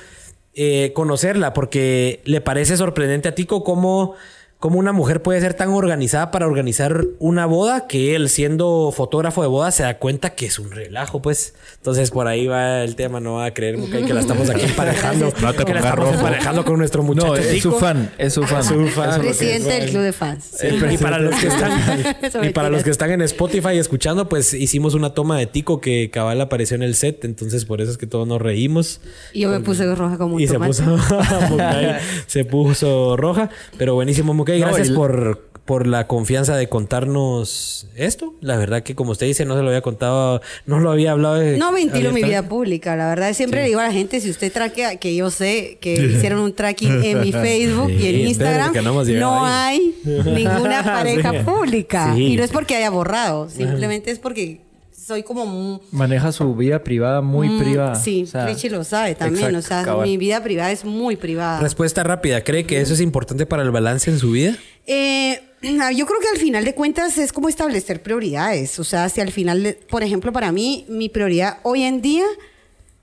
eh, 0.54 0.92
conocerla, 0.94 1.54
porque 1.54 2.20
le 2.24 2.40
parece 2.40 2.76
sorprendente 2.76 3.28
a 3.28 3.34
Tico 3.34 3.62
cómo 3.62 4.14
cómo 4.58 4.78
una 4.78 4.92
mujer 4.92 5.22
puede 5.22 5.40
ser 5.40 5.54
tan 5.54 5.68
organizada 5.70 6.30
para 6.32 6.46
organizar 6.46 7.04
una 7.20 7.46
boda 7.46 7.86
que 7.86 8.16
él, 8.16 8.28
siendo 8.28 8.92
fotógrafo 8.94 9.42
de 9.42 9.48
boda, 9.48 9.70
se 9.70 9.84
da 9.84 9.98
cuenta 9.98 10.30
que 10.30 10.46
es 10.46 10.58
un 10.58 10.70
relajo, 10.72 11.22
pues. 11.22 11.54
Entonces, 11.76 12.10
por 12.10 12.26
ahí 12.26 12.46
va 12.48 12.82
el 12.82 12.96
tema. 12.96 13.20
No 13.20 13.34
va 13.34 13.46
a 13.46 13.54
creer, 13.54 13.78
Mucay, 13.78 14.04
que 14.04 14.12
la 14.14 14.20
estamos 14.20 14.50
aquí 14.50 14.62
emparejando. 14.64 15.32
No 15.40 15.52
te 15.54 15.64
que 15.64 15.74
la 15.74 15.80
pongas 15.80 15.84
estamos 15.84 15.98
rojo. 15.98 16.14
emparejando 16.14 16.64
con 16.64 16.78
nuestro 16.78 17.02
muchacho 17.04 17.26
No, 17.28 17.36
es 17.36 17.62
su 17.62 17.72
fan. 17.72 18.10
Es 18.18 18.32
su 18.34 18.42
fan. 18.42 18.64
Su 18.64 18.86
fan. 18.88 19.20
Presidente 19.20 19.68
del 19.68 19.90
club 19.90 20.02
de 20.02 20.12
fans. 20.12 20.56
Y 20.92 20.98
para 20.98 21.18
los 21.18 21.36
que 21.36 21.46
están 21.48 22.44
y 22.44 22.48
para 22.50 22.68
los 22.68 22.82
que 22.82 22.90
están 22.90 23.10
en 23.12 23.22
Spotify 23.22 23.78
escuchando, 23.78 24.28
pues 24.28 24.54
hicimos 24.54 24.94
una 24.94 25.14
toma 25.14 25.38
de 25.38 25.46
Tico 25.46 25.80
que 25.80 26.10
cabal 26.10 26.40
apareció 26.40 26.74
en 26.74 26.82
el 26.82 26.94
set, 26.96 27.24
entonces 27.24 27.64
por 27.64 27.80
eso 27.80 27.92
es 27.92 27.98
que 27.98 28.06
todos 28.06 28.26
nos 28.26 28.42
reímos. 28.42 29.00
Y 29.32 29.40
yo 29.42 29.50
me 29.50 29.60
puse 29.60 29.94
roja 29.94 30.18
como 30.18 30.34
un 30.34 30.40
Y 30.40 30.46
se 30.48 30.54
tomate. 30.54 30.70
puso 30.72 30.84
Mukay 31.50 31.96
se 32.26 32.44
puso 32.44 33.16
roja, 33.16 33.50
pero 33.78 33.94
buenísimo 33.94 34.34
No, 34.54 34.66
gracias 34.66 34.90
por 34.90 35.46
por 35.68 35.86
la 35.86 36.06
confianza 36.06 36.56
de 36.56 36.66
contarnos 36.70 37.88
esto. 37.94 38.32
La 38.40 38.56
verdad 38.56 38.82
que 38.82 38.94
como 38.94 39.10
usted 39.12 39.26
dice, 39.26 39.44
no 39.44 39.54
se 39.54 39.60
lo 39.60 39.68
había 39.68 39.82
contado, 39.82 40.40
no 40.64 40.78
lo 40.80 40.90
había 40.90 41.12
hablado. 41.12 41.34
de- 41.34 41.58
No 41.58 41.72
ventilo 41.72 42.10
mi 42.10 42.22
vida 42.22 42.42
pública, 42.48 42.96
la 42.96 43.06
verdad. 43.10 43.34
Siempre 43.34 43.60
le 43.60 43.68
digo 43.68 43.80
a 43.80 43.82
la 43.84 43.92
gente, 43.92 44.18
si 44.22 44.30
usted 44.30 44.50
traquea, 44.50 44.96
que 44.96 45.14
yo 45.14 45.30
sé 45.30 45.76
que 45.82 45.92
hicieron 46.16 46.38
un 46.40 46.54
tracking 46.54 47.04
en 47.04 47.20
mi 47.20 47.32
Facebook 47.32 47.90
y 47.90 48.06
en 48.06 48.28
Instagram, 48.28 48.72
no 49.18 49.44
hay 49.44 49.94
ninguna 50.04 50.82
pareja 50.84 51.32
Sí. 51.32 51.38
pública. 51.44 52.14
Sí. 52.14 52.22
Y 52.32 52.36
no 52.38 52.44
es 52.44 52.50
porque 52.50 52.74
haya 52.76 52.88
borrado, 52.88 53.50
simplemente 53.50 54.10
es 54.10 54.18
porque 54.18 54.62
soy 55.08 55.22
como... 55.22 55.46
mu- 55.46 55.80
Maneja 55.90 56.30
su 56.32 56.54
vida 56.54 56.84
privada 56.84 57.22
muy 57.22 57.48
mm, 57.48 57.58
privada. 57.58 57.94
Sí, 57.94 58.24
O 58.24 58.26
sea, 58.26 58.46
Richie 58.46 58.68
lo 58.70 58.84
sabe 58.84 59.14
también. 59.14 59.46
exacto, 59.54 59.58
o 59.58 59.62
sea, 59.68 59.82
cabal. 59.84 60.06
mi 60.06 60.18
vida 60.18 60.42
privada 60.42 60.70
es 60.70 60.84
muy 60.84 61.16
privada. 61.16 61.60
Respuesta 61.60 62.02
rápida, 62.02 62.44
¿cree 62.44 62.64
que 62.66 62.80
eso 62.80 62.92
es 62.92 63.00
importante 63.00 63.46
para 63.46 63.62
el 63.62 63.70
balance 63.70 64.10
en 64.10 64.18
su 64.18 64.32
vida? 64.32 64.54
Eh, 64.86 65.40
yo 65.62 66.06
creo 66.06 66.20
que 66.20 66.28
al 66.32 66.36
final 66.38 66.64
de 66.64 66.74
cuentas 66.74 67.16
es 67.16 67.32
como 67.32 67.48
establecer 67.48 68.02
prioridades. 68.02 68.78
O 68.78 68.84
sea, 68.84 69.08
si 69.08 69.20
al 69.22 69.32
final, 69.32 69.62
de- 69.62 69.72
por 69.72 70.02
ejemplo, 70.02 70.30
para 70.32 70.52
mí, 70.52 70.84
mi 70.88 71.08
prioridad 71.08 71.58
hoy 71.62 71.82
en 71.84 72.02
día 72.02 72.24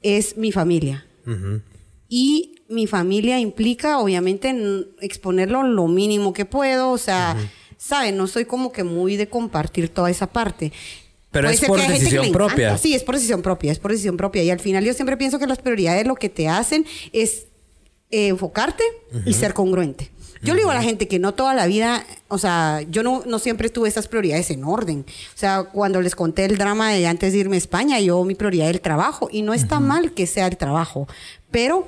es 0.03 0.37
mi 0.37 0.51
familia. 0.51 1.05
Y 2.07 2.61
mi 2.69 2.85
familia 2.85 3.39
implica, 3.39 3.97
obviamente, 3.97 4.49
en 4.49 4.85
exponerlo 5.01 5.63
lo 5.63 5.87
mínimo 5.87 6.33
que 6.33 6.45
puedo. 6.45 6.91
O 6.91 6.97
sea, 6.99 7.35
¿saben? 7.77 8.15
No 8.15 8.27
soy 8.27 8.45
como 8.45 8.71
que 8.71 8.83
muy 8.83 9.17
de 9.17 9.27
compartir 9.27 9.89
toda 9.89 10.11
esa 10.11 10.27
parte. 10.27 10.71
Pero 11.35 11.49
Puede 11.49 11.55
es 11.55 11.65
por 11.65 11.85
decisión 11.85 12.31
propia. 12.31 12.77
Sí, 12.77 12.95
es 12.95 13.03
por 13.03 13.15
decisión 13.15 13.41
propia, 13.41 13.69
es 13.69 13.77
por 13.77 13.91
decisión 13.91 14.15
propia. 14.15 14.41
Y 14.41 14.49
al 14.51 14.61
final 14.61 14.85
yo 14.85 14.93
siempre 14.93 15.17
pienso 15.17 15.37
que 15.37 15.45
las 15.45 15.57
prioridades 15.57 16.07
lo 16.07 16.15
que 16.15 16.29
te 16.29 16.47
hacen 16.47 16.85
es 17.11 17.47
eh, 18.09 18.29
enfocarte 18.29 18.85
y 19.25 19.33
ser 19.33 19.53
congruente. 19.53 20.11
Yo 20.43 20.53
le 20.53 20.61
digo 20.61 20.71
a 20.71 20.75
la 20.75 20.81
gente 20.81 21.09
que 21.09 21.19
no 21.19 21.33
toda 21.33 21.53
la 21.53 21.65
vida, 21.65 22.05
o 22.29 22.37
sea, 22.37 22.83
yo 22.89 23.03
no, 23.03 23.23
no 23.25 23.39
siempre 23.39 23.67
tuve 23.67 23.89
estas 23.89 24.07
prioridades 24.07 24.49
en 24.49 24.63
orden. 24.63 25.03
O 25.09 25.37
sea, 25.37 25.63
cuando 25.63 26.01
les 26.01 26.15
conté 26.15 26.45
el 26.45 26.57
drama 26.57 26.93
de 26.93 27.05
antes 27.05 27.33
de 27.33 27.39
irme 27.39 27.57
a 27.57 27.59
España, 27.59 27.99
yo 27.99 28.23
mi 28.23 28.35
prioridad 28.35 28.69
era 28.69 28.77
el 28.77 28.81
trabajo. 28.81 29.27
Y 29.29 29.41
no 29.41 29.53
está 29.53 29.81
mal 29.81 30.13
que 30.13 30.27
sea 30.27 30.47
el 30.47 30.55
trabajo, 30.55 31.05
pero 31.51 31.85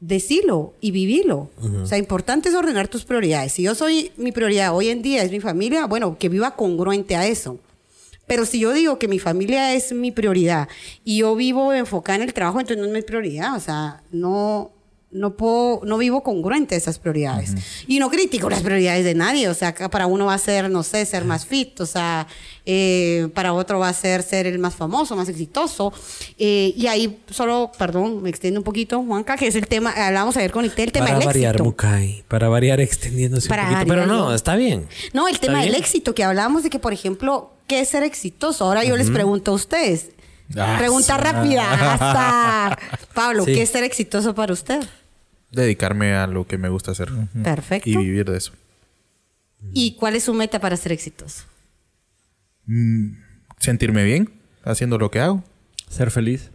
decilo 0.00 0.74
y 0.82 0.90
vivilo. 0.90 1.48
O 1.82 1.86
sea, 1.86 1.96
importante 1.96 2.50
es 2.50 2.54
ordenar 2.54 2.88
tus 2.88 3.06
prioridades. 3.06 3.52
Si 3.52 3.62
yo 3.62 3.74
soy, 3.74 4.12
mi 4.18 4.30
prioridad 4.30 4.76
hoy 4.76 4.90
en 4.90 5.00
día 5.00 5.22
es 5.22 5.30
mi 5.30 5.40
familia, 5.40 5.86
bueno, 5.86 6.18
que 6.18 6.28
viva 6.28 6.54
congruente 6.54 7.16
a 7.16 7.26
eso. 7.26 7.58
Pero 8.30 8.46
si 8.46 8.60
yo 8.60 8.72
digo 8.72 8.96
que 8.96 9.08
mi 9.08 9.18
familia 9.18 9.74
es 9.74 9.92
mi 9.92 10.12
prioridad 10.12 10.68
y 11.02 11.18
yo 11.18 11.34
vivo 11.34 11.72
enfocada 11.72 12.14
en 12.14 12.22
el 12.22 12.32
trabajo, 12.32 12.60
entonces 12.60 12.78
no 12.78 12.86
es 12.86 12.92
mi 12.92 13.02
prioridad. 13.02 13.56
O 13.56 13.58
sea, 13.58 14.04
no, 14.12 14.70
no 15.12 15.34
puedo, 15.34 15.80
no 15.84 15.98
vivo 15.98 16.22
congruente 16.22 16.76
a 16.76 16.78
esas 16.78 16.98
prioridades. 17.00 17.54
Y 17.88 17.98
no 17.98 18.10
critico 18.10 18.48
las 18.48 18.62
prioridades 18.62 19.04
de 19.04 19.14
nadie. 19.14 19.48
O 19.48 19.54
sea, 19.54 19.74
para 19.74 20.06
uno 20.06 20.26
va 20.26 20.34
a 20.34 20.38
ser, 20.38 20.70
no 20.70 20.82
sé, 20.84 21.04
ser 21.04 21.24
más 21.24 21.46
fit. 21.46 21.80
O 21.80 21.86
sea, 21.86 22.28
eh, 22.64 23.28
para 23.34 23.52
otro 23.52 23.80
va 23.80 23.88
a 23.88 23.92
ser 23.92 24.22
ser 24.22 24.46
el 24.46 24.58
más 24.60 24.74
famoso, 24.76 25.16
más 25.16 25.28
exitoso. 25.28 25.92
Eh, 26.38 26.72
y 26.76 26.86
ahí 26.86 27.18
solo, 27.30 27.72
perdón, 27.76 28.22
me 28.22 28.30
extiendo 28.30 28.60
un 28.60 28.64
poquito, 28.64 29.02
Juanca, 29.02 29.36
que 29.36 29.48
es 29.48 29.56
el 29.56 29.66
tema, 29.66 29.90
hablamos 29.90 30.36
ayer 30.36 30.52
con 30.52 30.64
Ite, 30.64 30.84
el 30.84 30.92
tema 30.92 31.06
para 31.06 31.18
del 31.18 31.26
variar, 31.26 31.54
éxito. 31.54 31.64
Mukai. 31.64 32.24
Para 32.28 32.48
variar 32.48 32.80
extendiéndose 32.80 33.48
Para 33.48 33.64
un 33.64 33.68
poquito. 33.74 33.88
Pero 33.88 34.06
no, 34.06 34.32
está 34.32 34.54
bien. 34.54 34.86
No, 35.12 35.26
el 35.26 35.40
tema 35.40 35.62
del 35.62 35.74
éxito, 35.74 36.14
que 36.14 36.22
hablábamos 36.22 36.62
de 36.62 36.70
que, 36.70 36.78
por 36.78 36.92
ejemplo, 36.92 37.50
¿qué 37.66 37.80
es 37.80 37.88
ser 37.88 38.04
exitoso? 38.04 38.64
Ahora 38.64 38.84
yo 38.84 38.96
les 38.96 39.10
pregunto 39.10 39.50
a 39.50 39.54
ustedes. 39.54 40.10
Ah, 40.56 40.76
Pregunta 40.78 41.16
rápida. 41.16 41.94
Hasta. 41.94 42.78
Pablo, 43.14 43.44
Sí. 43.44 43.54
¿qué 43.54 43.62
es 43.62 43.70
ser 43.70 43.84
exitoso 43.84 44.34
para 44.34 44.52
usted? 44.52 44.80
Dedicarme 45.50 46.14
a 46.14 46.26
lo 46.26 46.46
que 46.46 46.58
me 46.58 46.68
gusta 46.68 46.92
hacer. 46.92 47.08
Perfecto. 47.42 47.88
Y 47.88 47.94
¿Y, 47.94 47.96
vivir 47.96 48.30
de 48.30 48.38
eso. 48.38 48.52
cuál 49.98 50.16
es 50.16 50.24
su 50.24 50.34
meta 50.34 50.60
para 50.60 50.76
ser 50.76 50.92
exitoso? 50.92 51.44
Sentirme 53.58 54.04
bien 54.04 54.30
haciendo 54.64 54.98
lo 54.98 55.10
que 55.10 55.20
hago. 55.20 55.42
Ser 55.88 56.10
feliz. 56.10 56.50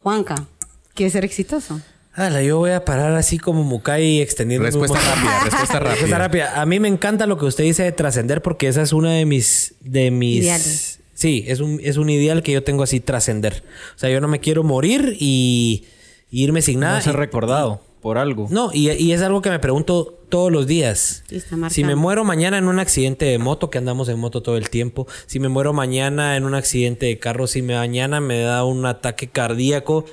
Juanca, 0.00 0.46
¿qué 0.94 1.06
es 1.06 1.12
ser 1.12 1.24
exitoso? 1.24 1.80
Ala, 2.14 2.42
yo 2.42 2.58
voy 2.58 2.70
a 2.70 2.84
parar 2.84 3.12
así 3.14 3.38
como 3.38 3.64
Mukai 3.64 4.20
extendiendo. 4.20 4.64
Respuesta 4.66 4.98
rápida, 4.98 5.44
respuesta 5.44 5.80
Respuesta 5.80 6.18
rápida. 6.18 6.18
rápida. 6.18 6.60
A 6.62 6.66
mí 6.66 6.78
me 6.78 6.88
encanta 6.88 7.26
lo 7.26 7.36
que 7.38 7.46
usted 7.46 7.64
dice 7.64 7.82
de 7.82 7.92
trascender 7.92 8.40
porque 8.40 8.68
esa 8.68 8.82
es 8.82 8.92
una 8.92 9.12
de 9.12 9.24
mis... 9.26 9.74
De 9.80 10.10
mis 10.10 10.42
Ideales. 10.44 11.00
Sí, 11.14 11.44
es 11.46 11.60
un, 11.60 11.80
es 11.82 11.96
un 11.96 12.10
ideal 12.10 12.42
que 12.42 12.52
yo 12.52 12.62
tengo 12.64 12.82
así, 12.82 13.00
trascender. 13.00 13.62
O 13.94 13.98
sea, 13.98 14.10
yo 14.10 14.20
no 14.20 14.28
me 14.28 14.40
quiero 14.40 14.62
morir 14.64 15.16
y, 15.18 15.86
y 15.86 15.93
irme 16.42 16.62
sin 16.62 16.80
nada. 16.80 16.96
no 16.96 17.02
ser 17.02 17.14
Y- 17.14 17.18
recordado 17.18 17.80
por 18.00 18.18
algo. 18.18 18.48
No, 18.50 18.70
y, 18.72 18.90
y 18.90 19.12
es 19.12 19.22
algo 19.22 19.40
que 19.40 19.48
me 19.50 19.58
pregunto 19.58 20.18
todos 20.28 20.52
los 20.52 20.66
días. 20.66 21.22
Sí, 21.28 21.36
está 21.36 21.70
Si 21.70 21.84
me 21.84 21.94
muero 21.94 22.24
mañana 22.24 22.58
en 22.58 22.68
un 22.68 22.78
accidente 22.78 23.24
de 23.24 23.38
moto, 23.38 23.70
que 23.70 23.78
andamos 23.78 24.08
en 24.08 24.18
moto 24.18 24.42
todo 24.42 24.56
el 24.58 24.68
tiempo, 24.68 25.06
si 25.26 25.40
me 25.40 25.48
muero 25.48 25.72
mañana 25.72 26.36
en 26.36 26.44
un 26.44 26.54
accidente 26.54 27.06
de 27.06 27.18
carro, 27.18 27.46
si 27.46 27.62
me- 27.62 27.74
mañana 27.76 28.20
me 28.20 28.40
da 28.40 28.64
un 28.64 28.84
ataque 28.84 29.28
cardíaco, 29.28 30.04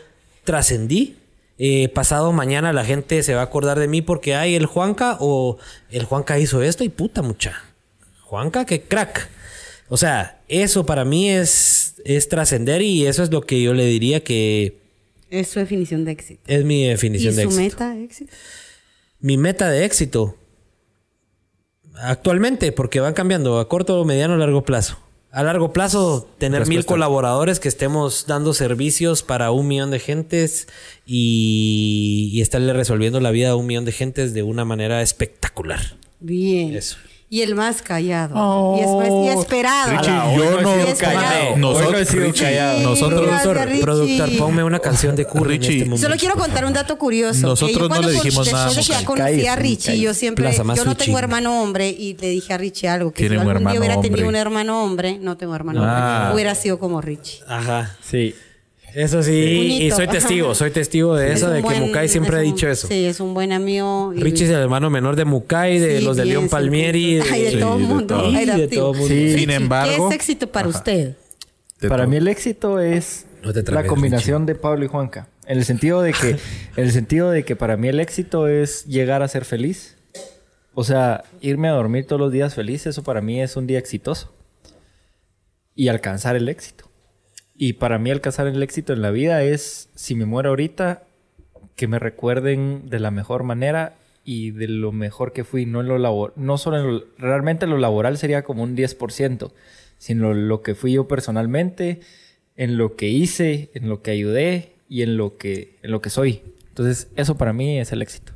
trascendí. 0.45 1.15
Eh, 1.63 1.89
pasado 1.89 2.32
mañana 2.32 2.74
la 2.74 2.84
gente 2.86 3.22
se 3.24 3.36
va 3.36 3.41
a 3.41 3.43
acordar 3.45 3.78
de 3.78 3.88
mí 3.88 4.01
porque 4.01 4.34
hay 4.36 4.55
el 4.55 4.65
Juanca 4.65 5.17
o 5.19 5.57
el 5.91 6.05
Juanca 6.05 6.39
hizo 6.39 6.63
esto 6.63 6.84
y 6.84 6.89
puta 6.89 7.22
mucha. 7.22 7.61
Juanca, 8.24 8.65
qué 8.65 8.82
crack. 8.82 9.30
O 9.89 9.97
sea, 9.97 10.39
eso 10.47 10.86
para 10.86 11.03
mí 11.05 11.30
es, 11.30 11.95
es 12.05 12.30
trascender 12.30 12.82
y 12.82 13.05
eso 13.05 13.22
es 13.22 13.30
lo 13.32 13.41
que 13.41 13.61
yo 13.61 13.74
le 13.74 13.86
diría 13.86 14.24
que 14.24 14.78
Es 15.32 15.47
su 15.47 15.59
definición 15.59 16.05
de 16.05 16.11
éxito. 16.11 16.41
es 16.45 16.63
mi 16.63 16.86
¿Y 16.86 16.89
definición 16.89 17.36
de 17.36 17.43
su 17.43 17.47
éxito. 17.49 17.63
meta 17.63 17.93
de 17.95 18.03
éxito? 18.03 18.34
Mi 19.19 19.38
meta 19.38 19.69
de 19.71 19.86
éxito 19.86 20.38
actualmente, 21.95 22.71
porque 22.71 22.99
van 22.99 23.13
cambiando 23.13 23.59
a 23.59 23.67
corto, 23.67 24.03
mediano, 24.05 24.38
largo 24.38 24.63
plazo. 24.63 24.97
A 25.32 25.43
largo 25.43 25.71
plazo, 25.71 26.29
tener 26.39 26.67
mil 26.67 26.84
colaboradores 26.86 27.61
que 27.61 27.69
estemos 27.69 28.25
dando 28.27 28.53
servicios 28.53 29.23
para 29.23 29.51
un 29.51 29.65
millón 29.67 29.89
de 29.89 29.99
gentes 29.99 30.67
y, 31.05 32.29
y 32.34 32.41
estarle 32.41 32.73
resolviendo 32.73 33.21
la 33.21 33.32
vida 33.32 33.51
a 33.51 33.55
un 33.55 33.65
millón 33.65 33.86
de 33.86 33.93
gentes 33.93 34.34
de 34.34 34.43
una 34.43 34.65
manera 34.65 35.01
espectacular. 35.01 35.79
Bien. 36.19 36.75
Eso. 36.75 36.97
Y 37.34 37.43
el 37.43 37.55
más 37.55 37.82
callado. 37.82 38.75
Y, 38.77 38.82
espe- 38.82 39.23
y 39.25 39.27
esperado. 39.39 39.91
Richie, 39.91 40.11
yo 40.38 40.61
no 40.61 40.75
he 40.75 40.84
no. 40.91 40.97
callado. 40.97 41.55
No 41.55 41.71
he 41.71 41.73
Nosotros, 41.79 42.07
sido 42.09 42.23
Richie, 42.25 42.43
callado. 42.43 42.79
nosotros, 42.82 43.21
Gracias, 43.21 43.41
Productor, 43.43 43.67
Richie. 43.69 43.82
productor, 43.84 44.38
ponme 44.38 44.63
una 44.65 44.79
canción 44.79 45.15
de 45.15 45.25
Curry 45.25 45.55
en 45.55 45.61
Richie, 45.61 45.73
este 45.77 45.86
momento. 45.86 46.07
Solo 46.07 46.19
quiero 46.19 46.36
contar 46.36 46.65
un 46.65 46.73
dato 46.73 46.97
curioso. 46.97 47.39
que 47.39 47.47
Nosotros 47.47 47.71
yo 47.77 47.79
no 47.84 47.88
cuando 47.88 48.09
le 48.09 48.15
con- 48.17 48.23
dijimos 48.25 48.51
nada, 48.51 48.65
Después 48.65 48.86
de 48.88 48.93
que 48.93 48.99
ya 48.99 49.05
conocí 49.05 49.47
a 49.47 49.55
Richie, 49.55 49.99
yo 50.01 50.13
siempre... 50.13 50.51
Yo 50.75 50.84
no 50.84 50.97
tengo 50.97 51.17
hermano 51.19 51.61
hombre 51.63 51.88
y 51.89 52.17
le 52.17 52.27
dije 52.32 52.53
a 52.53 52.57
Richie 52.57 52.89
algo. 52.89 53.11
Que 53.11 53.19
Tiene 53.23 53.38
si 53.38 53.41
un 53.45 53.49
algún 53.49 53.71
día 53.71 53.79
hubiera 53.79 53.95
hombre. 53.95 54.09
tenido 54.09 54.27
un 54.27 54.36
hermano 54.36 54.84
hombre, 54.84 55.17
no 55.21 55.38
tengo 55.38 55.55
hermano 55.55 55.84
Ah. 55.86 56.17
hombre, 56.23 56.36
hubiera 56.36 56.53
sido 56.53 56.79
como 56.79 56.99
Richie. 56.99 57.39
Ajá. 57.47 57.95
Sí. 58.03 58.36
Eso 58.93 59.23
sí, 59.23 59.31
y 59.83 59.91
soy 59.91 60.07
testigo, 60.07 60.53
soy 60.53 60.71
testigo 60.71 61.15
de 61.15 61.31
Es 61.31 61.37
eso, 61.37 61.49
de 61.49 61.57
que 61.57 61.61
buen- 61.63 61.79
Mukai 61.87 62.09
siempre 62.09 62.35
ha 62.35 62.39
dicho 62.39 62.67
eso. 62.67 62.87
Sí, 62.87 63.05
es 63.05 63.19
un 63.19 63.33
buen 63.33 63.51
amigo. 63.53 64.13
y- 64.13 64.19
Richie 64.19 64.45
es 64.45 64.49
el 64.51 64.57
hermano 64.57 64.89
menor 64.89 65.15
de 65.15 65.23
Mukai, 65.25 65.79
de 65.79 65.99
Sí, 65.99 66.05
los 66.05 66.17
de 66.17 66.25
León 66.25 66.43
sí, 66.45 66.49
Palmieri. 66.49 67.21
sí. 67.21 67.29
Ay, 67.31 67.41
de 67.43 67.51
Sí, 67.51 67.59
todo 67.59 67.75
el 67.75 67.81
de 67.81 67.87
mundo. 67.87 68.07
todo. 68.15 68.25
Ay, 68.27 68.45
de 68.45 68.67
mundo. 68.81 68.93
Sí. 69.07 69.37
Sin 69.37 69.49
embargo- 69.49 70.09
¿Qué 70.09 70.15
es 70.15 70.21
éxito 70.21 70.47
para 70.51 70.67
usted? 70.67 71.15
De 71.79 71.87
Para 71.89 72.03
todo. 72.03 72.09
mí 72.11 72.17
el 72.17 72.27
éxito 72.27 72.79
es 72.79 73.25
No 73.43 73.53
te 73.53 73.63
trabes, 73.63 73.83
la 73.85 73.87
combinación 73.89 74.45
de 74.45 74.55
Pablo 74.55 74.83
y 74.85 74.87
Juanca. 74.87 75.27
En 75.47 75.57
el 75.57 75.65
sentido 75.65 76.01
de 76.01 76.11
que, 76.13 76.29
en 76.77 76.83
el 76.85 76.91
sentido 76.91 77.31
de 77.31 77.43
que 77.45 77.55
para 77.55 77.77
mí 77.77 77.87
el 77.87 77.99
éxito 77.99 78.47
es 78.47 78.85
llegar 78.85 79.23
a 79.23 79.27
ser 79.27 79.45
feliz. 79.45 79.95
O 80.73 80.83
sea, 80.83 81.23
irme 81.41 81.67
a 81.69 81.71
dormir 81.71 82.05
todos 82.07 82.19
los 82.19 82.31
días 82.31 82.53
feliz, 82.55 82.85
eso 82.87 83.03
para 83.03 83.21
mí 83.21 83.41
es 83.41 83.55
un 83.55 83.67
día 83.67 83.79
exitoso. 83.79 84.33
Y 85.75 85.87
alcanzar 85.87 86.35
el 86.35 86.47
éxito. 86.49 86.90
Y 87.64 87.74
para 87.74 87.99
mí 87.99 88.09
alcanzar 88.09 88.47
el 88.47 88.64
éxito 88.64 88.91
en 88.91 89.03
la 89.03 89.12
vida 89.12 89.43
es, 89.43 89.89
si 89.93 90.16
me 90.16 90.26
muero 90.26 90.49
ahorita, 90.49 91.03
que 91.76 91.88
me 91.88 91.99
recuerden 91.99 92.89
de 92.89 92.99
la 92.99 93.12
mejor 93.12 93.43
manera 93.43 93.93
y 94.26 94.49
de 94.49 94.68
lo 94.68 94.91
mejor 94.91 95.32
que 95.32 95.43
fui, 95.43 95.68
no 95.68 95.82
en 95.82 95.88
lo 95.88 95.99
labor 95.99 96.34
no 96.38 96.57
solo 96.57 96.80
en 96.80 96.88
lo, 96.88 97.03
realmente 97.20 97.68
lo 97.68 97.78
laboral 97.78 98.18
sería 98.18 98.41
como 98.41 98.64
un 98.64 98.76
10%, 98.76 99.51
sino 99.99 100.34
lo 100.34 100.64
que 100.64 100.74
fui 100.74 100.93
yo 100.93 101.07
personalmente, 101.07 101.99
en 102.55 102.80
lo 102.80 102.95
que 102.95 103.09
hice, 103.09 103.70
en 103.76 103.89
lo 103.89 104.01
que 104.01 104.09
ayudé 104.09 104.72
y 104.89 105.03
en 105.03 105.16
lo 105.16 105.38
que 105.38 105.78
en 105.84 105.91
lo 105.91 106.01
que 106.01 106.09
soy. 106.09 106.41
Entonces, 106.70 107.12
eso 107.16 107.38
para 107.38 107.53
mí 107.53 107.80
es 107.80 107.91
el 107.91 108.01
éxito. 108.01 108.30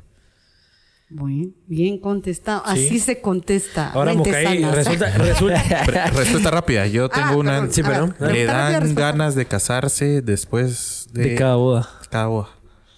Muy 1.08 1.54
bien 1.68 1.98
contestado. 1.98 2.62
Así 2.66 2.98
se 2.98 3.20
contesta. 3.20 3.90
Ahora, 3.92 4.12
resulta, 4.12 5.10
resulta, 5.18 6.10
Respuesta 6.10 6.50
rápida. 6.50 6.86
Yo 6.88 7.08
tengo 7.08 7.26
Ah, 7.28 7.36
una. 7.36 7.68
perdón. 7.68 8.16
Sí. 8.18 8.24
¿Le 8.32 8.44
dan 8.44 8.94
ganas 8.94 9.34
de 9.36 9.46
casarse 9.46 10.20
después 10.20 11.08
de, 11.12 11.22
De 11.30 11.34
cada 11.36 11.54
boda. 11.56 11.88
cada 12.10 12.26
boda? 12.26 12.48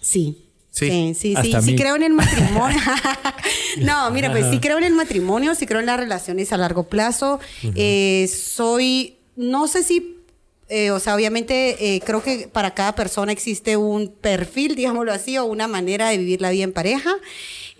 Sí. 0.01 0.45
Sí. 0.71 1.15
Sí, 1.19 1.35
sí, 1.43 1.53
sí. 1.61 1.77
Creo 1.77 1.97
en 1.97 2.03
el 2.05 2.15
matrimonio. 2.15 2.79
no, 3.83 4.11
mira, 4.11 4.31
pues 4.31 4.47
sí 4.51 4.59
creo 4.61 4.79
en 4.79 4.85
el 4.85 4.95
matrimonio, 4.95 5.55
sí 5.55 5.67
creo 5.67 5.81
en 5.81 5.87
las 5.87 5.99
relaciones 5.99 6.53
a 6.53 6.57
largo 6.57 6.85
plazo. 6.85 7.41
Eh, 7.75 8.31
soy, 8.33 9.17
no 9.37 9.67
sé 9.67 9.83
si, 9.83 10.17
eh, 10.69 10.93
o 10.93 11.01
sea, 11.01 11.15
obviamente 11.17 11.95
eh, 11.97 12.01
creo 12.07 12.23
que 12.23 12.49
para 12.51 12.75
cada 12.75 12.95
persona 12.95 13.33
existe 13.33 13.77
un 13.77 14.09
perfil, 14.21 14.77
digámoslo 14.77 15.13
así, 15.13 15.37
o 15.37 15.45
una 15.47 15.67
manera 15.67 16.11
de 16.11 16.19
vivir 16.19 16.41
la 16.41 16.51
vida 16.51 16.65
en 16.65 16.73
pareja. 16.73 17.11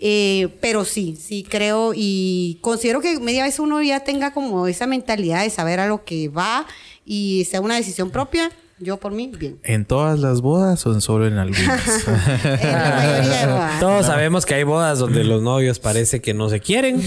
Eh, 0.01 0.47
pero 0.61 0.85
sí, 0.85 1.17
sí 1.21 1.45
creo 1.47 1.91
y 1.93 2.57
considero 2.61 3.01
que 3.01 3.19
media 3.19 3.43
vez 3.43 3.59
uno 3.59 3.81
ya 3.83 3.99
tenga 3.99 4.31
como 4.31 4.65
esa 4.67 4.87
mentalidad 4.87 5.43
de 5.43 5.49
saber 5.49 5.81
a 5.81 5.87
lo 5.87 6.05
que 6.05 6.29
va 6.29 6.65
y 7.05 7.45
sea 7.49 7.59
una 7.59 7.75
decisión 7.75 8.09
propia. 8.09 8.49
Yo 8.81 8.95
por 8.95 9.11
mí, 9.11 9.29
bien. 9.37 9.59
¿En 9.63 9.83
todas 9.83 10.19
las 10.19 10.39
bodas 10.39 10.85
o 10.85 10.93
en 10.93 11.01
solo 11.01 11.27
en 11.27 11.37
algunas? 11.37 12.07
En 12.43 12.71
la 12.71 12.95
mayoría 12.95 13.39
de 13.41 13.51
bodas. 13.51 13.79
Todos 13.81 14.05
sabemos 14.05 14.45
que 14.45 14.53
hay 14.53 14.63
bodas 14.63 14.99
donde 14.99 15.25
los 15.25 15.41
novios 15.41 15.79
parece 15.79 16.21
que 16.21 16.33
no 16.33 16.47
se 16.47 16.61
quieren, 16.61 17.01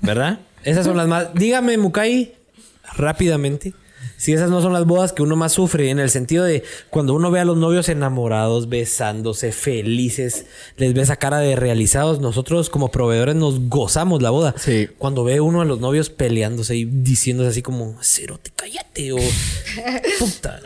¿verdad? 0.00 0.40
Esas 0.64 0.86
son 0.86 0.96
las 0.96 1.06
más. 1.06 1.34
Dígame, 1.34 1.76
Mukai, 1.76 2.34
rápidamente. 2.96 3.74
Si 4.18 4.32
esas 4.32 4.50
no 4.50 4.60
son 4.60 4.72
las 4.72 4.84
bodas 4.84 5.12
que 5.12 5.22
uno 5.22 5.36
más 5.36 5.52
sufre, 5.52 5.90
en 5.90 6.00
el 6.00 6.10
sentido 6.10 6.44
de 6.44 6.64
cuando 6.90 7.14
uno 7.14 7.30
ve 7.30 7.38
a 7.38 7.44
los 7.44 7.56
novios 7.56 7.88
enamorados, 7.88 8.68
besándose, 8.68 9.52
felices, 9.52 10.46
les 10.76 10.92
ve 10.92 11.02
esa 11.02 11.14
cara 11.14 11.38
de 11.38 11.54
realizados, 11.54 12.18
nosotros 12.18 12.68
como 12.68 12.90
proveedores 12.90 13.36
nos 13.36 13.68
gozamos 13.68 14.20
la 14.20 14.30
boda. 14.30 14.56
Sí. 14.58 14.88
Cuando 14.98 15.22
ve 15.22 15.40
uno 15.40 15.60
a 15.60 15.64
los 15.64 15.78
novios 15.78 16.10
peleándose 16.10 16.74
y 16.74 16.84
diciéndose 16.84 17.50
así 17.50 17.62
como, 17.62 17.96
cerote, 18.02 18.50
cállate, 18.56 19.12
o 19.12 19.18
puta. 20.18 20.62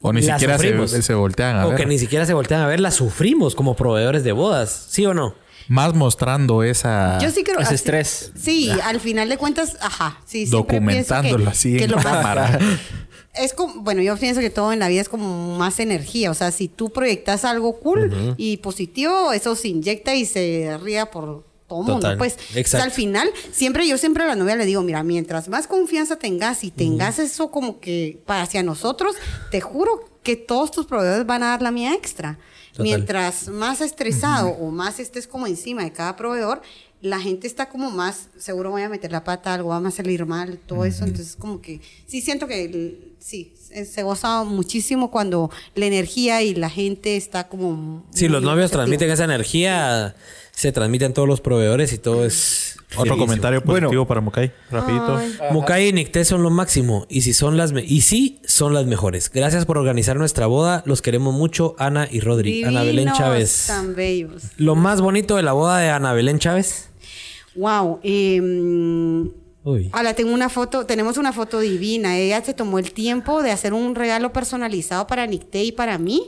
o 0.00 0.12
ni 0.12 0.22
siquiera 0.22 0.56
se, 0.56 1.14
voltean 1.14 1.56
a 1.56 1.66
o 1.66 1.70
ver. 1.70 1.78
que 1.78 1.86
ni 1.86 1.98
siquiera 1.98 2.26
se 2.26 2.32
voltean 2.32 2.60
a 2.60 2.68
ver, 2.68 2.78
la 2.78 2.92
sufrimos 2.92 3.56
como 3.56 3.74
proveedores 3.74 4.22
de 4.22 4.30
bodas, 4.30 4.86
¿sí 4.88 5.04
o 5.04 5.14
no? 5.14 5.34
Más 5.68 5.94
mostrando 5.94 6.62
esa. 6.62 7.18
Yo 7.20 7.30
sí 7.30 7.42
creo. 7.42 7.56
Ese 7.58 7.66
así- 7.66 7.74
estrés. 7.76 8.32
Sí, 8.36 8.70
al 8.82 9.00
final 9.00 9.28
de 9.28 9.36
cuentas, 9.38 9.76
ajá. 9.80 10.18
Sí, 10.26 10.46
siempre 10.46 10.76
Documentándolo 10.78 11.48
así 11.50 11.76
que 11.76 11.84
en 11.84 11.92
cámara. 11.92 12.58
Es 13.36 13.52
como, 13.52 13.82
bueno, 13.82 14.00
yo 14.00 14.16
pienso 14.16 14.40
que 14.40 14.48
todo 14.50 14.72
en 14.72 14.78
la 14.78 14.86
vida 14.86 15.00
es 15.00 15.08
como 15.08 15.58
más 15.58 15.80
energía. 15.80 16.30
O 16.30 16.34
sea, 16.34 16.52
si 16.52 16.68
tú 16.68 16.90
proyectas 16.90 17.44
algo 17.44 17.80
cool 17.80 18.34
y 18.36 18.58
positivo, 18.58 19.32
eso 19.32 19.56
se 19.56 19.68
inyecta 19.68 20.14
y 20.14 20.24
se 20.24 20.78
ría 20.80 21.10
por 21.10 21.44
todo 21.66 21.78
mundo. 21.78 21.94
Total. 21.94 22.16
Pues, 22.16 22.36
o 22.56 22.64
sea, 22.68 22.84
al 22.84 22.92
final, 22.92 23.28
siempre, 23.50 23.88
yo 23.88 23.98
siempre 23.98 24.22
a 24.22 24.28
la 24.28 24.36
novia 24.36 24.54
le 24.54 24.66
digo, 24.66 24.82
mira, 24.82 25.02
mientras 25.02 25.48
más 25.48 25.66
confianza 25.66 26.16
tengas 26.16 26.62
y 26.62 26.70
tengas 26.70 27.18
eso 27.18 27.50
como 27.50 27.80
que 27.80 28.22
para 28.24 28.42
hacia 28.42 28.62
nosotros, 28.62 29.16
te 29.50 29.60
juro 29.60 30.04
que 30.22 30.36
todos 30.36 30.70
tus 30.70 30.86
proveedores 30.86 31.26
van 31.26 31.42
a 31.42 31.48
dar 31.48 31.62
la 31.62 31.72
mía 31.72 31.92
extra. 31.92 32.38
Total. 32.74 32.86
Mientras 32.86 33.46
más 33.46 33.80
estresado 33.80 34.48
o 34.48 34.72
más 34.72 34.98
estés 34.98 35.28
como 35.28 35.46
encima 35.46 35.84
de 35.84 35.92
cada 35.92 36.16
proveedor, 36.16 36.60
la 37.00 37.20
gente 37.20 37.46
está 37.46 37.68
como 37.68 37.90
más, 37.90 38.30
seguro 38.36 38.70
voy 38.70 38.82
a 38.82 38.88
meter 38.88 39.12
la 39.12 39.22
pata, 39.22 39.54
algo 39.54 39.68
va 39.68 39.76
a 39.76 39.90
salir 39.92 40.26
mal, 40.26 40.58
todo 40.66 40.84
eso. 40.84 41.04
Entonces, 41.04 41.36
como 41.36 41.60
que 41.60 41.80
sí 42.06 42.20
siento 42.20 42.48
que 42.48 43.14
sí, 43.20 43.54
se, 43.60 43.84
se 43.84 44.02
goza 44.02 44.42
muchísimo 44.42 45.10
cuando 45.10 45.50
la 45.76 45.86
energía 45.86 46.42
y 46.42 46.54
la 46.54 46.68
gente 46.68 47.16
está 47.16 47.46
como. 47.46 48.04
Si 48.10 48.26
los 48.26 48.42
novios 48.42 48.70
transmiten 48.70 49.08
esa 49.08 49.24
energía, 49.24 50.16
se 50.50 50.72
transmite 50.72 51.04
en 51.04 51.12
todos 51.12 51.28
los 51.28 51.40
proveedores 51.40 51.92
y 51.92 51.98
todo 51.98 52.24
es. 52.24 52.76
Otro 52.96 53.16
comentario 53.16 53.62
positivo 53.62 54.06
para 54.06 54.20
Mukai. 54.20 54.52
Rapidito. 54.70 55.20
Mukai 55.50 55.88
y 55.88 55.92
Nicté 55.92 56.24
son 56.24 56.42
lo 56.42 56.50
máximo. 56.50 57.06
Y 57.08 57.22
si 57.22 57.34
son 57.34 57.56
las 57.56 57.72
y 57.72 58.00
sí 58.02 58.40
son 58.44 58.74
las 58.74 58.86
mejores. 58.86 59.30
Gracias 59.32 59.64
por 59.66 59.78
organizar 59.78 60.16
nuestra 60.16 60.46
boda. 60.46 60.82
Los 60.86 61.02
queremos 61.02 61.34
mucho, 61.34 61.74
Ana 61.78 62.08
y 62.10 62.20
Rodri. 62.20 62.64
Ana 62.64 62.82
Belén 62.82 63.12
Chávez. 63.12 63.64
Tan 63.66 63.94
bellos. 63.94 64.42
Lo 64.56 64.74
más 64.74 65.00
bonito 65.00 65.36
de 65.36 65.42
la 65.42 65.52
boda 65.52 65.78
de 65.78 65.90
Ana 65.90 66.12
Belén 66.12 66.38
Chávez. 66.38 66.88
Wow. 67.54 68.00
Eh, 68.02 68.40
Uy. 69.66 69.88
Ahora 69.92 70.12
tengo 70.14 70.34
una 70.34 70.50
foto, 70.50 70.84
tenemos 70.84 71.16
una 71.16 71.32
foto 71.32 71.58
divina. 71.60 72.18
Ella 72.18 72.44
se 72.44 72.52
tomó 72.52 72.78
el 72.78 72.92
tiempo 72.92 73.42
de 73.42 73.50
hacer 73.50 73.72
un 73.72 73.94
regalo 73.94 74.32
personalizado 74.32 75.06
para 75.06 75.26
Nicté 75.26 75.64
y 75.64 75.72
para 75.72 75.96
mí. 75.98 76.22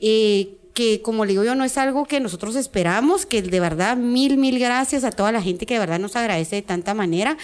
eh, 0.00 0.57
que 0.78 1.02
como 1.02 1.24
le 1.24 1.32
digo 1.32 1.42
yo, 1.42 1.56
no 1.56 1.64
es 1.64 1.76
algo 1.76 2.04
que 2.04 2.20
nosotros 2.20 2.54
esperamos, 2.54 3.26
que 3.26 3.42
de 3.42 3.58
verdad 3.58 3.96
mil, 3.96 4.36
mil 4.36 4.60
gracias 4.60 5.02
a 5.02 5.10
toda 5.10 5.32
la 5.32 5.42
gente 5.42 5.66
que 5.66 5.74
de 5.74 5.80
verdad 5.80 5.98
nos 5.98 6.14
agradece 6.14 6.54
de 6.54 6.62
tanta 6.62 6.94
manera. 6.94 7.36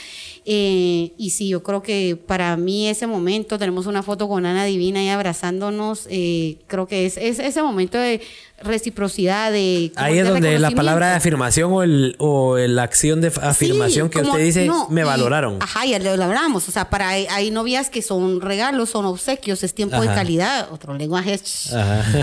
Eh, 0.45 1.11
y 1.18 1.30
sí, 1.30 1.49
yo 1.49 1.64
creo 1.64 1.82
que 1.82 2.16
para 2.28 2.57
mí 2.57 2.87
ese 2.89 3.09
momento, 3.09 3.59
tenemos 3.59 3.87
una 3.87 4.05
foto 4.05 4.28
con 4.28 4.47
Ana 4.47 4.64
Divina 4.66 5.01
ahí 5.01 5.09
abrazándonos, 5.09 6.07
eh, 6.11 6.59
creo 6.68 6.87
que 6.87 7.07
es, 7.07 7.16
es 7.16 7.41
ese 7.41 7.61
momento 7.61 7.99
de 7.99 8.20
reciprocidad, 8.62 9.51
de... 9.53 9.91
Ahí 9.97 10.18
es 10.18 10.24
de 10.24 10.30
donde 10.30 10.59
la 10.59 10.70
palabra 10.70 11.11
de 11.11 11.14
afirmación 11.16 11.72
o, 11.72 11.82
el, 11.82 12.14
o 12.18 12.57
la 12.57 12.85
acción 12.85 13.20
de 13.20 13.28
afirmación 13.43 14.07
Sí, 14.09 14.12
que 14.12 14.18
como- 14.20 14.32
usted 14.32 14.45
dice, 14.45 14.66
no, 14.66 14.89
me 14.91 15.01
y- 15.01 15.05
valoraron. 15.05 15.59
Ajá, 15.61 15.85
ya 15.85 15.99
lo, 15.99 16.11
hablamos. 16.22 16.68
O 16.68 16.72
sea, 16.72 16.89
para 16.89 17.09
hay, 17.09 17.51
novias 17.51 17.91
que 17.91 18.01
son 18.01 18.41
regalos, 18.41 18.91
son 18.91 19.07
obsequios, 19.07 19.62
es 19.64 19.74
tiempo 19.74 20.01
de 20.01 20.07
calidad. 20.07 20.68
Otro 20.72 20.95
lenguaje. 20.95 21.39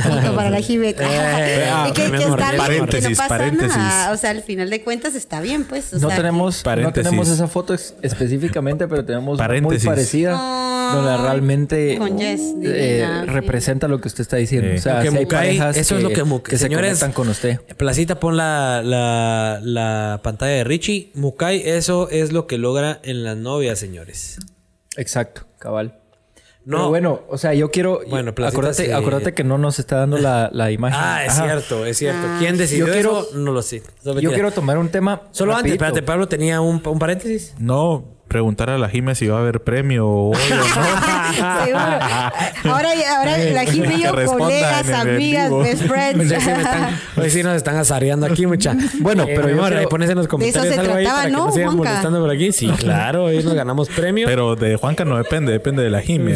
punto 0.08 0.36
para 0.36 0.50
la 0.50 0.62
Jivet. 0.62 1.01
Que, 1.94 2.10
que 2.12 2.18
está 2.24 2.52
que 2.52 2.58
paréntesis, 2.58 3.18
paréntesis. 3.28 3.76
nada. 3.78 4.12
O 4.14 4.18
sea, 4.18 4.30
al 4.32 4.42
final 4.44 4.70
de 4.70 4.82
cuentas 4.84 5.16
está 5.16 5.42
bien, 5.42 5.64
pues. 5.66 5.94
o 5.94 6.00
No 6.00 6.08
sea, 6.08 6.18
tenemos, 6.18 6.58
no 6.60 6.64
Paréntesis. 6.64 7.04
tenemos 7.04 7.28
esa 7.30 7.48
foto 7.48 7.74
específicamente, 7.74 8.88
pero 8.88 9.04
tenemos 9.06 9.38
una 9.40 9.48
muy 9.48 9.48
Paréntesis. 9.48 9.88
parecida. 9.88 10.38
Ay, 10.40 10.96
donde 10.96 11.18
realmente 11.18 11.94
eh, 11.94 12.00
divina, 12.00 13.22
sí. 13.26 13.30
representa 13.32 13.88
lo 13.88 14.02
que 14.02 14.08
usted 14.10 14.22
está 14.22 14.38
diciendo. 14.38 14.70
Sí. 14.74 14.78
O 14.80 14.82
sea, 14.82 15.02
que 15.02 15.10
si 15.12 15.18
hay 15.18 15.26
Mukai- 15.26 15.30
parejas 15.30 15.78
eso 15.78 15.98
es 15.98 16.04
lo 16.04 16.10
que 16.10 16.24
Mukai- 16.26 16.50
se 16.52 16.58
señores, 16.58 16.88
conectan 17.00 17.12
con 17.14 17.30
usted. 17.30 17.60
Placita, 17.78 18.20
pon 18.20 18.36
la, 18.38 18.82
la, 18.84 19.60
la 19.64 20.20
pantalla 20.24 20.52
de 20.54 20.64
Richie. 20.64 21.12
Mukai, 21.16 21.62
eso 21.66 22.10
es 22.10 22.32
lo 22.34 22.46
que 22.48 22.58
logra 22.58 23.00
en 23.04 23.24
las 23.24 23.38
novias, 23.38 23.80
señores. 23.80 24.38
Exacto, 24.98 25.48
cabal. 25.60 26.01
No. 26.64 26.78
Pero 26.78 26.90
bueno, 26.90 27.22
o 27.28 27.38
sea, 27.38 27.54
yo 27.56 27.72
quiero. 27.72 28.02
Bueno, 28.08 28.36
Placita 28.36 28.60
acuérdate, 28.60 28.94
acuérdate 28.94 29.34
que 29.34 29.44
no 29.44 29.58
nos 29.58 29.80
está 29.80 29.98
dando 29.98 30.18
la, 30.20 30.50
la 30.54 30.70
imagen. 30.72 31.00
Ah, 31.02 31.26
es 31.26 31.32
Ajá. 31.34 31.44
cierto, 31.46 31.86
es 31.86 31.98
cierto. 31.98 32.22
Ah. 32.24 32.36
¿Quién 32.40 32.58
decidió 32.58 32.86
Yo 32.88 32.94
quiero- 32.94 33.20
eso? 33.22 33.38
No 33.38 33.52
lo 33.52 33.62
sé. 33.64 33.82
Yo 34.04 34.32
quiero 34.32 34.52
tomar 34.52 34.78
un 34.78 34.90
tema. 34.90 35.24
Solo 35.32 35.54
antes, 35.54 35.64
rapidito. 35.72 35.86
espérate, 35.86 36.04
Pablo 36.06 36.28
tenía 36.28 36.62
un, 36.62 36.82
un 36.86 37.00
paréntesis. 37.00 37.56
No, 37.58 38.06
preguntar 38.32 38.70
a 38.70 38.78
la 38.78 38.88
Jime 38.88 39.14
si 39.14 39.28
va 39.28 39.40
a 39.40 39.42
haber 39.42 39.60
premio 39.62 40.08
hoy 40.08 40.38
o 40.52 40.56
no. 40.56 40.64
Seguro. 41.66 41.82
Ahora, 42.74 42.90
ahora 43.18 43.38
la 43.38 43.66
Jimmy 43.66 43.96
y 43.96 44.04
yo, 44.04 44.16
Que 44.16 44.26
colegas, 44.26 44.90
amigas, 44.90 45.52
best 45.52 45.84
friends. 45.84 46.34
Hoy 47.18 47.30
sí, 47.30 47.44
nos 47.44 47.56
están 47.58 47.76
azareando 47.76 48.26
aquí, 48.28 48.46
mucha. 48.46 48.74
Bueno, 49.00 49.26
pero 49.26 49.50
yo 49.50 49.66
ahí 49.66 49.86
pones 49.88 50.10
en 50.10 50.16
los 50.18 50.28
comentarios 50.30 50.74
se 50.74 50.80
algo 50.80 50.94
ahí 50.96 51.04
trataba, 51.04 51.20
para 51.24 51.30
que 51.30 51.36
¿no, 51.38 51.46
no 51.48 51.52
sigan 51.52 51.68
Juanca? 51.72 51.90
molestando 51.90 52.22
por 52.22 52.30
aquí. 52.32 52.52
Sí, 52.54 52.70
claro, 52.78 53.26
hoy 53.26 53.44
nos 53.44 53.54
ganamos 53.54 53.90
premio. 53.90 54.28
Pero 54.28 54.56
de 54.56 54.78
Juanca 54.78 55.04
no 55.04 55.18
depende, 55.18 55.52
depende 55.52 55.84
de 55.84 55.90
la 55.90 56.00
Jime. 56.02 56.36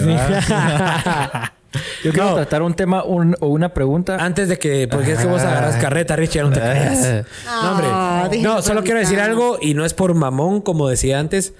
Yo 2.03 2.11
quiero 2.11 2.29
No. 2.29 2.35
tratar 2.35 2.61
un 2.61 2.73
tema 2.73 3.03
un- 3.03 3.35
o 3.41 3.47
una 3.47 3.69
pregunta. 3.73 4.17
Antes 4.19 4.47
de 4.47 4.57
que, 4.57 4.87
porque 4.89 5.13
es 5.13 5.19
que 5.19 5.27
vos 5.27 5.41
agarras 5.41 5.75
carreta, 5.77 6.15
Richie, 6.15 6.41
no 6.41 6.49
te 6.51 6.59
creas. 6.61 7.25
No, 7.45 7.71
hombre. 7.71 7.87
Ah, 7.89 8.29
No, 8.41 8.61
solo 8.61 8.83
quiero 8.83 8.99
decir 8.99 9.19
algo 9.19 9.57
y 9.61 9.73
no 9.73 9.83
es 9.85 9.93
por 9.93 10.13
mamón, 10.13 10.61
como 10.61 10.87
decía 10.87 11.19
antes. 11.19 11.53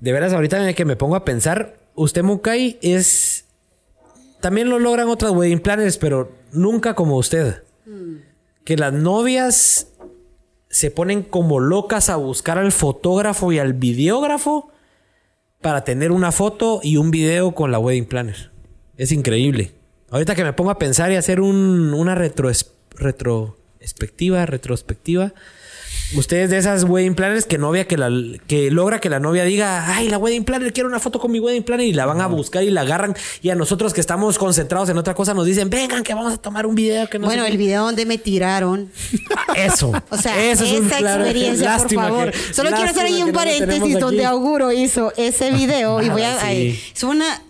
De 0.00 0.12
veras, 0.12 0.32
ahorita 0.32 0.60
en 0.60 0.68
el 0.68 0.74
que 0.74 0.84
me 0.84 0.96
pongo 0.96 1.16
a 1.16 1.24
pensar, 1.24 1.76
usted, 1.94 2.22
Mukai, 2.22 2.78
es. 2.82 3.44
También 4.40 4.68
lo 4.68 4.78
logran 4.78 5.08
otras 5.08 5.32
wedding 5.32 5.60
planners, 5.60 5.96
pero 5.96 6.30
nunca 6.52 6.94
como 6.94 7.16
usted. 7.16 7.62
Que 8.64 8.76
las 8.76 8.92
novias 8.92 9.88
se 10.68 10.90
ponen 10.90 11.22
como 11.22 11.60
locas 11.60 12.10
a 12.10 12.16
buscar 12.16 12.58
al 12.58 12.72
fotógrafo 12.72 13.52
y 13.52 13.58
al 13.58 13.72
videógrafo 13.74 14.70
para 15.62 15.84
tener 15.84 16.12
una 16.12 16.32
foto 16.32 16.80
y 16.82 16.96
un 16.98 17.10
video 17.10 17.54
con 17.54 17.70
la 17.72 17.78
wedding 17.78 18.04
planner. 18.06 18.50
Es 18.96 19.12
increíble. 19.12 19.72
Ahorita 20.10 20.34
que 20.34 20.44
me 20.44 20.52
pongo 20.52 20.70
a 20.70 20.78
pensar 20.78 21.10
y 21.10 21.16
hacer 21.16 21.40
un- 21.40 21.94
una 21.94 22.14
retro, 22.14 22.50
retrospectiva, 22.96 24.46
retrospectiva, 24.46 25.32
Ustedes 26.16 26.50
de 26.50 26.58
esas 26.58 26.84
wedding 26.84 27.14
planners 27.14 27.46
que 27.46 27.58
novia 27.58 27.86
que 27.86 27.96
la 27.96 28.10
que 28.46 28.70
logra 28.70 29.00
que 29.00 29.08
la 29.10 29.20
novia 29.20 29.44
diga, 29.44 29.94
ay, 29.96 30.08
la 30.08 30.18
wedding 30.18 30.44
planner, 30.44 30.72
quiero 30.72 30.88
una 30.88 31.00
foto 31.00 31.18
con 31.18 31.32
mi 31.32 31.40
wedding 31.40 31.62
planner 31.62 31.86
y 31.86 31.92
la 31.92 32.06
van 32.06 32.20
a 32.20 32.26
buscar 32.26 32.62
y 32.62 32.70
la 32.70 32.82
agarran. 32.82 33.14
Y 33.42 33.50
a 33.50 33.54
nosotros 33.54 33.92
que 33.94 34.00
estamos 34.00 34.38
concentrados 34.38 34.88
en 34.88 34.98
otra 34.98 35.14
cosa 35.14 35.34
nos 35.34 35.46
dicen, 35.46 35.70
vengan 35.70 36.02
que 36.04 36.14
vamos 36.14 36.32
a 36.34 36.36
tomar 36.36 36.66
un 36.66 36.74
video 36.74 37.08
que 37.08 37.18
no 37.18 37.26
bueno, 37.26 37.44
el 37.44 37.52
qué". 37.52 37.58
video 37.58 37.84
donde 37.84 38.06
me 38.06 38.18
tiraron. 38.18 38.90
Eso. 39.56 39.92
O 40.10 40.16
sea, 40.16 40.50
Eso 40.50 40.64
es 40.64 40.72
un 40.80 40.86
esa 40.86 40.98
claro- 40.98 41.24
experiencia, 41.24 41.76
por 41.78 41.92
favor. 41.94 42.30
que- 42.30 42.54
Solo 42.54 42.70
quiero 42.70 42.90
hacer 42.90 43.06
ahí 43.06 43.22
un 43.22 43.32
paréntesis 43.32 43.98
donde 43.98 44.24
Auguro 44.24 44.72
hizo 44.72 45.12
ese 45.16 45.50
video 45.50 46.02
y 46.02 46.08
voy 46.08 46.22
a. 46.22 46.34
Sí. 46.40 46.40
ay, 46.46 46.80
es 46.94 47.02
una. 47.04 47.42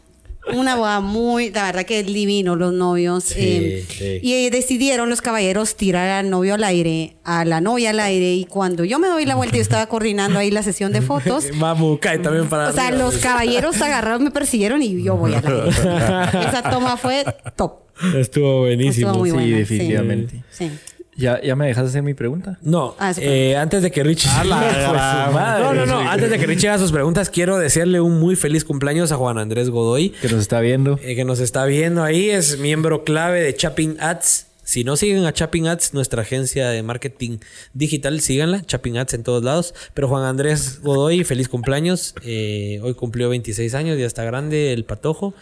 Una 0.53 0.77
boda 0.77 1.01
muy, 1.01 1.51
la 1.51 1.65
verdad 1.65 1.85
que 1.85 2.01
es 2.01 2.07
divino 2.07 2.55
los 2.57 2.73
novios. 2.73 3.25
Sí, 3.25 3.41
eh, 3.41 3.87
sí. 3.89 4.21
Y 4.23 4.35
eh, 4.35 4.51
decidieron 4.51 5.09
los 5.09 5.23
caballeros 5.23 5.77
tirar 5.77 6.09
al 6.09 6.29
novio 6.29 6.55
al 6.55 6.65
aire, 6.65 7.17
a 7.25 7.45
la 7.45 7.61
novia 7.61 7.91
al 7.91 8.01
aire. 8.01 8.35
Y 8.35 8.45
cuando 8.45 8.85
yo 8.85 8.99
me 8.99 9.09
doy 9.09 9.25
la 9.25 9.37
vuelta, 9.37 9.57
yo 9.57 9.63
estaba 9.63 9.87
coordinando 9.87 10.39
ahí 10.39 10.51
la 10.51 10.63
sesión 10.63 10.93
de 10.93 11.01
fotos. 11.01 11.47
Mamu, 11.55 11.99
cae 11.99 12.19
también 12.19 12.49
para 12.49 12.69
O 12.69 12.73
sea, 12.73 12.91
los 12.91 13.17
caballeros 13.19 13.81
agarraron, 13.81 14.25
me 14.25 14.31
persiguieron 14.31 14.83
y 14.83 15.03
yo 15.03 15.17
voy 15.17 15.35
al 15.35 15.47
aire. 15.47 15.69
Esa 16.49 16.63
toma 16.71 16.97
fue 16.97 17.25
top. 17.57 17.85
Estuvo 18.15 18.61
buenísimo. 18.61 19.11
Estuvo 19.11 19.25
muy 19.25 19.45
Sí, 19.45 19.51
definitivamente. 19.51 20.43
Sí. 20.51 20.71
¿Ya, 21.17 21.41
¿Ya 21.43 21.55
me 21.57 21.67
dejas 21.67 21.87
hacer 21.89 22.03
mi 22.03 22.15
pregunta? 22.15 22.59
No, 22.63 22.97
Ah, 22.99 23.13
eh, 23.19 23.57
antes 23.57 23.83
de 23.83 23.91
que 23.91 24.03
Richie. 24.03 24.29
la 24.45 24.45
madre. 25.33 25.63
no, 25.63 25.75
no, 25.75 25.87
no. 25.87 26.01
Antes 26.11 26.31
de 26.31 26.39
que 26.39 26.47
Richie 26.47 26.69
haga 26.69 26.79
sus 26.79 26.91
preguntas, 26.93 27.31
quiero 27.31 27.59
desearle 27.59 28.01
un 28.01 28.19
muy 28.19 28.35
feliz 28.37 28.65
cumpleaños 28.65 29.13
a 29.13 29.17
Juan 29.17 29.39
Andrés 29.39 29.71
Godoy, 29.71 30.11
Que 30.11 30.29
nos 30.29 30.41
está 30.41 30.61
viendo. 30.61 30.99
eh, 31.03 31.15
que 31.15 31.25
nos 31.25 31.39
está 31.41 31.65
viendo 31.67 32.03
ahí. 32.03 32.31
Es 32.31 32.59
miembro 32.59 33.05
clave 33.05 33.41
de 33.43 33.55
Chapping 33.55 33.97
Ads. 34.01 34.47
Si 34.67 34.83
no 34.83 34.97
siguen 34.97 35.27
a 35.27 35.33
Chapping 35.35 35.67
Ads, 35.69 35.93
nuestra 35.93 36.23
agencia 36.23 36.71
de 36.71 36.83
marketing 36.83 37.37
digital, 37.75 38.21
síganla. 38.23 38.63
Chapping 38.65 38.97
Ads 38.97 39.13
en 39.15 39.23
todos 39.23 39.45
lados. 39.45 39.75
Pero 39.93 40.09
Juan 40.09 40.25
Andrés 40.25 40.81
Godoy, 40.81 41.23
feliz 41.23 41.49
cumpleaños. 41.49 42.15
Eh, 42.25 42.81
hoy 42.83 42.95
cumplió 42.95 43.29
26 43.29 43.75
años, 43.75 43.99
ya 43.99 44.07
está 44.07 44.25
grande 44.25 44.73
el 44.73 44.85
patojo. 44.85 45.35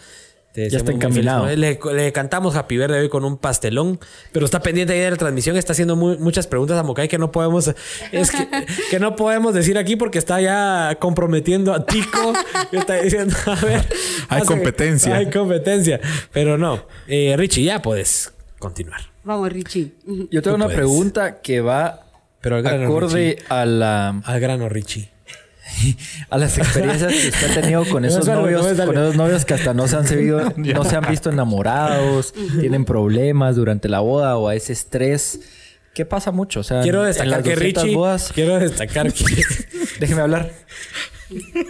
Te 0.53 0.69
Ya 0.69 0.79
está 0.79 0.93
feliz- 0.93 1.57
le, 1.57 1.79
le 1.95 2.12
cantamos 2.12 2.55
Happy 2.57 2.77
Verde 2.77 3.01
hoy 3.01 3.09
con 3.09 3.24
un 3.24 3.39
pastelón, 3.39 3.99
pero 4.33 4.45
está 4.45 4.61
pendiente 4.61 4.93
ahí 4.93 5.01
de 5.01 5.11
la 5.11 5.16
transmisión, 5.16 5.57
está 5.57 5.73
haciendo 5.73 5.97
muy- 5.97 6.19
muchas 6.19 6.47
preguntas 6.47 6.77
a 6.79 6.83
Mokai 6.83 7.09
que 7.09 7.16
no 7.16 7.33
podemos, 7.33 7.73
es 8.12 8.31
que, 8.31 8.49
que 8.91 9.01
no 9.01 9.16
podemos 9.16 9.55
decir 9.55 9.79
aquí 9.79 9.97
porque 9.97 10.19
está 10.19 10.41
ya 10.43 10.97
comprometiendo 11.01 11.73
a 11.73 11.87
Tico, 11.87 12.35
está 12.70 12.97
diciendo, 13.01 13.35
a 13.47 13.55
ver. 13.65 13.83
Hay 14.29 14.43
competencia. 14.43 15.16
Hay 15.16 15.31
competencia, 15.31 16.01
pero 16.33 16.59
no. 16.59 16.85
Eh, 17.09 17.35
Richie, 17.39 17.65
ya 17.65 17.81
puedes 17.81 18.33
continuar. 18.59 19.01
Vamos, 19.24 19.51
Richie. 19.53 19.93
Yo 20.31 20.43
tengo 20.43 20.43
Tú 20.43 20.55
una 20.57 20.65
puedes. 20.66 20.77
pregunta 20.79 21.41
que 21.41 21.61
va 21.62 22.05
Pero 22.43 22.57
al 22.57 22.62
grano, 22.62 22.85
acorde 22.85 23.39
a 23.49 23.65
la 23.65 24.09
Al 24.24 24.41
grano, 24.41 24.69
Richie. 24.69 25.09
A 26.31 26.39
las 26.39 26.59
experiencias 26.59 27.12
que 27.12 27.28
usted 27.28 27.51
ha 27.51 27.61
tenido 27.61 27.85
con 27.89 28.05
esos 28.05 28.27
Dale, 28.27 28.43
novios, 28.43 28.77
dale. 28.77 28.93
con 28.93 29.03
esos 29.03 29.16
novios 29.16 29.44
que 29.44 29.55
hasta 29.55 29.74
no 29.74 29.89
se 29.89 29.97
han 29.97 30.07
seguido, 30.07 30.40
no 30.57 30.85
se 30.85 30.97
han 30.97 31.07
visto 31.09 31.31
enamorados, 31.31 32.32
tienen 32.61 32.85
problemas 32.85 33.57
durante 33.57 33.89
la 33.89 34.01
boda 34.01 34.36
o 34.36 34.49
a 34.49 34.55
ese 34.55 34.73
estrés. 34.73 35.40
¿Qué 35.94 36.07
pasa 36.07 36.31
mucho? 36.31 36.61
O 36.61 36.62
sea, 36.62 36.82
Quiero 36.82 37.01
en 37.03 37.09
destacar 37.09 37.31
las 37.32 37.43
que 37.43 37.51
200 37.55 37.82
Richie, 37.82 37.97
bodas- 37.97 38.32
quiero 38.32 38.59
destacar 38.59 39.12
que 39.12 39.24
déjeme 40.01 40.23
hablar. 40.23 40.51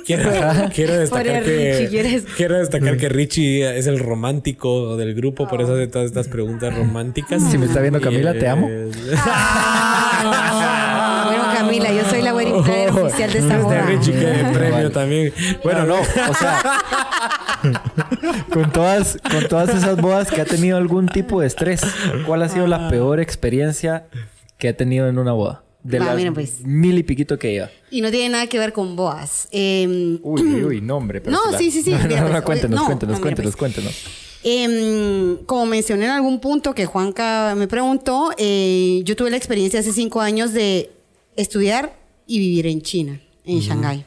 Quiero, 0.07 0.31
quiero 0.75 0.99
destacar 0.99 1.45
que 1.45 1.89
Richie, 1.89 2.25
quiero 2.37 2.59
destacar 2.59 2.97
que 2.97 3.09
Richie 3.09 3.79
es 3.79 3.87
el 3.87 4.01
romántico 4.01 4.97
del 4.97 5.15
grupo, 5.15 5.47
por 5.47 5.63
eso 5.63 5.75
hace 5.75 5.87
todas 5.87 6.07
estas 6.07 6.27
preguntas 6.29 6.75
románticas. 6.77 7.43
Si 7.49 7.59
me 7.59 7.67
está 7.67 7.81
viendo 7.81 8.01
Camila, 8.01 8.33
te 8.33 8.49
amo. 8.49 8.69
Ah, 11.81 11.85
Camila, 11.85 12.03
yo 12.03 12.09
soy 12.11 12.23
la 12.23 12.35
wedding 12.35 12.63
planner 12.63 12.91
oficial 12.91 13.33
de 13.33 13.39
esta 13.39 13.55
Este 13.55 13.65
boda. 13.65 13.83
Richie 13.87 14.13
que 14.13 14.45
premio 14.53 14.91
también. 14.91 15.33
Bueno, 15.65 15.85
no, 15.87 15.95
o 16.01 16.35
sea, 16.35 16.63
con 18.53 18.73
todas, 18.73 19.19
con 19.31 19.49
todas 19.49 19.71
esas 19.75 20.01
bodas 20.01 20.31
que 20.31 20.41
ha 20.41 20.45
tenido 20.45 20.77
algún 20.77 21.07
tipo 21.09 21.41
de 21.41 21.47
estrés, 21.47 21.83
¿cuál 22.27 22.43
ha 22.43 22.49
sido 22.49 22.67
la 22.67 22.89
peor 22.89 23.21
experiencia 23.21 24.07
que 24.59 24.69
ha 24.69 24.77
tenido 24.77 25.09
en 25.09 25.19
una 25.19 25.33
boda? 25.33 25.65
De 25.83 25.99
Va, 25.99 26.07
las 26.07 26.17
mira, 26.17 26.31
pues. 26.33 26.61
mil 26.65 26.97
y 26.97 27.03
piquito 27.03 27.39
que 27.41 27.51
lleva. 27.53 27.71
Y 27.91 28.03
no 28.03 28.11
tiene 28.13 28.29
nada 28.29 28.47
que 28.47 28.57
ver 28.59 28.73
con 28.73 28.95
boas. 28.95 29.49
Eh, 29.51 30.19
Uy, 30.23 30.43
uy, 30.43 30.65
uy, 30.65 30.81
no, 30.83 30.97
hombre. 30.99 31.21
pero 31.21 31.37
No, 31.37 31.51
la- 31.51 31.59
sí, 31.59 31.71
sí, 31.73 31.83
sí, 31.83 31.91
No, 31.93 31.99
no, 31.99 32.17
no, 32.25 32.29
pues, 32.31 32.43
cuéntenos, 32.43 32.81
no, 32.81 32.87
cuéntenos, 32.87 33.17
no, 33.17 33.21
cuéntenos, 33.23 33.57
pues. 33.57 33.75
cuéntenos. 33.75 34.05
Em, 34.45 35.39
como 35.47 35.67
mencioné 35.67 36.05
en 36.07 36.11
algún 36.13 36.41
punto 36.41 36.75
que 36.75 36.87
Juanca 36.87 37.55
me 37.57 37.67
preguntó, 37.69 38.31
eh, 38.39 39.01
yo 39.05 39.17
tuve 39.17 39.31
la 39.31 39.37
experiencia 39.37 39.81
hace 39.81 39.93
cinco 39.93 40.21
años 40.21 40.53
de 40.53 40.91
estudiar 41.37 41.97
y 42.27 42.39
vivir 42.39 42.67
en 42.67 42.83
China, 42.83 43.21
en 43.45 43.61
Shanghái. 43.61 44.05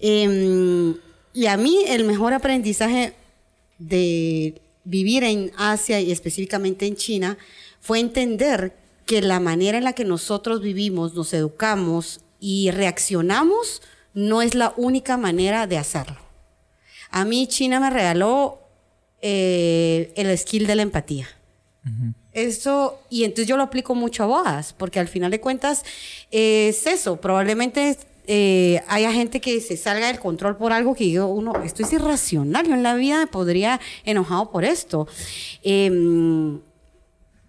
Em, 0.00 0.94
y 1.34 1.46
a 1.46 1.56
mí 1.56 1.84
el 1.86 2.04
mejor 2.04 2.32
aprendizaje 2.32 3.14
de 3.78 4.60
vivir 4.84 5.24
en 5.24 5.52
Asia 5.56 6.00
y 6.00 6.10
específicamente 6.10 6.86
en 6.86 6.96
China 6.96 7.38
fue 7.80 8.00
entender 8.00 8.76
que 9.06 9.20
la 9.20 9.40
manera 9.40 9.78
en 9.78 9.84
la 9.84 9.92
que 9.92 10.04
nosotros 10.04 10.62
vivimos, 10.62 11.14
nos 11.14 11.32
educamos 11.34 12.20
y 12.40 12.70
reaccionamos 12.70 13.82
no 14.14 14.42
es 14.42 14.54
la 14.54 14.74
única 14.76 15.16
manera 15.16 15.66
de 15.66 15.78
hacerlo. 15.78 16.18
A 17.10 17.24
mí 17.24 17.46
China 17.46 17.80
me 17.80 17.90
regaló 17.90 18.60
eh, 19.20 20.12
el 20.16 20.36
skill 20.38 20.66
de 20.66 20.76
la 20.76 20.82
empatía. 20.82 21.28
Eso, 22.32 22.98
y 23.10 23.24
entonces 23.24 23.46
yo 23.46 23.56
lo 23.56 23.62
aplico 23.62 23.94
mucho 23.94 24.22
a 24.22 24.26
bodas, 24.26 24.72
porque 24.72 24.98
al 24.98 25.08
final 25.08 25.30
de 25.30 25.40
cuentas 25.40 25.84
eh, 26.30 26.68
es 26.70 26.86
eso, 26.86 27.20
probablemente 27.20 27.98
eh, 28.26 28.80
haya 28.88 29.12
gente 29.12 29.40
que 29.40 29.60
se 29.60 29.76
salga 29.76 30.06
del 30.06 30.18
control 30.18 30.56
por 30.56 30.72
algo 30.72 30.94
que 30.94 31.10
yo, 31.10 31.26
uno, 31.26 31.52
esto 31.64 31.82
es 31.82 31.92
irracional, 31.92 32.66
yo 32.66 32.74
en 32.74 32.82
la 32.82 32.94
vida 32.94 33.18
me 33.18 33.26
podría 33.26 33.80
enojado 34.04 34.50
por 34.50 34.64
esto. 34.64 35.06
Em, 35.62 36.60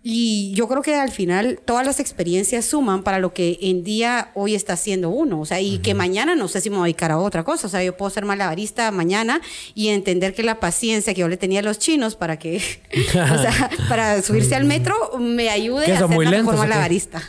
y 0.05 0.51
yo 0.53 0.67
creo 0.67 0.81
que 0.81 0.95
al 0.95 1.11
final 1.11 1.61
todas 1.63 1.85
las 1.85 2.01
experiencias 2.01 2.65
suman 2.65 3.03
para 3.03 3.19
lo 3.19 3.33
que 3.33 3.57
en 3.61 3.85
día 3.85 4.31
hoy 4.35 4.53
está 4.53 4.73
haciendo 4.73 5.09
uno. 5.09 5.39
O 5.39 5.45
sea, 5.45 5.61
y 5.61 5.77
que 5.79 5.93
mañana 5.93 6.35
no 6.35 6.49
sé 6.49 6.59
si 6.59 6.69
me 6.69 6.75
voy 6.75 6.83
a 6.83 6.87
dedicar 6.87 7.11
a 7.11 7.17
otra 7.19 7.45
cosa. 7.45 7.67
O 7.67 7.69
sea, 7.69 7.81
yo 7.83 7.95
puedo 7.95 8.09
ser 8.09 8.25
malabarista 8.25 8.91
mañana 8.91 9.39
y 9.75 9.87
entender 9.87 10.33
que 10.33 10.43
la 10.43 10.59
paciencia 10.59 11.13
que 11.13 11.21
yo 11.21 11.29
le 11.29 11.37
tenía 11.37 11.61
a 11.61 11.63
los 11.63 11.79
chinos 11.79 12.17
para 12.17 12.37
que, 12.37 12.57
o 13.09 13.11
sea, 13.13 13.69
para 13.87 14.21
subirse 14.21 14.55
al 14.55 14.65
metro 14.65 14.93
me 15.19 15.49
ayude 15.49 15.85
¿Qué, 15.85 15.93
a 15.93 15.99
ser 15.99 16.07
muy 16.09 16.25
la 16.25 16.31
lentos 16.31 16.53
mejor 16.53 16.67
malabarista. 16.67 17.21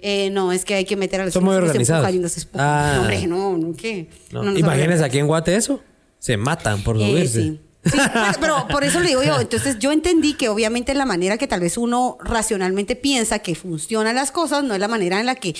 Eh, 0.00 0.30
no, 0.30 0.50
es 0.52 0.64
que 0.64 0.74
hay 0.74 0.84
que 0.84 0.96
meter 0.96 1.20
a 1.20 1.24
los 1.26 1.34
Son 1.34 1.44
muy 1.44 1.54
se 1.54 1.58
organizados. 1.62 2.10
se 2.32 2.40
empujan. 2.40 2.66
Ah. 2.66 2.92
No, 2.96 3.00
hombre, 3.02 3.26
no, 3.28 3.56
no, 3.58 3.76
¿qué? 3.76 4.08
No, 4.32 4.42
se 4.52 4.58
Imagínense 4.58 5.04
aquí 5.04 5.18
en 5.18 5.28
Guate 5.28 5.54
eso. 5.54 5.82
Se 6.18 6.36
matan 6.36 6.82
por 6.82 6.96
Eh, 7.00 7.08
subirse. 7.10 7.42
sí. 7.42 7.60
Sí, 7.84 7.98
pero, 8.40 8.66
por 8.68 8.84
eso 8.84 9.00
le 9.00 9.08
digo 9.08 9.22
yo, 9.22 9.40
entonces 9.40 9.78
yo 9.78 9.92
entendí 9.92 10.34
que 10.34 10.48
obviamente 10.48 10.94
la 10.94 11.06
manera 11.06 11.38
que 11.38 11.46
tal 11.46 11.60
vez 11.60 11.78
uno 11.78 12.18
racionalmente 12.20 12.96
piensa 12.96 13.38
que 13.38 13.54
funcionan 13.54 14.14
las 14.16 14.30
cosas 14.30 14.64
no 14.64 14.74
es 14.74 14.80
la 14.80 14.88
manera 14.88 15.20
en 15.20 15.26
la 15.26 15.36
que 15.36 15.54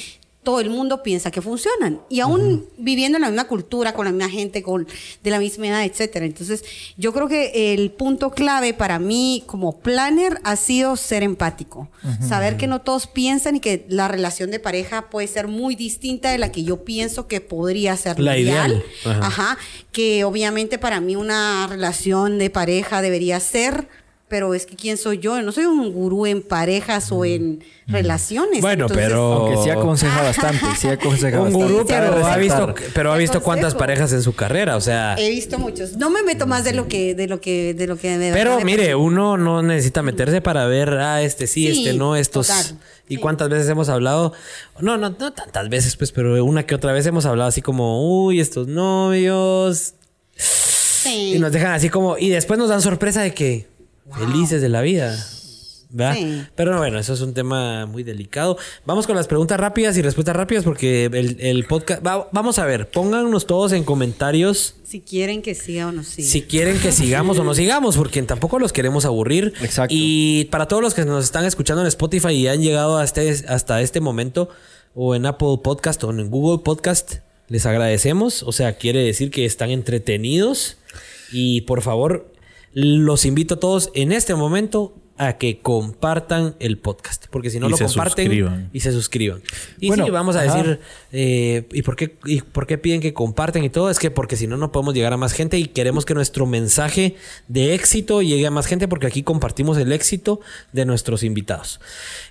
todo 0.49 0.61
el 0.61 0.71
mundo 0.71 1.03
piensa 1.03 1.31
que 1.31 1.43
funcionan. 1.43 2.01
Y 2.09 2.21
aún 2.21 2.65
viviendo 2.79 3.19
en 3.19 3.21
la 3.21 3.29
misma 3.29 3.47
cultura, 3.49 3.93
con 3.93 4.07
la 4.07 4.13
misma 4.13 4.31
gente, 4.31 4.63
con 4.63 4.89
de 5.23 5.31
la 5.31 5.39
misma 5.39 5.67
edad, 5.69 5.85
etcétera. 5.85 6.25
Entonces, 6.25 6.65
yo 6.97 7.13
creo 7.13 7.29
que 7.29 7.75
el 7.75 7.91
punto 7.91 8.31
clave 8.31 8.73
para 8.73 8.99
mí 8.99 9.43
como 9.45 9.79
planner 9.81 10.41
ha 10.45 10.57
sido 10.57 10.97
ser 10.97 11.23
empático. 11.23 11.91
Saber 12.27 12.57
que 12.57 12.67
no 12.67 12.81
todos 12.81 13.07
piensan 13.07 13.57
y 13.57 13.61
que 13.61 13.85
la 13.91 14.09
relación 14.09 14.51
de 14.51 14.59
pareja 14.59 15.11
puede 15.11 15.27
ser 15.27 15.49
muy 15.49 15.77
distinta 15.77 16.31
de 16.31 16.39
la 16.39 16.51
que 16.51 16.65
yo 16.65 16.83
pienso 16.83 17.27
que 17.27 17.43
podría 17.43 17.95
ser 17.99 18.19
La 18.19 18.39
ideal. 18.39 18.83
Ajá. 19.05 19.27
Ajá. 19.27 19.59
Que 19.93 20.25
obviamente 20.25 20.79
para 20.79 21.03
mí 21.03 21.15
una 21.15 21.67
relación 21.67 22.39
de 22.39 22.49
pareja 22.49 23.03
debería 23.03 23.39
ser, 23.39 23.87
pero 24.29 24.53
es 24.55 24.67
que 24.67 24.77
quién 24.77 24.97
soy 24.99 25.19
yo, 25.19 25.41
no 25.43 25.53
soy 25.53 25.65
un 25.65 25.91
gurú 25.93 26.27
en 26.27 26.43
parejas 26.43 27.11
o 27.13 27.25
en 27.25 27.65
relaciones. 27.87 28.61
Bueno, 28.61 28.85
Entonces, 28.85 29.07
pero- 29.07 29.33
Aunque 29.33 29.63
sí 29.65 29.71
aconseja 29.71 30.23
bastante, 30.23 30.67
sí 30.79 30.87
aconseja 30.89 31.39
Un 31.39 31.45
bastante. 31.45 31.67
gurú, 31.73 31.79
Sí, 31.81 31.87
pero 31.89 32.27
ha 32.27 32.37
visto, 32.37 32.75
pero 32.95 33.13
ha 33.13 33.17
visto 33.17 33.43
cuántas 33.43 33.75
parejas 33.75 34.13
en 34.13 34.23
su 34.23 34.35
carrera. 34.35 34.77
O 34.77 34.81
sea, 34.83 35.17
He 35.19 35.31
visto 35.31 35.59
muchos. 35.59 35.97
No 35.97 36.11
me 36.11 36.23
meto 36.23 36.47
más 36.47 36.65
de 36.65 36.75
lo 36.75 36.87
que, 36.89 37.15
de 37.15 37.27
lo 37.27 37.41
que, 37.41 37.73
de 37.75 37.87
lo 37.87 37.97
que 37.97 38.17
me 38.19 38.33
Pero 38.33 38.61
mire, 38.61 38.95
uno 38.95 39.37
no 39.39 39.63
necesita 39.63 40.03
meterse 40.03 40.41
para 40.43 40.67
ver, 40.67 40.91
ah, 40.91 41.23
este 41.23 41.47
sí, 41.47 41.73
Sí, 41.73 41.87
este 41.87 41.99
no, 41.99 42.15
estos. 42.17 42.49
total. 42.49 42.79
Y 43.09 43.15
Sí. 43.15 43.21
cuántas 43.23 43.49
veces 43.49 43.67
hemos 43.71 43.89
hablado, 43.89 44.35
no, 44.81 44.99
no, 44.99 45.09
no 45.09 45.33
tantas 45.33 45.69
veces, 45.71 45.97
pues, 45.97 46.13
pero 46.13 46.45
una 46.45 46.67
que 46.67 46.75
otra 46.75 46.93
vez 46.93 47.07
hemos 47.07 47.25
hablado 47.25 47.49
así 47.49 47.63
como, 47.63 48.25
uy, 48.27 48.41
estos 48.41 48.69
novios. 48.69 49.95
Sí. 50.37 51.33
Y 51.37 51.39
nos 51.39 51.53
dejan 51.53 51.73
así 51.73 51.89
como, 51.89 52.19
y 52.19 52.29
después 52.29 52.59
nos 52.59 52.69
dan 52.69 52.83
sorpresa 52.83 53.23
de 53.23 53.33
que 53.33 53.67
felices 54.17 54.61
de 54.63 54.69
la 54.69 54.81
vida. 54.83 55.17
¿verdad? 55.91 56.17
Sí. 56.17 56.43
Pero 56.55 56.77
bueno, 56.77 56.99
eso 56.99 57.15
es 57.15 57.23
un 57.23 57.33
tema 57.33 57.87
muy 57.87 58.03
delicado. 58.03 58.59
Vamos 58.85 59.07
con 59.07 59.17
las 59.17 59.27
preguntas 59.27 59.59
rápidas 59.59 59.97
y 59.97 60.03
respuestas 60.03 60.37
rápidas 60.37 60.63
porque 60.63 61.07
el, 61.07 61.37
el 61.41 61.65
podcast... 61.65 62.07
va- 62.07 62.29
vamos 62.31 62.59
a 62.59 62.67
ver, 62.67 62.91
pónganos 62.91 63.47
todos 63.47 63.73
en 63.73 63.85
comentarios 63.85 64.75
Si 64.85 65.01
quieren 65.01 65.41
que 65.41 65.55
siga 65.55 65.87
o 65.87 65.93
no 65.93 66.03
siga. 66.05 66.29
si 66.29 66.43
quieren 66.43 66.79
que 66.79 66.93
sigamos 66.93 67.39
o 67.39 67.45
no 67.45 67.55
sigamos, 67.55 67.97
porque 67.97 68.23
tampoco 68.23 68.59
los 68.59 68.75
queremos 68.75 69.07
aburrir. 69.07 69.55
Exacto. 69.63 69.95
Y 69.97 70.45
para 70.51 70.69
todos 70.69 70.83
los 70.83 70.93
que 70.93 71.07
nos 71.07 71.25
están 71.25 71.47
escuchando 71.47 71.81
en 71.81 71.89
Spotify 71.89 72.33
y 72.33 72.49
han 72.49 72.61
llegado 72.61 72.99
hasta, 72.99 73.23
hasta 73.49 73.81
este 73.81 74.01
momento, 74.03 74.51
o 74.95 75.15
en 75.15 75.25
Apple 75.25 75.57
Podcast 75.65 76.05
o 76.05 76.11
en 76.11 76.29
Google 76.29 76.63
Podcast, 76.63 77.21
les 77.49 77.65
agradecemos. 77.65 78.43
O 78.43 78.53
sea, 78.53 78.77
quiere 78.77 79.03
decir 79.03 79.31
que 79.31 79.47
están 79.47 79.71
entretenidos. 79.71 80.77
Y 81.33 81.63
por 81.63 81.81
favor, 81.81 82.31
los 82.73 83.25
invito 83.25 83.55
a 83.55 83.61
todos 83.61 83.91
en 83.95 84.13
este 84.13 84.35
momento 84.35 84.95
a 85.21 85.33
que 85.37 85.59
compartan 85.59 86.55
el 86.61 86.79
podcast. 86.79 87.27
Porque 87.31 87.51
si 87.51 87.59
no 87.59 87.67
Y 87.67 87.71
lo 87.73 87.77
se 87.77 87.87
comparten 87.87 88.27
suscriban. 88.27 88.71
y 88.73 88.79
se 88.79 88.93
suscriban. 88.93 89.43
Y 89.81 89.89
Bueno, 89.89 90.05
sí, 90.05 90.11
vamos 90.13 90.37
a 90.37 90.43
ajá. 90.43 90.57
decir, 90.59 90.81
eh, 91.11 91.67
¿y, 91.73 91.83
por 91.83 91.97
qué, 91.97 92.17
¿y 92.25 92.41
por 92.41 92.69
qué 92.69 92.79
piden 92.79 93.01
que 93.01 93.13
comparten 93.13 93.65
y 93.65 93.69
todo? 93.69 93.91
Es 93.91 93.99
que 93.99 94.13
porque 94.13 94.37
si 94.37 94.47
no, 94.47 94.57
no 94.57 94.71
podemos 94.71 94.95
llegar 94.95 95.13
a 95.13 95.17
más 95.17 95.33
gente 95.33 95.59
y 95.59 95.65
queremos 95.65 96.05
que 96.05 96.15
nuestro 96.15 96.47
mensaje 96.47 97.17
de 97.49 97.75
éxito 97.75 98.23
llegue 98.23 98.47
a 98.47 98.53
más 98.53 98.67
gente 98.67 98.87
porque 98.87 99.09
aquí 99.09 99.25
compartimos 99.25 99.77
el 99.79 99.91
éxito 99.91 100.39
de 100.73 100.85
nuestros 100.85 101.25
invitados. 101.25 101.81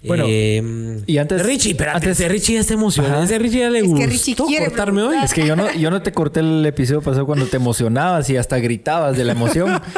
Bueno, 0.06 0.24
Eh, 0.26 1.04
y 1.08 1.18
antes- 1.18 1.46
Richie, 1.46 1.72
espérate, 1.72 1.98
antes- 1.98 2.12
ese 2.22 2.30
Richie 2.30 2.54
ya 2.54 2.62
está 2.62 2.76
emocionado. 2.76 3.22
Ese 3.22 3.38
Richie 3.38 3.60
ya 3.60 3.70
le 3.70 3.80
Es 3.80 3.84
que 3.84 3.90
gustó 3.90 4.06
Richie 4.06 4.36
quiere 4.48 4.66
cortarme 4.68 5.02
hoy. 5.02 5.18
Es 5.22 5.34
que 5.34 5.46
yo 5.46 5.58
no, 5.58 5.70
yo 5.74 5.92
no 5.92 6.02
te 6.02 6.14
corté 6.14 6.40
el 6.40 6.66
episodio 6.66 7.02
pasado 7.02 7.26
cuando 7.26 7.48
te 7.48 7.58
emocionabas 7.58 8.30
y 8.30 8.38
hasta 8.38 8.58
gritabas 8.60 9.18
de 9.18 9.26
la 9.26 9.34
emoción. 9.34 9.82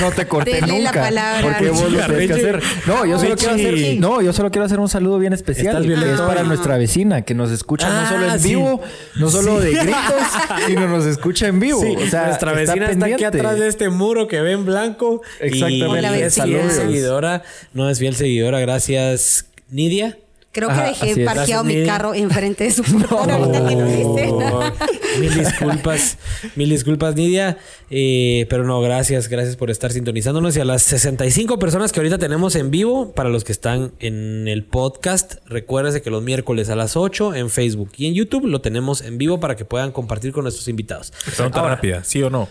No 0.00 0.10
te 0.12 0.26
corté 0.26 0.52
Dele 0.54 0.66
la 0.80 0.90
nunca. 0.90 1.00
palabra, 1.02 1.42
porque 1.42 1.70
vos 1.70 1.92
lo 1.92 2.00
tienes 2.06 2.26
que 2.26 2.32
hacer. 2.34 2.62
No, 2.86 3.04
yo 3.06 3.18
solo 3.18 3.36
quiero 3.36 3.54
hacer, 3.54 3.74
Richie. 3.74 4.00
no, 4.00 4.20
yo 4.22 4.32
solo 4.32 4.50
quiero 4.50 4.64
hacer 4.66 4.80
un 4.80 4.88
saludo 4.88 5.18
bien 5.18 5.32
especial. 5.32 5.84
Que 5.86 5.92
es 5.94 6.20
para 6.20 6.42
nuestra 6.42 6.76
vecina 6.78 7.22
que 7.22 7.34
nos 7.34 7.50
escucha 7.50 7.88
no 7.88 8.08
solo 8.08 8.26
Ah, 8.30 8.34
en 8.34 8.40
sí. 8.40 8.48
vivo, 8.50 8.80
no 9.16 9.30
solo 9.30 9.60
de 9.60 9.70
gritos, 9.82 10.22
sino 10.66 10.88
nos 10.88 11.04
escucha 11.06 11.46
en 11.48 11.60
vivo. 11.60 11.80
Sí, 11.80 11.94
o 11.96 12.06
sea, 12.08 12.26
nuestra 12.26 12.52
vecina 12.52 12.90
está, 12.90 13.06
aquí 13.06 13.24
atrás 13.24 13.58
de 13.58 13.68
este 13.68 13.88
muro 13.88 14.26
que 14.28 14.40
ve 14.40 14.52
en 14.52 14.64
blanco. 14.64 15.22
Exactamente. 15.40 15.76
Y 15.78 15.82
Hola, 15.82 16.18
es 16.18 16.34
fiel 16.34 16.70
seguidora. 16.70 17.42
No 17.72 17.88
es 17.90 17.98
fiel 17.98 18.14
seguidora. 18.16 18.60
Gracias, 18.60 19.46
Nidia. 19.70 20.16
Creo 20.50 20.70
Ajá, 20.70 20.92
que 20.94 21.06
dejé 21.06 21.24
parqueado 21.26 21.62
mi 21.62 21.84
carro 21.84 22.14
enfrente 22.14 22.64
de 22.64 22.70
su 22.70 22.82
portón 22.82 23.30
ahorita 23.30 23.68
que 23.68 23.76
lo 23.76 23.84
dice. 23.84 24.32
mil 25.20 25.34
disculpas, 25.34 26.16
mil 26.56 26.70
disculpas, 26.70 27.14
Nidia. 27.14 27.58
Eh, 27.90 28.46
pero 28.48 28.64
no, 28.64 28.80
gracias, 28.80 29.28
gracias 29.28 29.56
por 29.56 29.70
estar 29.70 29.92
sintonizándonos. 29.92 30.56
Y 30.56 30.60
a 30.60 30.64
las 30.64 30.82
65 30.82 31.58
personas 31.58 31.92
que 31.92 32.00
ahorita 32.00 32.16
tenemos 32.16 32.56
en 32.56 32.70
vivo, 32.70 33.12
para 33.12 33.28
los 33.28 33.44
que 33.44 33.52
están 33.52 33.92
en 34.00 34.48
el 34.48 34.64
podcast, 34.64 35.34
recuérdense 35.46 36.00
que 36.00 36.10
los 36.10 36.22
miércoles 36.22 36.70
a 36.70 36.76
las 36.76 36.96
8 36.96 37.34
en 37.34 37.50
Facebook 37.50 37.90
y 37.98 38.06
en 38.06 38.14
YouTube 38.14 38.46
lo 38.46 38.62
tenemos 38.62 39.02
en 39.02 39.18
vivo 39.18 39.40
para 39.40 39.54
que 39.54 39.66
puedan 39.66 39.92
compartir 39.92 40.32
con 40.32 40.44
nuestros 40.44 40.66
invitados. 40.66 41.12
Pregunta 41.36 41.60
Ahora, 41.60 41.74
rápida, 41.74 42.04
¿sí 42.04 42.22
o 42.22 42.30
no? 42.30 42.48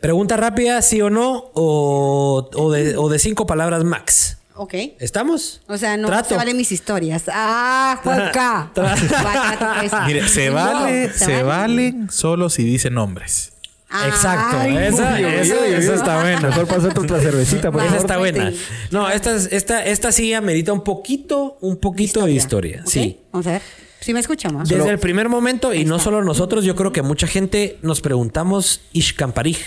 Pregunta 0.00 0.36
rápida, 0.36 0.82
sí 0.82 1.00
o 1.00 1.08
no, 1.08 1.50
o, 1.54 2.50
o 2.54 2.72
de, 2.72 2.96
o 2.96 3.08
de 3.08 3.18
cinco 3.18 3.46
palabras 3.46 3.84
max. 3.84 4.38
Ok. 4.54 4.74
¿Estamos? 5.00 5.62
O 5.66 5.76
sea, 5.78 5.96
no 5.96 6.08
Trato. 6.08 6.30
se 6.30 6.36
valen 6.36 6.56
mis 6.56 6.72
historias. 6.72 7.24
¡Ah, 7.32 7.98
Juanca! 8.02 8.70
Mire, 10.06 10.28
se 10.28 10.48
No, 10.48 10.54
vale, 10.54 11.12
¿se 11.12 11.18
se 11.18 11.42
vale? 11.42 11.42
valen 11.44 12.10
solo 12.10 12.48
si 12.50 12.62
dicen 12.64 12.94
nombres. 12.94 13.52
Exacto. 14.06 14.56
Ay, 14.58 14.76
esa, 14.78 15.14
uy, 15.16 15.24
uy, 15.24 15.32
esa- 15.34 15.54
uy, 15.54 15.60
uy. 15.68 15.74
esa 15.74 15.94
está 15.94 16.20
buena. 16.22 16.40
Mejor 16.48 16.66
pasarte 16.66 16.98
otra 17.00 17.20
cervecita, 17.20 17.70
por 17.70 17.82
Esa 17.82 17.96
está 17.98 18.16
buena. 18.18 18.50
No, 18.90 19.08
esta, 19.10 19.36
es- 19.36 19.48
esta, 19.52 19.84
esta 19.84 20.12
sí 20.12 20.32
amerita 20.32 20.72
un 20.72 20.82
poquito, 20.82 21.58
un 21.60 21.76
poquito 21.76 22.24
de 22.24 22.32
historia. 22.32 22.82
Sí. 22.86 23.20
Vamos 23.32 23.46
a 23.48 23.52
ver. 23.52 23.62
¿Sí 24.00 24.12
me 24.14 24.20
escuchamos? 24.20 24.68
Desde 24.68 24.88
el 24.90 24.98
primer 24.98 25.28
momento, 25.28 25.72
y 25.72 25.84
no 25.84 25.98
solo 26.00 26.24
nosotros, 26.24 26.64
yo 26.64 26.74
creo 26.74 26.90
que 26.90 27.02
mucha 27.02 27.26
gente 27.26 27.78
nos 27.82 28.00
preguntamos 28.00 28.80
Ishkamparij. 28.92 29.58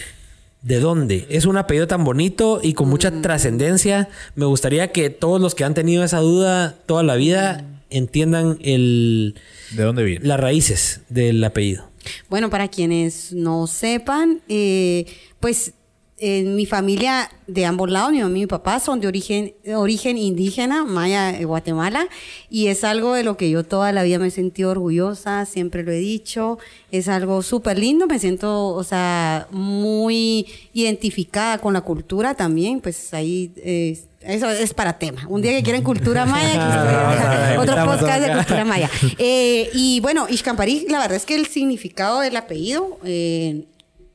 ¿De 0.65 0.79
dónde? 0.79 1.27
Es 1.29 1.45
un 1.45 1.57
apellido 1.57 1.85
tan 1.85 2.03
bonito 2.03 2.59
y 2.63 2.73
con 2.73 2.89
mucha 2.89 3.11
trascendencia. 3.21 4.09
Me 4.33 4.45
gustaría 4.45 4.91
que 4.91 5.11
todos 5.11 5.39
los 5.39 5.53
que 5.53 5.63
han 5.63 5.75
tenido 5.75 6.03
esa 6.03 6.17
duda 6.21 6.75
toda 6.87 7.03
la 7.03 7.13
vida 7.13 7.63
entiendan 7.91 8.57
el, 8.63 9.35
¿De 9.75 9.83
dónde 9.83 10.03
viene? 10.03 10.25
las 10.25 10.39
raíces 10.39 11.01
del 11.07 11.43
apellido. 11.43 11.87
Bueno, 12.29 12.49
para 12.49 12.67
quienes 12.67 13.31
no 13.31 13.67
sepan, 13.67 14.41
eh, 14.49 15.05
pues 15.39 15.73
en 16.17 16.55
mi 16.55 16.65
familia 16.65 17.29
de 17.45 17.65
ambos 17.65 17.91
lados, 17.91 18.11
mi 18.11 18.19
mamá 18.19 18.37
y 18.37 18.41
mi 18.41 18.47
papá 18.47 18.79
son 18.79 19.01
de 19.01 19.07
origen, 19.07 19.53
origen 19.75 20.17
indígena, 20.17 20.85
maya 20.85 21.33
de 21.33 21.43
Guatemala, 21.43 22.07
y 22.49 22.67
es 22.67 22.85
algo 22.85 23.13
de 23.13 23.23
lo 23.23 23.35
que 23.35 23.49
yo 23.49 23.63
toda 23.65 23.91
la 23.91 24.03
vida 24.03 24.17
me 24.17 24.27
he 24.27 24.31
sentido 24.31 24.71
orgullosa, 24.71 25.45
siempre 25.45 25.83
lo 25.83 25.91
he 25.91 25.97
dicho, 25.97 26.57
es 26.91 27.09
algo 27.09 27.41
súper 27.41 27.77
lindo, 27.77 28.07
me 28.07 28.17
siento, 28.19 28.67
o 28.67 28.83
sea, 28.83 29.47
muy 29.51 30.47
identificada 30.73 31.57
con 31.57 31.73
la 31.73 31.81
cultura 31.81 32.33
también, 32.33 32.79
pues 32.81 33.13
ahí... 33.13 33.51
eh, 33.57 33.99
eso 34.21 34.49
es 34.49 34.73
para 34.73 34.97
tema. 34.97 35.27
Un 35.29 35.43
día 35.43 35.51
que 35.51 35.61
quieran 35.61 35.83
cultura 35.83 36.25
maya, 36.25 37.57
otro 37.59 37.75
podcast 37.85 38.25
de 38.25 38.33
cultura 38.33 38.65
maya. 38.65 38.89
Eh, 39.19 39.69
y 39.73 39.99
bueno, 39.99 40.25
Ishkamparij, 40.27 40.89
la 40.89 40.97
verdad 40.99 41.17
es 41.17 41.25
que 41.25 41.35
el 41.35 41.45
significado 41.45 42.21
del 42.21 42.35
apellido, 42.35 42.97
eh, 43.03 43.65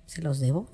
se 0.07 0.21
los 0.21 0.41
debo. 0.41 0.67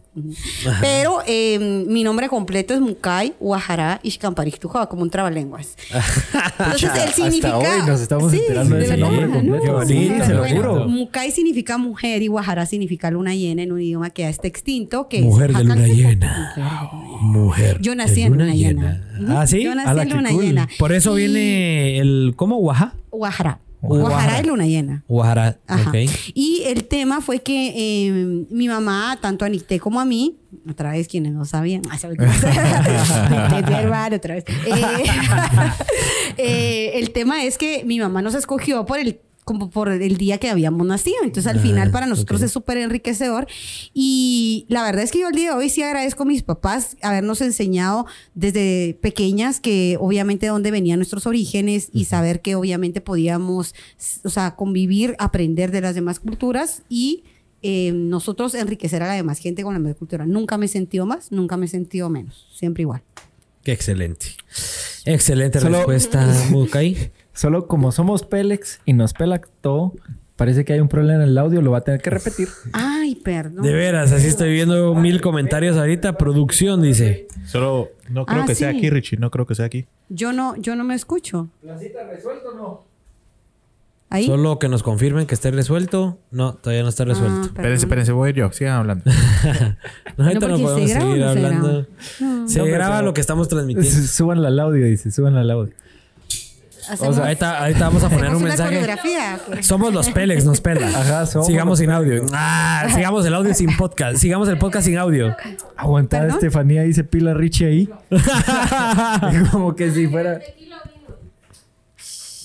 Pero 0.81 1.19
eh, 1.27 1.59
mi 1.87 2.03
nombre 2.05 2.29
completo 2.29 2.75
es 2.75 2.81
Mukai 2.81 3.35
Wahara 3.41 4.01
Ishkamparij 4.03 4.59
Tujaba, 4.59 4.89
como 4.89 5.03
un 5.03 5.11
trabalenguas. 5.11 5.77
Entonces, 6.59 6.83
el 6.85 6.89
Hasta 7.01 7.13
significado. 7.13 7.59
hoy 7.61 7.87
nos 7.87 8.01
estamos 8.01 8.33
enterando 8.33 8.77
de 8.77 8.83
ese 8.85 8.91
verdad, 8.97 9.07
nombre 9.11 9.29
completo. 9.31 9.87
Se 9.87 10.33
lo 10.33 10.39
Bueno, 10.41 10.57
juro. 10.57 10.89
Mukai 10.89 11.31
significa 11.31 11.79
mujer 11.79 12.23
y 12.23 12.29
Wahara 12.29 12.67
significa 12.67 13.11
luna 13.11 13.35
llena 13.35 13.63
en 13.63 13.73
un 13.73 13.81
idioma 13.81 14.11
que 14.11 14.23
ya 14.23 14.29
está 14.31 14.49
extinto. 14.49 15.09
Que 15.09 15.21
Mujer 15.23 15.51
es 15.51 15.57
de 15.59 15.65
luna 15.65 15.87
llena. 15.87 16.53
Mujer. 17.21 17.79
Yo 17.81 17.95
nací 17.95 18.23
en 18.23 18.33
luna 18.33 18.55
llena. 18.55 19.03
Ujú. 19.21 19.33
Ah, 19.37 19.47
sí. 19.47 19.63
Yo 19.63 19.75
nací 19.75 20.01
en 20.01 20.11
luna 20.11 20.31
cool. 20.31 20.45
llena. 20.45 20.69
Por 20.79 20.93
eso 20.93 21.17
Y- 21.19 21.23
viene 21.23 21.99
el. 21.99 22.33
¿Cómo? 22.37 22.57
¿Guaja? 22.57 22.95
Wahara. 23.11 23.61
Wahara 23.89 24.39
es 24.39 24.47
luna 24.47 24.67
llena. 24.67 25.05
Guajara. 25.09 25.59
Ajá. 25.67 25.93
Y 26.35 26.63
el 26.67 26.85
tema 26.85 27.21
fue 27.21 27.41
que 27.41 27.73
eh, 27.77 28.47
mi 28.51 28.69
mamá, 28.69 29.19
tanto 29.21 29.45
a 29.45 29.49
Nicté 29.49 29.81
como 29.81 30.01
a 30.01 30.05
mí, 30.05 30.39
otra 30.69 30.93
vez 30.93 31.09
quienes 31.09 31.33
no 31.33 31.45
sabían, 31.45 31.83
otra 34.15 34.35
vez. 34.35 34.45
Eh, 34.67 35.05
eh, 36.37 36.91
el 36.95 37.11
tema 37.11 37.45
es 37.45 37.59
que 37.59 37.85
mi 37.85 37.99
mamá 37.99 38.23
nos 38.23 38.35
escogió 38.35 38.87
por 38.87 38.99
el 38.99 39.21
como 39.47 39.71
por 39.71 39.89
el 39.89 40.17
día 40.17 40.39
que 40.39 40.51
habíamos 40.51 40.85
nacido. 40.85 41.19
Entonces, 41.23 41.47
al 41.53 41.61
Ah, 41.61 41.63
final, 41.63 41.91
para 41.93 42.07
nosotros 42.07 42.43
es 42.43 42.51
súper 42.51 42.79
enriquecedor. 42.79 43.47
Y 43.95 44.67
la 44.69 44.83
verdad 44.83 45.05
es 45.05 45.13
que 45.13 45.21
yo 45.21 45.29
el 45.29 45.35
día 45.37 45.51
de 45.53 45.57
hoy 45.57 45.71
sí 45.71 45.83
agradezco 45.83 46.25
a 46.25 46.27
mis 46.27 46.43
papás 46.43 46.97
habernos 47.01 47.41
enseñado 47.41 48.07
desde 48.35 48.99
pequeñas 49.01 49.61
que 49.61 49.99
obviamente 50.01 50.47
de 50.47 50.51
dónde 50.51 50.73
venían 50.73 50.99
nuestros 50.99 51.27
orígenes 51.29 51.91
y 51.93 52.07
saber 52.07 52.43
que 52.43 52.57
obviamente 52.57 53.01
podíamos, 53.01 53.73
o 54.25 54.31
sea, 54.31 54.57
convivir, 54.57 55.15
aprender 55.21 55.71
de 55.71 55.81
las 55.81 55.95
demás 55.95 56.19
culturas 56.19 56.83
y 56.89 57.23
eh, 57.63 57.93
nosotros 57.95 58.53
enriquecer 58.57 59.05
a 59.05 59.07
la 59.07 59.13
demás 59.15 59.39
gente 59.39 59.63
con 59.63 59.75
la 59.75 59.79
misma 59.79 59.95
cultura. 59.95 60.27
Nunca 60.27 60.59
me 60.59 60.67
he 60.67 60.69
sentido 60.69 61.07
más, 61.07 61.31
nunca 61.31 61.57
me 61.57 61.67
he 61.67 61.69
sentido 61.69 62.11
menos. 62.11 62.49
Siempre 62.53 62.83
igual. 62.83 63.05
Qué 63.63 63.71
excelente. 63.71 64.27
Excelente 65.05 65.61
Solo- 65.61 65.79
respuesta, 65.79 66.27
Mukai. 66.51 67.13
Solo 67.37 67.67
como 67.69 67.93
somos 67.93 68.25
Pélex 68.25 68.81
y 68.85 68.93
nos 68.95 69.13
pela 69.13 69.41
todo, 69.61 69.93
parece 70.35 70.65
que 70.65 70.73
hay 70.73 70.81
un 70.81 70.89
problema 70.89 71.23
en 71.23 71.29
el 71.31 71.39
audio, 71.39 71.63
lo 71.63 71.71
va 71.71 71.79
a 71.79 71.81
tener 71.83 72.01
que 72.01 72.11
repetir. 72.11 72.49
Ay, 72.73 73.15
perdón. 73.17 73.63
De 73.63 73.73
veras, 73.73 74.11
así 74.11 74.27
estoy 74.27 74.53
viendo 74.53 74.95
mil 74.95 75.21
comentarios 75.21 75.77
ahorita. 75.77 76.17
Producción 76.19 76.83
dice. 76.83 77.29
Solo, 77.47 77.91
no 78.11 78.27
creo 78.27 78.43
Ah, 78.43 78.47
que 78.47 78.55
sea 78.55 78.73
sí. 78.73 78.79
aquí, 78.79 78.91
Richie. 78.91 79.19
No 79.19 79.31
creo 79.31 79.47
que 79.47 79.55
sea 79.55 79.67
aquí. 79.67 79.87
Yo 80.09 80.33
no, 80.33 80.57
yo 80.57 80.75
no 80.77 80.83
me 80.85 80.95
escucho. 80.95 81.49
Ahí. 84.09 84.27
Solo 84.27 84.59
que 84.61 84.69
nos 84.69 84.85
confirmen 84.85 85.27
que 85.27 85.35
esté 85.35 85.51
resuelto. 85.51 86.19
No, 86.31 86.55
todavía 86.55 86.85
no 86.85 86.89
está 86.91 87.03
Ah, 87.03 87.07
resuelto. 87.07 87.35
perdón. 87.41 87.57
Espérense, 87.57 87.85
espérense, 87.87 88.13
voy 88.13 88.27
a 88.29 88.31
ir 88.31 88.37
yo. 88.37 88.53
Sigan 88.53 88.75
hablando. 88.77 89.05
No, 90.17 90.25
ahorita 90.25 90.47
no, 90.49 90.55
porque 90.55 90.63
podemos 90.63 90.89
se 90.91 90.95
graba 90.95 91.11
seguir 91.11 91.23
o 91.23 91.27
no 91.27 91.33
se 91.33 91.39
hablando. 91.39 91.69
graba. 91.69 91.87
No. 92.21 92.49
Se 92.49 92.59
No, 92.61 92.65
graba 92.67 93.03
lo 93.03 93.13
que 93.13 93.21
estamos 93.21 93.49
transmitiendo. 93.51 93.91
Súbanla 94.07 94.49
al 94.49 94.61
audio, 94.61 94.87
dice, 94.87 95.11
súbanla 95.11 95.41
al 95.41 95.51
audio. 95.51 95.75
Hacemos- 96.89 97.09
O 97.09 97.13
sea, 97.15 97.25
ahorita, 97.25 97.59
ahorita 97.61 97.81
vamos 97.81 98.05
a 98.05 98.09
poner 98.09 98.31
un 98.31 98.37
una 98.37 98.49
mensaje. 98.49 98.69
coreografía. 98.71 99.41
pues. 99.47 99.67
Somos 99.67 99.93
los 99.93 100.09
Pélex, 100.11 100.45
nos 100.45 100.61
pela. 100.61 100.87
Ajá, 100.89 101.27
somos 101.27 101.47
Sigamos 101.47 101.79
sin 101.79 101.91
audio. 101.91 102.25
Ah, 102.33 102.87
sigamos 102.95 103.25
el 103.27 103.35
audio 103.35 103.55
sin 103.55 103.77
podcast. 103.77 104.17
Sigamos 104.19 104.49
el 104.49 104.59
podcast 104.59 104.87
sin 104.87 104.97
audio. 104.99 105.35
Aguantar, 105.77 106.23
¿Perdón? 106.23 106.37
Estefanía 106.39 106.83
dice 106.83 107.05
pila 107.05 107.35
Richie 107.35 107.67
ahí. 107.67 107.89
Como 109.51 109.75
que 109.75 109.91
si 109.91 110.07
fuera. 110.09 110.41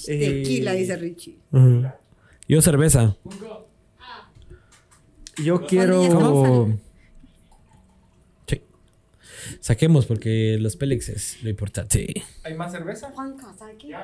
Tequila, 0.06 0.72
dice 0.74 0.96
Richie. 0.98 1.38
Yo 2.48 2.62
cerveza. 2.62 3.16
Yo 5.38 5.66
quiero. 5.66 6.70
¿Cómo? 9.62 9.66
Saquemos 9.66 10.06
porque 10.08 10.58
los 10.60 10.76
Pélex 10.76 11.10
es 11.10 11.44
lo 11.44 11.50
importante. 11.50 12.24
¿Hay 12.44 12.54
más 12.56 12.72
cerveza? 12.72 13.12
Juanca, 13.12 13.54
¿sabe 13.58 13.76
qué? 13.78 13.96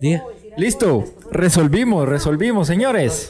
Diga. 0.00 0.24
Listo, 0.56 1.04
resolvimos, 1.30 2.08
resolvimos, 2.08 2.66
señores. 2.66 3.28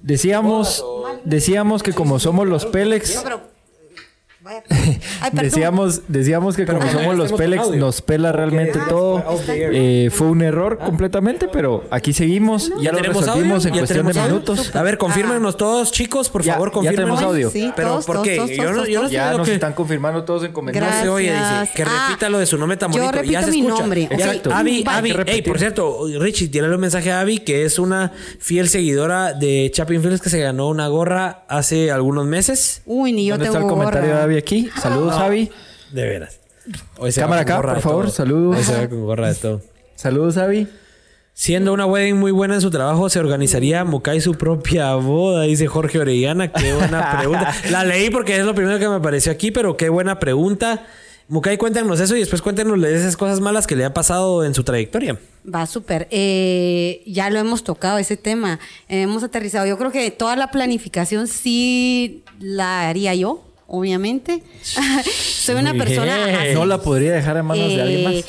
Decíamos, 0.00 0.84
decíamos 1.24 1.82
que 1.82 1.92
como 1.92 2.18
somos 2.18 2.46
los 2.48 2.66
Pélex, 2.66 3.16
No, 3.16 3.22
pero 3.22 3.40
Vaya. 4.42 4.62
Ay, 5.20 5.30
perdón. 5.30 5.44
Decíamos, 5.44 6.02
decíamos 6.08 6.56
que 6.56 6.66
como 6.66 6.80
somos 6.82 7.02
ya 7.06 7.12
los 7.12 7.32
Pélex, 7.32 7.62
audio. 7.62 7.78
nos 7.80 8.02
pela 8.02 8.32
realmente 8.32 8.78
Ah, 8.82 8.86
todo. 8.88 9.24
air. 9.48 9.70
Eh, 9.72 10.10
fue 10.10 10.26
un 10.26 10.42
error 10.42 10.78
completamente, 10.78 11.46
pero 11.52 11.84
aquí 11.90 12.12
seguimos. 12.12 12.72
Ya, 12.80 12.90
lo 12.90 12.98
resolvimos 12.98 13.64
en 13.66 13.72
¿Ya 13.74 13.78
cuestión 13.80 14.06
de 14.06 14.12
tenemos 14.12 14.16
audio? 14.16 14.32
minutos. 14.54 14.74
A 14.74 14.82
ver, 14.82 14.98
confírmenos 14.98 15.56
todos, 15.56 15.92
chicos, 15.92 16.28
por 16.28 16.42
Ya- 16.42 16.54
favor, 16.54 16.70
ya 16.70 16.72
confírmenos. 16.74 17.04
tenemos 17.20 17.22
audio. 17.22 17.50
Sí, 17.50 17.72
Pero 17.76 17.88
todos, 17.90 18.04
¿por 18.06 18.22
qué? 18.22 18.34
todos, 18.36 18.50
Yo 18.50 18.64
no, 18.64 18.72
todos, 18.74 18.88
yo 18.88 19.02
no 19.04 19.08
Ya 19.10 19.30
lo 19.30 19.38
nos 19.38 19.48
que... 19.48 19.54
están 19.54 19.74
confirmando 19.74 20.24
todos 20.24 20.42
en 20.44 20.52
comentarios. 20.52 20.92
No 20.96 21.02
se 21.02 21.08
oye, 21.08 21.32
dice. 21.32 21.70
Que 21.76 21.82
Ah, 21.84 22.06
repita 22.08 22.28
lo 22.28 22.38
de 22.40 22.46
su 22.46 22.58
nombre 22.58 22.76
tan 22.76 22.90
yo 22.90 23.00
bonito. 23.00 23.22
ya 23.22 23.42
se 23.44 23.50
mi 23.52 23.60
escucha. 23.60 23.80
nombre. 23.80 24.08
Ya- 24.10 24.16
Exacto. 24.16 24.52
Abby, 24.52 24.84
Abby, 24.88 25.14
hey, 25.26 25.42
por 25.42 25.60
cierto, 25.60 26.06
Richie, 26.18 26.48
tírale 26.48 26.74
un 26.74 26.80
mensaje 26.80 27.12
a 27.12 27.20
Abby, 27.20 27.38
que 27.38 27.64
es 27.64 27.78
una 27.78 28.10
fiel 28.40 28.68
seguidora 28.68 29.34
de 29.34 29.70
Chapin 29.72 30.02
Films 30.02 30.20
que 30.20 30.30
se 30.30 30.40
ganó 30.40 30.68
una 30.68 30.88
gorra 30.88 31.44
hace 31.48 31.92
algunos 31.92 32.26
meses. 32.26 32.82
Uy, 32.86 33.12
ni 33.12 33.26
yo 33.26 33.34
¿Dónde 33.34 33.44
tengo 33.46 33.58
está 33.58 33.66
el 33.66 33.70
comentario 33.72 34.08
gorra. 34.10 34.22
Aquí? 34.38 34.70
Saludos, 34.80 35.14
Abby. 35.14 35.50
De 35.90 36.08
veras. 36.08 36.38
Hoy 36.98 37.12
se 37.12 37.20
Cámara 37.20 37.42
acá, 37.42 37.60
por 37.60 37.74
de 37.74 37.80
favor, 37.80 38.10
saludos. 38.10 38.58
Hoy 38.58 38.64
se 38.64 38.74
va 38.76 38.88
con 38.88 39.04
gorra 39.04 39.28
de 39.28 39.34
todo. 39.34 39.60
Saludos, 39.96 40.36
Abby. 40.36 40.68
Siendo 41.34 41.72
una 41.72 41.86
wedding 41.86 42.18
muy 42.18 42.30
buena 42.30 42.54
en 42.54 42.60
su 42.60 42.70
trabajo, 42.70 43.08
se 43.08 43.18
organizaría 43.18 43.84
Mukai 43.84 44.20
su 44.20 44.34
propia 44.34 44.94
boda, 44.96 45.42
dice 45.44 45.66
Jorge 45.66 45.98
Orellana. 45.98 46.52
Qué 46.52 46.74
buena 46.74 47.16
pregunta. 47.18 47.54
La 47.70 47.84
leí 47.84 48.10
porque 48.10 48.36
es 48.36 48.44
lo 48.44 48.54
primero 48.54 48.78
que 48.78 48.88
me 48.88 48.96
apareció 48.96 49.32
aquí, 49.32 49.50
pero 49.50 49.76
qué 49.76 49.88
buena 49.88 50.18
pregunta. 50.18 50.86
Mukai, 51.28 51.56
cuéntanos 51.56 51.98
eso 52.00 52.14
y 52.16 52.20
después 52.20 52.42
cuéntanos 52.42 52.78
de 52.80 52.94
esas 52.94 53.16
cosas 53.16 53.40
malas 53.40 53.66
que 53.66 53.74
le 53.76 53.84
han 53.84 53.94
pasado 53.94 54.44
en 54.44 54.54
su 54.54 54.64
trayectoria. 54.64 55.18
Va 55.52 55.64
súper. 55.66 56.06
Eh, 56.10 57.02
ya 57.06 57.30
lo 57.30 57.38
hemos 57.38 57.64
tocado 57.64 57.96
ese 57.96 58.18
tema. 58.18 58.60
hemos 58.88 59.22
aterrizado. 59.22 59.64
Yo 59.66 59.78
creo 59.78 59.90
que 59.90 60.10
toda 60.10 60.36
la 60.36 60.50
planificación 60.50 61.28
sí 61.28 62.22
la 62.38 62.88
haría 62.88 63.14
yo, 63.14 63.42
obviamente. 63.72 64.42
Soy 64.62 65.56
una 65.56 65.72
Muy 65.72 65.84
persona. 65.84 66.40
así. 66.42 66.54
No 66.54 66.64
la 66.66 66.80
podría 66.80 67.12
dejar 67.12 67.36
en 67.38 67.46
manos 67.46 67.68
de 67.74 67.82
alguien 67.82 68.00
Eh, 68.00 68.04
más. 68.04 68.24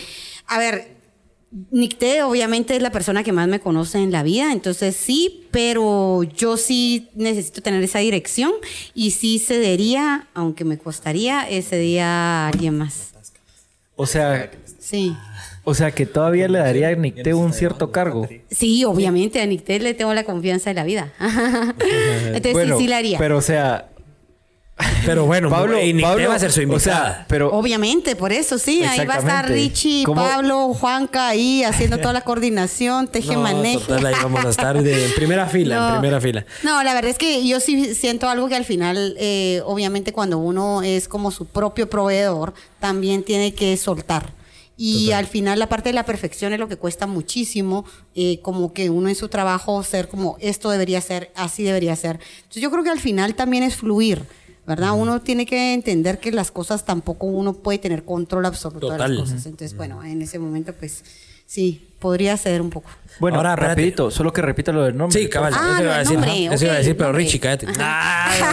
A 0.47 0.57
ver, 0.57 0.93
Nicté 1.69 2.23
obviamente 2.23 2.75
es 2.75 2.81
la 2.81 2.91
persona 2.91 3.23
que 3.23 3.31
más 3.31 3.47
me 3.47 3.59
conoce 3.59 3.99
en 3.99 4.11
la 4.11 4.23
vida, 4.23 4.51
entonces 4.51 4.95
sí, 4.95 5.45
pero 5.51 6.23
yo 6.23 6.57
sí 6.57 7.09
necesito 7.13 7.61
tener 7.61 7.83
esa 7.83 7.99
dirección 7.99 8.51
y 8.95 9.11
sí 9.11 9.37
cedería, 9.37 10.27
aunque 10.33 10.65
me 10.65 10.79
costaría, 10.79 11.47
ese 11.47 11.77
día 11.77 12.07
a 12.07 12.47
alguien 12.47 12.75
más. 12.79 13.11
O 13.95 14.07
sea, 14.07 14.49
Sí. 14.79 15.15
o 15.63 15.75
sea 15.75 15.91
que 15.91 16.07
todavía 16.07 16.47
le 16.47 16.57
daría 16.57 16.87
a 16.89 16.95
Nicté 16.95 17.35
un 17.35 17.53
cierto 17.53 17.91
cargo. 17.91 18.27
Sí, 18.49 18.83
obviamente 18.83 19.39
a 19.39 19.45
Nicté 19.45 19.79
le 19.79 19.93
tengo 19.93 20.13
la 20.15 20.23
confianza 20.23 20.71
de 20.71 20.73
la 20.73 20.83
vida. 20.83 21.13
entonces 21.19 22.53
Bueno, 22.53 22.77
sí, 22.77 22.83
sí 22.85 22.89
la 22.89 22.97
haría. 22.97 23.19
Pero 23.19 23.37
o 23.37 23.41
sea, 23.41 23.89
Pero 25.05 25.25
bueno, 25.25 25.49
Pablo, 25.49 25.79
y 25.79 25.93
Nicté 25.93 26.09
Pablo, 26.09 26.29
va 26.29 26.35
a 26.35 26.39
ser 26.39 26.51
su 26.51 26.61
o 26.61 26.63
invitada. 26.63 27.13
sea, 27.15 27.25
pero 27.27 27.51
Obviamente, 27.51 28.15
por 28.15 28.31
eso 28.31 28.57
sí, 28.57 28.83
ahí 28.83 29.05
va 29.05 29.15
a 29.15 29.19
estar. 29.19 29.49
Richie, 29.49 30.03
¿Cómo? 30.03 30.21
Pablo, 30.21 30.73
Juanca 30.73 31.27
ahí 31.27 31.63
haciendo 31.63 31.97
toda 31.99 32.13
la 32.13 32.21
coordinación, 32.21 33.07
teje 33.07 33.33
no, 33.33 33.41
maneje. 33.41 33.85
total, 33.85 34.05
ahí 34.07 34.15
vamos 34.23 34.43
a 34.45 34.49
estar 34.49 34.81
de, 34.81 35.05
en 35.05 35.13
primera 35.13 35.45
fila, 35.47 35.75
en 35.75 35.81
No. 35.93 35.99
primera 35.99 36.19
fila. 36.21 36.45
No, 36.63 36.81
la 36.83 36.93
verdad 36.93 37.11
es 37.11 37.17
que 37.17 37.45
yo 37.47 37.59
sí 37.59 37.93
siento 37.93 38.27
algo 38.29 38.47
que 38.49 38.55
al 38.55 38.65
final, 38.65 39.15
eh, 39.19 39.61
obviamente 39.65 40.11
cuando 40.11 40.39
uno 40.39 40.81
es 40.81 41.07
como 41.07 41.29
su 41.31 41.45
propio 41.45 41.87
proveedor, 41.89 42.53
también 42.79 43.23
tiene 43.23 43.53
que 43.53 43.77
soltar. 43.77 44.31
Y 44.75 45.11
al 45.11 45.27
final 45.27 45.59
la 45.59 45.69
parte 45.69 45.89
de 45.89 45.93
la 45.93 46.03
perfección 46.03 46.51
es 46.51 46.59
lo 46.59 46.67
que 46.67 46.77
cuesta 46.77 47.05
muchísimo, 47.05 47.85
eh, 48.15 48.39
como 48.41 48.73
que 48.73 48.89
uno 48.89 49.07
en 49.07 49.15
su 49.15 49.29
trabajo 49.29 49.83
ser 49.83 50.07
como 50.09 50.35
esto 50.39 50.71
debería 50.71 50.99
ser, 50.99 51.31
así 51.35 51.61
debería 51.63 51.95
ser. 51.95 52.19
Entonces 52.37 52.63
yo 52.63 52.71
creo 52.71 52.83
que 52.83 52.89
al 52.89 52.99
final 52.99 53.35
también 53.35 53.61
es 53.63 53.75
fluir, 53.75 54.23
¿verdad? 54.65 54.93
Uno 54.93 55.21
tiene 55.21 55.45
que 55.45 55.73
entender 55.73 56.19
que 56.19 56.31
las 56.31 56.51
cosas 56.51 56.85
tampoco 56.85 57.27
uno 57.27 57.53
puede 57.53 57.79
tener 57.79 58.05
control 58.05 58.45
absoluto 58.45 58.91
de 58.91 58.97
las 58.97 59.11
cosas. 59.11 59.45
Entonces, 59.45 59.75
bueno, 59.77 60.03
en 60.03 60.21
ese 60.21 60.39
momento 60.39 60.73
pues 60.73 61.03
sí, 61.45 61.89
podría 61.99 62.35
ser 62.37 62.61
un 62.61 62.69
poco. 62.69 62.89
Bueno, 63.19 63.37
Ahora, 63.37 63.51
espérate. 63.51 63.71
rapidito, 63.75 64.11
solo 64.11 64.31
que 64.33 64.41
repita 64.41 64.71
lo 64.71 64.83
del 64.83 64.95
nombre. 64.97 65.19
Sí, 65.19 65.27
cabal. 65.29 65.53
Ah, 65.55 65.71
eso 65.75 65.83
iba 65.83 65.95
a 65.95 65.99
decir. 65.99 66.13
nombre, 66.19 66.45
Eso 66.55 66.65
iba 66.65 66.73
a 66.73 66.77
decir, 66.77 66.97
pero. 66.97 67.11
Richie, 67.13 67.39
cállate. 67.39 67.67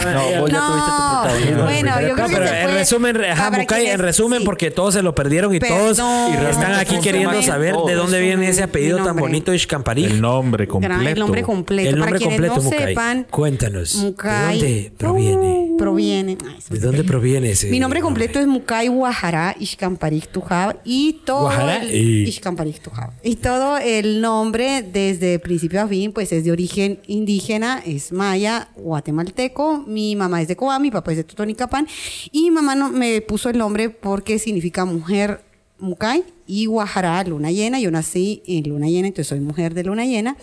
No, 0.01 0.41
vos 0.41 0.49
ya 0.51 0.59
tuviste 0.67 0.91
tu 0.91 1.21
protagonismo. 1.21 1.63
Bueno, 1.63 1.91
yo 2.01 2.13
creo 2.13 2.15
No, 2.15 2.27
que 2.27 2.33
pero 2.33 2.47
se 2.47 2.55
en 2.57 2.63
puede- 2.63 2.77
resumen, 2.77 3.17
ajá, 3.25 3.47
Habrá 3.47 3.59
Mukai, 3.59 3.87
en 3.87 3.99
resumen, 3.99 4.39
sí. 4.39 4.45
porque 4.45 4.71
todos 4.71 4.93
se 4.93 5.01
lo 5.01 5.15
perdieron 5.15 5.53
y 5.55 5.59
Perdón. 5.59 5.95
todos 5.95 5.99
Y 6.31 6.45
están 6.49 6.73
aquí 6.73 6.99
queriendo 6.99 7.41
saber 7.41 7.75
de 7.75 7.93
dónde 7.95 8.19
viene 8.21 8.47
ese 8.49 8.63
apellido 8.63 9.03
tan 9.03 9.15
bonito, 9.15 9.53
Ishkampari. 9.53 10.05
El 10.05 10.21
nombre 10.21 10.67
completo. 10.67 10.93
El 11.09 11.19
nombre 11.19 11.43
completo. 11.43 11.89
El 11.89 11.97
nombre 11.99 12.19
completo, 12.19 12.55
no 12.57 12.61
Mukai. 12.63 12.79
sepan, 12.87 13.27
Cuéntanos. 13.29 13.95
Mukai- 14.03 14.59
¿De 14.59 14.59
dónde 14.59 14.93
proviene? 14.97 15.67
Proviene. 15.77 16.37
ay, 16.45 16.59
¿De 16.69 16.79
dónde 16.79 17.03
proviene 17.03 17.51
ese? 17.51 17.69
Mi 17.69 17.79
nombre 17.79 18.01
completo 18.01 18.39
es 18.39 18.47
Mukai 18.47 18.87
Guajara 18.87 19.55
Ishkamparik 19.59 20.27
Tujab 20.27 20.77
y 20.83 21.21
todo 21.25 21.51
el- 21.51 21.93
y- 21.93 22.23
Ishkamparik 22.27 22.81
Tujab. 22.81 23.11
y 23.23 23.35
todo 23.37 23.77
el 23.77 24.21
nombre 24.21 24.50
desde 24.51 25.39
principio 25.39 25.81
a 25.81 25.87
fin 25.87 26.11
pues 26.11 26.31
es 26.31 26.43
de 26.43 26.51
origen 26.51 26.99
indígena, 27.07 27.81
es 27.85 28.11
maya, 28.11 28.69
guatemalteco. 28.75 29.83
Mi 29.87 30.15
mamá 30.15 30.41
es 30.41 30.47
de 30.47 30.55
Coa, 30.55 30.79
mi 30.79 30.91
papá 30.91 31.11
es 31.11 31.17
de 31.17 31.23
Totonicapán 31.23 31.87
y 32.31 32.43
mi 32.43 32.51
mamá 32.51 32.75
no, 32.75 32.89
me 32.89 33.21
puso 33.21 33.49
el 33.49 33.57
nombre 33.57 33.89
porque 33.89 34.39
significa 34.39 34.85
mujer 34.85 35.41
Mukai 35.79 36.23
y 36.45 36.67
Guajara, 36.67 37.23
luna 37.23 37.51
llena. 37.51 37.79
Yo 37.79 37.91
nací 37.91 38.43
en 38.45 38.69
luna 38.69 38.87
llena, 38.87 39.07
entonces 39.07 39.27
soy 39.27 39.39
mujer 39.39 39.73
de 39.73 39.83
luna 39.83 40.05
llena. 40.05 40.37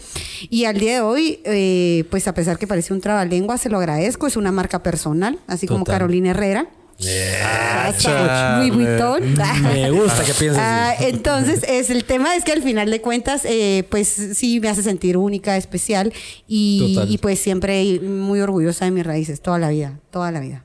Y 0.51 0.65
al 0.65 0.79
día 0.79 0.95
de 0.95 1.01
hoy, 1.01 1.41
eh, 1.45 2.05
pues 2.11 2.27
a 2.27 2.35
pesar 2.35 2.59
que 2.59 2.67
parece 2.67 2.93
un 2.93 3.01
trabalengua, 3.01 3.57
se 3.57 3.69
lo 3.69 3.79
agradezco. 3.79 4.27
Es 4.27 4.37
una 4.37 4.53
marca 4.53 4.83
personal, 4.83 5.39
así 5.47 5.67
como 5.67 5.85
Total. 5.85 6.01
Carolina 6.01 6.31
Herrera. 6.31 6.69
Ah. 7.01 8.59
Louis 8.59 8.75
Vuitton. 8.75 9.35
Me 9.63 9.91
gusta 9.91 10.25
que 10.25 10.35
pienses 10.35 10.59
Ah, 10.59 10.95
entonces, 11.01 11.63
es, 11.69 11.91
el 11.91 12.05
tema 12.05 12.35
es 12.35 12.45
que 12.45 12.53
al 12.53 12.63
final 12.63 12.91
de 12.91 13.01
cuentas, 13.01 13.45
eh, 13.45 13.85
pues 13.89 14.09
sí 14.09 14.61
me 14.61 14.69
hace 14.69 14.83
sentir 14.83 15.17
única, 15.17 15.57
especial 15.57 16.13
y, 16.47 17.19
pues 17.23 17.39
siempre 17.39 18.01
muy 18.01 18.41
orgullosa 18.41 18.85
de 18.85 18.91
mis 18.91 19.07
raíces, 19.07 19.41
toda 19.41 19.59
la 19.59 19.71
vida, 19.71 19.99
toda 20.11 20.31
la 20.33 20.41
vida. 20.41 20.65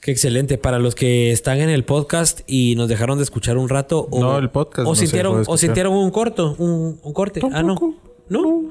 Qué 0.00 0.10
excelente. 0.10 0.58
Para 0.58 0.80
los 0.80 0.96
que 0.96 1.30
están 1.30 1.60
en 1.60 1.68
el 1.68 1.84
podcast 1.84 2.40
y 2.48 2.74
nos 2.74 2.88
dejaron 2.88 3.18
de 3.18 3.24
escuchar 3.24 3.56
un 3.56 3.68
rato. 3.68 4.08
O, 4.10 4.20
No, 4.20 4.38
el 4.38 4.50
podcast 4.50 4.84
O 4.86 4.90
no 4.90 4.94
sintieron, 4.96 5.44
o 5.46 5.56
sintieron 5.56 5.94
un 5.94 6.10
corto, 6.10 6.56
un, 6.58 6.98
un 7.00 7.12
corte. 7.12 7.40
Ah, 7.52 7.62
no. 7.62 8.01
¿No? 8.28 8.40
Uh, 8.40 8.70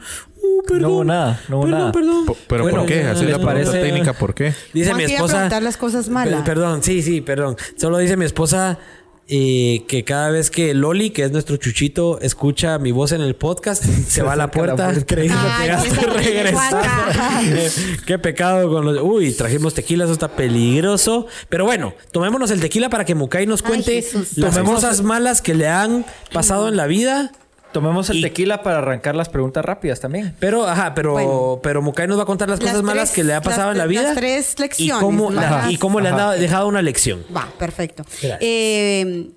perdón. 0.68 0.82
No 0.82 0.90
hubo 0.90 1.04
nada, 1.04 1.42
no 1.48 1.58
hubo 1.58 1.64
Perdón, 1.66 1.80
nada. 1.80 1.92
Perdón, 1.92 2.26
¿Pero 2.48 2.64
Bueno, 2.64 2.78
por 2.80 2.88
qué? 2.88 3.04
Así 3.04 3.22
¿les 3.26 3.32
la 3.32 3.38
pregunta 3.38 3.46
parece? 3.46 3.72
técnica, 3.82 4.14
¿por 4.14 4.34
qué? 4.34 4.54
Dice 4.74 4.94
mi 4.96 5.04
esposa. 5.04 5.34
preguntar 5.36 5.62
las 5.64 5.78
cosas 5.78 6.10
malas. 6.10 6.40
Pe- 6.42 6.46
Perdón, 6.46 6.82
sí, 6.84 7.02
sí, 7.04 7.22
perdón. 7.22 7.58
Solo 7.78 8.00
dice 8.00 8.18
mi 8.18 8.26
esposa 8.26 8.80
eh, 9.28 9.84
que 9.88 10.04
cada 10.04 10.30
vez 10.32 10.50
que 10.50 10.74
Loli, 10.74 11.12
que 11.12 11.24
es 11.24 11.32
nuestro 11.32 11.58
chuchito, 11.58 12.20
escucha 12.22 12.80
mi 12.80 12.92
voz 12.92 13.12
en 13.12 13.22
el 13.22 13.36
podcast, 13.36 13.84
se 13.84 14.24
va 14.24 14.34
a 14.34 14.36
la 14.36 14.44
la 14.46 14.52
puerta 14.52 14.86
puerta. 14.86 15.06
creyendo 15.06 15.40
Ay, 15.48 15.62
que 15.62 15.68
ya 15.68 15.78
estoy 15.84 15.92
esa- 16.00 16.14
regresando. 16.14 16.78
Juanca. 16.80 17.30
Qué 18.08 18.18
pecado 18.20 18.70
con 18.70 18.86
los. 18.86 19.00
Uy, 19.02 19.32
trajimos 19.34 19.76
tequila, 19.76 20.06
eso 20.06 20.14
está 20.14 20.30
peligroso. 20.36 21.28
Pero 21.50 21.66
bueno, 21.66 21.94
tomémonos 22.12 22.50
el 22.52 22.60
tequila 22.62 22.90
para 22.90 23.06
que 23.06 23.14
Mukai 23.14 23.46
nos 23.46 23.62
cuente 23.62 24.04
las 24.38 24.58
cosas 24.60 25.02
malas 25.04 25.42
que 25.42 25.54
le 25.54 25.68
han 25.68 26.04
pasado 26.34 26.68
en 26.68 26.76
la 26.78 26.88
vida. 26.88 27.32
Tomemos 27.72 28.10
el 28.10 28.18
Y- 28.18 28.22
tequila 28.22 28.64
para 28.64 28.80
arrancar 28.80 29.16
las 29.16 29.30
preguntas 29.30 29.64
rápidas 29.64 30.00
también. 30.00 30.36
Pero, 30.40 30.68
ajá, 30.68 30.94
pero, 30.94 31.14
Bueno. 31.14 31.60
pero 31.64 31.82
Mukai 31.82 32.08
nos 32.08 32.18
va 32.18 32.24
a 32.24 32.26
contar 32.26 32.50
las, 32.50 32.60
Las 32.62 32.72
cosas 32.72 32.84
malas 32.84 33.12
que 33.12 33.24
le 33.24 33.34
ha 33.34 33.42
pasado 33.42 33.68
las 33.70 33.76
en 33.76 33.78
la 33.80 33.86
vida. 33.88 34.02
las 34.04 34.16
tres 34.16 34.56
y 34.58 34.62
lecciones 34.62 35.04
cómo, 35.04 35.30
malas. 35.32 35.66
la- 35.66 35.72
y 35.72 35.78
cómo 35.78 36.00
le 36.00 36.10
han 36.10 36.18
dado- 36.18 36.32
dejado 36.34 36.68
una 36.68 36.82
lección. 36.82 37.24
Va, 37.36 37.48
perfecto. 37.58 38.04
Eh, 38.40 39.30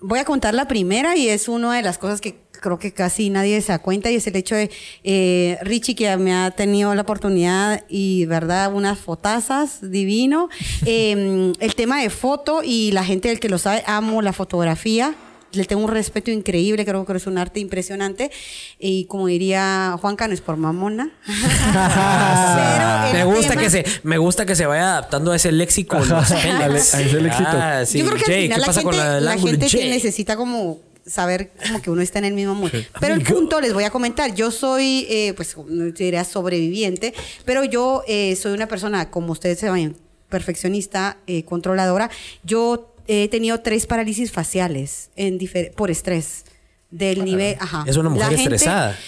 voy 0.00 0.18
a 0.18 0.24
contar 0.24 0.54
la 0.54 0.66
primera 0.68 1.16
y 1.16 1.28
es 1.28 1.48
una 1.48 1.76
de 1.76 1.82
las 1.82 1.98
cosas 1.98 2.20
que 2.20 2.40
creo 2.52 2.78
que 2.78 2.92
casi 2.92 3.28
nadie 3.28 3.60
se 3.60 3.72
da 3.72 3.80
cuenta 3.80 4.08
y 4.10 4.14
es 4.16 4.26
el 4.28 4.36
hecho 4.36 4.54
de 4.54 4.70
eh, 5.02 5.58
Richie 5.62 5.96
que 5.96 6.16
me 6.16 6.32
ha 6.32 6.52
tenido 6.52 6.94
la 6.94 7.02
oportunidad 7.02 7.82
y 7.88 8.24
verdad 8.26 8.72
unas 8.72 8.98
fotazas 9.00 9.78
divino 9.90 10.48
Eh, 10.86 11.52
el 11.58 11.74
tema 11.74 12.00
de 12.00 12.08
foto 12.08 12.62
y 12.64 12.92
la 12.92 13.04
gente 13.04 13.28
del 13.28 13.40
que 13.40 13.48
lo 13.48 13.58
sabe 13.58 13.82
amo 13.86 14.22
la 14.22 14.32
fotografía 14.32 15.14
le 15.52 15.64
tengo 15.64 15.82
un 15.82 15.90
respeto 15.90 16.30
increíble, 16.30 16.84
creo 16.84 17.04
que 17.04 17.12
es 17.12 17.26
un 17.26 17.38
arte 17.38 17.60
impresionante. 17.60 18.30
Y 18.78 19.04
como 19.06 19.26
diría 19.26 19.96
Juanca, 20.00 20.28
no 20.28 20.34
es 20.34 20.40
por 20.40 20.56
mamona. 20.56 21.10
Pero 23.12 23.30
me 23.30 23.34
gusta 23.34 23.50
tema- 23.50 23.62
que 23.62 23.70
se 23.70 23.84
me 24.02 24.18
gusta 24.18 24.46
que 24.46 24.56
se 24.56 24.66
vaya 24.66 24.90
adaptando 24.92 25.32
a 25.32 25.36
ese 25.36 25.52
léxico 25.52 25.96
a 26.14 26.22
ese 26.22 27.20
léxico. 27.20 27.50
Ah, 27.50 27.84
sí. 27.86 27.98
Yo 27.98 28.06
creo 28.06 28.18
que 28.18 28.24
Jay, 28.24 28.52
al 28.52 28.62
final 28.62 28.84
¿qué 28.84 28.96
la 28.96 29.02
gente, 29.02 29.20
la, 29.20 29.38
gente 29.38 29.88
necesita 29.88 30.36
como 30.36 30.80
saber 31.06 31.52
como 31.66 31.82
que 31.82 31.90
uno 31.90 32.02
está 32.02 32.18
en 32.18 32.26
el 32.26 32.34
mismo 32.34 32.54
mood. 32.54 32.70
Pero 33.00 33.14
el 33.14 33.22
punto 33.22 33.60
les 33.60 33.72
voy 33.72 33.84
a 33.84 33.90
comentar. 33.90 34.34
Yo 34.34 34.50
soy, 34.50 35.06
eh, 35.08 35.32
pues, 35.34 35.56
no 35.56 35.84
diría 35.92 36.24
sobreviviente, 36.24 37.14
pero 37.44 37.64
yo 37.64 38.02
eh, 38.06 38.36
soy 38.36 38.52
una 38.52 38.68
persona, 38.68 39.10
como 39.10 39.32
ustedes 39.32 39.60
saben, 39.60 39.96
perfeccionista, 40.28 41.18
eh, 41.26 41.44
controladora. 41.44 42.10
Yo 42.42 42.91
he 43.06 43.28
tenido 43.28 43.60
tres 43.60 43.86
parálisis 43.86 44.32
faciales 44.32 45.10
en 45.16 45.38
por 45.74 45.90
estrés. 45.90 46.44
Del 46.90 47.24
nivel, 47.24 47.56
ajá. 47.58 47.84
Es 47.86 47.96
una 47.96 48.10
La 48.10 48.14
mujer 48.16 48.28
gente- 48.38 48.42
estresada. 48.56 48.98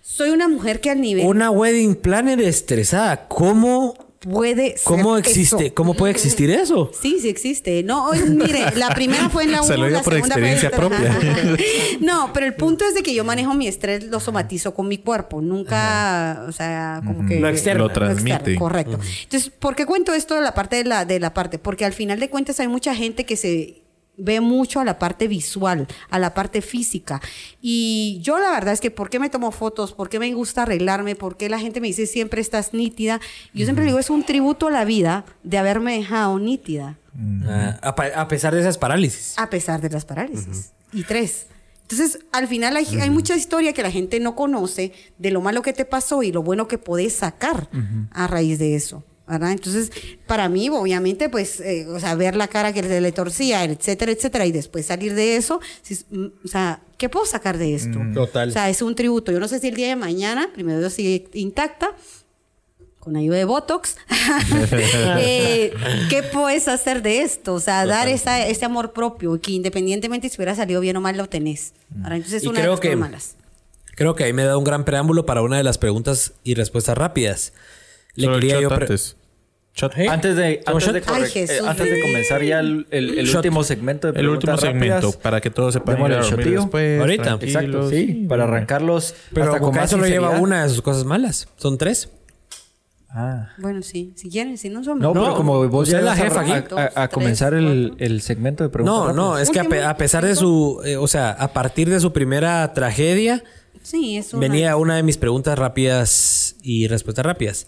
Soy 0.00 0.30
una 0.30 0.48
mujer 0.48 0.80
que 0.80 0.88
al 0.88 1.00
nivel... 1.02 1.26
Una 1.26 1.50
wedding 1.50 1.94
planner 1.96 2.40
estresada. 2.40 3.28
¿Cómo 3.28 3.94
puede 4.30 4.76
ser 4.76 4.80
¿Cómo 4.84 5.16
existe? 5.16 5.66
eso. 5.66 5.74
¿Cómo 5.74 5.94
puede 5.94 6.12
existir 6.12 6.50
eso? 6.50 6.90
Sí, 7.00 7.18
sí 7.20 7.28
existe. 7.28 7.82
No, 7.82 8.10
mire, 8.12 8.72
la 8.76 8.88
primera 8.90 9.28
fue 9.28 9.44
en 9.44 9.52
la 9.52 9.62
Se 9.62 9.76
lo 9.76 9.84
1, 9.84 9.86
digo 9.86 9.98
la 9.98 10.02
por 10.04 10.12
segunda 10.14 10.34
fue 10.34 10.48
en 10.48 10.52
experiencia 10.52 10.70
la- 10.70 10.76
propia. 10.76 11.56
no, 12.00 12.30
pero 12.32 12.46
el 12.46 12.54
punto 12.54 12.84
es 12.84 12.94
de 12.94 13.02
que 13.02 13.14
yo 13.14 13.24
manejo 13.24 13.54
mi 13.54 13.68
estrés, 13.68 14.04
lo 14.04 14.20
somatizo 14.20 14.74
con 14.74 14.88
mi 14.88 14.98
cuerpo. 14.98 15.40
Nunca, 15.40 16.44
o 16.48 16.52
sea, 16.52 17.00
como 17.06 17.26
que... 17.28 17.40
Lo 17.40 17.48
externo. 17.48 17.84
Lo 17.84 17.92
transmite. 17.92 18.56
correcto. 18.56 18.98
Entonces, 19.24 19.50
¿por 19.50 19.74
qué 19.76 19.86
cuento 19.86 20.12
esto 20.14 20.34
de 20.34 20.40
la 20.42 20.54
parte 20.54 20.76
de 20.76 20.84
la, 20.84 21.04
de 21.04 21.20
la 21.20 21.32
parte? 21.34 21.58
Porque 21.58 21.84
al 21.84 21.92
final 21.92 22.18
de 22.20 22.28
cuentas 22.30 22.58
hay 22.60 22.68
mucha 22.68 22.94
gente 22.94 23.24
que 23.24 23.36
se 23.36 23.82
ve 24.18 24.40
mucho 24.40 24.80
a 24.80 24.84
la 24.84 24.98
parte 24.98 25.28
visual, 25.28 25.86
a 26.10 26.18
la 26.18 26.34
parte 26.34 26.62
física. 26.62 27.20
Y 27.60 28.18
yo 28.22 28.38
la 28.38 28.50
verdad 28.50 28.72
es 28.74 28.80
que 28.80 28.90
¿por 28.90 29.10
qué 29.10 29.18
me 29.18 29.30
tomo 29.30 29.50
fotos? 29.50 29.92
¿Por 29.92 30.08
qué 30.08 30.18
me 30.18 30.32
gusta 30.34 30.62
arreglarme? 30.62 31.14
¿Por 31.16 31.36
qué 31.36 31.48
la 31.48 31.58
gente 31.58 31.80
me 31.80 31.88
dice 31.88 32.06
siempre 32.06 32.40
estás 32.40 32.72
nítida? 32.74 33.20
Yo 33.54 33.64
siempre 33.64 33.84
digo, 33.84 33.98
es 33.98 34.10
un 34.10 34.24
tributo 34.24 34.68
a 34.68 34.70
la 34.70 34.84
vida 34.84 35.24
de 35.42 35.58
haberme 35.58 35.96
dejado 35.96 36.38
nítida, 36.38 36.98
Ah, 37.48 37.78
a, 37.82 38.28
pesar 38.28 38.54
de 38.54 38.60
esas 38.60 38.76
parálisis. 38.76 39.34
a 39.38 39.48
pesar 39.48 39.80
de 39.80 39.88
las 39.88 40.04
parálisis. 40.04 40.72
Y 40.92 41.02
tres. 41.04 41.46
Entonces, 41.82 42.18
al 42.32 42.46
final 42.46 42.76
hay, 42.76 42.84
hay 43.00 43.08
mucha 43.10 43.34
historia 43.36 43.72
que 43.72 43.82
la 43.82 43.90
gente 43.90 44.20
no 44.20 44.34
conoce 44.34 44.92
de 45.18 45.30
lo 45.30 45.40
malo 45.40 45.62
que 45.62 45.72
te 45.72 45.84
pasó 45.86 46.22
y 46.22 46.30
lo 46.32 46.42
bueno 46.42 46.68
que 46.68 46.78
podés 46.78 47.14
sacar 47.14 47.68
a 48.10 48.26
raíz 48.26 48.58
de 48.58 48.74
eso. 48.74 49.02
¿Verdad? 49.28 49.52
Entonces, 49.52 49.90
para 50.26 50.48
mí, 50.48 50.68
obviamente, 50.70 51.28
pues, 51.28 51.60
eh, 51.60 51.86
o 51.88 51.98
sea, 51.98 52.14
ver 52.14 52.36
la 52.36 52.48
cara 52.48 52.72
que 52.72 52.82
se 52.82 53.00
le 53.00 53.12
torcía, 53.12 53.64
etcétera, 53.64 54.12
etcétera, 54.12 54.46
y 54.46 54.52
después 54.52 54.86
salir 54.86 55.14
de 55.14 55.36
eso, 55.36 55.60
si- 55.82 56.04
mm, 56.10 56.26
o 56.44 56.48
sea, 56.48 56.80
¿qué 56.98 57.08
puedo 57.08 57.26
sacar 57.26 57.58
de 57.58 57.74
esto? 57.74 57.98
Total. 58.14 58.48
O 58.48 58.52
sea, 58.52 58.68
es 58.70 58.82
un 58.82 58.94
tributo. 58.94 59.32
Yo 59.32 59.40
no 59.40 59.48
sé 59.48 59.58
si 59.58 59.68
el 59.68 59.74
día 59.74 59.88
de 59.88 59.96
mañana, 59.96 60.50
primero 60.54 60.78
Dios 60.78 60.92
sigue 60.92 61.28
intacta, 61.34 61.94
con 63.00 63.14
ayuda 63.16 63.36
de 63.36 63.44
Botox, 63.44 63.96
eh, 65.18 65.72
¿qué 66.10 66.22
puedes 66.24 66.68
hacer 66.68 67.02
de 67.02 67.22
esto? 67.22 67.54
O 67.54 67.60
sea, 67.60 67.86
dar 67.86 68.08
esa, 68.08 68.44
ese 68.46 68.64
amor 68.64 68.92
propio, 68.92 69.40
que 69.40 69.52
independientemente 69.52 70.28
si 70.28 70.36
hubiera 70.36 70.54
salido 70.54 70.80
bien 70.80 70.96
o 70.96 71.00
mal, 71.00 71.16
lo 71.16 71.28
tenés. 71.28 71.72
Ahora, 72.02 72.16
entonces, 72.16 72.42
Y 72.44 72.48
una 72.48 72.56
de 72.58 72.62
creo 72.62 72.72
las 72.72 72.80
que- 72.80 72.96
malas. 72.96 73.36
Creo 73.94 74.14
que 74.14 74.24
ahí 74.24 74.32
me 74.34 74.44
da 74.44 74.58
un 74.58 74.64
gran 74.64 74.84
preámbulo 74.84 75.24
para 75.24 75.40
una 75.40 75.56
de 75.56 75.62
las 75.62 75.78
preguntas 75.78 76.32
y 76.44 76.54
respuestas 76.54 76.98
rápidas. 76.98 77.54
Le 78.16 78.24
Solo 78.24 78.36
quería 78.40 78.60
yo 78.60 78.72
antes. 78.72 79.16
Shot. 79.74 79.92
Antes 80.08 80.36
de, 80.36 80.52
eh, 80.52 80.62
antes 80.66 80.92
de 80.94 82.00
comenzar 82.00 82.42
ya 82.42 82.60
el, 82.60 82.86
el- 82.90 83.18
el 83.18 83.26
Shot. 83.26 83.36
último 83.36 83.62
segmento 83.62 84.10
de 84.10 84.18
El 84.18 84.28
último 84.30 84.56
segmento 84.56 85.12
para 85.20 85.40
que 85.42 85.50
todos 85.50 85.74
sepan 85.74 85.98
ir 86.00 86.12
a 86.12 86.20
el 86.20 86.30
dormir 86.30 86.50
después. 86.60 87.00
Ahorita. 87.00 87.38
Exacto, 87.42 87.90
sí, 87.90 88.24
para 88.28 88.44
arrancarlos 88.44 89.14
Pero 89.34 89.46
hasta 89.46 89.60
con 89.60 89.74
más 89.74 89.90
solo 89.90 90.06
lleva 90.06 90.30
una 90.40 90.62
de 90.62 90.70
sus 90.70 90.80
cosas 90.80 91.04
malas. 91.04 91.46
Son 91.56 91.76
tres. 91.76 92.08
Ah. 93.10 93.50
Bueno, 93.58 93.82
sí, 93.82 94.12
si 94.16 94.28
quieren, 94.28 94.58
si 94.58 94.68
no 94.68 94.84
son... 94.84 94.98
No, 94.98 95.14
No, 95.14 95.22
pero 95.22 95.34
como 95.36 95.66
vos 95.68 95.82
usted 95.88 95.92
ya 95.92 95.98
es 96.00 96.04
la 96.04 96.16
jefa 96.16 96.40
a, 96.40 96.56
aquí. 96.56 96.74
a- 96.94 97.08
comenzar 97.08 97.50
tres, 97.52 97.62
el, 97.64 97.94
el 97.98 98.20
segmento 98.20 98.62
de 98.64 98.68
preguntas 98.68 98.94
No, 98.94 99.12
no, 99.14 99.38
es 99.38 99.48
que 99.50 99.60
a, 99.60 99.88
a 99.90 99.96
pesar 99.96 100.24
de 100.24 100.34
su... 100.36 100.82
eh, 100.84 100.96
o 100.96 101.06
sea, 101.06 101.30
a 101.30 101.48
partir 101.52 101.88
de 101.88 101.98
su 102.00 102.12
primera 102.12 102.72
tragedia, 102.74 103.42
Sí, 103.82 104.18
es 104.18 104.34
una... 104.34 104.40
venía 104.40 104.76
una 104.76 104.96
de 104.96 105.02
mis 105.02 105.16
preguntas 105.16 105.58
rápidas 105.58 106.56
y 106.62 106.88
respuestas 106.88 107.24
rápidas. 107.24 107.66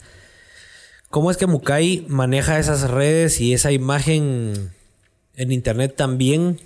¿Cómo 1.11 1.31
es 1.31 1.39
que 1.39 1.47
Mukai 1.47 2.05
maneja 2.09 2.59
esas 2.59 2.91
redes 2.91 3.41
y 3.41 3.55
esa 3.55 3.73
imagen 3.73 4.73
en 5.37 5.53
internet 5.53 5.95
también? 5.97 6.61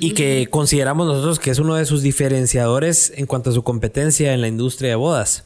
Y 0.00 0.12
que 0.12 0.48
consideramos 0.50 1.06
nosotros 1.06 1.38
que 1.38 1.50
es 1.50 1.58
uno 1.58 1.74
de 1.74 1.86
sus 1.86 2.02
diferenciadores 2.02 3.12
en 3.16 3.26
cuanto 3.26 3.50
a 3.50 3.52
su 3.54 3.62
competencia 3.62 4.34
en 4.34 4.42
la 4.42 4.48
industria 4.48 4.90
de 4.90 4.96
bodas. 4.96 5.44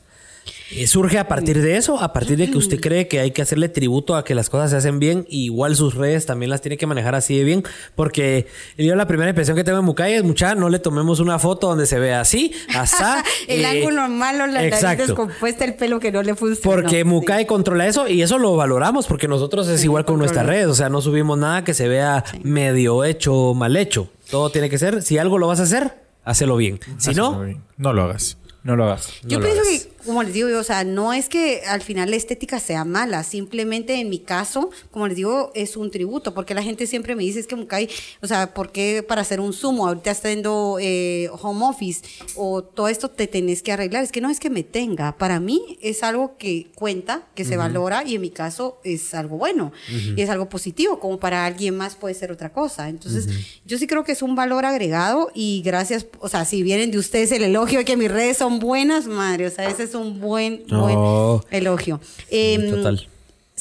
Eh, 0.71 0.87
¿Surge 0.87 1.19
a 1.19 1.27
partir 1.27 1.63
de 1.63 1.77
eso? 1.77 1.99
¿A 1.99 2.13
partir 2.13 2.37
de 2.37 2.51
que 2.51 2.59
usted 2.59 2.79
cree 2.81 3.09
que 3.09 3.21
hay 3.21 3.31
que 3.31 3.41
hacerle 3.43 3.69
tributo 3.69 4.17
a 4.17 4.25
que 4.25 4.35
las 4.35 4.51
cosas 4.51 4.71
se 4.71 4.77
hacen 4.77 4.99
bien? 4.99 5.27
Y 5.29 5.45
igual 5.45 5.75
sus 5.75 5.95
redes 5.95 6.27
también 6.27 6.51
las 6.51 6.61
tiene 6.61 6.77
que 6.77 6.87
manejar 6.87 7.15
así 7.15 7.39
de 7.39 7.45
bien. 7.45 7.65
Porque 7.95 8.47
yo 8.77 8.95
la 8.95 9.07
primera 9.07 9.31
impresión 9.31 9.57
que 9.57 9.65
tengo 9.65 9.79
en 9.79 9.85
Mukai 9.85 10.15
es, 10.15 10.25
mucha, 10.25 10.55
no 10.55 10.69
le 10.69 10.79
tomemos 10.79 11.21
una 11.21 11.39
foto 11.39 11.69
donde 11.69 11.87
se 11.87 11.99
vea 11.99 12.21
así, 12.21 12.53
asá. 12.75 13.25
el 13.49 13.63
eh, 13.63 13.67
ángulo 13.67 14.09
malo, 14.09 14.47
la 14.47 14.69
nariz 14.69 14.99
descompuesta, 14.99 15.65
el 15.65 15.75
pelo 15.75 15.99
que 15.99 16.13
no 16.13 16.23
le 16.23 16.35
funciona. 16.35 16.63
Porque 16.63 17.05
Mukai 17.05 17.47
controla 17.47 17.87
eso 17.87 18.07
y 18.07 18.23
eso 18.23 18.39
lo 18.39 18.55
valoramos 18.57 19.07
porque 19.07 19.29
nosotros 19.29 19.69
es 19.69 19.79
Sí, 19.79 19.85
igual 19.85 20.05
con 20.05 20.19
nuestras 20.19 20.47
redes. 20.47 20.67
O 20.67 20.75
sea, 20.75 20.89
no 20.89 21.01
subimos 21.01 21.39
nada 21.39 21.65
que 21.65 21.75
se 21.75 21.89
vea 21.89 22.25
medio 22.43 23.05
hecho 23.05 23.35
o 23.35 23.55
mal 23.55 23.77
hecho. 23.77 24.09
Todo 24.31 24.51
tiene 24.51 24.69
que 24.69 24.79
ser, 24.79 25.03
si 25.03 25.19
algo 25.19 25.39
lo 25.39 25.47
vas 25.47 25.61
a 25.61 25.65
hacer, 25.65 26.03
hacelo 26.25 26.57
bien. 26.57 26.81
Si 26.99 27.15
no, 27.15 27.45
No 27.77 27.93
lo 27.93 28.03
hagas. 28.03 28.39
No 28.65 28.77
lo 28.77 28.85
hagas. 28.85 29.13
Yo 29.23 29.39
lo 29.39 29.47
pienso 29.47 29.63
hagas. 29.63 29.85
que, 29.85 29.98
como 30.09 30.23
les 30.23 30.33
digo, 30.33 30.49
o 30.59 30.65
sea, 30.65 30.85
no 30.85 31.13
es 31.13 31.29
que 31.29 31.61
al 31.67 31.83
final 31.83 32.09
la 32.09 32.17
estética 32.17 32.59
sea 32.61 32.87
mala, 32.87 33.23
simplemente 33.25 34.01
en 34.01 34.09
mi 34.09 34.21
caso, 34.21 34.71
como 34.91 35.07
les 35.07 35.19
digo, 35.19 35.53
es 35.55 35.77
un 35.77 35.91
tributo, 35.91 36.33
porque 36.33 36.55
la 36.55 36.63
gente 36.63 36.87
siempre 36.87 37.15
me 37.15 37.25
dice, 37.25 37.41
es 37.41 37.47
que 37.47 37.57
Mukai, 37.57 37.91
o 38.23 38.27
sea, 38.27 38.55
¿por 38.55 38.73
qué 38.73 39.05
para 39.07 39.21
hacer 39.21 39.39
un 39.39 39.53
Zoom, 39.53 39.83
ahorita 39.83 40.13
haciendo 40.13 40.79
eh, 40.81 41.29
home 41.43 41.67
office, 41.67 42.01
o 42.37 42.65
todo 42.65 42.89
esto 42.89 43.11
te 43.11 43.27
tenés 43.27 43.63
que 43.63 43.71
arreglar? 43.71 44.03
Es 44.03 44.11
que 44.11 44.23
no 44.23 44.31
es 44.31 44.41
que 44.41 44.49
me 44.49 44.63
tenga, 44.63 45.15
para 45.19 45.41
mí 45.41 45.79
es 45.83 46.03
algo 46.03 46.39
que 46.39 46.71
cuenta, 46.75 47.27
que 47.35 47.45
se 47.45 47.59
valora, 47.59 48.03
y 48.03 48.15
en 48.15 48.23
mi 48.23 48.31
caso 48.31 48.81
es 48.85 49.13
algo 49.13 49.37
bueno, 49.37 49.73
y 50.17 50.23
es 50.23 50.31
algo 50.31 50.49
positivo, 50.49 51.01
como 51.01 51.21
para 51.21 51.45
alguien 51.45 51.77
más 51.77 51.97
puede 51.97 52.15
ser 52.15 52.33
otra 52.33 52.51
cosa. 52.51 52.89
Entonces, 52.89 53.29
yo 53.67 53.77
sí 53.77 53.87
creo 53.87 54.05
que 54.05 54.13
es 54.13 54.23
un 54.23 54.35
valor 54.35 54.65
agregado, 54.65 55.31
y 55.35 55.61
gracias, 55.63 56.07
o 56.19 56.31
sea, 56.31 56.47
si 56.47 56.63
vienen 56.63 56.91
de 56.91 56.97
ustedes 56.97 57.31
el 57.31 57.43
elogio 57.43 57.81
de 57.81 57.85
que 57.85 57.99
mis 57.99 58.11
redes 58.11 58.39
son 58.39 58.59
buenas, 58.59 59.07
madre, 59.07 59.47
o 59.47 59.51
sea, 59.51 59.69
ese 59.69 59.83
es 59.83 59.95
un 59.95 59.98
buen, 60.05 60.63
No. 60.69 60.81
buen 60.83 61.41
elogio. 61.51 62.01
Em, 62.31 62.71
total. 62.71 63.07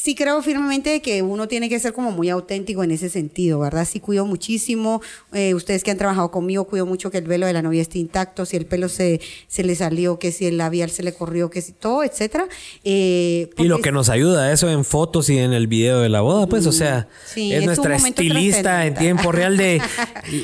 Sí 0.08 0.16
creo 0.16 0.42
firmemente 0.42 1.02
que 1.02 1.22
uno 1.22 1.50
tiene 1.50 1.68
que 1.68 1.78
ser 1.82 1.92
como 1.92 2.12
muy 2.12 2.30
auténtico 2.30 2.82
en 2.82 2.92
ese 2.92 3.10
sentido, 3.10 3.60
¿verdad? 3.60 3.86
Sí 3.86 4.00
cuido 4.00 4.26
muchísimo. 4.26 5.02
Eh, 5.34 5.54
ustedes 5.54 5.84
que 5.84 5.92
han 5.92 5.98
trabajado 5.98 6.32
conmigo, 6.32 6.64
cuido 6.64 6.86
mucho 6.86 7.12
que 7.12 7.18
el 7.18 7.26
velo 7.26 7.46
de 7.46 7.52
la 7.52 7.62
novia 7.62 7.82
esté 7.82 8.00
intacto, 8.00 8.46
si 8.46 8.56
el 8.56 8.66
pelo 8.66 8.88
se, 8.88 9.20
se 9.50 9.66
le 9.66 9.76
salió, 9.76 10.18
que 10.18 10.32
si 10.32 10.46
el 10.46 10.56
labial 10.56 10.92
se 10.92 11.04
le 11.04 11.14
corrió, 11.14 11.50
que 11.50 11.62
si 11.62 11.74
todo, 11.74 12.06
etcétera. 12.06 12.48
Eh, 12.86 13.50
y 13.58 13.64
lo 13.66 13.82
que 13.82 13.92
nos 13.92 14.08
ayuda 14.08 14.54
eso 14.54 14.70
en 14.70 14.86
fotos 14.86 15.30
y 15.30 15.40
en 15.40 15.52
el 15.52 15.68
video 15.68 16.00
de 16.00 16.08
la 16.08 16.22
boda, 16.22 16.48
pues, 16.48 16.66
o 16.68 16.72
sea, 16.72 17.10
Sí, 17.26 17.52
es 17.52 17.66
nuestra 17.66 17.98
estilista 17.98 18.86
en 18.86 18.96
tiempo 18.96 19.34
real 19.34 19.58
de... 19.58 19.82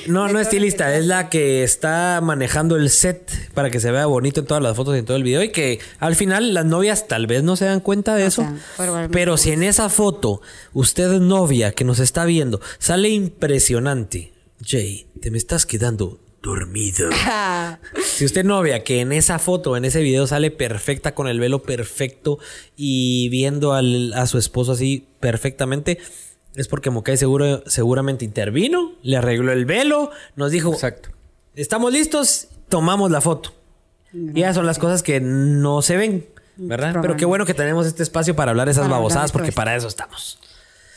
No, 0.08 0.28
no 0.28 0.40
estilista, 0.40 0.94
es 0.98 1.06
la 1.06 1.30
que 1.30 1.64
está 1.64 2.20
manejando 2.22 2.76
el 2.76 2.90
set 2.90 3.32
para 3.54 3.70
que 3.70 3.80
se 3.80 3.92
vea 3.92 4.06
bonito 4.08 4.42
en 4.42 4.46
todas 4.46 4.62
las 4.62 4.76
fotos 4.76 4.96
y 4.96 5.00
en 5.00 5.06
todo 5.06 5.16
el 5.16 5.24
video 5.24 5.42
y 5.42 5.50
que 5.50 5.80
al 6.00 6.16
final 6.18 6.54
las 6.54 6.66
novias 6.66 7.08
tal 7.08 7.28
vez 7.28 7.44
no 7.44 7.56
se 7.56 7.66
dan 7.66 7.80
cuenta 7.80 8.16
de 8.16 8.26
eso, 8.26 8.46
pero 8.78 9.08
no. 9.08 9.53
En 9.54 9.64
esa 9.64 9.90
foto 9.90 10.42
usted 10.74 11.20
novia 11.20 11.72
que 11.72 11.84
nos 11.84 12.00
está 12.00 12.26
viendo 12.26 12.60
sale 12.80 13.10
impresionante, 13.10 14.34
Jay, 14.66 15.08
te 15.22 15.32
me 15.32 15.38
estás 15.38 15.66
quedando 15.66 16.20
dormido. 16.42 17.10
Si 18.04 18.26
usted 18.26 18.44
novia 18.46 18.84
que 18.84 19.00
en 19.00 19.12
esa 19.12 19.40
foto, 19.40 19.76
en 19.78 19.86
ese 19.86 20.02
video 20.02 20.28
sale 20.28 20.52
perfecta 20.52 21.16
con 21.16 21.28
el 21.28 21.40
velo 21.40 21.64
perfecto 21.64 22.38
y 22.76 23.30
viendo 23.30 23.74
al- 23.74 24.14
a 24.14 24.28
su 24.28 24.38
esposo 24.38 24.74
así 24.74 25.08
perfectamente, 25.20 25.98
es 26.56 26.68
porque 26.68 26.90
Mokai 26.92 27.18
seguro, 27.18 27.64
seguramente 27.66 28.24
intervino, 28.26 28.94
le 29.02 29.18
arregló 29.18 29.52
el 29.52 29.66
velo, 29.66 30.12
nos 30.36 30.52
dijo, 30.52 30.72
Exacto. 30.74 31.10
estamos 31.56 31.92
listos, 31.92 32.48
tomamos 32.70 33.10
la 33.10 33.22
foto. 33.22 33.54
Y 34.14 34.42
esas 34.42 34.56
son 34.56 34.68
las 34.68 34.78
cosas 34.78 35.02
que 35.02 35.20
no 35.22 35.82
se 35.82 35.98
ven, 35.98 36.28
¿verdad? 36.58 36.96
Pero 37.02 37.16
qué 37.18 37.26
bueno 37.26 37.46
que 37.46 37.54
tenemos 37.54 37.86
este 37.88 38.04
espacio 38.04 38.36
para 38.36 38.52
hablar 38.52 38.70
esas 38.70 38.84
Para 38.84 38.96
babosadas 38.96 39.32
porque 39.32 39.52
para 39.52 39.76
eso 39.76 39.88
estamos. 39.88 40.40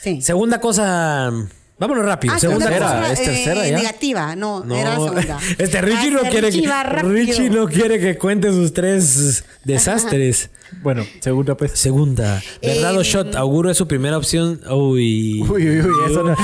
sí. 0.01 0.21
Segunda 0.23 0.61
cosa, 0.61 1.31
vámonos 1.79 2.05
rápido. 2.05 2.35
Ah, 2.35 2.39
segunda 2.39 2.67
segunda 2.67 2.87
cosa. 2.87 3.13
¿Es 3.13 3.23
tercera 3.23 3.67
eh, 3.67 3.71
ya? 3.71 3.77
Negativa, 3.79 4.37
no, 4.37 4.65
No, 4.65 4.77
era 4.77 4.91
la 4.91 5.05
segunda. 5.05 5.39
Este 5.59 5.81
Richie 5.83 6.11
no 6.11 6.21
Ah, 6.25 6.29
quiere 6.31 6.51
Richie 6.51 6.63
que. 6.63 7.03
Richie 7.03 7.51
no 7.51 7.67
quiere 7.69 7.99
que 8.01 8.17
cuente 8.19 8.51
sus 8.51 8.73
tres 8.73 9.45
desastres. 9.65 10.51
Bueno, 10.83 11.07
segunda 11.21 11.57
pues. 11.57 11.79
Segunda, 11.79 12.43
¿verdad 12.61 12.97
o 12.97 13.01
Eh, 13.01 13.05
shot? 13.05 13.37
Auguro 13.37 13.71
es 13.71 13.77
su 13.77 13.87
primera 13.87 14.19
opción. 14.19 14.61
Uy. 14.69 15.41
Uy, 15.43 15.49
uy, 15.69 15.81
uy, 15.81 16.11
eso 16.11 16.25
no. 16.25 16.35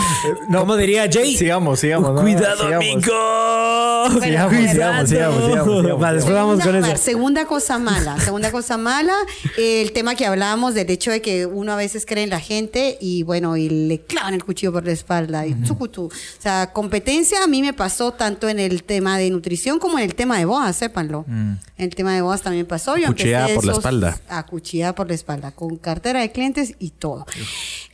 no. 0.49 0.61
¿Cómo 0.61 0.77
diría 0.77 1.09
Jay? 1.13 1.37
Sigamos, 1.37 1.81
sigamos. 1.81 2.15
no, 2.15 2.21
Cuidado, 2.21 2.57
sigamos. 2.65 2.85
amigo. 2.87 4.21
Sigamos, 4.23 4.23
sigamos, 4.23 4.71
sigamos, 4.71 5.09
sigamos, 5.09 5.45
sigamos. 5.45 6.03
Va, 6.03 6.13
después 6.13 6.35
vamos 6.35 6.55
con 6.61 6.63
Segunda, 6.73 6.93
eso. 6.93 7.03
Segunda 7.03 7.45
cosa 7.47 7.79
mala. 7.81 8.21
Segunda 8.21 8.53
cosa 8.53 8.77
mala, 8.79 9.15
eh, 9.59 9.83
el 9.83 9.91
tema 9.93 10.15
que 10.15 10.25
hablábamos 10.25 10.75
del 10.75 10.89
hecho 10.91 11.11
de 11.11 11.21
que 11.21 11.47
uno 11.47 11.73
a 11.73 11.77
veces 11.77 12.07
cree 12.07 12.23
en 12.23 12.31
la 12.31 12.41
gente 12.41 12.99
y 13.01 13.25
bueno, 13.25 13.57
y 13.57 13.69
le 13.69 14.01
clavan 14.03 14.35
el 14.35 14.45
cuchillo 14.45 14.73
por 14.73 14.85
la 14.85 14.93
espalda 14.93 15.22
y 15.47 15.55
tsukutu. 15.55 16.05
O 16.07 16.11
sea, 16.39 16.73
competencia 16.73 17.43
a 17.43 17.47
mí 17.47 17.63
me 17.63 17.73
pasó 17.73 18.13
tanto 18.13 18.49
en 18.49 18.59
el 18.59 18.83
tema 18.85 19.19
de 19.19 19.31
nutrición 19.31 19.79
como 19.79 19.99
en 19.99 20.05
el 20.05 20.15
tema 20.15 20.39
de 20.39 20.45
bodas, 20.45 20.77
sépanlo. 20.77 21.25
En 21.29 21.59
el 21.77 21.95
tema 21.95 22.15
de 22.15 22.23
bodas 22.23 22.43
también 22.43 22.67
pasó. 22.67 22.97
Yo 22.97 23.09
Cuchillada 23.09 23.49
empecé 23.49 23.57
por 23.57 23.65
la 23.65 23.73
espalda. 23.73 24.21
Acuchillada 24.29 24.95
por 24.95 25.09
la 25.09 25.15
espalda, 25.15 25.53
con 25.53 25.77
cartera 25.77 26.21
de 26.21 26.33
clientes 26.33 26.75
y 26.79 26.91
todo. 26.91 27.27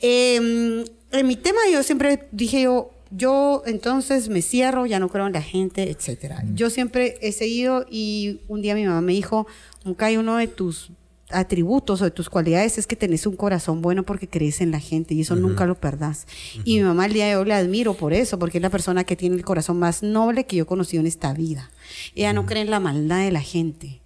Eh, 0.01 0.85
en 1.11 1.27
mi 1.27 1.35
tema 1.35 1.59
yo 1.71 1.81
siempre 1.83 2.27
dije 2.31 2.61
yo, 2.61 2.91
yo 3.11 3.63
entonces 3.65 4.29
me 4.29 4.41
cierro, 4.41 4.85
ya 4.85 4.99
no 4.99 5.09
creo 5.09 5.25
en 5.27 5.33
la 5.33 5.41
gente, 5.41 5.89
etcétera. 5.89 6.43
Yo 6.53 6.69
siempre 6.69 7.17
he 7.21 7.31
seguido 7.31 7.85
y 7.89 8.41
un 8.47 8.61
día 8.61 8.75
mi 8.75 8.85
mamá 8.85 9.01
me 9.01 9.13
dijo, 9.13 9.47
Mukai, 9.83 10.17
uno 10.17 10.37
de 10.37 10.47
tus 10.47 10.91
atributos 11.31 12.01
o 12.01 12.05
de 12.05 12.11
tus 12.11 12.29
cualidades 12.29 12.77
es 12.77 12.87
que 12.87 12.95
tenés 12.95 13.25
un 13.27 13.35
corazón 13.35 13.81
bueno 13.81 14.03
porque 14.03 14.27
crees 14.27 14.61
en 14.61 14.71
la 14.71 14.79
gente 14.79 15.13
y 15.13 15.21
eso 15.21 15.35
nunca 15.35 15.65
lo 15.65 15.75
perdás. 15.75 16.25
Y 16.63 16.77
mi 16.77 16.83
mamá 16.83 17.05
el 17.05 17.13
día 17.13 17.27
de 17.27 17.35
hoy 17.35 17.45
la 17.45 17.57
admiro 17.57 17.93
por 17.93 18.13
eso, 18.13 18.39
porque 18.39 18.57
es 18.57 18.61
la 18.61 18.69
persona 18.69 19.03
que 19.03 19.15
tiene 19.15 19.35
el 19.35 19.45
corazón 19.45 19.79
más 19.79 20.01
noble 20.03 20.45
que 20.45 20.55
yo 20.55 20.63
he 20.63 20.67
conocido 20.67 21.01
en 21.01 21.07
esta 21.07 21.33
vida. 21.33 21.69
Ella 22.15 22.33
no 22.33 22.45
cree 22.45 22.61
en 22.61 22.71
la 22.71 22.79
maldad 22.79 23.23
de 23.23 23.31
la 23.31 23.41
gente. 23.41 23.99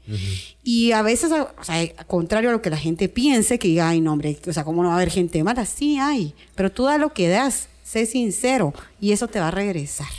Y 0.63 0.91
a 0.91 1.01
veces, 1.01 1.31
o 1.31 1.63
sea, 1.63 1.87
contrario 2.07 2.49
a 2.49 2.53
lo 2.53 2.61
que 2.61 2.69
la 2.69 2.77
gente 2.77 3.07
piense, 3.07 3.57
que 3.57 3.69
diga, 3.69 3.89
ay, 3.89 4.01
no, 4.01 4.11
hombre, 4.11 4.37
o 4.45 4.53
sea, 4.53 4.65
¿cómo 4.65 4.83
no 4.83 4.89
va 4.89 4.95
a 4.95 4.97
haber 4.97 5.09
gente 5.09 5.43
mala? 5.43 5.65
Sí 5.65 5.97
hay, 5.97 6.33
pero 6.55 6.71
tú 6.71 6.83
da 6.83 6.97
lo 6.97 7.13
que 7.13 7.29
das, 7.29 7.69
sé 7.83 8.05
sincero 8.05 8.73
y 8.99 9.13
eso 9.13 9.27
te 9.27 9.39
va 9.39 9.47
a 9.47 9.51
regresar. 9.51 10.09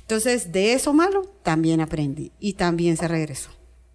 Entonces, 0.00 0.52
de 0.52 0.72
eso 0.72 0.94
malo 0.94 1.30
también 1.42 1.82
aprendí 1.82 2.32
y 2.40 2.54
también 2.54 2.96
se 2.96 3.08
regresó 3.08 3.50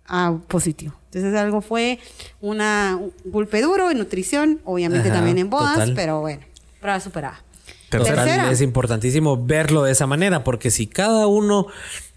a 0.05 0.39
positivo. 0.47 0.93
Entonces, 1.17 1.39
algo 1.39 1.61
fue 1.61 1.99
una, 2.41 2.97
un 2.99 3.13
golpe 3.31 3.61
duro 3.61 3.91
en 3.91 3.97
nutrición, 3.97 4.59
obviamente 4.65 5.09
Ajá, 5.09 5.17
también 5.17 5.37
en 5.37 5.49
bodas, 5.49 5.73
total. 5.75 5.93
pero 5.95 6.21
bueno, 6.21 6.41
prueba 6.79 6.99
superada. 6.99 7.43
Total, 7.89 8.15
Tercera. 8.15 8.51
es 8.51 8.59
importantísimo 8.61 9.45
verlo 9.45 9.83
de 9.83 9.93
esa 9.93 10.07
manera, 10.07 10.43
porque 10.43 10.71
si 10.71 10.87
cada 10.87 11.27
uno 11.27 11.67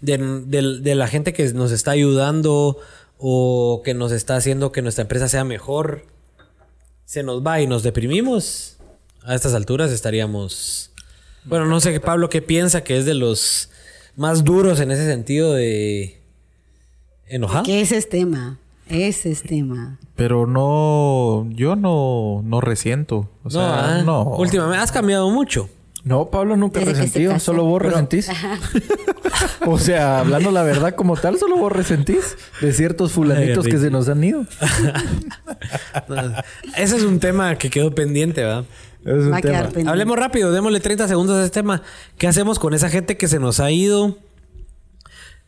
de, 0.01 0.17
de- 0.45 0.79
de 0.81 0.95
la 0.95 1.07
gente 1.07 1.31
que 1.33 1.45
nos 1.53 1.71
está 1.71 1.91
ayudando 1.91 2.77
o 3.17 3.81
que 3.85 3.93
nos 3.93 4.11
está 4.11 4.35
haciendo 4.35 4.71
que 4.73 4.81
nuestra 4.81 5.03
empresa 5.03 5.29
sea 5.29 5.43
mejor, 5.45 6.05
se 7.05 7.23
nos 7.23 7.45
va 7.45 7.61
y 7.61 7.67
nos 7.67 7.83
deprimimos, 7.83 8.77
a 9.23 9.33
estas 9.35 9.53
alturas 9.53 9.91
estaríamos... 9.91 10.91
Bueno, 11.45 11.65
no 11.67 11.79
sé, 11.79 11.99
Pablo, 11.99 12.29
¿qué 12.29 12.41
piensa 12.41 12.83
que 12.83 12.97
es 12.97 13.05
de 13.05 13.13
los 13.13 13.69
más 14.15 14.43
duros 14.43 14.79
en 14.81 14.91
ese 14.91 15.05
sentido 15.05 15.53
de... 15.53 16.19
¿Enojado? 17.27 17.63
Ese 17.67 17.95
es 17.97 18.09
tema, 18.09 18.59
ese 18.91 19.31
es 19.31 19.43
tema. 19.43 19.99
Pero 20.15 20.47
no, 20.47 21.47
yo 21.51 21.75
no, 21.75 22.41
no 22.43 22.61
resiento. 22.61 23.29
O 23.43 23.49
sea, 23.49 23.61
no, 23.61 23.73
ah, 23.73 24.01
no. 24.03 24.23
últimamente 24.23 24.83
has 24.83 24.91
cambiado 24.91 25.29
mucho. 25.29 25.69
No, 26.03 26.31
Pablo 26.31 26.57
nunca 26.57 26.79
Desde 26.79 26.93
resentido, 26.93 27.39
solo 27.39 27.63
vos 27.65 27.81
resentís. 27.81 28.27
o 29.67 29.77
sea, 29.77 30.19
hablando 30.19 30.49
la 30.49 30.63
verdad 30.63 30.95
como 30.95 31.15
tal, 31.15 31.37
solo 31.37 31.57
vos 31.57 31.71
resentís 31.71 32.37
de 32.59 32.73
ciertos 32.73 33.11
fulanitos 33.11 33.65
Ay, 33.65 33.71
que 33.71 33.77
se 33.77 33.91
nos 33.91 34.09
han 34.09 34.23
ido. 34.23 34.41
Ese 36.75 36.97
es 36.97 37.03
un 37.03 37.19
tema 37.19 37.55
que 37.55 37.69
quedó 37.69 37.93
pendiente, 37.93 38.41
¿verdad? 38.41 38.65
Es 39.05 39.25
un 39.25 39.31
Va 39.31 39.37
a 39.37 39.41
tema. 39.41 39.53
quedar 39.53 39.65
pendiente. 39.65 39.91
Hablemos 39.91 40.17
rápido, 40.17 40.51
démosle 40.51 40.79
30 40.79 41.07
segundos 41.07 41.37
a 41.37 41.45
este 41.45 41.59
tema. 41.59 41.83
¿Qué 42.17 42.27
hacemos 42.27 42.57
con 42.57 42.73
esa 42.73 42.89
gente 42.89 43.15
que 43.15 43.27
se 43.27 43.37
nos 43.37 43.59
ha 43.59 43.69
ido 43.69 44.17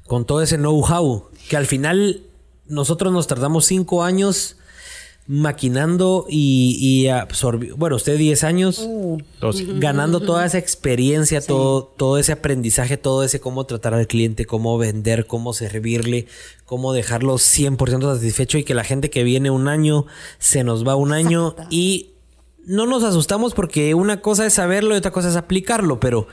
con 0.06 0.26
todo 0.26 0.44
ese 0.44 0.58
know-how? 0.58 1.30
Que 1.50 1.58
al 1.58 1.66
final 1.66 2.22
nosotros 2.74 3.14
nos 3.14 3.28
tardamos 3.28 3.66
5 3.66 4.04
años 4.04 4.58
maquinando 5.26 6.26
y, 6.30 6.78
y 6.80 7.06
absorbi- 7.08 7.74
Bueno, 7.78 7.96
usted 7.96 8.18
10 8.18 8.44
años 8.44 8.80
Uh, 8.86 9.18
ganando 9.80 10.20
toda 10.20 10.46
esa 10.46 10.58
experiencia, 10.58 11.40
todo, 11.40 11.84
todo 11.86 12.18
ese 12.18 12.34
aprendizaje, 12.34 12.98
todo 12.98 13.24
ese 13.24 13.40
cómo 13.40 13.66
tratar 13.66 13.94
al 13.94 14.08
cliente, 14.08 14.46
cómo 14.46 14.78
vender, 14.78 15.26
cómo 15.26 15.54
servirle, 15.54 16.28
cómo 16.66 16.92
dejarlo 16.94 17.36
100% 17.36 18.16
satisfecho 18.16 18.58
y 18.58 18.64
que 18.66 18.74
la 18.74 18.84
gente 18.84 19.10
que 19.10 19.24
viene 19.24 19.50
un 19.50 19.68
año 19.70 20.06
se 20.40 20.64
nos 20.66 20.86
va 20.86 20.96
un 20.96 21.14
año 21.14 21.50
Exacto. 21.52 21.68
y 21.74 22.10
no 22.66 22.86
nos 22.86 23.04
asustamos 23.04 23.54
porque 23.54 23.94
una 23.94 24.20
cosa 24.22 24.46
es 24.46 24.54
saberlo 24.54 24.94
y 24.94 24.98
otra 24.98 25.12
cosa 25.12 25.30
es 25.30 25.36
aplicarlo, 25.38 26.00
pero 26.02 26.28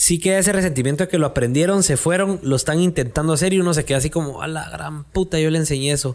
sí 0.00 0.20
queda 0.20 0.38
ese 0.38 0.52
resentimiento 0.52 1.02
de 1.04 1.08
que 1.08 1.18
lo 1.18 1.26
aprendieron, 1.26 1.82
se 1.82 1.96
fueron, 1.96 2.38
lo 2.44 2.54
están 2.54 2.78
intentando 2.80 3.32
hacer 3.32 3.52
y 3.52 3.58
uno 3.58 3.74
se 3.74 3.84
queda 3.84 3.98
así 3.98 4.10
como, 4.10 4.42
a 4.42 4.46
la 4.46 4.70
gran 4.70 5.02
puta, 5.02 5.40
yo 5.40 5.50
le 5.50 5.58
enseñé 5.58 5.90
eso. 5.90 6.14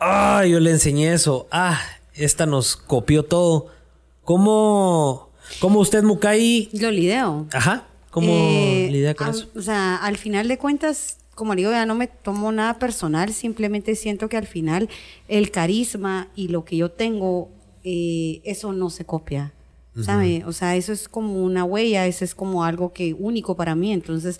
Ah, 0.00 0.44
yo 0.44 0.58
le 0.58 0.72
enseñé 0.72 1.12
eso. 1.12 1.46
Ah, 1.52 1.78
esta 2.14 2.46
nos 2.46 2.74
copió 2.76 3.22
todo. 3.22 3.68
¿Cómo, 4.24 5.30
cómo 5.60 5.78
usted, 5.78 6.02
Mukai? 6.02 6.68
Lo 6.72 6.90
lideo. 6.90 7.46
Ajá. 7.52 7.86
¿Cómo 8.10 8.26
Eh, 8.28 8.88
lidia 8.90 9.14
con 9.14 9.28
a- 9.28 9.30
eso? 9.30 9.48
O 9.54 9.62
sea, 9.62 9.96
al 9.96 10.16
final 10.16 10.48
de 10.48 10.58
cuentas, 10.58 11.18
como 11.36 11.54
le 11.54 11.60
digo, 11.60 11.70
ya 11.70 11.86
no 11.86 11.94
me 11.94 12.08
tomo 12.08 12.50
nada 12.50 12.78
personal, 12.80 13.32
simplemente 13.32 13.94
siento 13.94 14.28
que 14.28 14.36
al 14.36 14.46
final 14.48 14.88
el 15.28 15.50
carisma 15.52 16.28
y 16.34 16.48
lo 16.48 16.64
que 16.64 16.76
yo 16.76 16.90
tengo, 16.90 17.50
eh, 17.84 18.40
eso 18.44 18.72
no 18.72 18.90
se 18.90 19.04
copia. 19.04 19.52
¿Sabe? 20.04 20.44
O 20.46 20.52
sea, 20.52 20.76
eso 20.76 20.92
es 20.92 21.08
como 21.08 21.42
una 21.42 21.64
huella, 21.64 22.06
eso 22.06 22.24
es 22.24 22.34
como 22.34 22.64
algo 22.64 22.92
que 22.92 23.14
único 23.14 23.56
para 23.56 23.74
mí. 23.74 23.92
Entonces, 23.92 24.38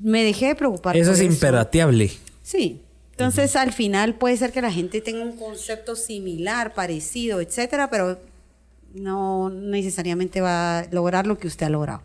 me 0.00 0.22
dejé 0.24 0.48
de 0.48 0.54
preocupar. 0.54 0.96
Eso 0.96 1.10
por 1.12 1.20
es 1.20 1.24
imperateable. 1.24 2.10
Sí. 2.42 2.80
Entonces, 3.12 3.54
al 3.56 3.72
final 3.72 4.14
puede 4.16 4.36
ser 4.36 4.52
que 4.52 4.60
la 4.60 4.72
gente 4.72 5.00
tenga 5.00 5.22
un 5.22 5.36
concepto 5.36 5.94
similar, 5.96 6.74
parecido, 6.74 7.40
etcétera, 7.40 7.88
pero 7.88 8.18
no 8.92 9.50
necesariamente 9.50 10.40
va 10.40 10.80
a 10.80 10.86
lograr 10.90 11.26
lo 11.26 11.38
que 11.38 11.46
usted 11.46 11.66
ha 11.66 11.70
logrado. 11.70 12.02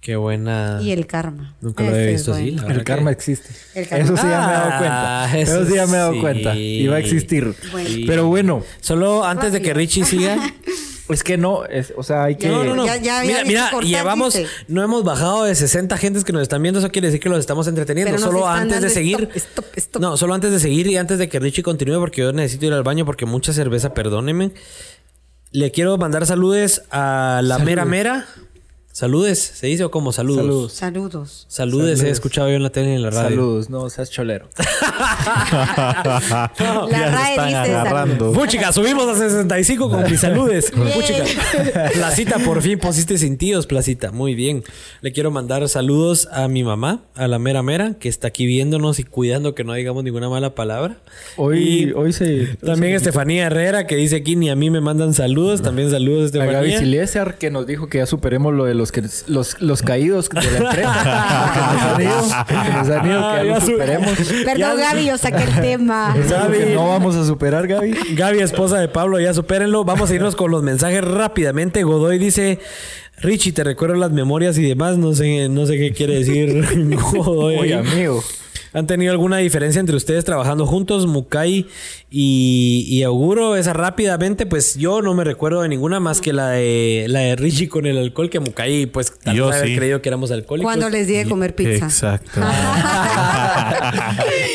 Qué 0.00 0.14
buena. 0.14 0.78
Y 0.80 0.92
el 0.92 1.08
karma. 1.08 1.56
Nunca 1.60 1.82
lo 1.82 1.90
había 1.90 2.06
visto 2.06 2.32
así. 2.32 2.52
bueno. 2.52 2.68
El 2.70 2.84
karma 2.84 3.10
que- 3.10 3.16
existe. 3.16 3.48
El 3.74 3.88
karma. 3.88 4.04
Eso 4.04 4.16
sí 4.16 4.22
ya 4.22 4.46
me 4.46 4.52
he 4.52 4.54
dado 4.54 4.70
Ah, 4.72 4.78
cuenta. 4.78 5.38
eso 5.40 5.60
Eso 5.60 5.68
sí 5.70 5.74
ya 5.74 5.86
me 5.86 5.92
he 5.92 5.96
dado 5.96 6.12
sí. 6.14 6.20
cuenta. 6.20 6.54
Y 6.56 6.86
va 6.86 6.96
a 6.96 6.98
existir. 7.00 7.54
Bueno. 7.72 7.88
Sí. 7.90 8.04
Pero 8.06 8.26
bueno, 8.28 8.62
Solo 8.80 9.24
antes 9.24 9.52
de 9.52 9.60
que. 9.60 9.74
Richie 9.74 10.04
siga. 10.04 10.38
es 11.08 11.22
que 11.22 11.36
no, 11.38 11.64
es, 11.64 11.92
o 11.96 12.02
sea, 12.02 12.24
hay 12.24 12.36
que... 12.36 12.48
No, 12.48 12.64
no, 12.64 12.74
no. 12.74 12.86
Ya- 12.86 12.96
ya 12.96 13.20
había 13.20 13.32
mira, 13.38 13.44
mira, 13.44 13.70
cortar, 13.70 13.88
llevamos, 13.88 14.34
dice. 14.34 14.46
no 14.68 14.82
hemos 14.82 15.04
bajado 15.04 15.44
de 15.44 15.54
60 15.54 15.96
gentes 15.98 16.24
que 16.24 16.32
nos 16.32 16.42
están 16.42 16.62
viendo. 16.62 16.80
Eso 16.80 16.90
quiere 16.90 17.08
decir 17.08 17.20
que 17.20 17.28
los 17.28 17.38
estamos 17.38 17.66
entreteniendo. 17.66 18.12
Pero 18.12 18.22
solo 18.24 18.46
antes 18.48 18.82
de 18.82 18.90
seguir. 18.90 19.28
stop, 19.34 19.64
stop, 19.64 19.78
stop. 19.78 20.02
No, 20.02 20.16
solo 20.16 20.34
antes 20.34 20.52
de 20.52 20.60
seguir 20.60 20.86
y 20.86 20.96
antes 20.96 21.18
de 21.18 21.28
que 21.28 21.38
Richie 21.38 21.62
continúe, 21.62 21.98
porque 22.00 22.20
yo 22.22 22.32
necesito 22.32 22.66
ir 22.66 22.72
al 22.72 22.82
baño 22.82 23.04
porque 23.04 23.26
mucha 23.26 23.52
cerveza, 23.52 23.94
perdónenme. 23.94 24.52
Le 25.50 25.70
quiero 25.70 25.96
mandar 25.96 26.26
saludes 26.26 26.82
a 26.90 27.40
la 27.42 27.58
mera 27.58 27.84
mera. 27.86 28.26
Saludes, 28.98 29.38
¿se 29.38 29.68
dice 29.68 29.84
o 29.84 29.92
como 29.92 30.10
saludos? 30.12 30.42
Saludos. 30.42 30.72
Saludos. 30.72 31.46
Saludes, 31.46 32.02
he 32.02 32.10
escuchado 32.10 32.48
yo 32.48 32.56
en 32.56 32.64
la 32.64 32.70
tele 32.70 32.90
y 32.90 32.94
en 32.96 33.02
la 33.02 33.10
radio. 33.10 33.28
Saludos, 33.30 33.70
no 33.70 33.88
seas 33.90 34.10
cholero. 34.10 34.48
La 34.58 36.50
Ya 36.58 36.88
se 36.88 37.10
RAE 37.10 37.30
están 37.30 37.46
dice 37.46 37.56
agarrando. 37.76 38.32
Puchica, 38.32 38.72
subimos 38.72 39.06
a 39.06 39.14
65 39.14 39.88
con 39.88 40.02
mis 40.02 40.18
saludes. 40.18 40.70
Puchica. 40.94 41.24
Placita, 41.92 42.38
por 42.40 42.60
fin 42.60 42.80
pusiste 42.80 43.18
sentidos, 43.18 43.68
Placita. 43.68 44.10
Muy 44.10 44.34
bien. 44.34 44.64
Le 45.00 45.12
quiero 45.12 45.30
mandar 45.30 45.68
saludos 45.68 46.28
a 46.32 46.48
mi 46.48 46.64
mamá, 46.64 47.04
a 47.14 47.28
la 47.28 47.38
mera 47.38 47.62
mera, 47.62 47.94
que 48.00 48.08
está 48.08 48.26
aquí 48.26 48.46
viéndonos 48.46 48.98
y 48.98 49.04
cuidando 49.04 49.54
que 49.54 49.62
no 49.62 49.74
digamos 49.74 50.02
ninguna 50.02 50.28
mala 50.28 50.56
palabra. 50.56 50.98
Hoy, 51.36 51.58
Y 51.62 51.92
hoy 51.92 52.12
se... 52.12 52.56
También 52.56 52.94
Estefanía 52.94 53.46
Herrera, 53.46 53.86
que 53.86 53.94
dice 53.94 54.16
aquí 54.16 54.34
ni 54.34 54.50
a 54.50 54.56
mí 54.56 54.70
me 54.70 54.80
mandan 54.80 55.14
saludos. 55.14 55.62
También 55.62 55.88
saludos, 55.88 56.34
A 56.34 56.38
Gaby 56.38 56.48
Estefanía. 56.48 56.78
Silésar 56.80 57.38
que 57.38 57.52
nos 57.52 57.64
dijo 57.64 57.86
que 57.86 57.98
ya 57.98 58.06
superemos 58.06 58.52
lo 58.54 58.64
de 58.64 58.74
los 58.74 58.87
que 58.92 59.02
los, 59.26 59.60
los 59.60 59.82
caídos 59.82 60.28
de 60.28 60.50
la 60.50 60.58
empresa. 60.58 61.54
que 61.54 61.62
nos 61.62 61.94
han 61.94 62.00
ido, 62.02 62.44
que 62.46 62.72
nos 62.72 62.88
han 62.90 63.06
ido, 63.06 63.18
que 63.20 63.24
Ah, 63.28 63.42
ya 63.44 63.54
ya 63.54 63.60
superemos. 63.60 64.18
Perdón, 64.44 64.76
Gaby, 64.78 65.04
yo 65.06 65.18
saqué 65.18 65.44
el 65.44 65.60
tema. 65.60 66.16
Gaby. 66.28 66.74
no 66.74 66.88
vamos 66.88 67.16
a 67.16 67.24
superar, 67.24 67.66
Gaby. 67.66 68.14
Gaby, 68.14 68.40
esposa 68.40 68.78
de 68.78 68.88
Pablo, 68.88 69.18
ya 69.20 69.34
supérenlo. 69.34 69.84
Vamos 69.84 70.10
a 70.10 70.14
irnos 70.14 70.36
con 70.36 70.50
los 70.50 70.62
mensajes 70.62 71.02
rápidamente. 71.04 71.82
Godoy 71.82 72.18
dice: 72.18 72.58
Richie, 73.18 73.52
te 73.52 73.64
recuerdo 73.64 73.94
las 73.96 74.10
memorias 74.12 74.56
y 74.58 74.62
demás. 74.62 74.96
No 74.96 75.12
sé, 75.14 75.48
no 75.48 75.66
sé 75.66 75.76
qué 75.78 75.92
quiere 75.92 76.14
decir 76.18 76.64
Godoy. 77.12 77.56
Oye, 77.58 77.74
amigo. 77.74 78.22
¿Han 78.72 78.86
tenido 78.86 79.12
alguna 79.12 79.38
diferencia 79.38 79.80
entre 79.80 79.96
ustedes 79.96 80.24
trabajando 80.24 80.66
juntos, 80.66 81.06
Mukai 81.06 81.66
y, 82.10 82.84
y 82.88 83.02
Auguro? 83.02 83.56
Esa 83.56 83.72
rápidamente, 83.72 84.44
pues 84.46 84.76
yo 84.76 85.00
no 85.02 85.14
me 85.14 85.24
recuerdo 85.24 85.62
de 85.62 85.68
ninguna 85.68 86.00
más 86.00 86.20
que 86.20 86.32
la 86.32 86.50
de 86.50 87.06
la 87.08 87.20
de 87.20 87.36
Richie 87.36 87.68
con 87.68 87.86
el 87.86 87.96
alcohol, 87.98 88.28
que 88.30 88.40
Mukai, 88.40 88.86
pues 88.86 89.12
tal 89.22 89.34
Yo 89.36 89.48
haber 89.50 89.68
sí. 89.68 89.76
creído 89.76 90.02
que 90.02 90.08
éramos 90.08 90.30
alcohólicos. 90.30 90.66
Cuando 90.68 90.88
les 90.90 91.06
di 91.06 91.14
de 91.14 91.26
comer 91.28 91.54
pizza. 91.54 91.86
Exacto. 91.86 92.40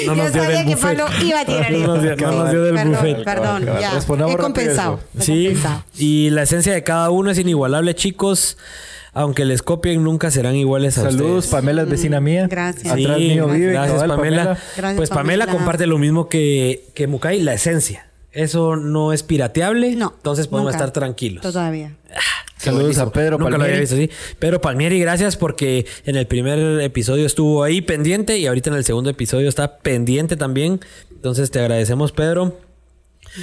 No 0.05 0.15
Yo 0.15 0.23
nos 0.23 0.33
dio 0.33 0.43
sabía 0.43 0.57
del 0.59 0.67
que 0.67 0.75
buffet. 0.75 0.97
Pablo 0.97 1.25
iba 1.25 1.39
a 1.39 1.45
tirar 1.45 1.71
No 1.71 1.77
eso. 1.77 1.87
nos 1.87 2.01
dio- 2.03 2.15
no 2.17 2.31
nos 2.31 2.51
dio 2.51 2.63
del 2.63 2.75
perdón, 2.75 2.91
buffet. 2.93 3.23
Perdón, 3.23 3.65
ya. 3.79 3.91
respondamos 3.93 4.35
He 4.35 4.37
compensado. 4.37 4.99
eso. 5.17 5.21
he 5.21 5.25
Sí, 5.25 5.43
compensado. 5.45 5.83
y 5.97 6.29
la 6.29 6.43
esencia 6.43 6.73
de 6.73 6.83
cada 6.83 7.09
uno 7.09 7.31
es 7.31 7.39
inigualable, 7.39 7.95
chicos. 7.95 8.57
Aunque 9.13 9.45
les 9.45 9.61
copien, 9.61 10.03
nunca 10.03 10.31
serán 10.31 10.55
iguales 10.55 10.97
a 10.97 11.03
Saludos, 11.03 11.45
ustedes. 11.45 11.51
Pamela 11.51 11.83
es 11.83 11.89
vecina 11.89 12.19
mía. 12.19 12.47
Gracias. 12.49 12.85
Atrás 12.91 13.17
Sí, 13.17 13.27
mío 13.29 13.47
vive. 13.47 13.71
Gracias, 13.73 14.01
cabal, 14.01 14.17
Pamela. 14.17 14.43
Gracias, 14.75 14.97
pues 14.97 15.09
Pamela, 15.09 15.45
Pamela. 15.45 15.59
comparte 15.59 15.85
lo 15.87 15.97
mismo 15.99 16.29
que, 16.29 16.85
que 16.95 17.05
Mukai, 17.07 17.39
la 17.41 17.53
esencia. 17.53 18.07
Eso 18.31 18.75
no 18.75 19.13
es 19.13 19.21
pirateable. 19.21 19.95
No. 19.95 20.13
Entonces 20.15 20.47
podemos 20.47 20.73
nunca. 20.73 20.77
estar 20.85 20.91
tranquilos. 20.93 21.43
Todavía. 21.43 21.95
Saludos 22.57 22.97
a 22.97 23.11
Pedro 23.11 23.37
Nunca 23.37 23.57
lo 23.57 23.63
había 23.65 23.75
Palmieri. 23.75 23.79
visto 23.81 23.95
así. 23.95 24.35
Pedro 24.39 24.61
Palmieri, 24.61 24.99
gracias 24.99 25.35
porque 25.37 25.85
en 26.05 26.15
el 26.15 26.25
primer 26.27 26.79
episodio 26.81 27.25
estuvo 27.25 27.61
ahí 27.61 27.81
pendiente 27.81 28.37
y 28.39 28.47
ahorita 28.47 28.69
en 28.71 28.77
el 28.77 28.85
segundo 28.85 29.09
episodio 29.09 29.49
está 29.49 29.77
pendiente 29.79 30.37
también. 30.37 30.79
Entonces 31.11 31.51
te 31.51 31.59
agradecemos, 31.59 32.13
Pedro. 32.13 32.57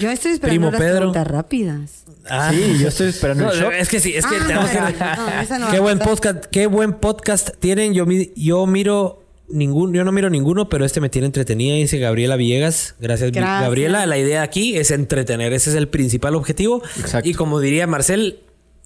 Yo 0.00 0.10
estoy 0.10 0.38
Primo 0.38 0.68
esperando 0.68 0.70
las 0.70 0.80
Pedro. 0.80 0.96
preguntas 1.12 1.26
rápidas. 1.28 2.04
Ah. 2.28 2.50
Sí, 2.52 2.78
yo 2.80 2.88
estoy 2.88 3.08
esperando 3.08 3.44
No, 3.46 3.52
el 3.52 3.58
shock. 3.60 3.72
es 3.72 3.88
que 3.88 4.00
sí, 4.00 4.14
es 4.14 4.26
que 4.26 4.36
Ah, 4.36 4.44
tenemos 4.46 4.70
que. 4.70 4.78
no, 4.80 5.40
esa 5.40 5.58
no 5.58 5.66
va 5.66 5.72
qué 5.72 5.80
buen 5.80 5.98
podcast, 5.98 6.44
qué 6.46 6.66
buen 6.66 6.92
podcast 6.94 7.50
tienen. 7.58 7.94
Yo, 7.94 8.04
yo 8.36 8.66
miro 8.66 9.22
ningún, 9.48 9.92
yo 9.94 10.04
no 10.04 10.12
miro 10.12 10.30
ninguno, 10.30 10.68
pero 10.68 10.84
este 10.84 11.00
me 11.00 11.08
tiene 11.08 11.26
entretenida, 11.26 11.74
dice 11.76 11.98
Gabriela 11.98 12.36
Villegas. 12.36 12.94
Gracias. 13.00 13.32
Gabriela. 13.32 14.06
La 14.06 14.18
idea 14.18 14.42
aquí 14.42 14.76
es 14.76 14.90
entretener. 14.90 15.52
Ese 15.52 15.70
es 15.70 15.76
el 15.76 15.88
principal 15.88 16.34
objetivo. 16.34 16.82
Exacto. 16.98 17.28
Y 17.28 17.34
como 17.34 17.58
diría 17.60 17.86
Marcel, 17.86 18.40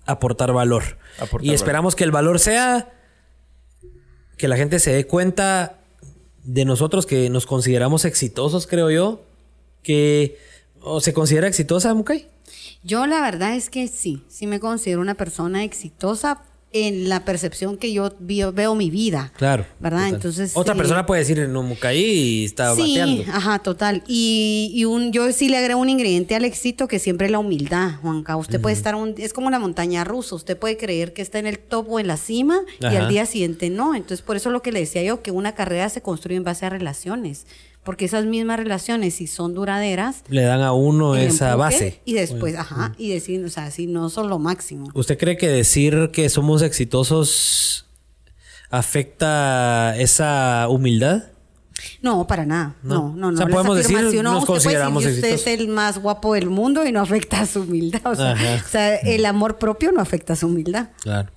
aportar 0.06 0.52
valor. 0.52 0.98
Aportar 1.19 1.44
y 1.47 1.52
esperamos 1.55 1.97
que 1.97 2.05
el 2.05 2.11
valor 2.12 2.39
sea 2.39 2.93
que 4.36 4.48
la 4.48 4.56
gente 4.56 4.78
se 4.78 4.93
dé 4.93 5.06
cuenta 5.06 5.78
de 6.44 6.65
nosotros 6.65 7.06
que 7.06 7.31
nos 7.31 7.47
consideramos 7.47 8.05
exitosos, 8.05 8.66
creo 8.66 8.90
yo. 8.90 9.23
Que 9.82 10.39
o 10.81 11.01
se 11.01 11.12
considera 11.12 11.47
exitosa, 11.47 11.93
Mukai. 11.94 12.27
Yo 12.85 13.06
la 13.06 13.20
verdad 13.23 13.55
es 13.56 13.70
que 13.70 13.89
sí, 13.89 14.23
sí 14.28 14.47
me 14.47 14.61
considero 14.61 15.01
una 15.01 15.15
persona 15.15 15.65
exitosa 15.65 16.43
en 16.77 17.09
la 17.09 17.24
percepción 17.24 17.77
que 17.78 17.93
yo 17.93 18.12
vi- 18.19 18.43
veo 18.52 18.74
mi 18.74 18.90
vida. 18.90 19.32
Claro. 19.36 19.65
¿Verdad? 19.78 19.98
total. 20.06 20.15
Entonces. 20.16 20.52
Otra 20.56 20.74
sí. 20.74 20.78
persona 20.78 21.06
puede 21.06 21.20
decir, 21.20 21.48
no, 21.48 21.62
Mukai 21.62 21.97
y 22.02 22.44
está 22.44 22.74
Sí, 22.74 22.81
bateando. 22.98 23.23
ajá, 23.32 23.59
total. 23.61 24.02
Y, 24.09 24.73
y 24.74 24.85
un, 24.85 25.12
yo 25.12 25.31
sí 25.32 25.48
le 25.48 25.56
agrego 25.56 25.81
un 25.81 25.89
ingrediente 25.89 26.35
al 26.35 26.44
éxito 26.44 26.89
que 26.89 26.98
siempre 26.98 27.27
es 27.27 27.31
la 27.31 27.39
humildad, 27.39 27.93
Juanca. 28.02 28.35
Usted 28.36 28.61
puede 28.61 28.74
estar, 28.74 28.97
un- 28.97 29.15
es 29.19 29.32
como 29.32 29.51
la 29.51 29.61
montaña 29.61 30.02
rusa. 30.02 30.35
Usted 30.35 30.59
puede 30.59 30.77
creer 30.77 31.12
que 31.12 31.23
está 31.23 31.39
en 31.39 31.47
el 31.47 31.61
top 31.61 31.86
o 31.90 32.01
en 32.01 32.09
la 32.09 32.16
cima 32.16 32.59
y 32.81 32.86
al 32.86 33.09
día 33.09 33.24
siguiente 33.24 33.70
no. 33.70 33.94
Entonces, 33.94 34.23
por 34.23 34.35
eso 34.35 34.51
lo 34.51 34.61
que 34.61 34.73
le 34.73 34.81
decía 34.81 35.05
yo, 35.05 35.23
que 35.23 35.31
una 35.31 35.55
carrera 35.55 35.89
se 35.90 36.02
construye 36.02 36.36
en 36.36 36.43
base 36.44 36.66
a 36.66 36.70
relaciones. 36.70 37.47
Porque 37.85 38.06
esas 38.06 38.24
mismas 38.24 38.59
relaciones, 38.59 39.15
si 39.15 39.27
son 39.27 39.55
duraderas, 39.55 40.24
Le 40.28 40.43
dan 40.43 40.62
a 40.62 40.73
uno 40.73 41.16
esa 41.16 41.55
base. 41.56 42.01
Y 42.05 42.15
después, 42.15 42.56
ajá, 42.56 42.94
y 42.98 43.11
decir, 43.11 43.44
o 43.44 43.51
sea, 43.51 43.70
si 43.70 43.86
no 43.86 44.09
son 44.09 44.28
lo 44.28 44.39
máximo. 44.39 44.89
¿Usted 44.94 45.19
cree 45.19 45.36
que 45.36 45.48
decir 45.48 46.11
que 46.12 46.28
somos 46.28 46.62
exitosos 46.62 47.86
afecta 48.70 49.94
esa 49.98 50.66
humildad? 50.69 51.24
No, 52.03 52.27
para 52.27 52.47
nada. 52.47 52.75
No. 52.83 53.15
No, 53.17 53.17
no, 53.17 53.31
no. 53.33 53.35
O 53.35 53.37
sea, 53.37 53.47
Las 53.47 53.55
podemos 53.55 53.77
decir, 53.77 53.97
afirmaciones, 53.97 54.25
nos 54.33 54.35
usted 54.43 54.47
puede 54.47 54.59
decir 54.59 54.71
consideramos 54.71 55.03
que 55.05 55.11
usted 55.13 55.29
es 55.35 55.47
el 55.47 55.69
más 55.69 55.99
guapo 55.99 56.35
del 56.35 56.51
mundo 56.51 56.87
y 56.87 56.93
no 56.93 57.01
afecta 57.01 57.41
a 57.41 57.47
su 57.47 57.61
humildad. 57.63 58.01
O 58.05 58.15
sea, 58.15 58.35
o 58.65 58.69
sea, 58.69 58.97
el 58.97 59.27
amor 59.27 59.59
propio 59.59 59.93
no 59.93 60.01
afecta 60.01 60.33
a 60.35 60.37
su 60.37 60.47
humildad. 60.47 60.89
Claro. 61.03 61.31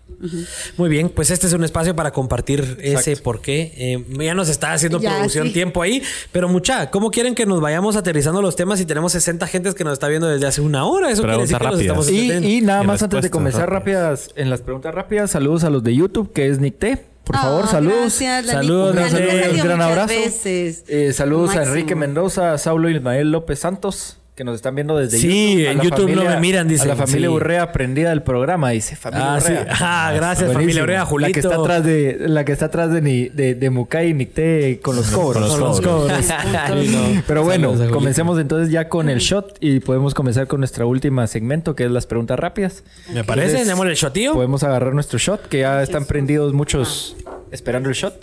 Muy 0.78 0.90
bien, 0.90 1.10
pues 1.10 1.30
este 1.30 1.46
es 1.46 1.54
un 1.54 1.64
espacio 1.64 1.96
para 1.96 2.12
compartir 2.12 2.78
ese 2.82 3.18
por 3.18 3.40
qué. 3.42 3.74
Eh, 3.78 4.06
ya 4.24 4.34
nos 4.34 4.50
está 4.50 4.74
haciendo 4.74 5.00
Ya, 5.00 5.12
producción 5.16 5.48
sí. 5.48 5.54
tiempo 5.54 5.82
ahí. 5.82 6.02
Pero 6.32 6.48
mucha, 6.50 6.90
¿cómo 6.90 7.12
quieren 7.12 7.36
que 7.36 7.46
nos 7.46 7.62
vayamos 7.62 7.96
aterrizando 7.96 8.42
los 8.42 8.56
temas 8.56 8.80
si 8.80 8.86
tenemos 8.86 9.12
60 9.12 9.46
gentes 9.48 9.76
que 9.76 9.84
nos 9.84 9.94
está 9.94 10.08
viendo 10.08 10.28
desde 10.28 10.48
hace 10.48 10.62
una 10.62 10.86
hora? 10.86 11.12
Eso 11.12 11.22
quiere 11.24 11.38
decir 11.40 11.58
que 11.58 11.64
nos 11.66 11.80
estamos 11.80 12.10
Y, 12.10 12.32
y 12.32 12.62
nada 12.62 12.84
Y 12.84 12.88
más 12.88 13.04
antes 13.04 13.22
de 13.22 13.30
comenzar 13.30 13.70
rápidas. 13.70 14.22
rápidas, 14.22 14.30
en 14.36 14.50
las 14.50 14.62
preguntas 14.62 14.94
rápidas, 14.96 15.30
saludos 15.32 15.64
a 15.64 15.70
los 15.70 15.84
de 15.84 15.96
YouTube, 15.96 16.32
que 16.34 16.48
es 16.48 16.60
Nick 16.60 16.80
T. 16.80 17.06
Por 17.28 17.36
favor, 17.36 17.64
Ah, 17.66 17.72
saludos. 17.72 18.00
gracias, 18.00 18.46
la 18.46 18.54
Saludos. 18.54 18.96
Un 18.96 19.58
gran, 19.58 19.82
abrazo. 19.82 20.14
Eh, 20.16 21.12
saludos 21.14 21.56
a. 21.56 21.64
Enrique 21.64 21.94
Mendoza, 21.94 22.54
a 22.54 22.58
Saulo 22.58 22.90
Ismael 22.90 23.32
López 23.32 23.60
Santos, 23.60 24.18
que 24.38 24.44
nos 24.44 24.54
están 24.56 24.76
viendo 24.76 24.96
desde 24.96 25.18
Sí, 25.18 25.56
YouTube. 25.64 25.68
A 25.68 25.72
en 25.72 25.82
YouTube 25.82 26.16
no 26.16 26.24
me 26.24 26.40
miran, 26.40 26.68
dicen, 26.68 26.86
A 26.92 26.94
la 26.94 26.96
familia 26.96 27.28
sí. 27.28 27.34
Urrea 27.34 27.72
prendida 27.72 28.10
del 28.12 28.22
programa, 28.22 28.70
dice 28.70 28.96
familia 28.96 29.34
Ah, 29.34 29.42
sí. 29.42 29.52
Urrea. 29.52 29.68
Ah, 29.82 30.12
gracias, 30.16 30.54
Buenísimo. 30.54 30.60
familia 30.62 30.84
Urrea, 30.84 31.06
Julito. 31.06 31.28
La 31.30 31.34
que 31.34 31.40
está 31.40 31.56
atrás 31.56 31.84
de, 31.84 32.18
la 32.20 32.46
que 32.46 32.52
está 32.52 32.66
atrás 32.66 32.92
de, 32.92 33.02
ni- 33.02 33.30
de, 33.30 33.56
de 33.56 33.70
Mukai 33.72 34.10
y 34.12 34.14
Nicté 34.14 34.80
con 34.84 34.96
los 34.96 35.10
cobros. 35.10 35.50
Con 35.50 35.60
los 35.60 35.82
cobros. 35.82 36.12
Sí, 36.28 36.88
no. 36.92 37.24
Pero 37.26 37.44
bueno, 37.44 37.74
comencemos 37.92 38.40
entonces 38.40 38.72
ya 38.72 38.88
con 38.90 39.10
el 39.10 39.18
shot 39.20 39.58
y 39.60 39.80
podemos 39.80 40.14
comenzar 40.14 40.46
con 40.46 40.60
nuestra 40.62 40.86
última 40.86 41.26
segmento, 41.26 41.76
que 41.76 41.86
es 41.86 41.92
las 41.92 42.06
preguntas 42.06 42.38
rápidas. 42.38 42.84
Me 43.12 43.24
parece, 43.24 43.58
tenemos 43.58 43.88
el 43.88 43.96
shotío. 43.96 44.34
Podemos 44.34 44.62
agarrar 44.62 44.94
nuestro 44.94 45.18
shot, 45.18 45.48
que 45.48 45.62
ya 45.62 45.82
están 45.82 46.06
prendidos 46.06 46.54
muchos 46.54 47.16
esperando 47.52 47.90
el 47.90 47.96
shot. 47.96 48.14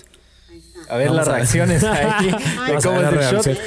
A 0.88 0.96
ver 0.96 1.08
Vamos 1.08 1.16
las 1.16 1.28
a 1.28 1.30
ver. 1.32 1.40
reacciones 1.40 1.84
ahí. 1.84 2.26
de 2.26 2.30
Vamos 2.32 2.84
a 2.84 2.88
cómo 2.88 3.00
ver 3.00 3.08
es 3.08 3.14
la 3.14 3.28
el 3.30 3.34
shot. 3.36 3.44
reacción. 3.46 3.58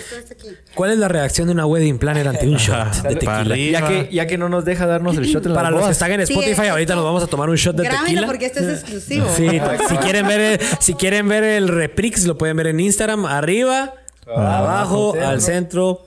¿Cuál 0.76 0.91
es 0.91 0.98
la 0.99 1.07
reacción 1.07 1.48
de 1.48 1.53
una 1.53 1.65
wedding 1.65 1.98
planner 1.99 2.27
ante 2.27 2.48
un 2.48 2.57
shot 2.57 2.94
de 2.94 3.02
Para 3.18 3.44
tequila? 3.44 3.53
arriba. 3.53 3.80
Ya 3.80 3.88
que, 3.88 4.10
ya 4.14 4.27
que 4.27 4.38
no 4.38 4.49
nos 4.49 4.65
deja 4.65 4.85
darnos 4.85 5.18
el 5.18 5.26
shot 5.26 5.45
en 5.45 5.53
Para 5.53 5.64
las 5.64 5.72
los 5.72 5.80
que 5.80 5.84
bodas. 5.85 5.98
están 5.98 6.11
en 6.19 6.27
Sí, 6.27 6.34
Spotify, 6.34 6.68
ahorita 6.68 6.95
nos 6.95 7.03
vamos 7.03 7.23
a 7.23 7.27
tomar 7.27 7.49
un 7.49 7.56
shot 7.56 7.76
de 7.76 7.84
Grábenlo 7.84 8.06
tequila. 8.07 8.27
porque 8.27 8.45
esto 8.45 8.60
es 8.60 8.80
exclusivo. 8.81 9.27
Sí, 9.35 9.48
si 9.89 9.95
quieren 9.98 10.27
ver 10.27 10.39
el, 10.41 10.60
si 10.80 10.94
quieren 10.94 11.27
ver 11.27 11.44
el 11.44 11.68
reprix, 11.68 12.26
lo 12.26 12.38
pueden 12.38 12.56
ver 12.57 12.68
en 12.68 12.80
Instagram, 12.80 13.26
arriba, 13.26 13.94
abajo, 14.27 15.15
al 15.19 15.41
centro. 15.41 16.03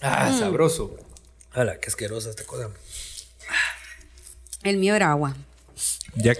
Ah, 0.00 0.34
sabroso. 0.38 0.96
Hola, 1.54 1.78
qué 1.80 1.88
asquerosa 1.88 2.30
esta 2.30 2.44
cosa. 2.44 2.68
El 4.62 4.78
mío 4.78 4.94
era 4.94 5.10
agua. 5.10 5.34
Ya- 6.16 6.34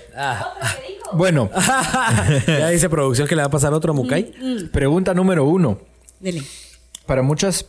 Bueno, 1.12 1.50
ya 2.46 2.68
dice 2.70 2.88
producción 2.88 3.28
que 3.28 3.34
le 3.36 3.42
va 3.42 3.46
a 3.46 3.50
pasar 3.50 3.72
otro 3.72 3.92
a 3.92 3.94
Mukai. 3.96 4.32
pregunta 4.72 5.14
número 5.14 5.44
uno. 5.44 5.80
Dele. 6.20 6.42
Para 7.06 7.22
muchas 7.22 7.66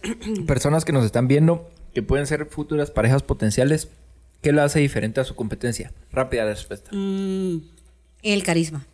personas 0.47 0.85
que 0.85 0.91
nos 0.93 1.03
están 1.05 1.27
viendo, 1.27 1.69
que 1.93 2.01
pueden 2.01 2.25
ser 2.27 2.45
futuras 2.47 2.89
parejas 2.91 3.21
potenciales, 3.23 3.89
¿qué 4.41 4.51
lo 4.51 4.61
hace 4.63 4.79
diferente 4.79 5.19
a 5.19 5.23
su 5.25 5.35
competencia? 5.35 5.91
Rápida 6.11 6.45
respuesta. 6.45 6.89
Mm, 6.93 7.57
el 8.23 8.43
carisma. 8.43 8.85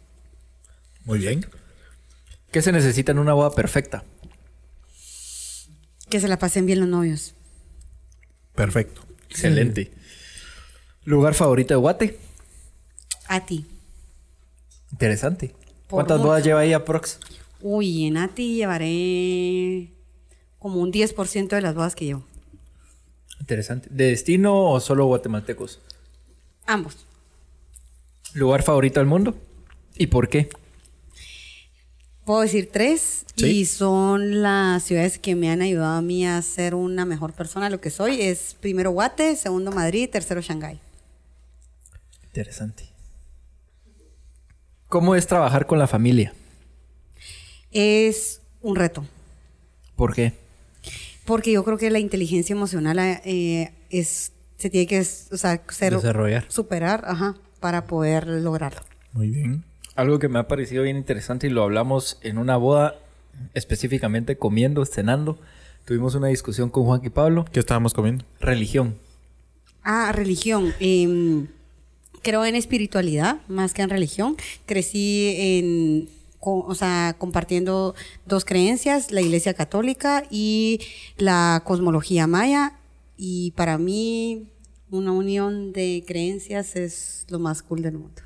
Muy 1.05 1.19
bien. 1.19 1.45
¿Qué 2.51 2.61
se 2.61 2.71
necesita 2.71 3.11
en 3.11 3.19
una 3.19 3.33
boda 3.33 3.51
perfecta? 3.51 4.03
Que 6.09 6.19
se 6.19 6.27
la 6.27 6.37
pasen 6.39 6.65
bien 6.65 6.79
los 6.79 6.89
novios. 6.89 7.33
Perfecto. 8.55 9.01
Excelente. 9.29 9.91
¿Lugar 11.05 11.33
favorito 11.33 11.73
de 11.73 11.79
Guate? 11.79 12.19
A 13.31 13.45
ti. 13.45 13.65
Interesante. 14.91 15.55
¿Cuántas 15.89 16.21
bodas 16.21 16.43
lleva 16.43 16.59
ahí 16.59 16.73
aprox? 16.73 17.17
Uy, 17.61 18.05
en 18.05 18.17
Ati 18.17 18.55
llevaré 18.55 19.89
como 20.59 20.81
un 20.81 20.91
10% 20.91 21.47
de 21.47 21.61
las 21.61 21.73
bodas 21.73 21.95
que 21.95 22.03
llevo. 22.03 22.25
Interesante. 23.39 23.87
¿De 23.89 24.07
destino 24.07 24.69
o 24.69 24.81
solo 24.81 25.05
guatemaltecos? 25.05 25.79
Ambos. 26.65 27.05
¿Lugar 28.33 28.63
favorito 28.63 28.99
del 28.99 29.07
mundo? 29.07 29.33
¿Y 29.95 30.07
por 30.07 30.27
qué? 30.27 30.49
Puedo 32.25 32.41
decir 32.41 32.69
tres 32.69 33.25
Sí. 33.37 33.47
y 33.61 33.65
son 33.65 34.41
las 34.41 34.83
ciudades 34.83 35.19
que 35.19 35.35
me 35.35 35.49
han 35.49 35.61
ayudado 35.61 35.95
a 35.95 36.01
mí 36.01 36.27
a 36.27 36.41
ser 36.41 36.75
una 36.75 37.05
mejor 37.05 37.31
persona, 37.31 37.69
lo 37.69 37.79
que 37.79 37.91
soy. 37.91 38.21
Es 38.21 38.57
primero 38.59 38.91
Guate, 38.91 39.37
segundo 39.37 39.71
Madrid, 39.71 40.09
tercero 40.09 40.41
Shanghái. 40.41 40.79
Interesante. 42.25 42.90
¿Cómo 44.91 45.15
es 45.15 45.25
trabajar 45.25 45.67
con 45.67 45.79
la 45.79 45.87
familia? 45.87 46.33
Es 47.71 48.41
un 48.61 48.75
reto, 48.75 49.05
¿Por 49.95 50.13
qué? 50.13 50.33
porque 51.23 51.53
yo 51.53 51.63
creo 51.63 51.77
que 51.77 51.89
la 51.89 51.99
inteligencia 51.99 52.53
emocional 52.53 52.99
eh, 52.99 53.71
es 53.89 54.33
se 54.57 54.69
tiene 54.69 54.87
que 54.87 54.99
o 54.99 55.37
sea, 55.37 55.63
ser, 55.69 55.93
Desarrollar. 55.95 56.43
superar, 56.49 57.05
ajá, 57.07 57.35
para 57.61 57.85
poder 57.87 58.27
lograrlo. 58.27 58.81
Muy 59.13 59.29
bien. 59.29 59.63
Algo 59.95 60.19
que 60.19 60.27
me 60.27 60.39
ha 60.39 60.49
parecido 60.49 60.83
bien 60.83 60.97
interesante 60.97 61.47
y 61.47 61.51
lo 61.51 61.63
hablamos 61.63 62.19
en 62.21 62.37
una 62.37 62.57
boda, 62.57 62.95
específicamente 63.53 64.35
comiendo, 64.37 64.83
cenando. 64.85 65.39
Tuvimos 65.85 66.15
una 66.15 66.27
discusión 66.27 66.69
con 66.69 66.83
Juan 66.83 66.99
y 67.05 67.09
Pablo. 67.09 67.45
¿Qué 67.53 67.61
estábamos 67.61 67.93
comiendo? 67.93 68.25
Religión. 68.41 68.97
Ah, 69.83 70.11
religión. 70.13 70.73
Em, 70.81 71.47
creo 72.21 72.45
en 72.45 72.55
espiritualidad 72.55 73.41
más 73.47 73.73
que 73.73 73.81
en 73.81 73.89
religión. 73.89 74.37
Crecí 74.65 75.35
en, 75.37 76.09
o 76.39 76.75
sea, 76.75 77.15
compartiendo 77.17 77.95
dos 78.25 78.45
creencias, 78.45 79.11
la 79.11 79.21
Iglesia 79.21 79.53
Católica 79.53 80.23
y 80.29 80.79
la 81.17 81.61
cosmología 81.65 82.27
maya. 82.27 82.73
Y 83.17 83.51
para 83.51 83.77
mí, 83.77 84.47
una 84.89 85.11
unión 85.11 85.73
de 85.73 86.03
creencias 86.07 86.75
es 86.75 87.25
lo 87.29 87.39
más 87.39 87.61
cool 87.61 87.81
del 87.81 87.97
mundo. 87.97 88.21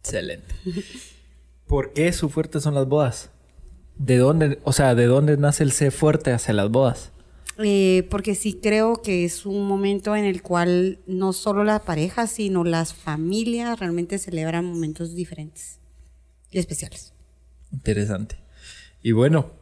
Excelente. 0.00 0.54
¿Por 1.66 1.92
qué 1.92 2.12
su 2.12 2.28
fuerte 2.28 2.60
son 2.60 2.74
las 2.74 2.88
bodas? 2.88 3.30
¿De 3.96 4.16
dónde, 4.16 4.58
o 4.64 4.72
sea, 4.72 4.94
de 4.94 5.06
dónde 5.06 5.36
nace 5.36 5.62
el 5.62 5.72
ser 5.72 5.92
fuerte 5.92 6.32
hacia 6.32 6.54
las 6.54 6.70
bodas? 6.70 7.12
Eh, 7.62 8.06
porque 8.10 8.34
sí 8.34 8.54
creo 8.54 9.02
que 9.02 9.24
es 9.24 9.44
un 9.44 9.66
momento 9.66 10.16
en 10.16 10.24
el 10.24 10.40
cual 10.40 11.00
no 11.06 11.32
solo 11.32 11.62
la 11.62 11.80
pareja, 11.80 12.26
sino 12.26 12.64
las 12.64 12.94
familias 12.94 13.78
realmente 13.78 14.18
celebran 14.18 14.64
momentos 14.64 15.14
diferentes 15.14 15.78
y 16.50 16.58
especiales. 16.58 17.12
Interesante. 17.72 18.36
Y 19.02 19.12
bueno, 19.12 19.52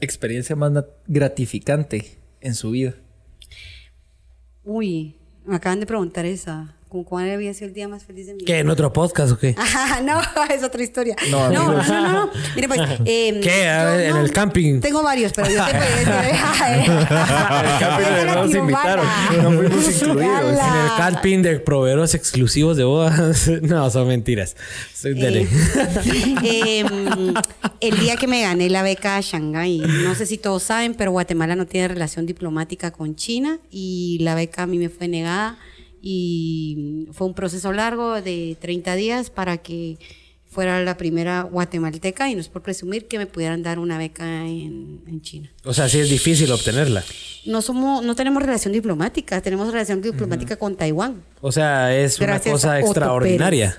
experiencia 0.00 0.56
más 0.56 0.72
gratificante 1.06 2.18
en 2.40 2.54
su 2.54 2.70
vida. 2.70 2.94
Uy, 4.64 5.16
me 5.46 5.56
acaban 5.56 5.80
de 5.80 5.86
preguntar 5.86 6.26
esa. 6.26 6.77
Como 6.88 7.04
cuál 7.04 7.30
había 7.30 7.52
sido 7.54 7.68
el 7.68 7.74
día 7.74 7.86
más 7.88 8.04
feliz 8.04 8.26
de 8.26 8.32
mi 8.32 8.38
vida. 8.40 8.46
¿Qué? 8.46 8.58
¿En 8.60 8.70
otro 8.70 8.92
podcast 8.92 9.32
o 9.32 9.38
qué? 9.38 9.54
Ajá, 9.58 10.00
no, 10.02 10.20
es 10.54 10.62
otra 10.62 10.82
historia. 10.82 11.16
No, 11.30 11.50
No, 11.50 11.72
no, 11.74 11.82
no, 11.82 12.12
no. 12.26 12.30
Mire, 12.56 12.68
pues. 12.68 12.80
eh, 13.04 13.40
¿Qué? 13.42 13.68
A 13.68 13.84
yo 13.84 13.90
ver, 13.96 14.06
en 14.06 14.14
no- 14.16 14.20
el 14.22 14.32
camping. 14.32 14.80
Tengo 14.80 15.02
varios, 15.02 15.32
pero 15.32 15.48
yo 15.50 15.64
te 15.66 15.72
voy 15.72 15.82
a 15.82 15.90
decir. 15.90 16.08
eh, 16.68 16.84
El 16.86 17.78
camping 17.78 18.04
no 18.10 18.24
la 18.24 18.34
nos 18.34 18.54
invitaron, 18.54 19.06
no 19.42 19.52
fuimos 19.52 20.02
incluidos. 20.02 20.58
En 20.58 20.76
el 20.76 20.90
camping 20.96 21.42
de 21.42 21.60
proveedores 21.60 22.14
exclusivos 22.14 22.76
de 22.76 22.84
bodas. 22.84 23.48
no, 23.62 23.90
son 23.90 24.08
mentiras. 24.08 24.56
Dele. 25.02 25.46
Eh, 26.42 26.80
em, 26.80 27.34
el 27.80 27.98
día 28.00 28.16
que 28.16 28.26
me 28.26 28.42
gané 28.42 28.68
la 28.70 28.82
beca 28.82 29.16
a 29.16 29.20
Shanghái, 29.20 29.78
no 29.78 30.14
sé 30.14 30.26
si 30.26 30.38
todos 30.38 30.62
saben, 30.62 30.94
pero 30.94 31.10
Guatemala 31.12 31.54
no 31.56 31.66
tiene 31.66 31.88
relación 31.88 32.26
diplomática 32.26 32.90
con 32.90 33.14
China 33.14 33.58
y 33.70 34.18
la 34.22 34.34
beca 34.34 34.62
a 34.62 34.66
mí 34.66 34.78
me 34.78 34.88
fue 34.88 35.08
negada 35.08 35.56
y 36.02 37.06
fue 37.12 37.26
un 37.26 37.34
proceso 37.34 37.72
largo 37.72 38.20
de 38.20 38.56
30 38.60 38.94
días 38.94 39.30
para 39.30 39.58
que 39.58 39.98
fuera 40.50 40.82
la 40.82 40.96
primera 40.96 41.42
guatemalteca 41.42 42.30
y 42.30 42.34
no 42.34 42.40
es 42.40 42.48
por 42.48 42.62
presumir 42.62 43.06
que 43.06 43.18
me 43.18 43.26
pudieran 43.26 43.62
dar 43.62 43.78
una 43.78 43.98
beca 43.98 44.24
en, 44.46 45.02
en 45.06 45.20
China. 45.20 45.50
O 45.64 45.74
sea, 45.74 45.88
sí 45.88 45.98
es 46.00 46.08
difícil 46.08 46.50
obtenerla. 46.50 47.04
No 47.44 47.62
somos, 47.62 48.02
no 48.02 48.14
tenemos 48.16 48.42
relación 48.42 48.72
diplomática, 48.72 49.40
tenemos 49.40 49.70
relación 49.70 50.00
diplomática 50.00 50.56
con 50.56 50.76
Taiwán. 50.76 51.22
O 51.40 51.52
sea, 51.52 51.94
es 51.94 52.18
una 52.20 52.40
cosa 52.40 52.80
extraordinaria. 52.80 53.78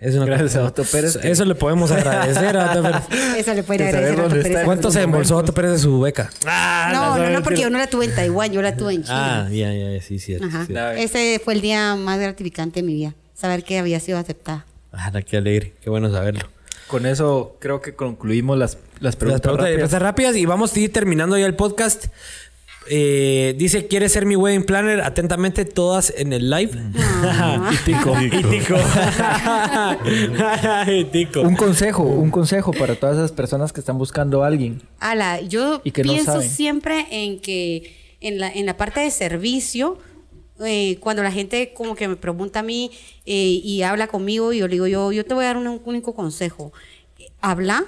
Es 0.00 0.14
una 0.14 0.26
Gracias 0.26 0.56
a 0.56 0.64
Otto 0.64 0.84
Pérez. 0.84 1.16
Eso 1.22 1.44
le 1.44 1.54
podemos 1.54 1.90
agradecer 1.90 2.56
a 2.56 2.70
Otto 2.70 2.82
Pérez. 2.82 3.02
Esa 3.38 3.54
le 3.54 3.62
puede 3.62 3.84
agradecer 3.86 4.20
a 4.20 4.24
Otto. 4.24 4.34
Pérez. 4.34 4.64
¿Cuánto 4.64 4.90
se 4.90 5.02
embolsó 5.02 5.36
Otto 5.36 5.54
Pérez 5.54 5.72
de 5.72 5.78
su 5.78 6.00
beca? 6.00 6.30
Ah, 6.46 6.90
No, 6.92 7.18
no, 7.18 7.30
no, 7.30 7.42
porque 7.42 7.62
yo 7.62 7.70
no 7.70 7.78
la 7.78 7.86
tuve 7.86 8.04
en 8.06 8.14
Taiwán, 8.14 8.52
yo 8.52 8.60
la 8.62 8.76
tuve 8.76 8.94
en 8.94 9.02
China. 9.04 9.46
Ah, 9.46 9.48
ya, 9.50 9.72
ya, 9.72 10.00
sí, 10.02 10.18
cierto. 10.18 10.46
Ajá. 10.46 10.66
cierto. 10.66 10.90
Ese 11.00 11.40
fue 11.42 11.54
el 11.54 11.60
día 11.62 11.96
más 11.96 12.18
gratificante 12.20 12.80
de 12.80 12.86
mi 12.86 12.94
vida. 12.94 13.14
Saber 13.34 13.64
que 13.64 13.78
había 13.78 14.00
sido 14.00 14.18
aceptada. 14.18 14.66
Ah, 14.92 15.10
qué 15.22 15.36
alegre. 15.38 15.74
Qué 15.82 15.90
bueno 15.90 16.10
saberlo. 16.10 16.46
Con 16.86 17.04
eso 17.04 17.56
creo 17.58 17.80
que 17.80 17.94
concluimos 17.94 18.56
las, 18.56 18.74
las 18.74 19.02
Las 19.02 19.16
preguntas 19.16 19.40
preguntas 19.40 19.68
y 19.70 19.72
rápidas. 19.76 20.02
rápidas 20.02 20.36
y 20.36 20.46
vamos 20.46 20.74
a 20.74 20.78
ir 20.80 20.92
terminando 20.92 21.36
ya 21.36 21.46
el 21.46 21.54
podcast. 21.56 22.06
Eh, 22.88 23.54
dice, 23.58 23.86
¿quieres 23.86 24.12
ser 24.12 24.26
mi 24.26 24.36
wedding 24.36 24.64
planner? 24.64 25.00
Atentamente, 25.00 25.64
todas 25.64 26.12
en 26.16 26.32
el 26.32 26.50
live. 26.50 26.72
y 27.72 27.76
tico. 27.84 28.14
y 28.20 28.30
tico. 28.30 28.76
y 30.86 31.04
tico. 31.04 31.40
Un 31.42 31.56
consejo, 31.56 32.02
un 32.02 32.30
consejo 32.30 32.72
para 32.72 32.94
todas 32.94 33.16
esas 33.16 33.32
personas 33.32 33.72
que 33.72 33.80
están 33.80 33.98
buscando 33.98 34.44
a 34.44 34.46
alguien. 34.46 34.82
Ala, 35.00 35.40
yo 35.40 35.80
Y 35.84 35.90
que 35.90 36.04
no 36.04 36.12
pienso 36.12 36.40
siempre 36.42 37.06
en 37.10 37.40
que 37.40 37.94
en 38.20 38.38
la, 38.38 38.50
en 38.50 38.66
la 38.66 38.76
parte 38.76 39.00
de 39.00 39.10
servicio, 39.10 39.98
eh, 40.64 40.98
cuando 41.00 41.22
la 41.22 41.32
gente 41.32 41.72
como 41.74 41.94
que 41.94 42.08
me 42.08 42.16
pregunta 42.16 42.60
a 42.60 42.62
mí 42.62 42.90
eh, 43.26 43.60
y 43.62 43.82
habla 43.82 44.06
conmigo 44.06 44.52
y 44.52 44.58
yo 44.58 44.68
le 44.68 44.74
digo, 44.74 44.86
yo, 44.86 45.12
yo 45.12 45.24
te 45.24 45.34
voy 45.34 45.44
a 45.44 45.48
dar 45.48 45.56
un 45.56 45.80
único 45.84 46.14
consejo. 46.14 46.72
Habla, 47.40 47.84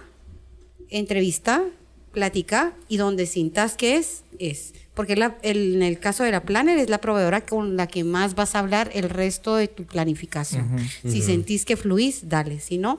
entrevista, 0.90 1.64
platica 2.12 2.74
y 2.88 2.96
donde 2.96 3.26
sientas 3.26 3.76
que 3.76 3.96
es, 3.96 4.24
es. 4.38 4.74
Porque 4.98 5.14
la- 5.14 5.36
el- 5.42 5.76
en 5.76 5.82
el 5.84 6.00
caso 6.00 6.24
de 6.24 6.32
la 6.32 6.42
Planner 6.42 6.76
es 6.76 6.90
la 6.90 6.98
proveedora 6.98 7.42
con 7.42 7.76
la 7.76 7.86
que 7.86 8.02
más 8.02 8.34
vas 8.34 8.56
a 8.56 8.58
hablar 8.58 8.90
el 8.94 9.08
resto 9.08 9.54
de 9.54 9.68
tu 9.68 9.84
planificación. 9.84 10.76
Si 11.06 11.22
sentís 11.22 11.64
que 11.64 11.76
fluís, 11.76 12.28
dale. 12.28 12.58
Si 12.58 12.78
no, 12.78 12.98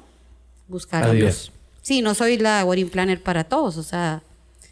buscar 0.70 1.04
Adiós. 1.04 1.52
Sí, 1.82 2.02
no 2.02 2.14
soy 2.16 2.38
la 2.38 2.64
wedding 2.64 2.88
planner 2.90 3.22
para 3.22 3.44
todos, 3.44 3.76
o 3.76 3.84
sea, 3.84 4.22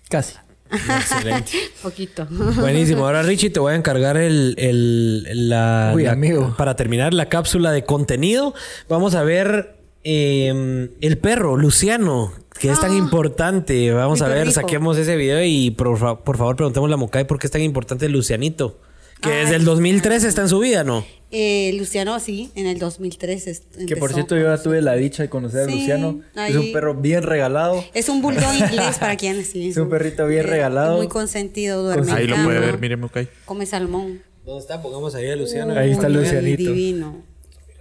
Casi. 0.10 0.36
Excelente. 0.72 1.52
poquito. 1.84 2.26
Buenísimo. 2.30 3.06
Ahora, 3.06 3.24
Richie, 3.24 3.50
te 3.50 3.60
voy 3.60 3.74
a 3.74 3.76
encargar 3.76 4.16
el, 4.16 4.56
el- 4.58 5.50
la, 5.50 5.92
Uy, 5.94 6.04
la- 6.04 6.14
amigo. 6.14 6.56
Para 6.58 6.78
terminar 6.78 7.14
la 7.14 7.28
cápsula 7.28 7.74
de 7.74 7.84
contenido, 7.84 8.54
vamos 8.88 9.16
a 9.16 9.24
ver 9.24 9.76
eh, 10.06 10.90
el 11.02 11.18
perro, 11.18 11.58
Luciano, 11.58 12.32
que 12.60 12.72
es 12.72 12.80
tan 12.80 12.92
Ah, 12.92 12.98
importante. 12.98 13.92
Vamos 13.92 14.22
a 14.22 14.28
ver, 14.28 14.52
saquemos 14.52 14.98
ese 14.98 15.16
video 15.16 15.44
y 15.44 15.72
por, 15.72 15.98
fa- 15.98 16.20
por 16.24 16.38
favor 16.38 16.56
preguntemos 16.56 16.92
a 16.92 16.98
Mocay 16.98 17.26
por 17.26 17.40
qué 17.40 17.48
es 17.48 17.52
tan 17.52 17.62
importante 17.62 18.08
Lucianito. 18.10 18.80
Que 19.22 19.30
Ay. 19.30 19.40
desde 19.46 19.56
el 19.56 19.66
2003 19.66 20.24
está 20.26 20.44
en 20.44 20.50
su 20.50 20.60
vida, 20.60 20.84
¿no? 20.84 21.04
Eh, 21.32 21.74
Luciano, 21.78 22.20
sí, 22.20 22.52
en 22.56 22.68
el 22.68 22.78
2003 22.78 23.48
est- 23.48 23.64
Que 23.76 23.96
por 23.98 24.12
empezó. 24.12 24.14
cierto 24.14 24.38
yo 24.38 24.44
ya 24.44 24.62
tuve 24.62 24.80
la 24.84 24.94
dicha 24.96 25.24
de 25.24 25.30
conocer 25.30 25.62
a 25.62 25.66
Luciano. 25.66 26.22
Es 26.48 26.56
un 26.56 26.72
perro 26.72 26.94
bien 26.94 27.24
regalado. 27.24 27.84
Es 27.96 28.10
un 28.10 28.22
bulldog 28.22 28.54
inglés 28.72 28.98
para 29.00 29.16
quienes 29.18 29.48
sí. 29.48 29.70
Es 29.70 29.78
un 29.78 29.90
perrito 29.90 30.28
bien 30.28 30.42
eh, 30.46 30.50
regalado. 30.50 30.98
Muy 30.98 31.08
consentido, 31.08 31.84
duerme 31.84 32.12
Ahí 32.12 32.28
lo 32.28 32.36
puede 32.44 32.60
ver, 32.60 32.80
míreme, 32.80 33.06
ok. 33.06 33.18
Come 33.46 33.66
salmón. 33.66 34.22
¿Dónde 34.46 34.62
está? 34.62 34.82
Pongamos 34.82 35.14
ahí 35.16 35.30
a 35.30 35.36
Luciano. 35.36 35.74
Ahí 35.78 35.92
está 35.92 36.08
Lucianito. 36.10 36.72
Divino. 36.72 37.24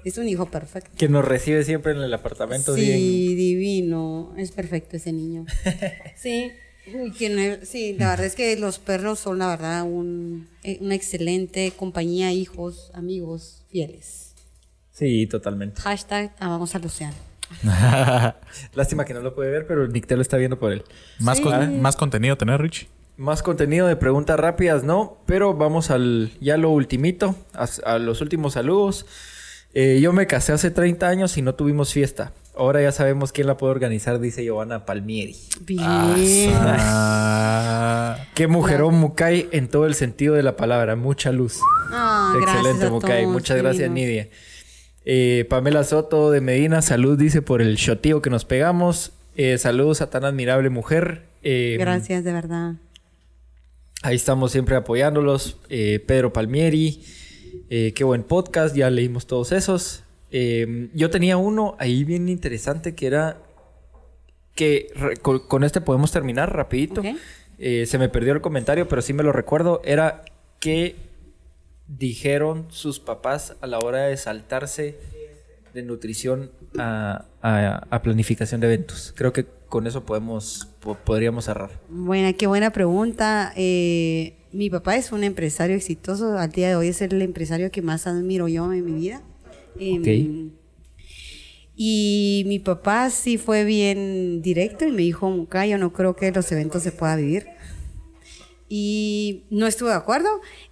Es 0.07 0.19
un 0.19 0.29
hijo 0.29 0.47
perfecto. 0.47 0.91
Que 0.97 1.09
nos 1.09 1.25
recibe 1.25 1.65
siempre 1.65 1.91
en 1.93 1.99
el 1.99 2.15
apartamento 2.15 2.75
Sí, 2.77 2.83
bien. 2.83 2.99
divino. 3.37 4.33
Es 4.37 4.53
perfecto 4.53 4.97
ese 4.97 5.13
niño. 5.13 5.45
Sí. 6.17 6.53
Uy, 6.95 7.11
que 7.11 7.29
no- 7.29 7.67
sí, 7.67 7.97
la 7.99 8.11
verdad 8.11 8.27
es 8.27 8.37
que 8.37 8.57
los 8.57 8.79
perros 8.79 9.19
son, 9.19 9.41
la 9.41 9.49
verdad, 9.49 9.83
un, 9.83 10.49
eh, 10.63 10.79
una 10.81 10.95
excelente 10.95 11.73
compañía, 11.77 12.33
hijos, 12.33 12.93
amigos, 12.95 13.65
fieles. 13.73 14.35
Sí, 14.93 15.27
totalmente. 15.27 15.81
Hashtag 15.83 16.33
amamos 16.39 16.77
a 16.77 16.79
Luciano. 16.79 17.17
Lástima 18.75 19.05
que 19.05 19.15
no 19.15 19.21
lo 19.21 19.35
puede 19.35 19.51
ver, 19.51 19.67
pero 19.67 19.89
Nictel 19.89 20.19
lo 20.19 20.23
está 20.23 20.37
viendo 20.37 20.59
por 20.61 20.71
él. 20.73 20.85
Más, 21.19 21.39
Sí. 21.39 21.43
con- 21.43 21.81
más 21.81 21.97
contenido 21.97 22.37
tener, 22.37 22.61
Rich. 22.61 22.87
Más 23.17 23.43
contenido 23.43 23.87
de 23.89 23.97
preguntas 23.97 24.39
rápidas, 24.39 24.85
no, 24.85 25.19
pero 25.27 25.55
vamos 25.55 25.91
al 25.91 26.31
ya 26.41 26.57
lo 26.57 26.71
ultimito, 26.71 27.35
a, 27.55 27.67
a 27.85 27.99
los 27.99 28.21
últimos 28.21 28.53
saludos. 28.53 29.07
Eh, 29.79 30.01
yo 30.01 30.15
me 30.15 30.27
casé 30.27 30.55
hace 30.55 30.71
30 30.71 31.07
años 31.07 31.37
y 31.37 31.43
no 31.43 31.55
tuvimos 31.55 31.93
fiesta. 31.93 32.33
Ahora 32.57 32.81
ya 32.81 32.93
sabemos 32.93 33.31
quién 33.31 33.47
la 33.47 33.59
puede 33.59 33.73
organizar, 33.73 34.19
dice 34.19 34.43
Giovanna 34.43 34.87
Palmieri. 34.87 35.37
Bien. 35.61 36.55
Ah, 36.55 38.17
Qué 38.35 38.47
mujerón 38.47 38.95
Mukai 38.95 39.49
en 39.53 39.69
todo 39.69 39.85
el 39.85 39.95
sentido 39.95 40.35
de 40.35 40.43
la 40.43 40.57
palabra, 40.57 40.97
mucha 40.97 41.31
luz. 41.31 41.61
Ah, 41.93 42.33
gracias 42.35 42.57
Excelente 42.57 42.87
a 42.87 42.91
Mukai, 42.91 43.23
todos, 43.25 43.35
muchas 43.35 43.59
gracias. 43.59 43.91
Nidia. 43.91 44.31
Eh, 45.05 45.45
Pamela 45.51 45.85
Soto 45.85 46.31
de 46.31 46.41
Medina, 46.41 46.81
salud 46.81 47.19
dice 47.19 47.43
por 47.43 47.61
el 47.61 47.77
shotío 47.77 48.23
que 48.23 48.31
nos 48.31 48.47
pegamos. 48.47 49.13
Eh, 49.37 49.59
saludos 49.59 50.01
a 50.01 50.09
tan 50.09 50.25
admirable 50.25 50.71
mujer. 50.71 51.27
Eh, 51.43 51.77
Gracias, 51.79 52.25
de 52.25 52.33
verdad. 52.33 52.77
Ahí 54.03 54.17
estamos 54.17 54.53
siempre 54.53 54.77
apoyándolos. 54.77 55.59
Eh, 55.69 56.03
Pedro 56.07 56.33
Palmieri, 56.33 57.05
eh, 57.71 57.93
qué 57.95 58.05
buen 58.05 58.23
podcast, 58.23 58.75
ya 58.77 58.91
leímos 58.91 59.27
todos 59.27 59.53
esos. 59.53 60.03
Eh, 60.31 60.89
yo 60.95 61.11
tenía 61.11 61.37
uno 61.37 61.77
ahí 61.79 62.05
bien 62.05 62.29
interesante 62.29 62.95
que 62.95 63.07
era 63.07 63.39
que 64.55 64.89
con, 65.23 65.41
con 65.41 65.65
este 65.65 65.81
podemos 65.81 66.11
terminar 66.13 66.55
rapidito. 66.55 67.03
Eh, 67.59 67.87
se 67.87 67.99
me 67.99 68.09
perdió 68.09 68.33
el 68.33 68.41
comentario, 68.41 68.89
pero 68.89 69.03
sí 69.03 69.13
me 69.13 69.23
lo 69.23 69.33
recuerdo. 69.33 69.81
Era 69.85 70.25
que 70.61 70.97
dijeron 71.89 72.67
sus 72.71 72.99
papás 73.01 73.55
a 73.61 73.67
la 73.67 73.79
hora 73.79 74.03
de 74.07 74.17
saltarse 74.17 74.97
de 75.75 75.83
nutrición 75.83 76.51
a, 76.79 77.27
a- 77.43 77.87
a 77.91 78.03
planificación 78.03 78.61
de 78.61 78.67
eventos. 78.67 79.13
Creo 79.17 79.33
que 79.33 79.45
con 79.69 79.87
eso 79.87 80.05
podemos 80.05 80.69
po- 80.81 80.95
podríamos 80.97 81.45
cerrar. 81.45 81.71
Buena, 81.89 82.33
qué 82.33 82.47
buena 82.47 82.73
pregunta. 82.73 83.53
Eh, 83.57 84.35
mi 84.57 84.71
papá 84.71 84.97
es 84.97 85.13
un 85.13 85.23
empresario 85.25 85.77
exitoso. 85.77 86.39
Al 86.39 86.51
día 86.51 86.69
de 86.69 86.77
hoy 86.77 86.89
es 86.89 87.03
el 87.03 87.21
empresario 87.23 87.71
que 87.71 87.83
más 87.83 88.07
admiro 88.07 88.49
yo 88.49 88.73
en 88.73 88.85
mi 88.85 88.93
vida. 88.93 89.23
Em, 89.79 90.01
Ok. 90.01 90.53
Y 91.79 92.45
mi 92.47 92.59
papá 92.59 93.11
sí 93.11 93.37
fue 93.37 93.65
bien 93.65 94.41
directo 94.41 94.87
y 94.87 94.93
me 94.93 95.03
dijo, 95.03 95.29
Muka, 95.29 95.67
yo 95.67 95.77
no 95.77 95.93
creo 95.93 96.17
que 96.17 96.33
los 96.33 96.51
eventos 96.51 96.83
se 96.83 96.91
pueda 96.91 97.17
vivir. 97.17 97.47
Y 98.69 99.45
no 99.51 99.67
estuve 99.67 99.91
de 99.91 99.97
acuerdo. 99.97 100.29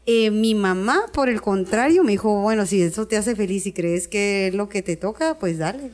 Eh, 0.06 0.30
mi 0.30 0.54
mamá, 0.54 1.02
por 1.12 1.28
el 1.28 1.40
contrario, 1.40 2.02
me 2.02 2.12
dijo, 2.12 2.40
bueno, 2.42 2.66
si 2.66 2.82
eso 2.82 3.06
te 3.06 3.16
hace 3.16 3.36
feliz 3.36 3.66
y 3.66 3.72
crees 3.72 4.08
que 4.08 4.48
es 4.48 4.54
lo 4.54 4.68
que 4.68 4.82
te 4.82 4.96
toca, 4.96 5.38
pues 5.38 5.58
dale. 5.58 5.90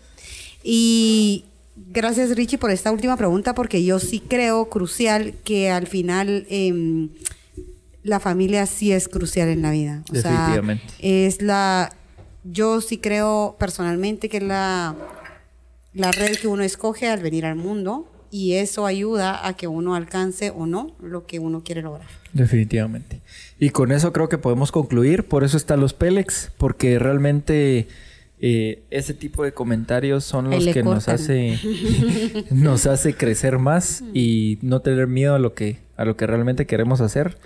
Y 0.63 1.45
gracias 1.77 2.35
Richie 2.37 2.59
por 2.59 2.71
esta 2.71 2.91
última 2.91 3.17
pregunta, 3.17 3.55
porque 3.55 3.85
yo 3.85 3.99
sí 3.99 4.21
creo 4.21 4.71
crucial 4.71 5.35
que 5.45 5.71
al 5.71 5.87
final 5.87 6.47
em, 6.49 7.11
la 8.03 8.21
familia 8.21 8.67
sí 8.67 8.93
es 8.93 9.09
crucial 9.09 9.49
en 9.49 9.63
la 9.63 9.71
vida. 9.71 10.03
O 10.11 10.15
sea, 10.15 10.31
Definitivamente. 10.31 10.85
es 11.01 11.43
la, 11.43 11.93
yo 12.45 12.81
sí 12.81 12.99
creo 12.99 13.57
personalmente 13.59 14.29
que 14.29 14.39
es 14.39 14.43
la, 14.43 14.95
la 15.93 16.13
red 16.13 16.37
que 16.37 16.49
uno 16.49 16.63
escoge 16.63 17.09
al 17.09 17.21
venir 17.21 17.45
al 17.45 17.57
mundo 17.57 18.11
y 18.31 18.55
eso 18.55 18.87
ayuda 18.87 19.47
a 19.47 19.55
que 19.55 19.67
uno 19.67 19.95
alcance 19.95 20.51
o 20.51 20.67
no 20.67 20.95
lo 21.01 21.27
que 21.27 21.39
uno 21.39 21.63
quiere 21.65 21.83
lograr. 21.83 22.07
Definitivamente. 22.33 23.21
Y 23.59 23.71
con 23.71 23.91
eso 23.91 24.13
creo 24.13 24.29
que 24.29 24.39
podemos 24.39 24.71
concluir. 24.71 25.25
Por 25.25 25.43
eso 25.43 25.57
están 25.57 25.81
los 25.81 25.95
Pélex, 25.95 26.53
porque 26.57 26.99
realmente 27.01 27.89
eh, 28.39 28.85
ese 28.91 29.15
tipo 29.15 29.43
de 29.43 29.53
comentarios 29.53 30.25
son 30.25 30.49
los 30.49 30.67
que 30.67 30.83
nos 30.83 31.09
hace 31.09 31.59
nos 32.51 32.87
hace 32.87 33.15
crecer 33.15 33.59
más 33.59 34.03
y 34.15 34.59
no 34.63 34.81
tener 34.81 35.09
miedo 35.09 35.35
a 35.35 35.39
lo 35.39 35.55
que 35.55 35.79
a 35.97 36.05
lo 36.05 36.17
que 36.17 36.27
realmente 36.27 36.67
queremos 36.67 37.01
hacer. 37.01 37.37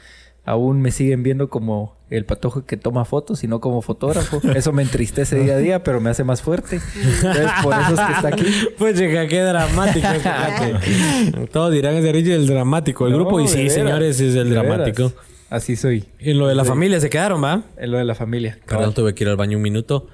Aún 0.44 0.80
me 0.80 0.90
siguen 0.90 1.22
viendo 1.22 1.48
como 1.48 1.94
el 2.10 2.24
patojo 2.26 2.64
que 2.64 2.76
toma 2.76 3.04
fotos 3.04 3.42
y 3.44 3.48
no 3.48 3.60
como 3.60 3.82
fotógrafo. 3.82 4.40
Eso 4.54 4.72
me 4.72 4.82
entristece 4.82 5.36
día 5.38 5.54
a 5.54 5.58
día, 5.58 5.82
pero 5.82 6.00
me 6.00 6.10
hace 6.10 6.22
más 6.24 6.42
fuerte. 6.42 6.80
Entonces, 6.96 7.50
por 7.62 7.74
eso 7.74 7.94
es 7.94 8.00
que 8.00 8.12
está 8.12 8.28
aquí. 8.28 8.44
Pues 8.78 8.98
chica, 8.98 9.26
qué 9.26 9.40
dramático. 9.40 10.06
Todos 11.52 11.72
dirán 11.72 11.94
ese 11.94 12.12
Richie 12.12 12.34
el 12.34 12.46
dramático 12.46 13.08
No, 13.08 13.16
grupo. 13.16 13.40
Y 13.40 13.48
sí, 13.48 13.56
veras, 13.58 13.72
señores, 13.74 14.20
es 14.20 14.34
el 14.36 14.50
dramático. 14.50 15.04
veras. 15.08 15.24
Así 15.50 15.76
soy. 15.76 16.04
En 16.18 16.38
lo 16.38 16.46
de 16.48 16.54
la 16.54 16.64
familia 16.64 17.00
se 17.00 17.10
quedaron, 17.10 17.42
¿va? 17.42 17.62
En 17.76 17.90
lo 17.90 17.98
de 17.98 18.04
la 18.04 18.14
familia. 18.14 18.58
Perdón, 18.66 18.92
tuve 18.94 19.14
que 19.14 19.24
ir 19.24 19.30
al 19.30 19.36
baño 19.36 19.56
un 19.56 19.62
minuto. 19.62 20.08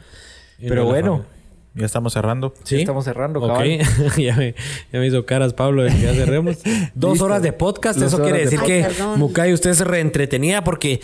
Pero 0.60 0.84
bueno, 0.84 1.18
familia. 1.18 1.39
Ya 1.74 1.86
estamos 1.86 2.12
cerrando. 2.12 2.52
Sí. 2.64 2.76
estamos 2.80 3.04
cerrando, 3.04 3.40
Ok. 3.40 3.48
cabal. 3.48 3.78
ya, 4.18 4.36
me, 4.36 4.54
ya 4.92 4.98
me 4.98 5.06
hizo 5.06 5.24
caras 5.24 5.52
Pablo 5.54 5.82
de 5.84 5.90
que 5.90 6.00
ya 6.00 6.12
cerremos. 6.14 6.56
Dos 6.94 7.12
Listo. 7.12 7.24
horas 7.24 7.42
de 7.42 7.52
podcast. 7.52 7.98
Dos 7.98 8.12
Eso 8.12 8.22
quiere 8.22 8.38
de 8.38 8.44
decir 8.44 8.58
Ay, 8.62 8.66
que 8.66 8.82
perdón. 8.88 9.18
Mukai, 9.20 9.52
usted 9.52 9.72
se 9.74 9.84
reentretenía 9.84 10.64
porque 10.64 11.00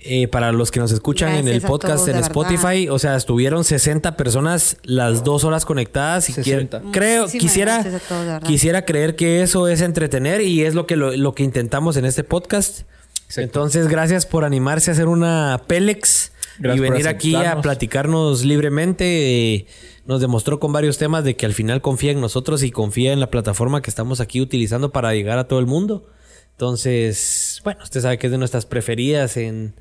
eh, 0.00 0.28
para 0.28 0.52
los 0.52 0.70
que 0.70 0.80
nos 0.80 0.90
escuchan 0.92 1.32
en 1.36 1.48
el 1.48 1.62
podcast 1.62 2.04
todos, 2.04 2.08
en 2.08 2.16
Spotify, 2.16 2.88
o 2.88 2.98
sea, 2.98 3.16
estuvieron 3.16 3.62
60 3.64 4.16
personas 4.16 4.76
las 4.82 5.22
dos 5.24 5.44
horas 5.44 5.64
conectadas. 5.64 6.28
Y 6.28 6.34
quiere- 6.34 6.62
60. 6.68 6.82
creo, 6.92 7.22
Muchísimas 7.22 7.40
quisiera, 7.42 7.84
todos, 8.08 8.40
quisiera 8.44 8.84
creer 8.84 9.16
que 9.16 9.42
eso 9.42 9.68
es 9.68 9.80
entretener 9.80 10.40
y 10.42 10.62
es 10.64 10.74
lo 10.74 10.86
que, 10.86 10.96
lo, 10.96 11.16
lo 11.16 11.34
que 11.34 11.42
intentamos 11.44 11.96
en 11.96 12.04
este 12.04 12.24
podcast. 12.24 12.80
Exacto. 13.26 13.40
Entonces, 13.42 13.88
gracias 13.88 14.26
por 14.26 14.44
animarse 14.44 14.90
a 14.90 14.94
hacer 14.94 15.06
una 15.08 15.62
Pélex 15.66 16.31
Gracias 16.58 16.86
por 16.86 16.92
venir 16.92 17.08
aquí 17.08 17.34
a 17.34 17.60
platicarnos 17.60 18.44
libremente. 18.44 19.54
Eh, 19.54 19.66
nos 20.06 20.20
demostró 20.20 20.58
con 20.58 20.72
varios 20.72 20.98
temas 20.98 21.24
de 21.24 21.36
que 21.36 21.46
al 21.46 21.54
final 21.54 21.80
confía 21.80 22.12
en 22.12 22.20
nosotros 22.20 22.62
y 22.62 22.70
confía 22.70 23.12
en 23.12 23.20
la 23.20 23.30
plataforma 23.30 23.82
que 23.82 23.90
estamos 23.90 24.20
aquí 24.20 24.40
utilizando 24.40 24.92
para 24.92 25.14
llegar 25.14 25.38
a 25.38 25.48
todo 25.48 25.58
el 25.60 25.66
mundo. 25.66 26.06
Entonces, 26.52 27.60
bueno, 27.64 27.80
usted 27.82 28.00
sabe 28.00 28.18
que 28.18 28.26
es 28.26 28.30
de 28.30 28.38
nuestras 28.38 28.66
preferidas 28.66 29.36
en 29.36 29.74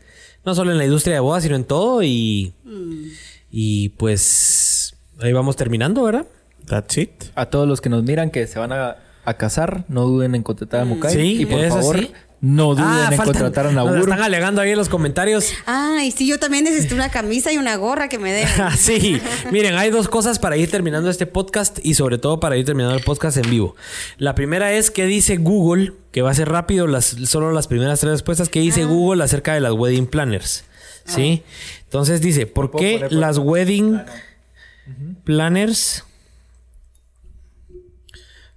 no 0.45 0.56
solo 0.56 0.72
en 0.72 0.77
la 0.77 0.85
industria 0.85 1.15
de 1.15 1.19
bodas, 1.19 1.43
sino 1.43 1.56
en 1.56 1.65
todo 1.65 2.03
y 2.03 2.53
y 3.52 3.89
pues 3.89 4.95
ahí 5.19 5.34
vamos 5.34 5.56
terminando, 5.56 6.03
¿verdad? 6.03 6.26
That's 6.65 6.98
it. 6.98 7.11
A 7.35 7.48
todos 7.48 7.68
los 7.68 7.81
que 7.81 7.89
nos 7.89 8.03
miran 8.03 8.31
que 8.31 8.48
se 8.48 8.57
van 8.60 8.72
a, 8.72 8.98
a 9.26 9.34
casar, 9.35 9.84
no 9.89 10.03
duden 10.06 10.35
en 10.35 10.43
contratar 10.43 10.81
a 10.81 10.85
Mukai. 10.85 11.14
Sí, 11.14 11.41
y 11.41 11.45
por 11.45 11.68
favor, 11.68 11.99
sí. 11.99 12.11
No 12.41 12.73
duden 12.73 12.88
en 13.13 13.18
faltan- 13.19 13.26
contratar 13.26 13.68
a 13.68 13.72
Nauru. 13.72 14.01
están 14.01 14.22
alegando 14.22 14.61
ahí 14.61 14.72
en 14.72 14.77
los 14.77 14.89
comentarios. 14.89 15.51
Ay, 15.68 16.09
sí, 16.11 16.27
yo 16.27 16.39
también 16.39 16.63
necesito 16.63 16.95
una 16.95 17.09
camisa 17.11 17.53
y 17.53 17.57
una 17.57 17.76
gorra 17.76 18.09
que 18.09 18.18
me 18.18 18.31
den. 18.34 18.47
Ah, 18.59 18.76
sí, 18.76 19.22
miren, 19.51 19.76
hay 19.76 19.91
dos 19.91 20.07
cosas 20.07 20.39
para 20.39 20.57
ir 20.57 20.69
terminando 20.72 21.09
este 21.09 21.27
podcast 21.27 21.77
y 21.84 21.93
sobre 21.93 22.18
todo 22.18 22.39
para 22.39 22.57
ir 22.57 22.65
terminando 22.65 22.97
el 22.97 23.03
podcast 23.03 23.38
en 23.38 23.49
vivo. 23.49 23.76
La 24.18 24.34
primera 24.35 24.73
es 24.73 24.89
que 24.91 25.05
dice 25.05 25.38
Google, 25.38 25.93
que 26.11 26.22
va 26.23 26.31
a 26.31 26.34
ser 26.34 26.49
rápido, 26.49 26.88
las, 26.88 27.05
solo 27.26 27.51
las 27.51 27.68
primeras 27.68 27.99
tres 27.99 28.11
respuestas, 28.13 28.49
que 28.49 28.59
dice 28.59 28.85
Google 28.85 29.23
acerca 29.23 29.53
de 29.53 29.59
las 29.61 29.73
wedding 29.73 30.07
planners. 30.07 30.63
¿Sí? 31.05 31.43
Entonces 31.85 32.22
dice, 32.22 32.45
¿por 32.47 32.72
¿Puedo 32.72 32.84
qué 32.85 32.93
poner 32.93 33.09
por- 33.09 33.18
las 33.19 33.38
wedding 33.38 34.01
planners? 35.23 36.03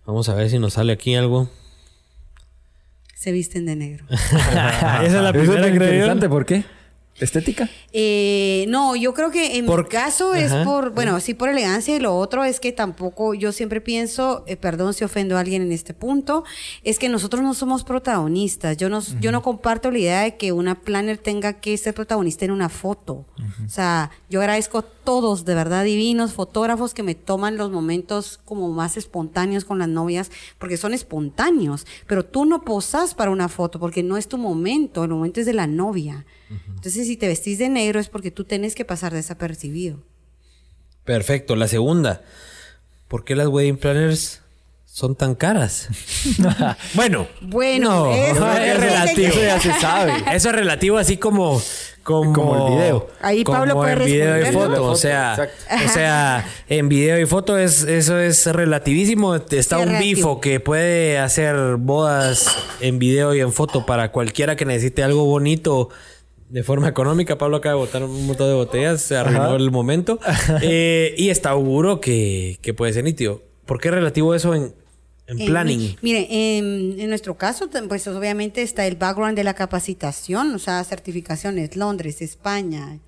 Vamos 0.07 0.29
a 0.29 0.35
ver 0.35 0.51
si 0.51 0.59
nos 0.59 0.75
sale 0.75 0.93
aquí 0.93 1.15
algo. 1.15 1.49
Se 3.25 3.33
visten 3.33 3.65
de 3.65 3.75
negro. 3.75 4.05
Esa 4.11 5.03
es 5.03 5.13
la 5.15 5.31
Eso 5.31 5.33
primera, 5.33 5.67
es 5.67 5.73
interesante, 5.73 6.29
¿por 6.29 6.45
qué? 6.45 6.63
¿Estética? 7.21 7.71
Eh, 7.93 8.65
no, 8.69 8.97
yo 8.97 9.15
creo 9.15 9.31
que 9.31 9.57
en 9.57 9.67
Por- 9.67 9.85
mi 9.85 9.89
caso 9.89 10.35
es 10.35 10.53
por, 10.65 10.91
bueno, 10.91 11.21
sí 11.21 11.33
por 11.35 11.49
elegancia 11.49 11.95
y 11.95 12.01
lo 12.01 12.17
otro 12.17 12.43
es 12.45 12.59
que 12.59 12.73
tampoco, 12.73 13.35
yo 13.35 13.53
siempre 13.53 13.81
pienso, 13.81 14.43
eh, 14.49 14.57
perdón 14.57 14.95
si 14.95 15.05
ofendo 15.05 15.37
a 15.37 15.41
alguien 15.41 15.63
en 15.63 15.71
este 15.71 15.95
punto, 15.95 16.43
es 16.83 16.99
que 16.99 17.09
nosotros 17.09 17.43
no 17.43 17.55
somos 17.55 17.85
protagonistas. 17.85 18.77
Yo 18.77 18.89
no, 18.89 19.01
yo 19.21 19.31
no 19.31 19.43
comparto 19.43 19.93
la 19.93 19.99
idea 19.99 20.21
de 20.23 20.37
que 20.37 20.51
una 20.51 20.81
planner 20.81 21.19
tenga 21.19 21.53
que 21.55 21.77
ser 21.77 21.95
protagonista 21.95 22.45
en 22.45 22.51
una 22.51 22.69
foto. 22.69 23.25
O 23.65 23.69
sea, 23.69 24.11
yo 24.29 24.41
agradezco 24.41 24.79
a 24.79 24.83
todos, 24.83 25.45
de 25.45 25.55
verdad, 25.55 25.85
divinos 25.85 26.33
fotógrafos 26.33 26.95
que 26.95 27.03
me 27.05 27.15
toman 27.15 27.57
los 27.57 27.71
momentos 27.71 28.41
como 28.45 28.71
más 28.73 28.97
espontáneos 28.97 29.65
con 29.65 29.79
las 29.79 29.89
novias, 29.89 30.33
porque 30.59 30.77
son 30.77 30.93
espontáneos, 30.95 31.87
pero 32.09 32.25
tú 32.25 32.45
no 32.45 32.63
posas 32.63 33.15
para 33.15 33.31
una 33.31 33.49
foto 33.49 33.79
porque 33.79 34.03
no 34.03 34.17
es 34.17 34.27
tu 34.29 34.37
momento, 34.39 35.05
el 35.05 35.11
momento 35.11 35.39
es 35.41 35.47
de 35.47 35.53
la 35.55 35.67
novia. 35.69 36.25
Entonces, 36.69 37.07
si 37.07 37.17
te 37.17 37.27
vestís 37.29 37.59
de 37.59 37.69
negro 37.69 37.99
es 38.01 38.09
porque 38.09 38.31
tú 38.31 38.45
tienes 38.45 38.75
que 38.75 38.85
pasar 38.85 39.13
desapercibido. 39.15 39.99
Perfecto. 41.05 41.57
La 41.57 41.69
segunda, 41.69 42.23
¿por 43.09 43.25
qué 43.25 43.35
las 43.37 43.49
wedding 43.49 43.77
planners 43.77 44.41
son 44.87 45.15
tan 45.17 45.35
caras? 45.35 45.89
bueno, 46.95 47.27
Bueno, 47.43 48.07
no, 48.07 48.15
eso 48.15 48.53
es 48.53 48.81
relativo. 48.81 49.33
que- 49.35 49.43
ya 49.47 49.61
se 49.61 49.73
sabe. 49.75 50.13
Eso 50.33 50.49
es 50.51 50.55
relativo 50.55 50.99
así 50.99 51.17
como 51.17 51.61
como, 52.03 52.35
Como 52.35 52.67
el 52.69 52.75
video. 52.75 53.09
Ahí 53.23 53.45
como 53.45 53.59
Pablo 53.61 53.75
puede 53.77 53.93
en 53.95 54.05
video 54.05 54.39
y 54.51 54.53
foto, 54.53 54.69
¿no? 54.77 54.83
o 54.91 54.95
sea, 54.95 55.49
o 55.87 55.89
sea, 55.89 56.47
en 56.69 56.91
video 56.91 57.19
y 57.19 57.25
foto 57.25 57.57
es 57.57 57.83
eso 57.83 58.19
es 58.19 58.45
relativísimo. 58.45 59.35
Está 59.37 59.77
Sí, 59.79 59.83
un 59.83 59.89
relativo. 59.89 60.17
bifo 60.17 60.41
que 60.43 60.61
puede 60.61 61.17
hacer 61.19 61.57
bodas 61.79 62.55
en 62.81 62.99
video 62.99 63.35
y 63.35 63.41
en 63.41 63.55
foto 63.55 63.87
para 63.87 64.13
cualquiera 64.13 64.55
que 64.55 64.67
necesite 64.67 65.03
algo 65.03 65.25
bonito 65.25 65.89
de 66.55 66.63
forma 66.63 66.89
económica. 66.89 67.37
Pablo 67.37 67.57
acaba 67.57 67.75
de 67.75 67.81
botar 67.81 68.05
un 68.05 68.27
montón 68.27 68.47
de 68.49 68.55
botellas, 68.55 69.03
se 69.03 69.17
arruinó 69.17 69.43
Ajá. 69.43 69.57
el 69.57 69.71
momento. 69.73 70.19
Eh, 70.63 71.15
y 71.19 71.29
está 71.31 71.51
seguro 71.51 72.01
que, 72.01 72.59
que 72.63 72.73
puede 72.73 72.93
ser 72.93 73.03
nítido. 73.05 73.43
¿Por 73.67 73.81
qué 73.81 73.89
es 73.89 73.95
relativo 73.95 74.35
eso 74.37 74.55
en, 74.55 74.73
en 75.27 75.41
En 75.41 75.47
planning? 75.47 75.79
mi- 75.81 75.99
mire, 76.03 76.29
en, 76.31 77.01
en 77.01 77.09
nuestro 77.09 77.37
caso, 77.37 77.69
pues 77.89 78.07
obviamente 78.07 78.63
está 78.63 78.87
el 78.87 78.95
background 78.95 79.37
de 79.37 79.43
la 79.43 79.55
capacitación, 79.55 80.55
o 80.55 80.59
sea, 80.61 80.85
certificaciones, 80.85 81.75
Londres, 81.77 82.23
España, 82.23 83.01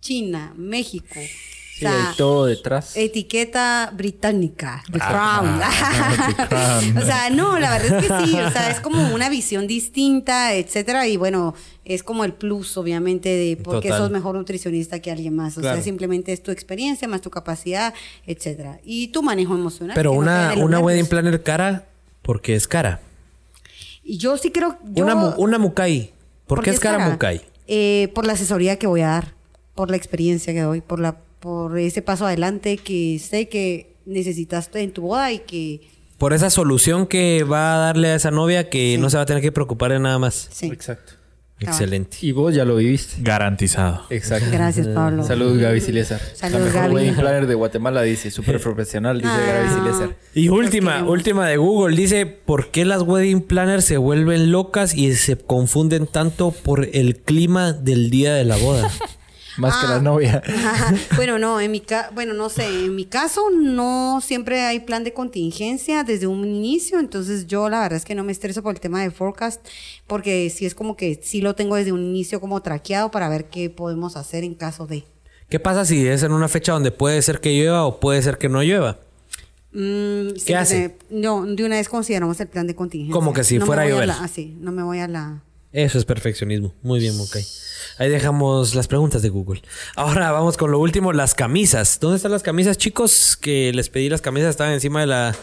China, 0.00 0.52
México. 0.56 1.06
Sí, 1.14 1.86
o 1.86 1.88
sea, 1.88 2.08
hay 2.10 2.16
todo 2.16 2.44
detrás. 2.44 2.94
etiqueta 2.96 3.90
británica, 3.96 4.82
The 4.92 4.98
Ah, 5.00 5.40
The 5.40 6.46
Crown. 6.46 6.46
Crown. 6.48 6.98
o 6.98 7.06
sea, 7.06 7.30
no, 7.30 7.58
la 7.58 7.78
verdad 7.78 7.98
es 8.04 8.06
que 8.10 8.26
sí, 8.26 8.34
o 8.38 8.50
sea, 8.50 8.70
es 8.70 8.80
como 8.80 9.14
una 9.14 9.30
visión 9.30 9.66
distinta, 9.66 10.54
etcétera, 10.54 11.06
y 11.08 11.16
bueno, 11.16 11.54
es 11.94 12.02
como 12.02 12.24
el 12.24 12.32
plus, 12.32 12.76
obviamente, 12.76 13.28
de 13.28 13.56
por 13.56 13.80
qué 13.80 13.88
Total. 13.88 14.02
sos 14.04 14.10
mejor 14.10 14.34
nutricionista 14.36 15.00
que 15.00 15.10
alguien 15.10 15.34
más. 15.34 15.56
O 15.58 15.60
Claro. 15.60 15.76
sea, 15.76 15.84
simplemente 15.84 16.32
es 16.32 16.42
tu 16.42 16.50
experiencia 16.50 17.06
más 17.08 17.20
tu 17.20 17.30
capacidad, 17.30 17.92
etcétera. 18.26 18.80
Y 18.84 19.08
tu 19.08 19.22
manejo 19.22 19.54
emocional. 19.54 19.94
Pero 19.94 20.12
no 20.12 20.18
una, 20.18 20.54
una 20.56 20.78
wedding 20.80 21.06
planner 21.06 21.42
cara, 21.42 21.86
porque 22.22 22.54
es 22.54 22.66
cara. 22.68 23.00
Y 24.04 24.18
yo 24.18 24.36
sí 24.36 24.50
creo. 24.50 24.76
Yo, 24.94 25.04
Una, 25.04 25.14
mu- 25.14 25.34
una 25.36 25.58
Mukai. 25.58 26.12
¿Por 26.46 26.58
¿por 26.58 26.64
qué 26.64 26.70
es 26.70 26.80
cara 26.80 27.08
Mukai? 27.10 27.40
Eh, 27.68 28.10
por 28.14 28.26
la 28.26 28.32
asesoría 28.32 28.76
que 28.78 28.86
voy 28.86 29.02
a 29.02 29.08
dar, 29.08 29.34
por 29.74 29.90
la 29.90 29.96
experiencia 29.96 30.52
que 30.52 30.60
doy, 30.62 30.80
por 30.80 30.98
la 31.00 31.16
por 31.40 31.78
ese 31.78 32.02
paso 32.02 32.26
adelante 32.26 32.76
que 32.76 33.18
sé 33.18 33.48
que 33.48 33.94
necesitaste 34.04 34.80
en 34.80 34.92
tu 34.92 35.02
boda 35.02 35.32
y 35.32 35.38
que 35.38 35.80
Por 36.18 36.34
esa 36.34 36.50
solución 36.50 37.06
que 37.06 37.44
va 37.44 37.74
a 37.76 37.78
darle 37.78 38.08
a 38.08 38.14
esa 38.16 38.30
novia 38.30 38.68
que 38.68 38.98
no 38.98 39.08
se 39.08 39.16
va 39.16 39.22
a 39.22 39.26
tener 39.26 39.40
que 39.42 39.50
preocupar 39.52 39.90
de 39.92 40.00
nada 40.00 40.18
más. 40.18 40.48
sí. 40.52 40.66
Exacto. 40.66 41.14
Excelente. 41.60 42.16
Y 42.22 42.32
vos 42.32 42.54
ya 42.54 42.64
lo 42.64 42.76
viviste. 42.76 43.16
Garantizado. 43.22 44.04
Exacto. 44.10 44.48
Gracias, 44.50 44.88
Pablo. 44.88 45.22
Saludos, 45.24 45.58
Gaby 45.58 45.80
Silésar. 45.80 46.20
Saludos, 46.34 46.60
La 46.60 46.66
mejor 46.66 46.82
Gaby. 46.82 46.94
wedding 46.94 47.14
planner 47.14 47.46
de 47.46 47.54
Guatemala, 47.54 48.02
dice. 48.02 48.30
Súper 48.30 48.60
profesional, 48.62 49.18
dice 49.20 49.30
Ah. 49.32 49.62
Gaby 49.68 49.74
Silésar. 49.74 50.16
Y 50.34 50.48
última, 50.48 51.04
última 51.04 51.46
de 51.48 51.56
Google. 51.58 51.94
Dice, 51.96 52.24
¿por 52.26 52.70
qué 52.70 52.84
las 52.84 53.02
wedding 53.02 53.42
planners 53.42 53.84
se 53.84 53.96
vuelven 53.98 54.50
locas 54.52 54.94
y 54.94 55.14
se 55.14 55.36
confunden 55.36 56.06
tanto 56.06 56.50
por 56.52 56.88
el 56.92 57.16
clima 57.16 57.72
del 57.72 58.10
día 58.10 58.34
de 58.34 58.44
la 58.44 58.56
boda? 58.56 58.90
Más 59.56 59.76
que 59.78 59.86
Ah. 59.86 59.90
la 59.96 60.00
novia. 60.00 60.42
Ajá. 60.46 60.94
Bueno, 61.16 61.38
no, 61.38 61.60
en 61.60 61.70
mi 61.70 61.80
ca 61.80 62.10
bueno, 62.14 62.32
no 62.34 62.48
sé, 62.48 62.64
en 62.66 62.94
mi 62.94 63.04
caso 63.04 63.50
no 63.50 64.20
siempre 64.22 64.62
hay 64.62 64.80
plan 64.80 65.04
de 65.04 65.12
contingencia 65.12 66.04
desde 66.04 66.26
un 66.26 66.44
inicio, 66.46 66.98
entonces 67.00 67.46
yo 67.46 67.68
la 67.68 67.80
verdad 67.80 67.96
es 67.96 68.04
que 68.04 68.14
no 68.14 68.22
me 68.24 68.32
estreso 68.32 68.62
por 68.62 68.74
el 68.74 68.80
tema 68.80 69.02
de 69.02 69.10
forecast, 69.10 69.60
porque 70.06 70.50
sí 70.50 70.66
es 70.66 70.74
como 70.74 70.96
que 70.96 71.20
sí 71.22 71.40
lo 71.40 71.54
tengo 71.54 71.76
desde 71.76 71.92
un 71.92 72.02
inicio 72.04 72.40
como 72.40 72.60
traqueado 72.62 73.10
para 73.10 73.28
ver 73.28 73.46
qué 73.46 73.70
podemos 73.70 74.16
hacer 74.16 74.44
en 74.44 74.54
caso 74.54 74.86
de. 74.86 75.04
¿Qué 75.48 75.58
pasa 75.58 75.84
si 75.84 76.06
es 76.06 76.22
en 76.22 76.32
una 76.32 76.46
fecha 76.48 76.72
donde 76.72 76.92
puede 76.92 77.20
ser 77.22 77.40
que 77.40 77.52
llueva 77.56 77.84
o 77.84 77.98
puede 77.98 78.22
ser 78.22 78.38
que 78.38 78.48
no 78.48 78.62
llueva? 78.62 79.00
Mm, 79.72 80.30
sí, 80.36 80.44
¿Qué 80.46 80.56
hace? 80.56 80.76
de- 80.88 80.98
No, 81.10 81.44
de 81.44 81.64
una 81.64 81.76
vez 81.76 81.88
consideramos 81.88 82.40
el 82.40 82.48
plan 82.48 82.66
de 82.66 82.74
contingencia. 82.74 83.12
Como 83.14 83.32
que 83.32 83.44
si 83.44 83.58
No 83.58 83.66
fuera 83.66 83.82
a 83.82 83.88
llover. 83.88 84.06
la- 84.08 84.18
ah, 84.22 84.28
sí, 84.28 84.56
no 84.60 84.72
me 84.72 84.82
voy 84.82 84.98
a 85.00 85.08
la... 85.08 85.42
Eso 85.72 85.98
es 85.98 86.04
perfeccionismo. 86.04 86.74
Muy 86.82 86.98
bien, 86.98 87.14
ok. 87.20 87.36
Ahí 88.00 88.08
dejamos 88.08 88.74
las 88.74 88.88
preguntas 88.88 89.20
de 89.20 89.28
Google. 89.28 89.60
Ahora 89.94 90.32
vamos 90.32 90.56
con 90.56 90.70
lo 90.70 90.78
último, 90.78 91.12
las 91.12 91.34
camisas. 91.34 92.00
¿Dónde 92.00 92.16
están 92.16 92.32
las 92.32 92.42
camisas, 92.42 92.78
chicos? 92.78 93.36
Que 93.36 93.72
les 93.74 93.90
pedí 93.90 94.08
las 94.08 94.22
camisas, 94.22 94.48
estaban 94.48 94.72
encima 94.72 95.02
de 95.02 95.06
la 95.06 95.36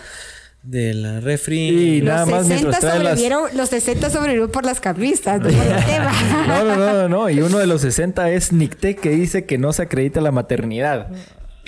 de 0.63 0.95
la 0.95 1.19
refri. 1.19 1.97
Y 1.97 2.01
nada 2.01 2.21
los 2.21 2.29
más 2.29 2.47
60 2.47 2.55
mientras 2.55 2.79
trae 2.79 2.93
las... 3.03 3.19
sobrevivieron, 3.19 3.57
los 3.57 3.69
60 3.69 4.09
sobrevivieron 4.09 4.49
por 4.49 4.65
las 4.65 4.79
camisas, 4.79 5.39
no 5.39 5.49
por 5.49 5.53
el 5.53 5.85
tema. 5.85 6.11
No, 6.47 6.63
no, 6.65 6.75
no, 6.75 6.93
no, 6.93 7.09
no. 7.09 7.29
Y 7.29 7.41
uno 7.41 7.59
de 7.59 7.67
los 7.67 7.81
60 7.81 8.31
es 8.31 8.51
Nicté 8.51 8.95
que 8.95 9.11
dice 9.11 9.45
que 9.45 9.59
no 9.59 9.71
se 9.71 9.83
acredita 9.83 10.19
la 10.19 10.31
maternidad. 10.31 11.11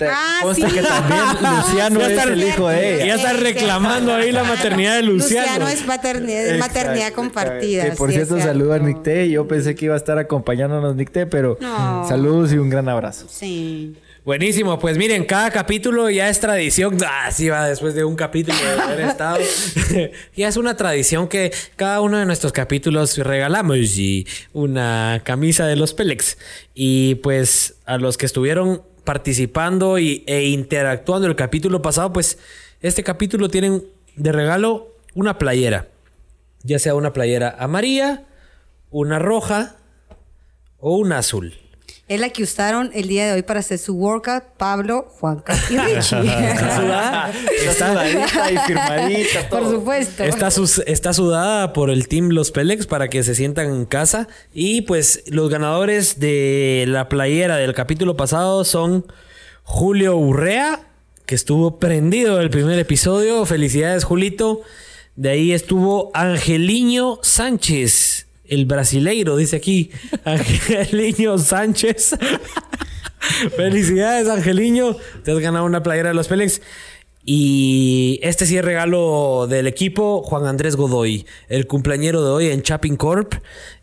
Te 0.00 0.08
Ah, 0.08 0.38
consta 0.42 0.68
sí. 0.68 0.74
que 0.74 0.82
también 0.82 1.20
Luciano 1.56 2.00
es 2.00 2.22
el 2.26 2.42
hijo 2.42 2.68
de 2.68 2.94
ella. 2.94 3.06
Ya 3.06 3.14
está 3.16 3.32
reclamando 3.34 4.14
ahí 4.14 4.32
la 4.32 4.44
maternidad 4.44 4.96
de 4.96 5.02
Luciano. 5.02 5.46
Luciano 5.46 5.68
es 5.68 5.82
paternidad, 5.82 6.46
es 6.46 6.58
maternidad 6.58 6.96
Exacto, 7.08 7.16
compartida. 7.16 7.84
Que 7.90 7.96
por 7.96 8.08
sí, 8.10 8.14
cierto, 8.16 8.40
saludo 8.40 8.72
a. 8.72 8.78
Nicté. 8.78 9.28
Yo 9.30 9.46
pensé 9.46 9.74
que 9.74 9.84
iba 9.84 9.94
a 9.94 9.98
estar 9.98 10.18
acompañándonos 10.18 10.96
Nicté, 10.96 11.26
pero 11.26 11.56
No. 11.60 12.06
saludos 12.08 12.52
y 12.52 12.58
un 12.58 12.70
gran 12.70 12.88
abrazo. 12.88 13.26
Sí. 13.30 13.94
Buenísimo, 14.22 14.78
pues 14.78 14.98
miren, 14.98 15.24
cada 15.24 15.50
capítulo 15.50 16.10
ya 16.10 16.28
es 16.28 16.38
tradición. 16.40 16.98
Ah, 17.06 17.30
sí, 17.32 17.48
va 17.48 17.66
después 17.66 17.94
de 17.94 18.04
un 18.04 18.16
capítulo 18.16 18.58
de 18.58 18.80
haber 18.80 19.00
estado. 19.00 19.38
ya 20.36 20.46
es 20.48 20.56
una 20.58 20.76
tradición 20.76 21.26
que 21.26 21.50
cada 21.76 22.02
uno 22.02 22.18
de 22.18 22.26
nuestros 22.26 22.52
capítulos 22.52 23.16
regalamos 23.16 23.78
y 23.78 24.26
una 24.52 25.22
camisa 25.24 25.66
de 25.66 25.76
los 25.76 25.94
Pélex. 25.94 26.36
Y 26.74 27.14
pues 27.16 27.76
a 27.86 27.96
los 27.96 28.18
que 28.18 28.26
estuvieron 28.26 28.82
participando 29.04 29.98
y, 29.98 30.24
e 30.26 30.48
interactuando 30.48 31.26
el 31.26 31.36
capítulo 31.36 31.82
pasado, 31.82 32.12
pues 32.12 32.38
este 32.80 33.02
capítulo 33.02 33.48
tienen 33.48 33.84
de 34.16 34.32
regalo 34.32 34.94
una 35.14 35.38
playera. 35.38 35.88
Ya 36.62 36.78
sea 36.78 36.94
una 36.94 37.12
playera 37.12 37.56
amarilla, 37.58 38.24
una 38.90 39.18
roja 39.18 39.76
o 40.78 40.96
una 40.96 41.18
azul. 41.18 41.54
Es 42.10 42.18
la 42.18 42.28
que 42.30 42.42
usaron 42.42 42.90
el 42.92 43.06
día 43.06 43.26
de 43.26 43.34
hoy 43.34 43.42
para 43.42 43.60
hacer 43.60 43.78
su 43.78 43.94
workout 43.94 44.42
Pablo, 44.56 45.06
Juanca 45.20 45.56
y 45.70 45.76
Richie. 45.78 46.00
Sudada. 46.02 47.30
Está 47.64 47.88
sudadita 47.92 48.50
y 48.50 48.58
firmadita. 48.66 49.48
Por 49.48 49.70
supuesto. 49.70 50.24
Está, 50.24 50.50
sus- 50.50 50.82
está 50.88 51.12
sudada 51.12 51.72
por 51.72 51.88
el 51.88 52.08
team 52.08 52.30
Los 52.30 52.50
Pelex 52.50 52.88
para 52.88 53.06
que 53.06 53.22
se 53.22 53.36
sientan 53.36 53.66
en 53.66 53.84
casa. 53.84 54.26
Y 54.52 54.80
pues 54.82 55.22
los 55.28 55.50
ganadores 55.50 56.18
de 56.18 56.84
la 56.88 57.08
playera 57.08 57.58
del 57.58 57.74
capítulo 57.74 58.16
pasado 58.16 58.64
son 58.64 59.06
Julio 59.62 60.16
Urrea, 60.16 60.80
que 61.26 61.36
estuvo 61.36 61.78
prendido 61.78 62.40
el 62.40 62.50
primer 62.50 62.76
episodio. 62.80 63.46
Felicidades, 63.46 64.02
Julito. 64.02 64.62
De 65.14 65.30
ahí 65.30 65.52
estuvo 65.52 66.10
Angeliño 66.14 67.20
Sánchez, 67.22 68.26
el 68.50 68.66
brasileiro, 68.66 69.36
dice 69.36 69.56
aquí. 69.56 69.90
Angeliño 70.24 71.38
Sánchez. 71.38 72.16
Felicidades, 73.56 74.28
Angeliño. 74.28 74.96
Te 75.24 75.30
has 75.30 75.38
ganado 75.38 75.64
una 75.64 75.82
playera 75.82 76.08
de 76.10 76.14
los 76.14 76.28
Pélex. 76.28 76.60
Y 77.24 78.18
este 78.22 78.46
sí 78.46 78.56
es 78.56 78.64
regalo 78.64 79.46
del 79.48 79.66
equipo, 79.66 80.22
Juan 80.22 80.46
Andrés 80.46 80.74
Godoy, 80.74 81.26
el 81.48 81.66
cumpleañero 81.66 82.24
de 82.24 82.30
hoy 82.30 82.46
en 82.48 82.62
Chapping 82.62 82.96
Corp. 82.96 83.34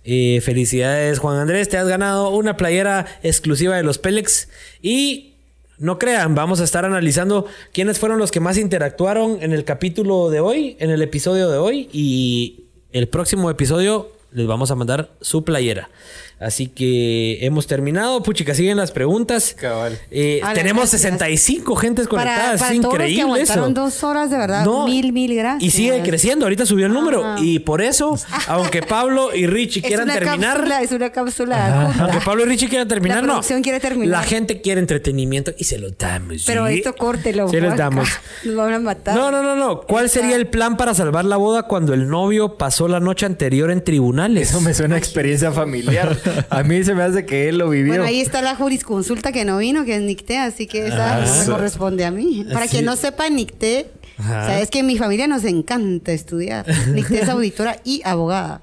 Eh, 0.03 0.41
felicidades, 0.41 1.19
Juan 1.19 1.37
Andrés. 1.37 1.69
Te 1.69 1.77
has 1.77 1.87
ganado 1.87 2.29
una 2.31 2.57
playera 2.57 3.05
exclusiva 3.23 3.77
de 3.77 3.83
los 3.83 3.99
Pélex. 3.99 4.49
Y 4.81 5.35
no 5.77 5.97
crean, 5.97 6.35
vamos 6.35 6.59
a 6.59 6.65
estar 6.65 6.83
analizando 6.83 7.45
quiénes 7.71 7.99
fueron 7.99 8.17
los 8.19 8.31
que 8.31 8.41
más 8.41 8.57
interactuaron 8.57 9.37
en 9.41 9.53
el 9.53 9.63
capítulo 9.63 10.29
de 10.29 10.41
hoy, 10.41 10.75
en 10.79 10.89
el 10.89 11.01
episodio 11.01 11.49
de 11.49 11.57
hoy. 11.57 11.87
Y 11.93 12.65
el 12.91 13.07
próximo 13.07 13.49
episodio 13.49 14.16
les 14.31 14.47
vamos 14.47 14.71
a 14.71 14.75
mandar 14.75 15.09
su 15.21 15.43
playera. 15.43 15.89
Así 16.39 16.67
que 16.67 17.39
hemos 17.45 17.65
terminado. 17.65 18.21
Puchica, 18.21 18.53
siguen 18.53 18.77
las 18.77 18.91
preguntas. 18.91 19.55
Cabal. 19.59 19.97
Eh, 20.11 20.39
tenemos 20.53 20.83
gracias. 20.91 21.01
65 21.01 21.75
gentes 21.75 22.07
Para, 22.07 22.23
conectadas. 22.23 22.59
para 22.61 22.73
es 22.75 22.81
todos 22.81 22.93
los 22.93 23.07
que 23.07 23.11
increíble 23.13 23.41
eso. 23.41 23.69
dos 23.69 24.03
horas, 24.03 24.29
de 24.29 24.37
verdad, 24.37 24.63
No, 24.63 24.85
mil, 24.85 25.11
mil 25.13 25.33
gracias. 25.35 25.63
Y 25.63 25.75
sigue 25.75 26.01
creciendo. 26.03 26.45
Ahorita 26.45 26.65
subió 26.67 26.85
el 26.85 26.93
número. 26.93 27.25
Ajá. 27.25 27.43
Y 27.43 27.57
por 27.59 27.81
eso, 27.81 28.17
aunque 28.47 28.83
Pablo 28.83 29.33
y 29.35 29.47
Richie 29.47 29.79
Es 29.79 29.87
quieran 29.87 30.05
una 30.05 30.13
terminar. 30.13 30.57
cápsula, 30.57 30.81
es 30.83 30.91
una 30.91 31.09
cápsula. 31.11 31.91
Aunque 31.99 32.19
Pablo 32.21 32.43
y 32.43 32.45
Richie 32.49 32.69
quieran 32.69 32.87
terminar, 32.87 33.17
La 33.17 33.21
no. 33.23 33.27
producción 33.33 33.63
quiere 33.63 33.79
terminar. 33.79 34.07
La 34.19 34.23
gente 34.23 34.61
quiere 34.61 34.79
entretenimiento 34.79 35.53
y 35.57 35.63
se 35.63 35.79
lo 35.79 35.89
damos. 35.89 36.43
Pero 36.45 36.67
¿sí? 36.67 36.75
esto 36.75 36.95
córtelo. 36.95 37.47
Les 37.51 37.61
Juanca. 37.61 37.75
damos. 37.77 38.09
Nos 38.43 38.55
van 38.55 38.73
a 38.73 38.79
matar. 38.79 39.15
No, 39.15 39.31
no, 39.31 39.41
no, 39.41 39.55
no. 39.55 39.81
¿Cuál 39.81 40.07
sería 40.09 40.35
el 40.35 40.45
plan 40.47 40.77
para 40.77 40.93
salvar 40.93 41.25
la 41.25 41.37
boda 41.37 41.63
cuando 41.63 41.95
el 41.95 42.07
novio 42.07 42.57
pasó 42.57 42.87
la 42.87 42.99
noche 42.99 43.25
anterior 43.25 43.71
en 43.71 43.83
tribunales? 43.83 44.49
Eso 44.51 44.61
me 44.61 44.75
suena 44.75 44.95
a 44.95 44.97
experiencia 44.99 45.51
familiar. 45.51 46.15
A 46.49 46.63
mí 46.63 46.83
se 46.83 46.93
me 46.95 47.03
hace 47.03 47.25
que 47.25 47.49
él 47.49 47.57
lo 47.57 47.69
vivió. 47.69 47.93
Bueno, 47.93 48.03
ahí 48.05 48.21
está 48.21 48.41
la 48.41 48.55
jurisconsulta 48.55 49.31
que 49.31 49.45
no 49.45 49.57
vino, 49.57 49.85
que 49.85 49.95
es 49.95 50.01
NICTE, 50.01 50.37
así 50.37 50.67
que 50.67 50.87
esa 50.87 51.21
no 51.25 51.35
me 51.39 51.45
corresponde 51.45 52.05
a 52.05 52.11
mí. 52.11 52.45
Para 52.51 52.65
Sí. 52.65 52.71
quien 52.71 52.85
no 52.85 52.95
sepa, 52.95 53.29
NICTE, 53.29 53.91
Ajá. 54.17 54.47
sabes 54.47 54.69
que 54.69 54.79
en 54.79 54.87
mi 54.87 54.97
familia 54.97 55.27
nos 55.27 55.43
encanta 55.43 56.11
estudiar. 56.11 56.65
NICTE 56.89 57.21
es 57.23 57.29
auditora 57.29 57.77
y 57.83 58.01
abogada, 58.05 58.61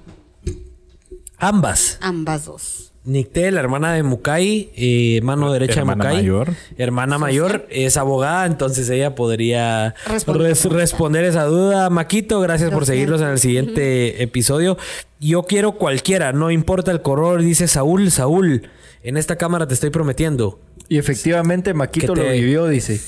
Ambas. 1.37 1.97
ambas 2.01 2.45
dos. 2.45 2.84
Nicté, 3.05 3.51
la 3.51 3.59
hermana 3.59 3.93
de 3.93 4.01
Mukai, 4.01 4.71
eh, 4.75 5.19
mano 5.21 5.53
derecha 5.53 5.81
Hermana 5.81 6.05
de 6.05 6.09
Mukai. 6.09 6.23
mayor. 6.23 6.53
Hermana 6.77 7.17
mayor, 7.19 7.67
es 7.69 7.97
abogada, 7.97 8.47
entonces 8.47 8.89
ella 8.89 9.13
podría 9.13 9.93
Responder. 10.07 10.47
res- 10.47 10.65
responder 10.65 11.23
esa 11.23 11.43
duda. 11.43 11.91
Maquito, 11.91 12.39
gracias 12.41 12.71
por 12.71 12.85
seguirnos 12.87 13.21
en 13.21 13.27
el 13.27 13.37
siguiente 13.37 14.23
episodio. 14.23 14.77
Yo 15.19 15.43
quiero 15.43 15.73
cualquiera, 15.73 16.33
no 16.33 16.49
importa 16.49 16.91
el 16.91 17.03
color, 17.03 17.41
dice 17.43 17.67
Saúl. 17.67 18.09
Saúl, 18.09 18.69
en 19.03 19.17
esta 19.17 19.35
cámara 19.35 19.67
te 19.67 19.75
estoy 19.75 19.91
prometiendo. 19.91 20.59
Y 20.89 20.97
efectivamente 20.97 21.73
Maquito 21.75 22.13
te- 22.13 22.23
lo 22.23 22.31
vivió, 22.31 22.67
dice. 22.67 22.99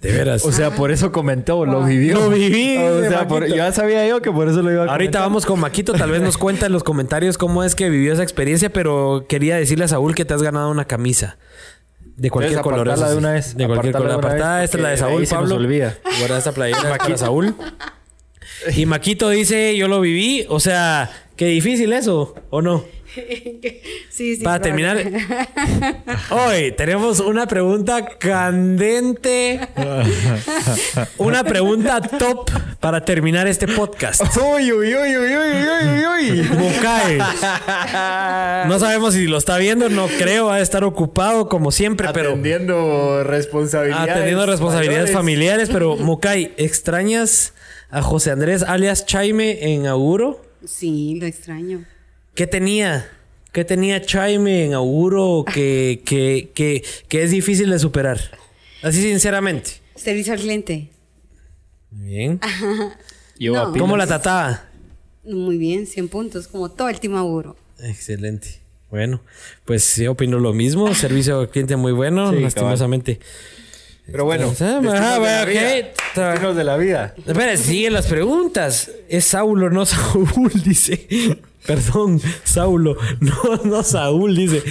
De 0.00 0.12
veras. 0.12 0.44
O 0.44 0.52
sea, 0.52 0.70
por 0.74 0.90
eso 0.90 1.10
comentó, 1.10 1.64
lo 1.64 1.82
vivió. 1.84 2.14
Lo 2.14 2.30
viví, 2.30 2.76
O 2.76 3.00
sea, 3.08 3.26
por- 3.26 3.46
ya 3.48 3.72
sabía 3.72 4.06
yo 4.06 4.20
que 4.20 4.30
por 4.30 4.46
eso 4.48 4.60
lo 4.62 4.70
iba 4.70 4.82
a 4.82 4.86
Ahorita 4.86 4.96
comentar. 4.96 5.22
vamos 5.22 5.46
con 5.46 5.58
Maquito, 5.60 5.94
tal 5.94 6.10
vez 6.10 6.20
nos 6.20 6.36
cuenta 6.36 6.66
en 6.66 6.72
los 6.72 6.84
comentarios 6.84 7.38
cómo 7.38 7.64
es 7.64 7.74
que 7.74 7.88
vivió 7.88 8.12
esa 8.12 8.22
experiencia, 8.22 8.70
pero 8.70 9.24
quería 9.28 9.56
decirle 9.56 9.86
a 9.86 9.88
Saúl 9.88 10.14
que 10.14 10.24
te 10.24 10.34
has 10.34 10.42
ganado 10.42 10.70
una 10.70 10.84
camisa. 10.84 11.38
De 12.16 12.30
cualquier 12.30 12.58
Entonces, 12.58 12.82
color. 12.82 12.94
eso 12.96 13.10
de 13.10 13.16
una 13.16 13.32
vez, 13.32 13.56
De 13.56 13.66
cualquier 13.66 13.92
color. 13.94 14.08
una 14.08 14.16
Apartada, 14.18 14.64
esta 14.64 14.76
es 14.78 14.82
la 14.82 14.88
de 14.90 14.96
Saúl, 14.96 15.20
ahí 15.20 15.26
se 15.26 15.34
nos 15.34 15.42
Pablo. 15.44 15.56
olvida. 15.56 15.96
Guarda 16.18 16.38
esta 16.38 16.52
playera 16.52 16.96
para 16.98 17.16
Saúl. 17.18 17.54
Y 18.74 18.86
Maquito 18.86 19.28
dice, 19.30 19.76
yo 19.76 19.86
lo 19.88 20.00
viví. 20.00 20.46
O 20.48 20.60
sea, 20.60 21.10
qué 21.36 21.46
difícil 21.46 21.92
eso, 21.92 22.34
¿o 22.50 22.62
no? 22.62 22.84
Sí, 24.10 24.36
sí. 24.36 24.42
Para 24.42 24.60
terminar, 24.60 24.98
hoy 26.30 26.72
tenemos 26.72 27.20
una 27.20 27.46
pregunta 27.46 28.06
candente. 28.18 29.60
Una 31.18 31.44
pregunta 31.44 32.00
top 32.00 32.50
para 32.80 33.04
terminar 33.04 33.46
este 33.46 33.66
podcast. 33.68 34.22
Uy, 34.36 34.72
uy, 34.72 34.94
uy, 34.94 35.16
uy, 35.16 35.36
uy, 35.36 35.66
uy, 35.66 36.06
uy. 36.06 36.48
Bucae. 36.48 37.18
No 38.68 38.78
sabemos 38.78 39.14
si 39.14 39.26
lo 39.26 39.38
está 39.38 39.58
viendo, 39.58 39.88
no 39.88 40.06
creo, 40.08 40.46
va 40.46 40.56
a 40.56 40.60
estar 40.60 40.84
ocupado 40.84 41.48
como 41.48 41.70
siempre, 41.72 42.08
pero 42.12 42.30
Atendiendo 42.30 43.22
responsabilidades. 43.24 44.10
atendiendo 44.10 44.46
responsabilidades 44.46 45.00
mayores. 45.10 45.14
familiares. 45.16 45.68
Pero, 45.72 45.96
Mukai, 45.96 46.52
¿extrañas 46.56 47.52
a 47.90 48.02
José 48.02 48.30
Andrés 48.30 48.62
alias 48.62 49.06
Chaime 49.06 49.72
en 49.74 49.86
Auguro? 49.86 50.42
Sí, 50.64 51.16
lo 51.20 51.26
extraño. 51.26 51.84
¿Qué 52.36 52.46
tenía? 52.46 53.10
¿Qué 53.52 53.64
tenía 53.64 54.00
Chaime 54.02 54.66
en 54.66 54.74
Auguro 54.74 55.44
que, 55.52 56.02
que, 56.04 56.50
que, 56.54 56.84
que 57.08 57.22
es 57.22 57.30
difícil 57.30 57.70
de 57.70 57.78
superar? 57.78 58.20
Así 58.82 59.00
sinceramente. 59.02 59.70
Servicio 59.94 60.34
al 60.34 60.40
cliente. 60.40 60.90
Bien. 61.90 62.38
Yo 63.38 63.54
No. 63.54 63.72
¿Cómo 63.78 63.96
la 63.96 64.06
trataba? 64.06 64.64
Muy 65.24 65.56
bien, 65.56 65.86
100 65.86 66.08
puntos, 66.08 66.46
como 66.46 66.70
todo 66.70 66.88
el 66.90 67.00
team 67.00 67.14
Auguro. 67.16 67.56
Excelente. 67.82 68.60
Bueno, 68.90 69.22
pues 69.64 69.82
sí, 69.82 70.06
opino 70.06 70.38
lo 70.38 70.52
mismo. 70.52 70.94
Servicio 70.94 71.40
al 71.40 71.48
cliente 71.48 71.76
muy 71.76 71.92
bueno, 71.92 72.32
Sí, 72.32 72.40
lastimosamente. 72.40 73.18
Pero 74.04 74.24
bueno, 74.24 74.54
Ah, 74.60 74.78
destinos 74.80 74.94
ah, 75.00 75.18
de 75.18 75.24
la 75.26 75.42
ok. 75.42 75.48
vida. 75.48 75.64
Destinos 76.14 76.56
de 76.56 76.64
la 76.64 76.76
vida. 76.76 77.14
Espera, 77.26 77.56
siguen 77.56 77.92
las 77.94 78.06
preguntas. 78.06 78.90
Es 79.08 79.24
Saulo, 79.24 79.68
no 79.70 79.84
Saúl, 79.86 80.52
dice. 80.64 81.08
Perdón, 81.66 82.20
Saulo. 82.44 82.96
No, 83.20 83.56
no 83.64 83.82
Saúl, 83.82 84.36
dice. 84.36 84.62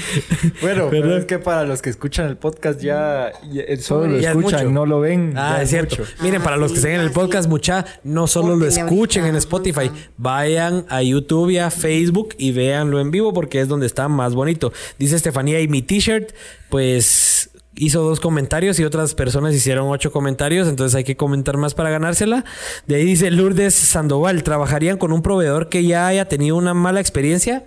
Bueno, 0.61 0.87
pero 0.89 1.15
es 1.17 1.25
que 1.25 1.39
para 1.39 1.63
los 1.63 1.81
que 1.81 1.89
escuchan 1.89 2.27
el 2.27 2.37
podcast 2.37 2.79
ya, 2.81 3.31
ya- 3.51 3.63
solo 3.77 4.07
lo 4.07 4.19
Ya 4.19 4.31
es 4.31 4.37
escuchan, 4.37 4.61
mucho. 4.65 4.73
no 4.73 4.85
lo 4.85 4.99
ven. 4.99 5.33
Ah, 5.35 5.59
es 5.61 5.69
cierto. 5.69 5.97
mucho. 5.99 6.09
Miren, 6.21 6.41
Ah, 6.41 6.43
para 6.43 6.57
los 6.57 6.71
que 6.71 6.77
sí, 6.77 6.83
siguen 6.83 7.01
el 7.01 7.09
ah, 7.09 7.13
podcast, 7.13 7.43
sí. 7.43 7.49
mucha, 7.49 7.85
no 8.03 8.27
solo 8.27 8.55
lo 8.55 8.65
escuchen 8.65 9.25
en 9.25 9.35
Spotify, 9.35 9.91
vayan 10.17 10.85
a 10.89 11.01
YouTube 11.01 11.49
y 11.51 11.57
a 11.57 11.69
Facebook 11.71 12.35
y 12.37 12.51
véanlo 12.51 12.99
en 12.99 13.11
vivo 13.11 13.33
porque 13.33 13.59
es 13.61 13.67
donde 13.67 13.85
está 13.85 14.07
más 14.07 14.33
bonito. 14.35 14.71
Dice 14.99 15.15
Estefanía 15.15 15.59
y 15.61 15.67
mi 15.67 15.81
t-shirt, 15.81 16.31
pues 16.69 17.44
hizo 17.77 18.01
dos 18.01 18.19
comentarios 18.19 18.79
y 18.79 18.83
otras 18.83 19.15
personas 19.15 19.53
hicieron 19.53 19.87
ocho 19.89 20.11
comentarios, 20.11 20.67
entonces 20.67 20.95
hay 20.95 21.03
que 21.03 21.17
comentar 21.17 21.57
más 21.57 21.73
para 21.73 21.89
ganársela. 21.89 22.45
De 22.87 22.95
ahí 22.95 23.05
dice 23.05 23.31
Lourdes 23.31 23.75
Sandoval, 23.75 24.43
¿trabajarían 24.43 24.97
con 24.97 25.11
un 25.11 25.21
proveedor 25.21 25.69
que 25.69 25.83
ya 25.83 26.07
haya 26.07 26.25
tenido 26.25 26.55
una 26.55 26.73
mala 26.73 26.99
experiencia? 26.99 27.65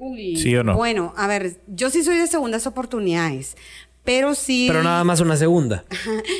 Uy. 0.00 0.36
¿Sí 0.36 0.54
o 0.56 0.64
no? 0.64 0.74
Bueno, 0.74 1.14
a 1.16 1.26
ver, 1.26 1.58
yo 1.68 1.90
sí 1.90 2.02
soy 2.02 2.18
de 2.18 2.26
segundas 2.26 2.66
oportunidades, 2.66 3.56
pero 4.04 4.34
sí... 4.34 4.66
Pero 4.68 4.82
nada 4.82 5.04
más 5.04 5.20
una 5.20 5.36
segunda. 5.36 5.84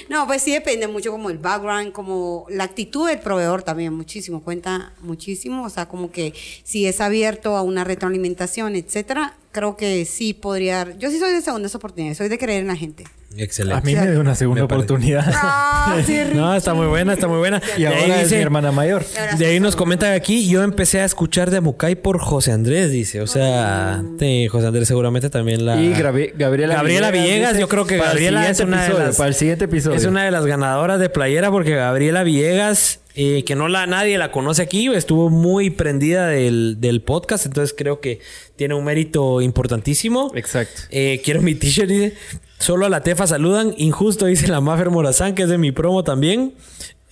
No, 0.08 0.26
pues 0.26 0.42
sí 0.42 0.52
depende 0.52 0.88
mucho 0.88 1.10
como 1.10 1.30
el 1.30 1.38
background, 1.38 1.92
como 1.92 2.46
la 2.50 2.64
actitud 2.64 3.08
del 3.08 3.20
proveedor 3.20 3.62
también 3.62 3.94
muchísimo, 3.94 4.42
cuenta 4.42 4.92
muchísimo, 5.00 5.64
o 5.64 5.70
sea, 5.70 5.86
como 5.88 6.10
que 6.10 6.34
si 6.64 6.86
es 6.86 7.00
abierto 7.00 7.56
a 7.56 7.62
una 7.62 7.84
retroalimentación, 7.84 8.76
etcétera, 8.76 9.36
creo 9.52 9.76
que 9.76 10.04
sí 10.04 10.34
podría, 10.34 10.96
yo 10.98 11.10
sí 11.10 11.18
soy 11.18 11.32
de 11.32 11.40
segundas 11.40 11.74
oportunidades, 11.74 12.18
soy 12.18 12.28
de 12.28 12.38
creer 12.38 12.62
en 12.62 12.68
la 12.68 12.76
gente. 12.76 13.04
Excelente. 13.36 13.78
A 13.78 13.80
mí 13.82 13.94
me 13.94 14.10
dio 14.10 14.20
una 14.20 14.34
segunda 14.34 14.64
oportunidad. 14.64 15.24
Ah, 15.34 15.96
sí, 16.06 16.18
No, 16.34 16.54
está 16.54 16.74
muy 16.74 16.86
buena, 16.86 17.12
está 17.14 17.28
muy 17.28 17.38
buena. 17.38 17.60
y 17.76 17.82
De 17.82 17.86
ahora 17.88 18.16
es 18.16 18.22
dice- 18.24 18.36
mi 18.36 18.42
hermana 18.42 18.72
mayor. 18.72 19.04
De 19.38 19.46
ahí 19.46 19.60
nos 19.60 19.76
comentan 19.76 20.12
aquí, 20.12 20.48
yo 20.48 20.62
empecé 20.62 21.00
a 21.00 21.04
escuchar 21.04 21.50
de 21.50 21.60
Mucay 21.60 21.94
por 21.94 22.18
José 22.20 22.52
Andrés, 22.52 22.90
dice. 22.90 23.20
O 23.20 23.26
sea, 23.26 24.02
sí, 24.18 24.48
José 24.48 24.66
Andrés 24.66 24.88
seguramente 24.88 25.30
también 25.30 25.64
la... 25.66 25.76
Y 25.80 25.92
Gravi- 25.94 26.32
Gabriela, 26.36 26.74
Gabriela 26.74 27.10
Villegas, 27.10 27.50
dice, 27.50 27.60
yo 27.60 27.68
creo 27.68 27.86
que 27.86 27.96
Gabriela 27.98 28.48
es 28.48 28.60
una 28.60 28.82
de 28.86 28.94
las- 28.94 29.16
Para 29.16 29.28
el 29.28 29.34
siguiente 29.34 29.64
episodio. 29.66 29.96
Es 29.96 30.04
una 30.04 30.24
de 30.24 30.30
las 30.30 30.46
ganadoras 30.46 30.98
de 31.00 31.08
playera 31.08 31.50
porque 31.50 31.74
Gabriela 31.74 32.22
Villegas, 32.24 33.00
eh, 33.14 33.44
que 33.44 33.54
no 33.54 33.68
la 33.68 33.86
nadie 33.86 34.16
la 34.18 34.32
conoce 34.32 34.62
aquí, 34.62 34.88
estuvo 34.88 35.28
muy 35.28 35.70
prendida 35.70 36.28
del, 36.28 36.76
del 36.80 37.02
podcast, 37.02 37.46
entonces 37.46 37.74
creo 37.76 38.00
que 38.00 38.20
tiene 38.56 38.74
un 38.74 38.84
mérito 38.84 39.40
importantísimo. 39.40 40.32
Exacto. 40.34 40.82
Eh, 40.90 41.20
quiero 41.24 41.42
mi 41.42 41.54
t-shirt, 41.54 41.88
dice. 41.88 42.14
Solo 42.58 42.86
a 42.86 42.88
la 42.88 43.02
Tefa 43.02 43.26
saludan. 43.26 43.74
Injusto, 43.76 44.26
dice 44.26 44.46
la 44.46 44.60
Maffer 44.60 44.90
Morazán, 44.90 45.34
que 45.34 45.42
es 45.42 45.48
de 45.48 45.58
mi 45.58 45.72
promo 45.72 46.04
también. 46.04 46.54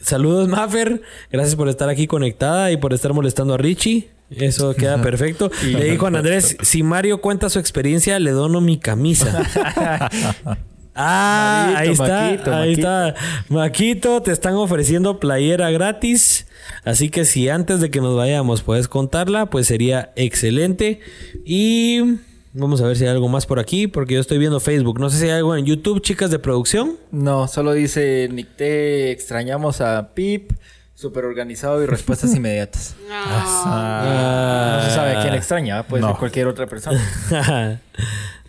Saludos, 0.01 0.49
Maffer. 0.49 1.03
Gracias 1.31 1.57
por 1.57 1.69
estar 1.69 1.89
aquí 1.89 2.07
conectada 2.07 2.71
y 2.71 2.77
por 2.77 2.95
estar 2.95 3.13
molestando 3.13 3.55
a 3.55 3.59
Richie. 3.59 4.09
Eso 4.31 4.75
queda 4.75 5.03
perfecto. 5.03 5.51
Le 5.65 5.91
dijo 5.91 6.07
a 6.07 6.09
Andrés, 6.09 6.57
si 6.63 6.83
Mario 6.83 7.21
cuenta 7.21 7.51
su 7.51 7.59
experiencia, 7.59 8.19
le 8.21 8.31
dono 8.31 8.61
mi 8.61 8.79
camisa. 8.79 9.43
Ah, 10.95 11.71
Marito, 11.75 11.81
ahí 11.81 11.91
está, 11.93 12.31
Maquito, 12.31 12.55
ahí 12.55 12.71
Maquito. 12.71 12.81
está. 13.09 13.15
Maquito, 13.49 14.23
te 14.23 14.33
están 14.33 14.55
ofreciendo 14.55 15.19
playera 15.21 15.71
gratis. 15.71 16.47
Así 16.85 17.09
que 17.11 17.25
si 17.25 17.49
antes 17.49 17.81
de 17.81 17.91
que 17.91 18.01
nos 18.01 18.17
vayamos 18.17 18.63
puedes 18.63 18.89
contarla, 18.89 19.47
pues 19.47 19.67
sería 19.67 20.13
excelente. 20.17 21.01
Y 21.45 22.19
vamos 22.53 22.81
a 22.83 22.87
ver 22.87 22.97
si 22.97 23.05
hay 23.05 23.11
algo 23.11 23.29
más 23.29 23.47
por 23.47 23.59
aquí, 23.59 23.87
porque 23.87 24.15
yo 24.15 24.21
estoy 24.21 24.39
viendo 24.39 24.61
Facebook. 24.61 24.99
No 25.01 25.09
sé 25.11 25.19
si 25.19 25.25
hay 25.25 25.31
algo 25.31 25.57
en 25.57 25.65
YouTube, 25.65 26.01
chicas 26.03 26.31
de 26.31 26.39
producción. 26.39 26.97
No, 27.13 27.49
solo 27.49 27.73
dice 27.73 28.29
Nicté, 28.31 29.11
extrañamos 29.11 29.81
a 29.81 30.11
Pip, 30.15 30.53
súper 30.95 31.25
organizado 31.25 31.83
y 31.83 31.87
respuestas 31.87 32.35
inmediatas. 32.37 32.95
Ah. 33.11 34.79
No 34.83 34.89
se 34.89 34.95
sabe 34.95 35.17
a 35.17 35.23
quién 35.23 35.35
extraña, 35.35 35.83
puede 35.85 36.03
ser 36.03 36.11
No. 36.13 36.19
cualquier 36.19 36.47
otra 36.49 36.67
persona. 36.67 37.01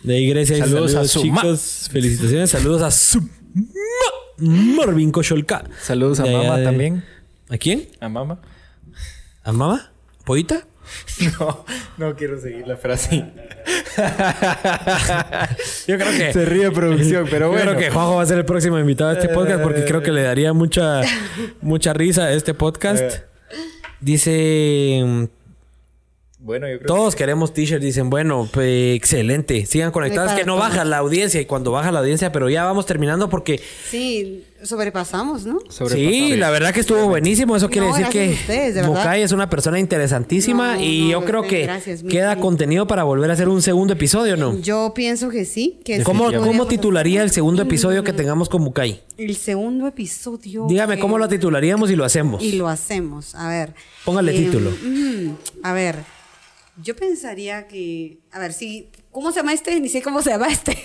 de 0.02 0.20
Iglesia. 0.20 0.56
dice, 0.56 0.68
Saludos 0.68 0.94
a 0.94 1.04
su 1.06 1.24
ma. 1.26 1.40
chicos. 1.42 1.88
Felicitaciones. 1.92 2.50
Saludos 2.50 2.82
a 2.82 2.90
su 2.90 3.20
ma- 3.22 3.28
Marvin 4.38 5.10
Kosholka. 5.12 5.64
Saludos 5.82 6.20
a 6.20 6.24
de- 6.24 6.64
también. 6.64 7.04
¿A 7.48 7.56
quién? 7.58 7.88
A 8.00 8.08
mamá. 8.08 8.40
¿A 9.44 9.52
mamá? 9.52 9.92
¿Poita? 10.24 10.66
No, 11.38 11.64
no 11.96 12.16
quiero 12.16 12.38
seguir 12.40 12.66
la 12.66 12.76
frase. 12.76 13.24
Yo 15.86 15.96
creo 15.98 16.10
que. 16.18 16.32
Se 16.32 16.44
ríe 16.44 16.70
producción, 16.70 17.26
pero 17.30 17.46
Yo 17.46 17.52
bueno. 17.52 17.70
creo 17.72 17.78
que 17.78 17.90
Juanjo 17.90 18.16
va 18.16 18.22
a 18.22 18.26
ser 18.26 18.38
el 18.38 18.44
próximo 18.44 18.78
invitado 18.78 19.10
a 19.10 19.12
este 19.14 19.28
podcast 19.28 19.62
porque 19.62 19.84
creo 19.84 20.02
que 20.02 20.10
le 20.12 20.22
daría 20.22 20.52
mucha, 20.52 21.02
mucha 21.60 21.92
risa 21.92 22.24
a 22.24 22.32
este 22.32 22.54
podcast. 22.54 23.02
Eh. 23.02 23.22
Dice. 24.00 25.28
Bueno, 26.44 26.68
yo 26.68 26.78
creo 26.78 26.88
Todos 26.88 27.14
queremos 27.14 27.54
t-shirt. 27.54 27.80
Dicen, 27.80 28.10
bueno, 28.10 28.48
pues, 28.52 28.96
excelente. 28.96 29.64
Sigan 29.64 29.92
conectados. 29.92 30.32
para 30.32 30.40
Que 30.40 30.44
no 30.46 30.56
baja 30.56 30.84
la 30.84 30.98
audiencia 30.98 31.40
y 31.40 31.46
cuando 31.46 31.70
baja 31.70 31.92
la 31.92 32.00
audiencia, 32.00 32.32
pero 32.32 32.50
ya 32.50 32.64
vamos 32.64 32.84
terminando 32.84 33.28
porque. 33.30 33.60
Sí, 33.88 34.44
sobrepasamos, 34.64 35.46
¿no? 35.46 35.60
Sí, 35.88 36.34
la 36.36 36.50
verdad 36.50 36.74
que 36.74 36.80
estuvo 36.80 37.06
buenísimo. 37.06 37.56
Eso 37.56 37.68
quiere 37.70 37.86
No, 37.88 37.94
decir 37.96 38.10
que 38.10 38.30
ustedes, 38.30 38.74
de 38.74 39.22
es 39.22 39.30
una 39.32 39.48
persona 39.48 39.78
interesantísima 39.78 40.74
No, 40.76 40.82
y 40.82 41.02
no, 41.02 41.08
yo 41.10 41.24
creo 41.24 41.42
que 41.42 41.62
gracias, 41.62 42.02
queda 42.02 42.36
contenido 42.36 42.86
para 42.88 43.04
volver 43.04 43.30
a 43.30 43.34
hacer 43.34 43.48
un 43.48 43.62
segundo 43.62 43.92
episodio, 43.92 44.36
¿no? 44.36 44.58
Yo 44.58 44.92
pienso 44.94 45.28
que 45.28 45.44
sí. 45.44 45.78
Que 45.84 46.02
¿Cómo, 46.02 46.32
¿Cómo 46.32 46.66
titularía 46.66 47.22
el 47.22 47.30
segundo 47.30 47.62
episodio 47.62 48.02
que 48.02 48.12
tengamos 48.12 48.48
con 48.48 48.62
Mukai? 48.62 49.00
El 49.16 49.36
segundo 49.36 49.86
episodio. 49.86 50.66
Dígame 50.68 50.96
que- 50.96 51.00
cómo 51.00 51.18
lo 51.18 51.28
titularíamos 51.28 51.90
y 51.90 51.96
lo 51.96 52.04
hacemos. 52.04 52.42
Y 52.42 52.52
lo 52.52 52.68
hacemos. 52.68 53.34
A 53.36 53.48
ver. 53.48 53.74
Póngale 54.04 54.32
título. 54.32 54.70
mm, 54.70 55.28
a 55.62 55.72
ver. 55.72 56.21
Yo 56.76 56.96
pensaría 56.96 57.66
que. 57.68 58.20
A 58.30 58.38
ver, 58.38 58.52
si. 58.52 58.90
¿Cómo 59.10 59.30
se 59.30 59.40
llama 59.40 59.52
este? 59.52 59.78
Ni 59.80 59.88
sé 59.88 60.02
cómo 60.02 60.22
se 60.22 60.30
llama 60.30 60.48
este. 60.48 60.76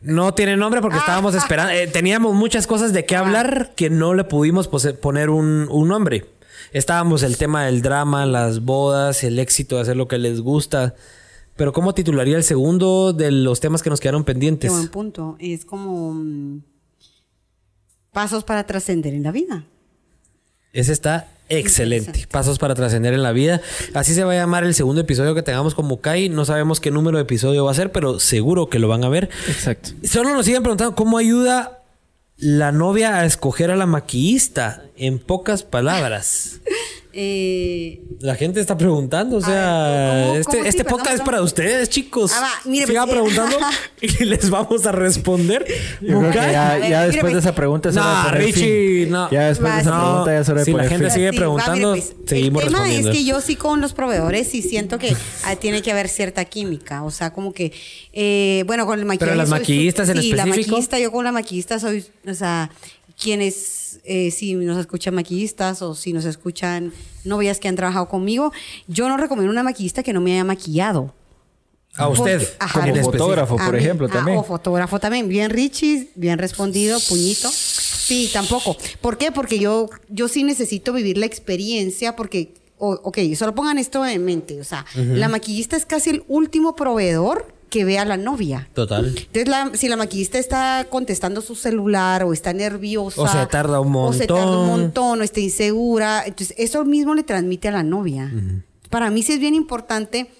No 0.00 0.32
tiene 0.34 0.56
nombre 0.56 0.80
porque 0.80 0.98
estábamos 0.98 1.34
esperando. 1.34 1.72
eh, 1.72 1.86
teníamos 1.88 2.34
muchas 2.34 2.66
cosas 2.66 2.92
de 2.92 3.04
qué 3.06 3.16
hablar 3.16 3.72
que 3.74 3.90
no 3.90 4.14
le 4.14 4.24
pudimos 4.24 4.68
poner 4.68 5.30
un, 5.30 5.66
un 5.70 5.88
nombre. 5.88 6.26
Estábamos 6.72 7.22
el 7.22 7.36
tema 7.38 7.64
del 7.64 7.80
drama, 7.82 8.26
las 8.26 8.60
bodas, 8.60 9.24
el 9.24 9.38
éxito 9.38 9.76
de 9.76 9.82
hacer 9.82 9.96
lo 9.96 10.06
que 10.06 10.18
les 10.18 10.40
gusta. 10.40 10.94
Pero 11.56 11.72
¿cómo 11.72 11.94
titularía 11.94 12.36
el 12.36 12.44
segundo 12.44 13.12
de 13.12 13.32
los 13.32 13.58
temas 13.60 13.82
que 13.82 13.90
nos 13.90 13.98
quedaron 14.00 14.22
Qué 14.22 14.32
pendientes? 14.32 14.70
buen 14.70 14.88
punto. 14.88 15.36
Es 15.40 15.64
como. 15.64 16.12
mm, 16.14 16.62
pasos 18.12 18.44
para 18.44 18.66
trascender 18.66 19.14
en 19.14 19.22
la 19.22 19.32
vida. 19.32 19.64
Ese 20.72 20.92
está 20.92 21.28
excelente. 21.48 22.26
Pasos 22.30 22.58
para 22.58 22.74
trascender 22.74 23.14
en 23.14 23.22
la 23.22 23.32
vida. 23.32 23.60
Así 23.94 24.14
se 24.14 24.24
va 24.24 24.32
a 24.32 24.36
llamar 24.36 24.64
el 24.64 24.74
segundo 24.74 25.00
episodio 25.00 25.34
que 25.34 25.42
tengamos 25.42 25.74
con 25.74 25.86
Mukai. 25.86 26.28
No 26.28 26.44
sabemos 26.44 26.80
qué 26.80 26.90
número 26.90 27.18
de 27.18 27.22
episodio 27.22 27.64
va 27.64 27.70
a 27.70 27.74
ser, 27.74 27.92
pero 27.92 28.20
seguro 28.20 28.68
que 28.68 28.78
lo 28.78 28.88
van 28.88 29.04
a 29.04 29.08
ver. 29.08 29.28
Exacto. 29.48 29.90
Solo 30.04 30.34
nos 30.34 30.46
siguen 30.46 30.62
preguntando 30.62 30.94
cómo 30.94 31.18
ayuda 31.18 31.82
la 32.36 32.72
novia 32.72 33.16
a 33.16 33.24
escoger 33.24 33.70
a 33.70 33.76
la 33.76 33.86
maquillista. 33.86 34.84
En 34.96 35.18
pocas 35.18 35.62
palabras. 35.62 36.60
Eh, 37.12 38.00
La 38.20 38.34
gente 38.34 38.60
está 38.60 38.76
preguntando, 38.76 39.36
o 39.38 39.40
sea, 39.40 39.84
A 39.84 39.88
ver, 39.88 40.26
¿cómo- 40.26 40.34
este, 40.38 40.56
cómo 40.58 40.68
este 40.68 40.84
Perdón, 40.84 40.98
podcast 40.98 41.16
es 41.16 41.22
para 41.22 41.42
ustedes, 41.42 41.88
chicos. 41.88 42.32
Ah, 42.34 42.40
va, 42.42 42.70
mire, 42.70 42.86
Sigan 42.86 43.04
pues, 43.08 43.14
preguntando 43.18 43.56
y 44.00 44.24
les 44.24 44.50
vamos 44.50 44.84
a 44.86 44.92
responder. 44.92 45.64
Yo 46.00 46.06
creo 46.08 46.20
que 46.20 46.26
Mukai. 46.26 46.52
ya, 46.52 46.78
mire, 46.82 46.96
después 47.06 47.32
de 47.32 47.38
esa 47.38 47.54
pregunta 47.54 47.90
poner 47.90 48.44
Richie, 48.44 49.06
no. 49.08 49.30
Ya 49.30 49.48
después 49.48 49.72
de 49.74 49.80
esa 49.80 49.90
Va, 49.90 50.00
pregunta 50.00 50.30
ya 50.32 50.54
de 50.54 50.64
si 50.64 50.72
la 50.72 50.84
gente 50.84 51.04
fin. 51.06 51.14
sigue 51.14 51.30
va, 51.30 51.36
preguntando, 51.36 51.92
mire, 51.94 52.06
pues, 52.06 52.28
seguimos 52.28 52.62
El 52.62 52.68
tema 52.68 52.78
respondiendo. 52.80 53.10
es 53.10 53.16
que 53.16 53.24
yo 53.24 53.40
sí 53.40 53.56
con 53.56 53.80
los 53.80 53.92
proveedores 53.94 54.48
sí 54.48 54.62
siento 54.62 54.98
que 54.98 55.14
ah, 55.44 55.56
tiene 55.56 55.80
que 55.82 55.90
haber 55.92 56.08
cierta 56.08 56.44
química. 56.44 57.04
O 57.04 57.10
sea, 57.10 57.32
como 57.32 57.52
que, 57.52 57.72
eh, 58.12 58.64
bueno, 58.66 58.84
con 58.86 58.98
el 58.98 59.04
maquillaje. 59.04 59.36
las 59.36 59.48
soy- 59.48 59.58
maquillistas 59.60 60.08
en 60.10 60.20
sí, 60.20 60.32
la 60.32 60.42
específico. 60.42 60.70
maquillista, 60.72 60.98
yo 60.98 61.10
con 61.12 61.24
la 61.24 61.32
maquillista 61.32 61.78
soy, 61.78 62.04
o 62.28 62.34
sea, 62.34 62.70
quienes, 63.20 64.00
eh, 64.04 64.30
si 64.30 64.54
nos 64.54 64.78
escuchan 64.78 65.14
maquillistas 65.14 65.82
o 65.82 65.94
si 65.94 66.12
nos 66.12 66.24
escuchan 66.24 66.92
novias 67.24 67.58
que 67.58 67.68
han 67.68 67.76
trabajado 67.76 68.08
conmigo, 68.08 68.52
yo 68.86 69.08
no 69.08 69.16
recomiendo 69.16 69.50
una 69.52 69.62
maquillista 69.62 70.02
que 70.02 70.12
no 70.12 70.20
me 70.20 70.32
haya 70.32 70.44
maquillado. 70.44 71.14
A 71.96 72.08
usted, 72.08 72.38
Porque- 72.38 72.54
ajá, 72.60 72.80
como 72.90 73.02
fotógrafo, 73.02 73.56
por 73.56 73.72
mí- 73.72 73.78
ejemplo, 73.78 74.06
ah, 74.08 74.12
también. 74.12 74.38
O 74.38 74.44
fotógrafo 74.44 75.00
también. 75.00 75.28
Bien 75.28 75.50
Richie, 75.50 76.10
bien 76.14 76.38
respondido, 76.38 77.00
puñito. 77.08 77.50
Sí, 77.50 78.30
tampoco. 78.32 78.76
¿Por 79.00 79.18
qué? 79.18 79.32
Porque 79.32 79.58
yo, 79.58 79.90
yo 80.08 80.28
sí 80.28 80.44
necesito 80.44 80.92
vivir 80.92 81.18
la 81.18 81.26
experiencia 81.26 82.14
porque, 82.14 82.54
o- 82.78 83.00
ok, 83.02 83.18
solo 83.36 83.54
pongan 83.54 83.78
esto 83.78 84.06
en 84.06 84.24
mente. 84.24 84.60
O 84.60 84.64
sea, 84.64 84.86
la 84.94 85.28
maquillista 85.28 85.76
es 85.76 85.84
casi 85.86 86.10
el 86.10 86.24
último 86.28 86.76
proveedor 86.76 87.52
que 87.68 87.84
ve 87.84 87.98
a 87.98 88.04
la 88.04 88.16
novia. 88.16 88.68
Total. 88.74 89.06
Entonces, 89.06 89.48
la- 89.48 89.70
si 89.74 89.88
la 89.88 89.96
maquillista 89.96 90.38
está 90.38 90.86
contestando 90.90 91.40
su 91.40 91.54
celular 91.54 92.24
o 92.24 92.32
está 92.32 92.52
nerviosa. 92.52 93.20
O 93.22 93.28
se 93.28 93.46
tarda 93.46 93.80
un 93.80 93.94
O 93.94 94.12
se 94.12 94.26
tarda 94.26 94.42
un 94.44 94.66
montón. 94.66 94.80
montón 94.80 95.20
o 95.20 95.22
está 95.24 95.40
insegura. 95.40 96.22
Entonces, 96.26 96.54
eso 96.58 96.84
mismo 96.84 97.14
le 97.14 97.22
transmite 97.22 97.68
a 97.68 97.72
la 97.72 97.82
novia. 97.82 98.32
Para 98.90 99.10
mí 99.10 99.22
sí 99.22 99.34
es 99.34 99.38
bien 99.40 99.54
importante. 99.54 100.30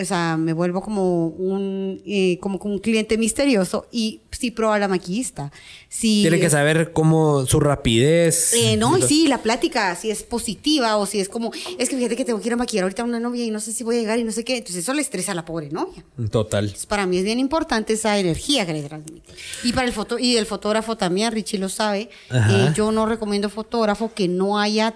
O 0.00 0.04
sea, 0.04 0.36
me 0.36 0.52
vuelvo 0.52 0.80
como 0.80 1.26
un, 1.26 2.00
eh, 2.06 2.38
como 2.40 2.58
un 2.58 2.78
cliente 2.78 3.18
misterioso 3.18 3.86
y 3.90 4.20
sí 4.30 4.50
prueba 4.50 4.78
la 4.78 4.88
maquillista. 4.88 5.50
Si, 5.88 6.22
Tiene 6.22 6.38
que 6.38 6.50
saber 6.50 6.92
cómo 6.92 7.46
su 7.46 7.60
rapidez. 7.60 8.52
eh, 8.54 8.76
no, 8.76 8.96
y 8.96 9.02
sí, 9.02 9.26
la 9.26 9.38
plática, 9.38 9.94
si 9.96 10.10
es 10.10 10.22
positiva 10.22 10.96
o 10.96 11.06
si 11.06 11.20
es 11.20 11.28
como, 11.28 11.50
es 11.78 11.88
que 11.88 11.96
fíjate 11.96 12.16
que 12.16 12.24
tengo 12.24 12.40
que 12.40 12.46
ir 12.48 12.52
a 12.52 12.56
maquillar 12.56 12.84
ahorita 12.84 13.02
a 13.02 13.04
una 13.04 13.20
novia 13.20 13.44
y 13.44 13.50
no 13.50 13.60
sé 13.60 13.72
si 13.72 13.82
voy 13.84 13.96
a 13.96 14.00
llegar 14.00 14.18
y 14.18 14.24
no 14.24 14.32
sé 14.32 14.44
qué. 14.44 14.58
Entonces, 14.58 14.82
eso 14.82 14.94
le 14.94 15.02
estresa 15.02 15.32
a 15.32 15.34
la 15.34 15.44
pobre 15.44 15.70
novia. 15.70 16.04
Total. 16.30 16.64
Entonces, 16.64 16.86
para 16.86 17.06
mí 17.06 17.18
es 17.18 17.24
bien 17.24 17.38
importante 17.38 17.94
esa 17.94 18.18
energía 18.18 18.66
que 18.66 18.74
le 18.74 18.82
transmite. 18.82 19.32
Y 19.64 19.72
para 19.72 19.86
el 19.86 19.92
foto 19.92 20.18
y 20.18 20.36
el 20.36 20.46
fotógrafo 20.46 20.96
también, 20.96 21.32
Richie 21.32 21.58
lo 21.58 21.68
sabe. 21.68 22.10
Eh, 22.30 22.72
yo 22.74 22.92
no 22.92 23.06
recomiendo 23.06 23.48
fotógrafo 23.48 24.12
que 24.14 24.28
no 24.28 24.58
haya 24.58 24.94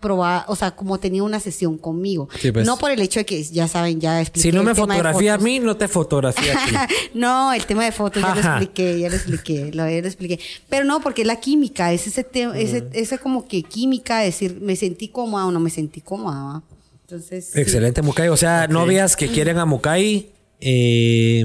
probado, 0.00 0.44
o 0.48 0.56
sea, 0.56 0.72
como 0.72 0.98
tenido 0.98 1.24
una 1.24 1.38
sesión 1.40 1.78
conmigo. 1.78 2.28
Sí, 2.38 2.50
pues. 2.50 2.66
No 2.66 2.76
por 2.78 2.90
el 2.90 3.00
hecho 3.00 3.20
de 3.20 3.26
que 3.26 3.42
ya 3.44 3.68
saben, 3.68 4.00
ya 4.00 4.20
expliqué. 4.20 4.50
Si 4.50 4.56
no 4.56 4.62
me 4.62 4.74
fotografía 4.74 5.34
a 5.34 5.38
mí, 5.38 5.60
no 5.60 5.76
te 5.76 5.86
fotografía 5.88 6.54
a 6.58 6.66
ti. 6.86 6.94
no, 7.14 7.52
el 7.52 7.64
tema 7.66 7.84
de 7.84 7.92
fotos 7.92 8.22
ya 8.22 8.34
lo 8.34 8.40
expliqué, 8.40 8.98
ya 8.98 9.08
lo 9.08 9.16
expliqué, 9.16 9.70
lo, 9.72 9.88
ya 9.88 10.00
lo 10.00 10.06
expliqué. 10.06 10.40
Pero 10.68 10.84
no, 10.84 11.00
porque 11.00 11.22
es 11.22 11.26
la 11.26 11.38
química, 11.38 11.92
es 11.92 12.06
ese 12.06 12.24
tema, 12.24 12.58
ese, 12.58 12.88
ese 12.92 13.18
como 13.18 13.46
que 13.46 13.62
química, 13.62 14.18
decir, 14.18 14.58
me 14.60 14.74
sentí 14.76 15.08
cómoda 15.08 15.46
o 15.46 15.52
no 15.52 15.60
me 15.60 15.70
sentí 15.70 16.00
cómoda. 16.00 16.62
Entonces. 17.02 17.50
sí. 17.52 17.60
Excelente, 17.60 18.02
Mukai. 18.02 18.28
O 18.28 18.36
sea, 18.36 18.66
novias 18.66 19.16
que 19.16 19.28
quieren 19.28 19.58
a 19.58 19.66
Mukai. 19.66 20.30
Eh, 20.60 21.44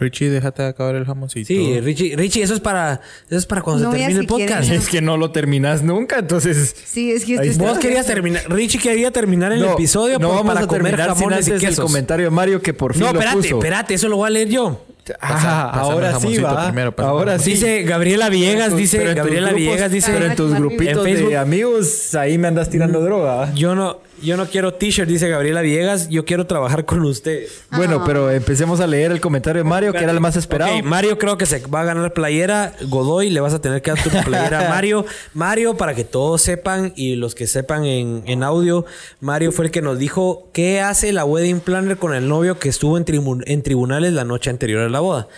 Richie, 0.00 0.30
déjate 0.30 0.62
de 0.62 0.68
acabar 0.70 0.94
el 0.96 1.04
jamoncito. 1.04 1.46
sí, 1.46 1.78
Richie, 1.80 2.16
Richie, 2.16 2.42
eso 2.42 2.54
es 2.54 2.60
para, 2.60 3.00
eso 3.28 3.36
es 3.36 3.46
para 3.46 3.62
cuando 3.62 3.84
se 3.92 3.96
termine 3.98 4.20
el 4.20 4.26
que 4.26 4.34
quieren- 4.34 4.48
podcast. 4.48 4.70
Es 4.70 4.88
que 4.88 5.00
no 5.02 5.16
lo 5.16 5.30
terminas 5.30 5.82
nunca, 5.82 6.18
entonces. 6.18 6.74
Sí, 6.84 7.12
es 7.12 7.24
que. 7.24 7.36
Vos 7.58 7.78
querías 7.78 8.06
terminar, 8.06 8.42
Richie 8.48 8.80
quería 8.80 9.10
terminar 9.10 9.52
el 9.52 9.60
No, 9.60 9.74
episodio 9.74 10.18
no 10.18 10.28
por- 10.28 10.36
vamos 10.38 10.54
para 10.54 10.64
a 10.64 10.66
comer 10.66 10.82
terminar 10.96 11.08
sin 11.10 11.16
jamones 11.16 11.46
y 11.48 11.50
antes 11.52 11.62
el 11.62 11.68
quesos. 11.70 11.84
comentario 11.84 12.24
de 12.26 12.30
Mario 12.30 12.60
que 12.62 12.74
por 12.74 12.94
fin 12.94 13.02
No, 13.02 13.12
lo 13.12 13.18
espérate, 13.20 13.36
puso. 13.42 13.58
espérate, 13.58 13.94
eso 13.94 14.08
lo 14.08 14.16
voy 14.16 14.26
a 14.26 14.30
leer 14.30 14.48
yo. 14.48 14.84
Ah, 15.20 15.70
pásame 15.72 15.82
ahora 15.92 16.20
sí 16.20 16.38
va. 16.38 16.64
primero, 16.66 16.94
ahora 16.98 17.38
sí. 17.38 17.50
Dice 17.52 17.82
Gabriela 17.82 18.28
tus- 18.28 18.76
dice 18.76 18.98
pero 18.98 19.10
en 19.10 19.16
tus 19.16 19.24
Gabriela 19.24 19.48
grupos- 19.48 19.60
Villegas, 19.66 19.90
dice 19.92 20.12
Pero 20.12 20.24
en 20.26 20.36
tus 20.36 20.54
grupitos 20.54 20.86
En 20.98 21.02
Facebook- 21.14 21.30
de 21.30 21.36
amigos, 21.36 22.14
ahí 22.14 22.38
me 22.38 22.48
andas 22.48 22.70
tirando 22.70 23.00
droga. 23.00 23.52
yo 23.54 23.74
no, 23.74 23.98
yo 24.22 24.36
no 24.36 24.46
quiero 24.46 24.74
t-shirt, 24.74 25.08
dice 25.08 25.28
Gabriela 25.28 25.60
Villegas, 25.62 26.08
yo 26.08 26.24
quiero 26.24 26.46
trabajar 26.46 26.84
con 26.84 27.00
usted. 27.02 27.46
Bueno, 27.72 28.02
pero 28.04 28.30
empecemos 28.30 28.80
a 28.80 28.86
leer 28.86 29.12
el 29.12 29.20
comentario 29.20 29.62
de 29.62 29.68
Mario, 29.68 29.92
que 29.92 29.98
era 29.98 30.12
el 30.12 30.20
más 30.20 30.36
esperado. 30.36 30.72
Mario 30.82 31.18
creo 31.18 31.36
que 31.38 31.46
se 31.46 31.60
va 31.66 31.80
a 31.82 31.84
ganar 31.84 32.12
playera. 32.12 32.72
Godoy, 32.88 33.30
le 33.30 33.40
vas 33.40 33.54
a 33.54 33.60
tener 33.60 33.82
que 33.82 33.90
dar 33.92 34.02
tu 34.02 34.10
playera 34.24 34.66
a 34.66 34.68
Mario. 34.70 35.04
Mario, 35.34 35.76
para 35.76 35.94
que 35.94 36.04
todos 36.04 36.42
sepan 36.42 36.92
y 36.96 37.16
los 37.16 37.34
que 37.34 37.46
sepan 37.46 37.84
en, 37.84 38.22
en 38.26 38.42
audio, 38.42 38.84
Mario 39.20 39.52
fue 39.52 39.66
el 39.66 39.70
que 39.70 39.82
nos 39.82 39.98
dijo 39.98 40.48
qué 40.52 40.80
hace 40.80 41.12
la 41.12 41.24
wedding 41.24 41.60
planner 41.60 41.96
con 41.96 42.14
el 42.14 42.28
novio 42.28 42.58
que 42.58 42.68
estuvo 42.68 42.96
en, 42.98 43.04
tribu- 43.04 43.42
en 43.46 43.62
tribunales 43.62 44.12
la 44.12 44.24
noche 44.24 44.50
anterior 44.50 44.82
a 44.82 44.88
la 44.88 45.00
boda. 45.00 45.28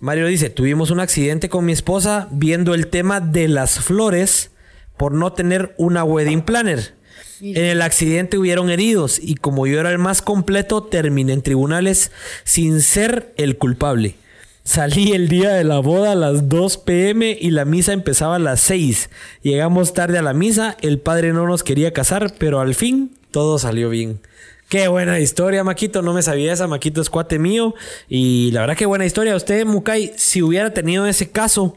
Mario 0.00 0.26
dice, 0.26 0.50
tuvimos 0.50 0.90
un 0.90 1.00
accidente 1.00 1.48
con 1.48 1.64
mi 1.64 1.72
esposa 1.72 2.28
viendo 2.30 2.74
el 2.74 2.88
tema 2.88 3.20
de 3.20 3.48
las 3.48 3.78
flores 3.80 4.50
por 4.96 5.12
no 5.12 5.32
tener 5.32 5.74
una 5.78 6.04
wedding 6.04 6.42
planner. 6.42 6.94
En 7.40 7.64
el 7.64 7.82
accidente 7.82 8.38
hubieron 8.38 8.70
heridos 8.70 9.18
y 9.20 9.34
como 9.34 9.66
yo 9.66 9.80
era 9.80 9.90
el 9.90 9.98
más 9.98 10.22
completo, 10.22 10.82
terminé 10.82 11.32
en 11.32 11.42
tribunales 11.42 12.12
sin 12.44 12.80
ser 12.80 13.32
el 13.36 13.58
culpable. 13.58 14.16
Salí 14.62 15.12
el 15.12 15.28
día 15.28 15.50
de 15.50 15.64
la 15.64 15.78
boda 15.78 16.12
a 16.12 16.14
las 16.14 16.48
2 16.48 16.78
pm 16.78 17.36
y 17.38 17.50
la 17.50 17.64
misa 17.66 17.92
empezaba 17.92 18.36
a 18.36 18.38
las 18.38 18.60
6. 18.60 19.10
Llegamos 19.42 19.92
tarde 19.92 20.18
a 20.18 20.22
la 20.22 20.32
misa, 20.32 20.76
el 20.80 20.98
padre 20.98 21.32
no 21.32 21.46
nos 21.46 21.62
quería 21.62 21.92
casar, 21.92 22.32
pero 22.38 22.60
al 22.60 22.74
fin 22.74 23.14
todo 23.30 23.58
salió 23.58 23.90
bien. 23.90 24.20
Qué 24.68 24.88
buena 24.88 25.20
historia, 25.20 25.62
Maquito. 25.62 26.02
No 26.02 26.14
me 26.14 26.22
sabía 26.22 26.52
esa. 26.52 26.66
Maquito 26.66 27.00
es 27.00 27.10
cuate 27.10 27.38
mío. 27.38 27.74
Y 28.08 28.50
la 28.52 28.62
verdad, 28.62 28.76
qué 28.76 28.86
buena 28.86 29.04
historia. 29.04 29.36
Usted, 29.36 29.66
Mukai, 29.66 30.12
si 30.16 30.42
hubiera 30.42 30.72
tenido 30.72 31.06
ese 31.06 31.30
caso, 31.30 31.76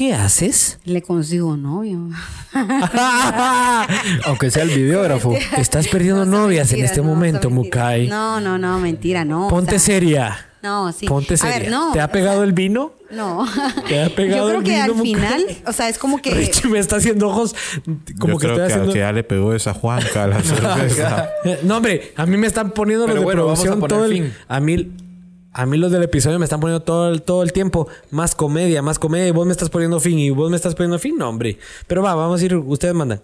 ¿qué 0.00 0.14
haces? 0.14 0.78
Le 0.86 1.02
consigo 1.02 1.58
novio. 1.58 2.08
Aunque 4.24 4.50
sea 4.50 4.62
el 4.62 4.70
videógrafo. 4.70 5.36
Estás 5.58 5.88
perdiendo 5.88 6.24
No, 6.24 6.40
novias 6.40 6.72
en 6.72 6.82
este 6.86 7.02
no, 7.02 7.04
momento. 7.04 7.50
Mukai. 7.50 8.08
No, 8.08 8.40
no, 8.40 8.56
no, 8.56 8.78
mentira, 8.80 9.26
no. 9.26 9.48
o 9.48 9.50
Ponte 9.50 9.72
sea, 9.72 9.94
seria. 9.96 10.46
No, 10.62 10.90
sí. 10.92 11.04
Ponte 11.04 11.34
A 11.34 11.36
seria. 11.36 11.58
ver, 11.58 11.70
no. 11.70 11.92
¿Te 11.92 12.00
ha 12.00 12.10
pegado 12.10 12.44
el 12.44 12.54
vino? 12.54 12.94
No. 13.10 13.46
¿Te 13.88 14.02
ha 14.02 14.08
pegado 14.08 14.48
Yo 14.48 14.48
creo 14.48 14.58
el 14.60 14.64
que 14.64 14.70
vino, 14.70 14.84
al 14.84 14.94
Mukai? 14.94 15.04
final, 15.04 15.46
o 15.66 15.72
sea, 15.74 15.90
es 15.90 15.98
como 15.98 16.22
que. 16.22 16.30
Richie 16.30 16.70
me 16.70 16.78
está 16.78 16.96
haciendo 16.96 17.28
ojos 17.28 17.54
como 18.18 18.32
Yo 18.34 18.38
que 18.38 18.46
creo 18.46 18.52
estoy 18.56 18.68
que 18.68 18.72
haciendo... 18.72 18.94
ya 18.96 19.12
le 19.12 19.22
pegó 19.22 19.52
esa 19.52 19.74
Juanca 19.74 20.24
a 20.24 20.26
la 20.28 20.40
cerveza. 20.42 21.28
No, 21.62 21.76
hombre, 21.76 22.14
a 22.16 22.24
mí 22.24 22.38
me 22.38 22.46
están 22.46 22.70
poniendo 22.70 23.06
los 23.06 23.10
Pero 23.12 23.20
de 23.20 23.24
bueno, 23.26 23.44
vamos 23.44 23.66
a 23.66 23.72
poner 23.74 23.88
todo 23.88 24.06
el... 24.06 24.12
fin. 24.12 24.32
A 24.48 24.60
mí... 24.60 24.90
A 25.52 25.66
mí 25.66 25.76
los 25.78 25.90
del 25.90 26.04
episodio 26.04 26.38
me 26.38 26.44
están 26.44 26.60
poniendo 26.60 26.84
todo 26.84 27.08
el, 27.10 27.22
todo 27.22 27.42
el 27.42 27.52
tiempo 27.52 27.88
más 28.10 28.34
comedia, 28.36 28.82
más 28.82 28.98
comedia, 28.98 29.28
y 29.28 29.32
vos 29.32 29.46
me 29.46 29.52
estás 29.52 29.68
poniendo 29.68 29.98
fin, 29.98 30.18
y 30.18 30.30
vos 30.30 30.48
me 30.48 30.56
estás 30.56 30.76
poniendo 30.76 30.98
fin, 30.98 31.18
no, 31.18 31.28
hombre. 31.28 31.58
Pero 31.88 32.02
va, 32.02 32.14
vamos 32.14 32.40
a 32.40 32.44
ir, 32.44 32.54
ustedes 32.54 32.94
mandan. 32.94 33.20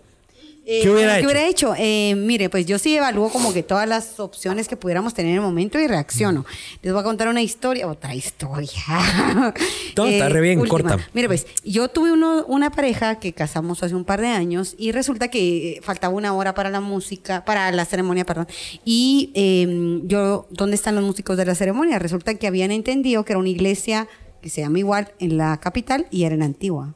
Eh, 0.68 0.80
¿Qué 0.82 0.90
hubiera 0.90 1.12
¿Qué 1.12 1.18
hecho? 1.20 1.26
hubiera 1.28 1.46
hecho? 1.48 1.74
Eh, 1.78 2.14
mire, 2.16 2.50
pues 2.50 2.66
yo 2.66 2.76
sí 2.80 2.96
evalúo 2.96 3.28
como 3.30 3.52
que 3.54 3.62
todas 3.62 3.88
las 3.88 4.18
opciones 4.18 4.66
que 4.66 4.76
pudiéramos 4.76 5.14
tener 5.14 5.30
en 5.30 5.36
el 5.36 5.42
momento 5.42 5.78
y 5.78 5.86
reacciono. 5.86 6.44
Les 6.82 6.92
voy 6.92 7.00
a 7.00 7.04
contar 7.04 7.28
una 7.28 7.40
historia, 7.40 7.86
otra 7.86 8.14
historia. 8.16 8.72
Eh, 9.56 9.92
No, 9.96 10.06
está 10.06 10.28
re 10.28 10.40
bien, 10.40 10.66
corta. 10.66 10.98
Mire, 11.14 11.28
pues 11.28 11.46
yo 11.64 11.88
tuve 11.88 12.10
uno- 12.12 12.44
una 12.48 12.70
pareja 12.70 13.18
que 13.20 13.32
casamos 13.32 13.82
hace 13.82 13.94
un 13.94 14.04
par 14.04 14.20
de 14.20 14.26
años 14.26 14.74
y 14.76 14.90
resulta 14.92 15.28
que 15.28 15.74
eh, 15.74 15.80
faltaba 15.82 16.12
una 16.12 16.34
hora 16.34 16.52
para 16.54 16.68
la 16.68 16.80
música, 16.80 17.44
para 17.44 17.70
la 17.72 17.84
ceremonia, 17.84 18.26
perdón. 18.26 18.48
Y 18.84 19.30
eh, 19.34 20.00
yo, 20.04 20.46
¿dónde 20.50 20.74
están 20.74 20.96
los 20.96 21.04
músicos 21.04 21.36
de 21.36 21.46
la 21.46 21.54
ceremonia? 21.54 21.98
Resulta 22.00 22.34
que 22.34 22.46
habían 22.48 22.72
entendido 22.72 23.24
que 23.24 23.32
era 23.32 23.38
una 23.38 23.48
iglesia 23.48 24.08
que 24.42 24.50
se 24.50 24.60
llama 24.62 24.80
igual 24.80 25.12
en 25.20 25.38
la 25.38 25.58
capital 25.60 26.06
y 26.10 26.24
era 26.24 26.34
en 26.34 26.42
Antigua. 26.42 26.92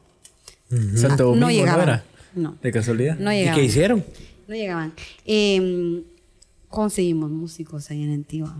Santo 0.68 1.06
Ah, 1.12 1.16
Domingo 1.16 1.34
no 1.34 1.40
no, 1.46 1.50
llegaban. 1.50 1.88
era. 1.88 2.04
No. 2.34 2.56
De 2.62 2.72
casualidad. 2.72 3.16
No 3.18 3.32
¿Y 3.32 3.36
llegaban. 3.36 3.58
qué 3.58 3.64
hicieron? 3.64 4.04
No 4.48 4.54
llegaban. 4.54 4.92
Eh, 5.26 6.02
conseguimos 6.68 7.30
músicos 7.30 7.90
ahí 7.90 8.02
en 8.02 8.12
Antigua. 8.12 8.56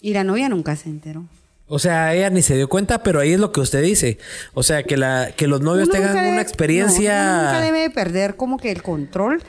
Y 0.00 0.12
la 0.12 0.24
novia 0.24 0.48
nunca 0.48 0.74
se 0.76 0.88
enteró. 0.88 1.24
O 1.68 1.78
sea, 1.78 2.14
ella 2.14 2.28
ni 2.28 2.42
se 2.42 2.56
dio 2.56 2.68
cuenta, 2.68 3.02
pero 3.02 3.20
ahí 3.20 3.32
es 3.32 3.40
lo 3.40 3.50
que 3.52 3.60
usted 3.60 3.82
dice. 3.82 4.18
O 4.52 4.62
sea, 4.62 4.82
que, 4.82 4.96
la, 4.96 5.32
que 5.36 5.46
los 5.46 5.60
novios 5.62 5.88
Uno 5.88 5.94
tengan 5.96 6.12
una 6.12 6.22
debe- 6.38 6.42
experiencia... 6.42 7.24
no, 7.24 7.32
uno 7.40 7.42
nunca 7.44 7.60
debe 7.62 7.90
perder 7.90 8.36
como 8.36 8.58
que 8.58 8.70
el 8.70 8.82
control. 8.82 9.42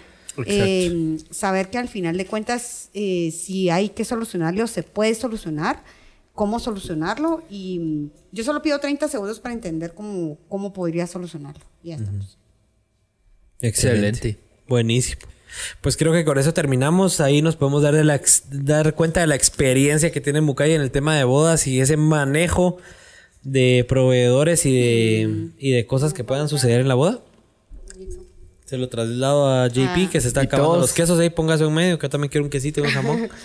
Eh, 0.46 1.18
saber 1.32 1.70
que 1.70 1.78
al 1.78 1.90
final 1.90 2.18
de 2.18 2.26
cuentas, 2.26 2.90
eh, 2.94 3.32
si 3.32 3.70
hay 3.70 3.90
que 3.90 4.06
solucionarlo, 4.06 4.66
se 4.68 4.84
puede 4.84 5.14
solucionar, 5.16 5.84
cómo 6.34 6.60
solucionarlo. 6.60 7.44
Y 7.50 7.80
mm, 7.80 8.10
yo 8.32 8.44
solo 8.44 8.62
pido 8.62 8.80
30 8.80 9.08
segundos 9.10 9.40
para 9.40 9.54
entender 9.54 9.94
cómo, 9.94 10.38
cómo 10.48 10.72
podría 10.72 11.06
solucionarlo. 11.08 11.64
Y 11.84 11.90
ya 11.90 11.96
estamos. 11.96 12.38
Excelente. 13.68 14.08
Excelente. 14.10 14.40
Buenísimo. 14.68 15.22
Pues 15.82 15.98
creo 15.98 16.12
que 16.14 16.26
con 16.26 16.38
eso 16.38 16.54
terminamos. 16.54 17.20
Ahí 17.20 17.42
nos 17.42 17.56
podemos 17.56 17.82
dar, 17.84 17.94
de 17.96 18.04
la 18.04 18.16
ex- 18.16 18.44
dar 18.50 18.94
cuenta 18.96 19.20
de 19.22 19.28
la 19.28 19.36
experiencia 19.36 20.12
que 20.12 20.22
tiene 20.22 20.42
Mukai 20.42 20.74
en 20.74 20.82
el 20.82 20.92
tema 20.92 21.16
de 21.18 21.24
bodas 21.24 21.68
y 21.68 21.80
ese 21.80 21.96
manejo 21.98 22.78
de 23.44 23.86
proveedores 23.88 24.66
y 24.66 24.72
de, 24.74 25.50
y 25.60 25.72
de 25.72 25.86
cosas 25.86 26.14
que 26.14 26.24
puedan 26.24 26.50
suceder 26.50 26.82
en 26.82 26.88
la 26.88 26.96
boda. 26.96 27.22
Se 28.66 28.78
lo 28.78 28.90
traslado 28.90 29.48
a 29.48 29.68
JP 29.68 30.08
Ah. 30.08 30.10
que 30.12 30.22
se 30.22 30.28
está 30.28 30.42
acabando 30.42 30.70
todos- 30.70 30.82
los 30.82 30.94
quesos 30.94 31.20
ahí, 31.20 31.30
póngase 31.30 31.64
en 31.66 31.74
medio, 31.74 32.00
que 32.00 32.06
yo 32.06 32.10
también 32.10 32.30
quiero 32.32 32.46
un 32.46 32.50
quesito 32.50 32.80
y 32.80 32.84
un 32.84 32.90
jamón. 32.90 33.30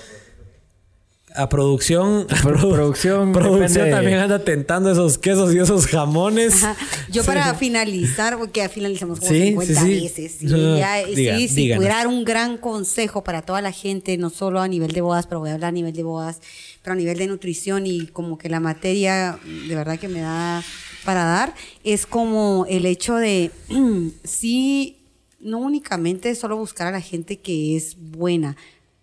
A 1.39 1.49
producción, 1.49 2.27
a 2.31 2.43
Pro- 2.43 2.59
produ- 2.59 2.73
producción 2.75 3.33
producción 3.33 3.69
depende- 3.87 3.91
también 3.93 4.19
anda 4.19 4.39
tentando 4.45 4.91
esos 4.91 5.19
quesos 5.19 5.55
y 5.55 5.59
esos 5.59 5.87
jamones. 5.87 6.65
Ajá. 6.65 6.77
Yo 7.11 7.25
para 7.25 7.55
finalizar, 7.55 8.37
porque 8.39 8.61
ya 8.61 8.69
finalizamos 8.69 9.21
como 9.21 9.31
Sí, 9.33 9.49
50 9.51 9.75
sí, 9.75 9.81
sí. 9.81 10.01
veces. 10.03 10.43
y 10.43 10.47
No, 10.47 10.79
ya, 10.79 11.05
diga, 11.05 11.37
sí, 11.39 11.73
pudiera 11.77 11.97
dar 11.97 12.09
un 12.09 12.25
gran 12.25 12.59
consejo 12.59 13.23
para 13.25 13.43
toda 13.43 13.61
la 13.63 13.73
gente, 13.73 14.17
no 14.19 14.31
solo 14.31 14.61
a 14.61 14.69
nivel 14.69 14.91
de 14.93 15.01
bodas, 15.01 15.27
pero 15.27 15.41
voy 15.41 15.51
a 15.51 15.55
hablar 15.55 15.69
a 15.69 15.73
nivel 15.73 15.93
de 15.95 16.03
bodas, 16.03 16.41
pero 16.83 16.95
a 16.95 16.97
nivel 16.97 17.17
de 17.19 17.27
nutrición 17.29 17.87
y 17.87 18.07
como 18.09 18.37
que 18.39 18.49
la 18.49 18.61
materia 18.61 19.39
de 19.69 19.75
verdad 19.75 19.99
que 19.99 20.09
me 20.09 20.21
da 20.21 20.63
para 21.05 21.25
dar, 21.25 21.55
es 21.85 22.05
como 22.07 22.67
el 22.69 22.85
hecho 22.85 23.15
de, 23.17 23.51
sí, 24.25 24.97
no 25.41 25.59
únicamente 25.59 26.35
solo 26.35 26.57
buscar 26.57 26.89
a 26.89 26.91
la 26.91 27.01
gente 27.01 27.39
que 27.39 27.77
es 27.77 27.97
buena, 27.99 28.57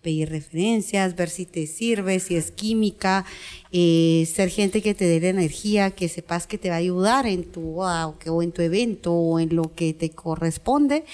pedir 0.06 0.28
referencias, 0.30 1.16
ver 1.16 1.28
si 1.28 1.46
te 1.46 1.66
sirve, 1.66 2.20
si 2.20 2.36
es 2.36 2.52
química, 2.52 3.24
eh, 3.72 4.24
ser 4.32 4.50
gente 4.50 4.80
que 4.80 4.94
te 4.94 5.04
dé 5.04 5.18
la 5.20 5.30
energía, 5.30 5.90
que 5.90 6.08
sepas 6.08 6.46
que 6.46 6.58
te 6.58 6.68
va 6.68 6.76
a 6.76 6.78
ayudar 6.78 7.26
en 7.26 7.42
tu 7.42 7.60
boda 7.60 8.06
o, 8.06 8.16
que, 8.16 8.30
o 8.30 8.40
en 8.40 8.52
tu 8.52 8.62
evento 8.62 9.12
o 9.12 9.40
en 9.40 9.56
lo 9.56 9.74
que 9.74 9.94
te 9.94 10.10
corresponde 10.10 11.04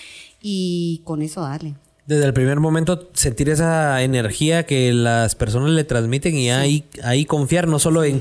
y 0.42 1.00
con 1.04 1.22
eso 1.22 1.40
dale. 1.40 1.72
Desde 2.06 2.26
el 2.26 2.34
primer 2.34 2.60
momento 2.60 3.08
sentir 3.14 3.48
esa 3.48 4.02
energía 4.02 4.66
que 4.66 4.92
las 4.92 5.36
personas 5.36 5.70
le 5.70 5.84
transmiten 5.84 6.34
y 6.36 6.50
ahí, 6.50 6.84
ahí 7.02 7.24
confiar 7.24 7.66
no 7.68 7.78
solo 7.78 8.04
en 8.04 8.20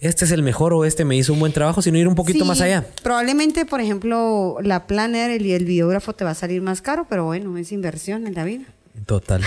este 0.00 0.26
es 0.26 0.32
el 0.32 0.42
mejor 0.42 0.74
o 0.74 0.84
este 0.84 1.06
me 1.06 1.16
hizo 1.16 1.32
un 1.32 1.38
buen 1.40 1.52
trabajo, 1.54 1.80
sino 1.80 1.96
ir 1.96 2.06
un 2.08 2.14
poquito 2.14 2.40
Sí, 2.40 2.44
más 2.44 2.60
allá. 2.60 2.84
Probablemente, 3.02 3.64
por 3.64 3.80
ejemplo, 3.80 4.58
la 4.62 4.86
planner 4.86 5.30
el- 5.30 5.46
y 5.46 5.52
el 5.52 5.64
videógrafo 5.64 6.12
te 6.12 6.24
va 6.24 6.32
a 6.32 6.34
salir 6.34 6.60
más 6.60 6.82
caro, 6.82 7.06
pero 7.08 7.24
bueno, 7.24 7.56
es 7.56 7.72
inversión 7.72 8.26
en 8.26 8.34
la 8.34 8.44
vida. 8.44 8.64
Total. 9.06 9.42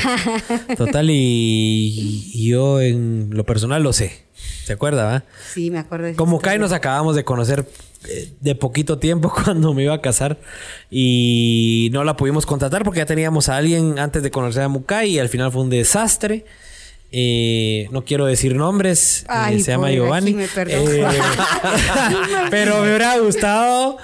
Total 0.78 1.10
y, 1.10 2.32
y 2.34 2.50
yo 2.50 2.80
en 2.82 3.30
lo 3.32 3.46
personal 3.46 3.82
lo 3.84 3.94
sé. 3.94 4.28
¿Se 4.66 4.74
acuerda, 4.74 5.06
va? 5.06 5.24
Sí, 5.54 5.72
me 5.72 5.80
acuerdo. 5.80 6.08
de 6.08 6.16
Como. 6.16 6.40
Kai 6.40 6.60
nos 6.60 6.72
acabamos 6.74 7.16
de 7.16 7.24
conocer 7.24 7.66
eh, 8.10 8.34
de 8.42 8.54
poquito 8.56 9.00
tiempo 9.00 9.34
cuando 9.44 9.74
me 9.74 9.84
iba 9.84 9.94
a 9.94 10.02
casar 10.02 10.38
y 10.92 11.90
no 11.94 12.04
la 12.04 12.18
pudimos 12.18 12.46
contratar 12.46 12.84
porque 12.84 13.00
ya 13.00 13.06
teníamos 13.06 13.50
a 13.50 13.58
alguien 13.58 13.98
antes 13.98 14.24
de 14.24 14.30
conocer 14.32 14.64
a 14.64 14.68
Mukai 14.68 15.10
y 15.12 15.20
al 15.20 15.30
final 15.30 15.52
fue 15.52 15.62
un 15.62 15.70
desastre. 15.70 16.46
Eh, 17.14 17.88
no 17.92 18.04
quiero 18.04 18.26
decir 18.26 18.54
nombres, 18.56 19.24
eh, 19.24 19.26
Ay, 19.30 19.62
se 19.62 19.72
llama 19.72 19.90
Giovanni. 19.92 20.34
me. 20.34 20.44
Eh, 20.44 21.06
pero 22.52 22.82
me 22.82 22.90
hubiera 22.90 23.18
gustado 23.20 23.98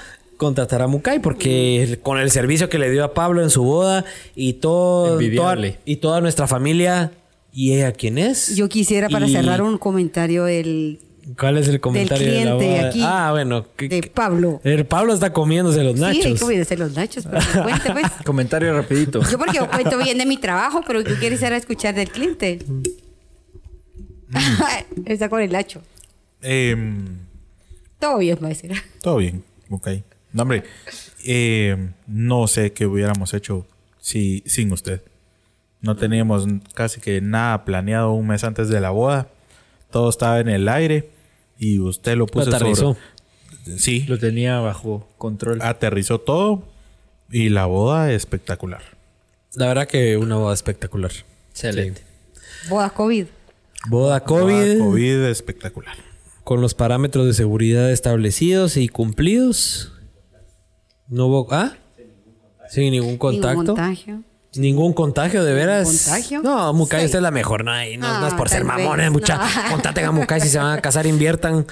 contratar 0.44 0.82
a 0.82 0.88
Mukai 0.88 1.20
porque 1.22 2.00
con 2.04 2.18
el 2.20 2.30
servicio 2.32 2.70
que 2.70 2.78
le 2.78 2.90
dio 2.92 3.04
a 3.04 3.14
Pablo 3.14 3.42
en 3.42 3.50
su 3.50 3.64
boda 3.64 4.04
y 4.36 4.54
todo 4.54 5.18
toda, 5.18 5.58
y 5.86 5.96
toda 5.98 6.22
nuestra 6.22 6.48
familia 6.48 7.12
y 7.52 7.74
ella 7.74 7.92
quién 7.92 8.18
es 8.18 8.56
Yo 8.56 8.68
quisiera 8.70 9.10
para 9.10 9.28
Y- 9.28 9.32
cerrar 9.32 9.62
un 9.62 9.78
comentario 9.78 10.48
el 10.48 11.00
¿Cuál 11.40 11.58
es 11.58 11.70
el 11.70 11.80
comentario 11.80 12.28
de 12.28 12.34
la 12.46 12.58
cliente 12.58 12.78
boda? 12.78 12.90
aquí, 12.90 13.02
Ah, 13.02 13.30
bueno. 13.32 13.66
que- 13.78 13.88
de 13.88 14.04
Pablo. 14.04 14.60
El 14.66 14.86
Pablo 14.86 15.14
está 15.14 15.32
comiéndose 15.32 15.82
los 15.82 15.96
nachos. 15.96 16.42
obedecer 16.42 16.78
los 16.80 16.94
nachos, 16.96 17.24
pero 17.26 17.40
que 17.54 17.60
cuente, 17.62 17.92
pues. 17.94 18.06
Comentario 18.26 18.74
rapidito. 18.76 19.22
Yo 19.32 19.38
porque 19.38 19.56
yo 19.58 19.70
cuento 19.70 19.98
bien 20.00 20.18
de 20.18 20.26
mi 20.26 20.36
trabajo, 20.38 20.82
pero 20.86 21.02
¿qué 21.04 21.14
quieres 21.16 21.42
ir 21.42 21.54
a 21.54 21.56
escuchar 21.58 21.96
del 21.96 22.10
cliente? 22.10 22.60
Está 25.06 25.30
con 25.30 25.42
el 25.42 25.56
hacho. 25.56 25.82
Em, 26.42 27.20
Todo 28.00 28.18
bien, 28.18 28.38
va 28.42 28.48
a 28.48 28.50
decir. 28.50 28.74
todo 29.02 29.18
bien, 29.18 29.44
ok. 29.70 29.88
No, 30.34 30.42
hombre, 30.44 30.64
em, 31.24 31.94
no 32.08 32.48
sé 32.48 32.74
qué 32.74 32.86
hubiéramos 32.86 33.34
hecho 33.34 33.66
si, 34.00 34.44
sin 34.46 34.72
usted. 34.74 35.02
No 35.82 35.96
teníamos 35.96 36.46
casi 36.74 37.00
que 37.02 37.22
nada 37.22 37.66
planeado 37.66 38.12
un 38.14 38.28
mes 38.28 38.44
antes 38.44 38.70
de 38.70 38.82
la 38.82 38.90
boda. 38.90 39.28
Todo 39.92 40.10
estaba 40.10 40.40
en 40.40 40.50
el 40.50 40.68
aire. 40.68 41.10
y 41.60 41.80
usted 41.80 42.18
lo 42.18 42.26
puso 42.26 42.50
aterrizó. 42.54 42.98
sobre- 43.64 43.78
Sí, 43.80 44.06
Lo 44.10 44.18
tenía 44.20 44.60
bajo 44.60 45.08
control. 45.18 45.62
aterrizó 45.62 46.20
todo 46.20 46.64
y 47.32 47.48
la 47.50 47.66
boda 47.68 48.12
espectacular. 48.12 48.82
La 49.56 49.68
verdad 49.68 49.88
que 49.88 50.18
una 50.18 50.36
boda 50.36 50.54
espectacular. 50.54 51.12
Excelente. 51.52 52.02
Boda 52.70 52.90
COVID. 52.90 53.28
Boda 53.88 54.20
COVID, 54.26 54.78
Boda 54.80 54.86
COVID 54.86 55.24
espectacular. 55.26 55.96
con 56.44 56.60
los 56.60 56.74
parámetros 56.74 57.28
de 57.28 57.34
seguridad 57.34 57.90
establecidos 57.92 58.76
y 58.76 58.90
cumplidos. 58.90 59.93
No 61.14 61.28
hubo... 61.28 61.48
¿Ah? 61.52 61.74
Sin 62.70 62.92
ningún 62.92 63.18
contacto. 63.18 63.50
Ningún 63.62 63.66
contagio. 63.76 64.24
Ningún 64.56 64.94
contagio, 64.94 65.44
de 65.44 65.54
veras. 65.54 66.06
¿Contagio? 66.06 66.42
No, 66.42 66.74
Mucay, 66.74 67.02
Sí. 67.02 67.06
usted 67.06 67.20
es 67.20 67.24
la 67.24 67.32
mejor. 67.32 67.64
No, 67.64 67.84
y 67.86 67.98
no, 67.98 68.20
no 68.20 68.28
es 68.28 68.34
Ah, 68.34 68.38
por 68.38 68.50
ser 68.50 68.64
mamones, 68.64 69.12
mucha. 69.12 69.38
No. 69.38 69.72
Contaten 69.72 70.06
a 70.06 70.12
Mucay 70.12 70.42
si 70.42 70.50
se 70.50 70.58
van 70.58 70.78
a 70.78 70.82
casar, 70.82 71.06
inviertan 71.06 71.66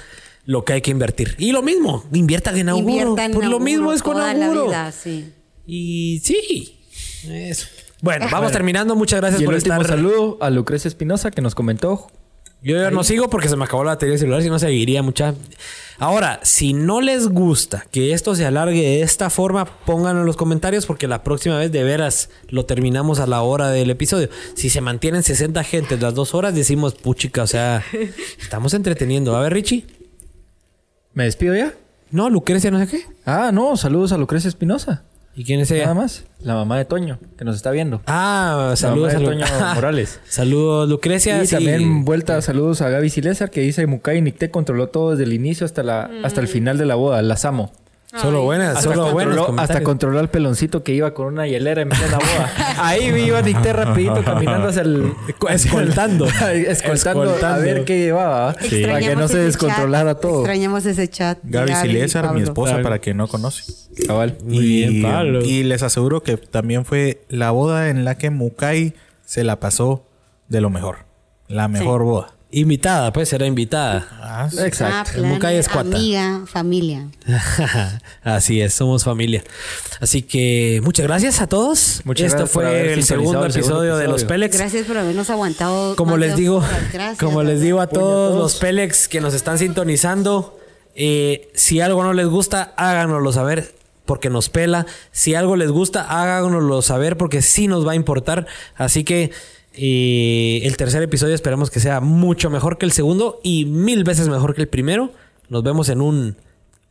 lo 0.46 0.64
que 0.66 0.74
hay 0.74 0.82
que 0.82 0.92
invertir. 0.92 1.36
Y 1.38 1.52
lo 1.52 1.62
mismo, 1.62 2.04
inviertan 2.12 2.58
en 2.58 2.70
Auguro. 2.70 2.90
Inviertan 2.90 3.26
en 3.26 3.32
Pues 3.34 3.48
lo 3.48 3.54
Auguro 3.54 3.66
mismo 3.66 3.94
es 3.94 4.02
con 4.04 4.20
Auguro. 4.20 4.66
vida, 4.68 4.92
sí. 4.92 5.34
Y 5.66 6.20
sí, 6.24 6.80
eso. 7.30 7.68
Bueno, 8.02 8.28
vamos 8.32 8.52
terminando. 8.52 8.96
Muchas 8.96 9.22
gracias 9.22 9.42
Y 9.42 9.44
el 9.44 9.48
por 9.48 9.56
último 9.56 9.80
estar. 9.82 9.96
saludo 9.98 10.38
a 10.42 10.50
Lucrecia 10.50 10.88
Espinosa 10.88 11.30
que 11.32 11.42
nos 11.42 11.54
comentó. 11.56 12.08
Yo 12.64 12.78
ya 12.78 12.92
no 12.92 13.04
sigo 13.04 13.28
porque 13.28 13.50
se 13.50 13.56
me 13.56 13.64
acabó 13.64 13.84
la 13.84 13.92
batería 13.92 14.12
del 14.12 14.20
celular, 14.20 14.44
si 14.44 14.50
no 14.50 14.60
seguiría 14.60 15.02
mucha. 15.02 15.34
Ahora, 15.98 16.40
si 16.44 16.74
no 16.74 17.02
les 17.02 17.28
gusta 17.28 17.86
que 17.92 18.14
esto 18.14 18.36
se 18.36 18.46
alargue 18.46 18.82
de 18.82 19.02
esta 19.02 19.32
forma, 19.32 19.66
pónganlo 19.66 20.22
en 20.22 20.28
los 20.28 20.38
comentarios 20.38 20.86
porque 20.86 21.08
la 21.08 21.24
próxima 21.24 21.58
vez 21.58 21.72
de 21.72 21.84
veras 21.84 22.30
lo 22.50 22.66
terminamos 22.66 23.20
a 23.20 23.26
la 23.26 23.42
hora 23.42 23.70
del 23.70 23.90
episodio. 23.90 24.30
Si 24.54 24.70
se 24.70 24.80
mantienen 24.80 25.24
60 25.24 25.64
gentes 25.64 26.02
las 26.02 26.14
dos 26.14 26.36
horas, 26.36 26.54
decimos, 26.54 26.94
puchica, 26.94 27.42
o 27.42 27.48
sea, 27.48 27.84
estamos 28.40 28.76
entreteniendo. 28.76 29.36
A 29.36 29.42
ver, 29.42 29.54
Richie. 29.54 29.86
¿Me 31.14 31.24
despido 31.24 31.56
ya? 31.56 31.74
No, 32.12 32.30
Lucrecia, 32.30 32.70
no 32.70 32.80
sé 32.80 32.88
qué. 32.88 33.06
Ah, 33.26 33.52
no. 33.52 33.76
Saludos 33.76 34.12
a 34.12 34.18
Lucrecia 34.18 34.50
Espinosa. 34.50 35.04
¿Y 35.36 35.46
quién 35.46 35.60
es 35.62 35.72
ella? 35.72 35.84
Nada 35.84 35.96
más. 35.96 36.26
La 36.44 36.56
mamá 36.56 36.78
de 36.78 36.86
Toño, 36.86 37.20
que 37.38 37.46
nos 37.46 37.56
está 37.56 37.72
viendo. 37.72 38.02
Ah, 38.08 38.74
saludos 38.76 39.14
a 39.14 39.20
Toño 39.20 39.46
Morales. 39.76 40.20
Saludos, 40.28 40.90
Lucrecia. 40.90 41.42
Y 41.44 41.48
sí. 41.48 41.56
también 41.56 42.04
vuelta 42.04 42.42
saludos 42.42 42.82
a 42.82 42.90
Gaby 42.90 43.10
Silésar 43.10 43.50
que 43.50 43.62
dice 43.62 43.86
Mukai 43.88 44.18
y 44.18 44.22
Nicté 44.22 44.52
controló 44.52 44.88
todo 44.90 45.12
desde 45.12 45.24
el 45.24 45.34
inicio 45.34 45.66
hasta 45.66 45.84
la 45.84 46.10
hasta 46.24 46.42
el 46.42 46.48
final 46.48 46.78
de 46.78 46.86
la 46.86 46.96
boda. 46.96 47.22
Las 47.22 47.46
amo. 47.46 47.72
Solo 48.20 48.42
buenas, 48.44 48.78
Hasta 48.78 48.90
solo 48.90 49.12
buenas. 49.12 49.38
controló, 49.38 49.62
hasta 49.62 49.84
controló 49.84 50.20
al 50.20 50.30
peloncito 50.30 50.84
que 50.84 50.94
iba 50.94 51.14
con 51.14 51.28
una 51.28 51.48
hielera 51.48 51.82
en 51.82 51.90
plena 51.90 52.18
boda. 52.18 52.52
Ahí 52.80 53.06
iba 53.06 53.42
Nicté 53.42 53.72
rapidito 53.72 54.22
caminando 54.24 54.68
hacia 54.68 54.82
el... 54.82 55.14
Escoltando. 55.50 56.26
escoltando, 56.52 57.38
a 57.46 57.58
ver 57.58 57.86
qué 57.86 58.00
llevaba. 58.00 58.54
Para 58.54 59.00
que 59.00 59.16
no 59.16 59.28
se 59.30 59.38
descontrolara 59.38 60.14
chat, 60.14 60.22
todo. 60.22 60.40
Extrañamos 60.40 60.86
ese 60.86 61.08
chat. 61.08 61.40
Gaby 61.44 61.74
Silésar, 61.76 62.34
mi 62.34 62.42
esposa, 62.42 62.82
para 62.82 63.00
quien 63.00 63.18
no 63.18 63.28
conoce. 63.28 63.64
Cabal. 64.06 64.38
Muy 64.44 64.58
y, 64.58 64.88
bien, 64.88 65.04
Pablo. 65.04 65.42
y 65.42 65.64
les 65.64 65.82
aseguro 65.84 66.22
que 66.22 66.38
también 66.38 66.86
fue 66.86 67.22
la 67.30 67.52
boda 67.52 67.90
en 67.90 68.04
la 68.04 68.18
que 68.18 68.30
Mukai 68.30 68.94
se 69.26 69.44
la 69.44 69.60
pasó 69.60 70.06
de 70.50 70.60
lo 70.60 70.70
mejor. 70.70 71.06
La 71.48 71.68
mejor 71.68 72.04
boda. 72.04 72.34
Invitada, 72.54 73.14
pues 73.14 73.32
era 73.32 73.46
invitada. 73.46 74.08
Ah, 74.22 74.50
sí. 74.52 74.60
Exacto. 74.60 75.12
Ah, 75.16 75.22
Mucay. 75.26 75.62
Amiga, 75.74 76.42
familia. 76.46 77.08
Así 78.24 78.60
es, 78.60 78.74
somos 78.74 79.06
familia. 79.06 79.42
Así 80.02 80.22
que 80.22 80.82
muchas 80.84 81.08
gracias 81.08 81.40
a 81.40 81.48
todos. 81.48 82.02
Muchas 82.04 82.28
Esto 82.28 82.40
gracias 82.40 82.54
por 82.54 82.66
haber 82.66 82.86
fue 82.86 82.94
el 82.94 83.04
segundo 83.04 83.46
el 83.46 83.54
segundo 83.54 83.84
episodio 83.84 83.98
de 83.98 84.08
los. 84.08 84.26
Pelex. 84.26 84.58
Gracias 84.58 84.86
por 84.86 84.98
habernos 84.98 85.30
aguantado. 85.30 85.96
Como 85.96 86.18
les 86.18 86.36
digo. 86.36 86.62
Gracias, 86.92 87.20
como 87.20 87.42
les 87.42 87.62
digo 87.62 87.80
a 87.80 87.88
todos. 87.88 88.38
los 88.38 88.56
Pelex 88.56 89.08
que 89.08 89.22
nos 89.22 89.34
están 89.34 89.58
sintonizando, 89.58 90.60
eh, 90.94 91.50
si 91.54 91.80
algo 91.80 92.04
no 92.04 92.12
les 92.12 92.28
gusta, 92.28 92.74
háganoslo 92.76 93.32
saber 93.32 93.76
porque 94.06 94.30
nos 94.30 94.50
pela. 94.50 94.86
Si 95.14 95.36
algo 95.36 95.56
les 95.56 95.72
gusta, 95.72 96.02
háganoslo 96.04 96.82
saber 96.82 97.16
porque 97.16 97.42
sí 97.42 97.68
nos 97.68 97.88
va 97.88 97.94
a 97.94 97.96
importar. 97.96 98.46
Así 98.76 99.06
que 99.06 99.32
eh, 99.74 100.62
el 100.64 100.76
tercer 100.78 101.02
episodio 101.04 101.34
esperamos 101.36 101.70
que 101.70 101.80
sea 101.80 102.00
mucho 102.02 102.50
mejor 102.50 102.78
que 102.78 102.86
el 102.86 102.92
segundo 102.92 103.40
y 103.44 103.66
mil 103.66 104.04
veces 104.04 104.28
mejor 104.30 104.54
que 104.56 104.62
el 104.62 104.68
primero. 104.68 105.14
Nos 105.50 105.64
vemos 105.64 105.90
en 105.90 106.02
un 106.02 106.38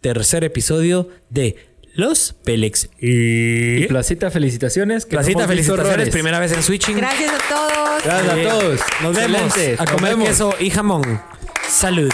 tercer 0.01 0.45
episodio 0.45 1.09
de 1.31 1.57
Los 1.95 2.35
Pelex. 2.45 2.89
Y 3.01 3.85
Y 3.85 3.87
Placita, 3.87 4.31
felicitaciones. 4.31 5.05
que 5.05 5.11
Placita, 5.11 5.47
felicitaciones. 5.47 6.11
Primera 6.11 6.39
vez 6.39 6.53
en 6.53 6.63
Switching. 6.63 6.97
Gracias 6.97 7.31
a 7.33 7.39
todos. 7.49 8.05
Gracias 8.05 8.37
Eh, 8.37 8.47
a 8.47 8.51
todos. 8.51 8.81
Nos 9.03 9.17
vemos 9.17 9.41
Excelente. 9.43 9.83
a 9.83 9.85
Nos 9.85 9.95
comer 9.95 10.11
vemos. 10.13 10.29
queso 10.29 10.55
y 10.59 10.71
jamón. 10.71 11.21
Salud. 11.69 12.11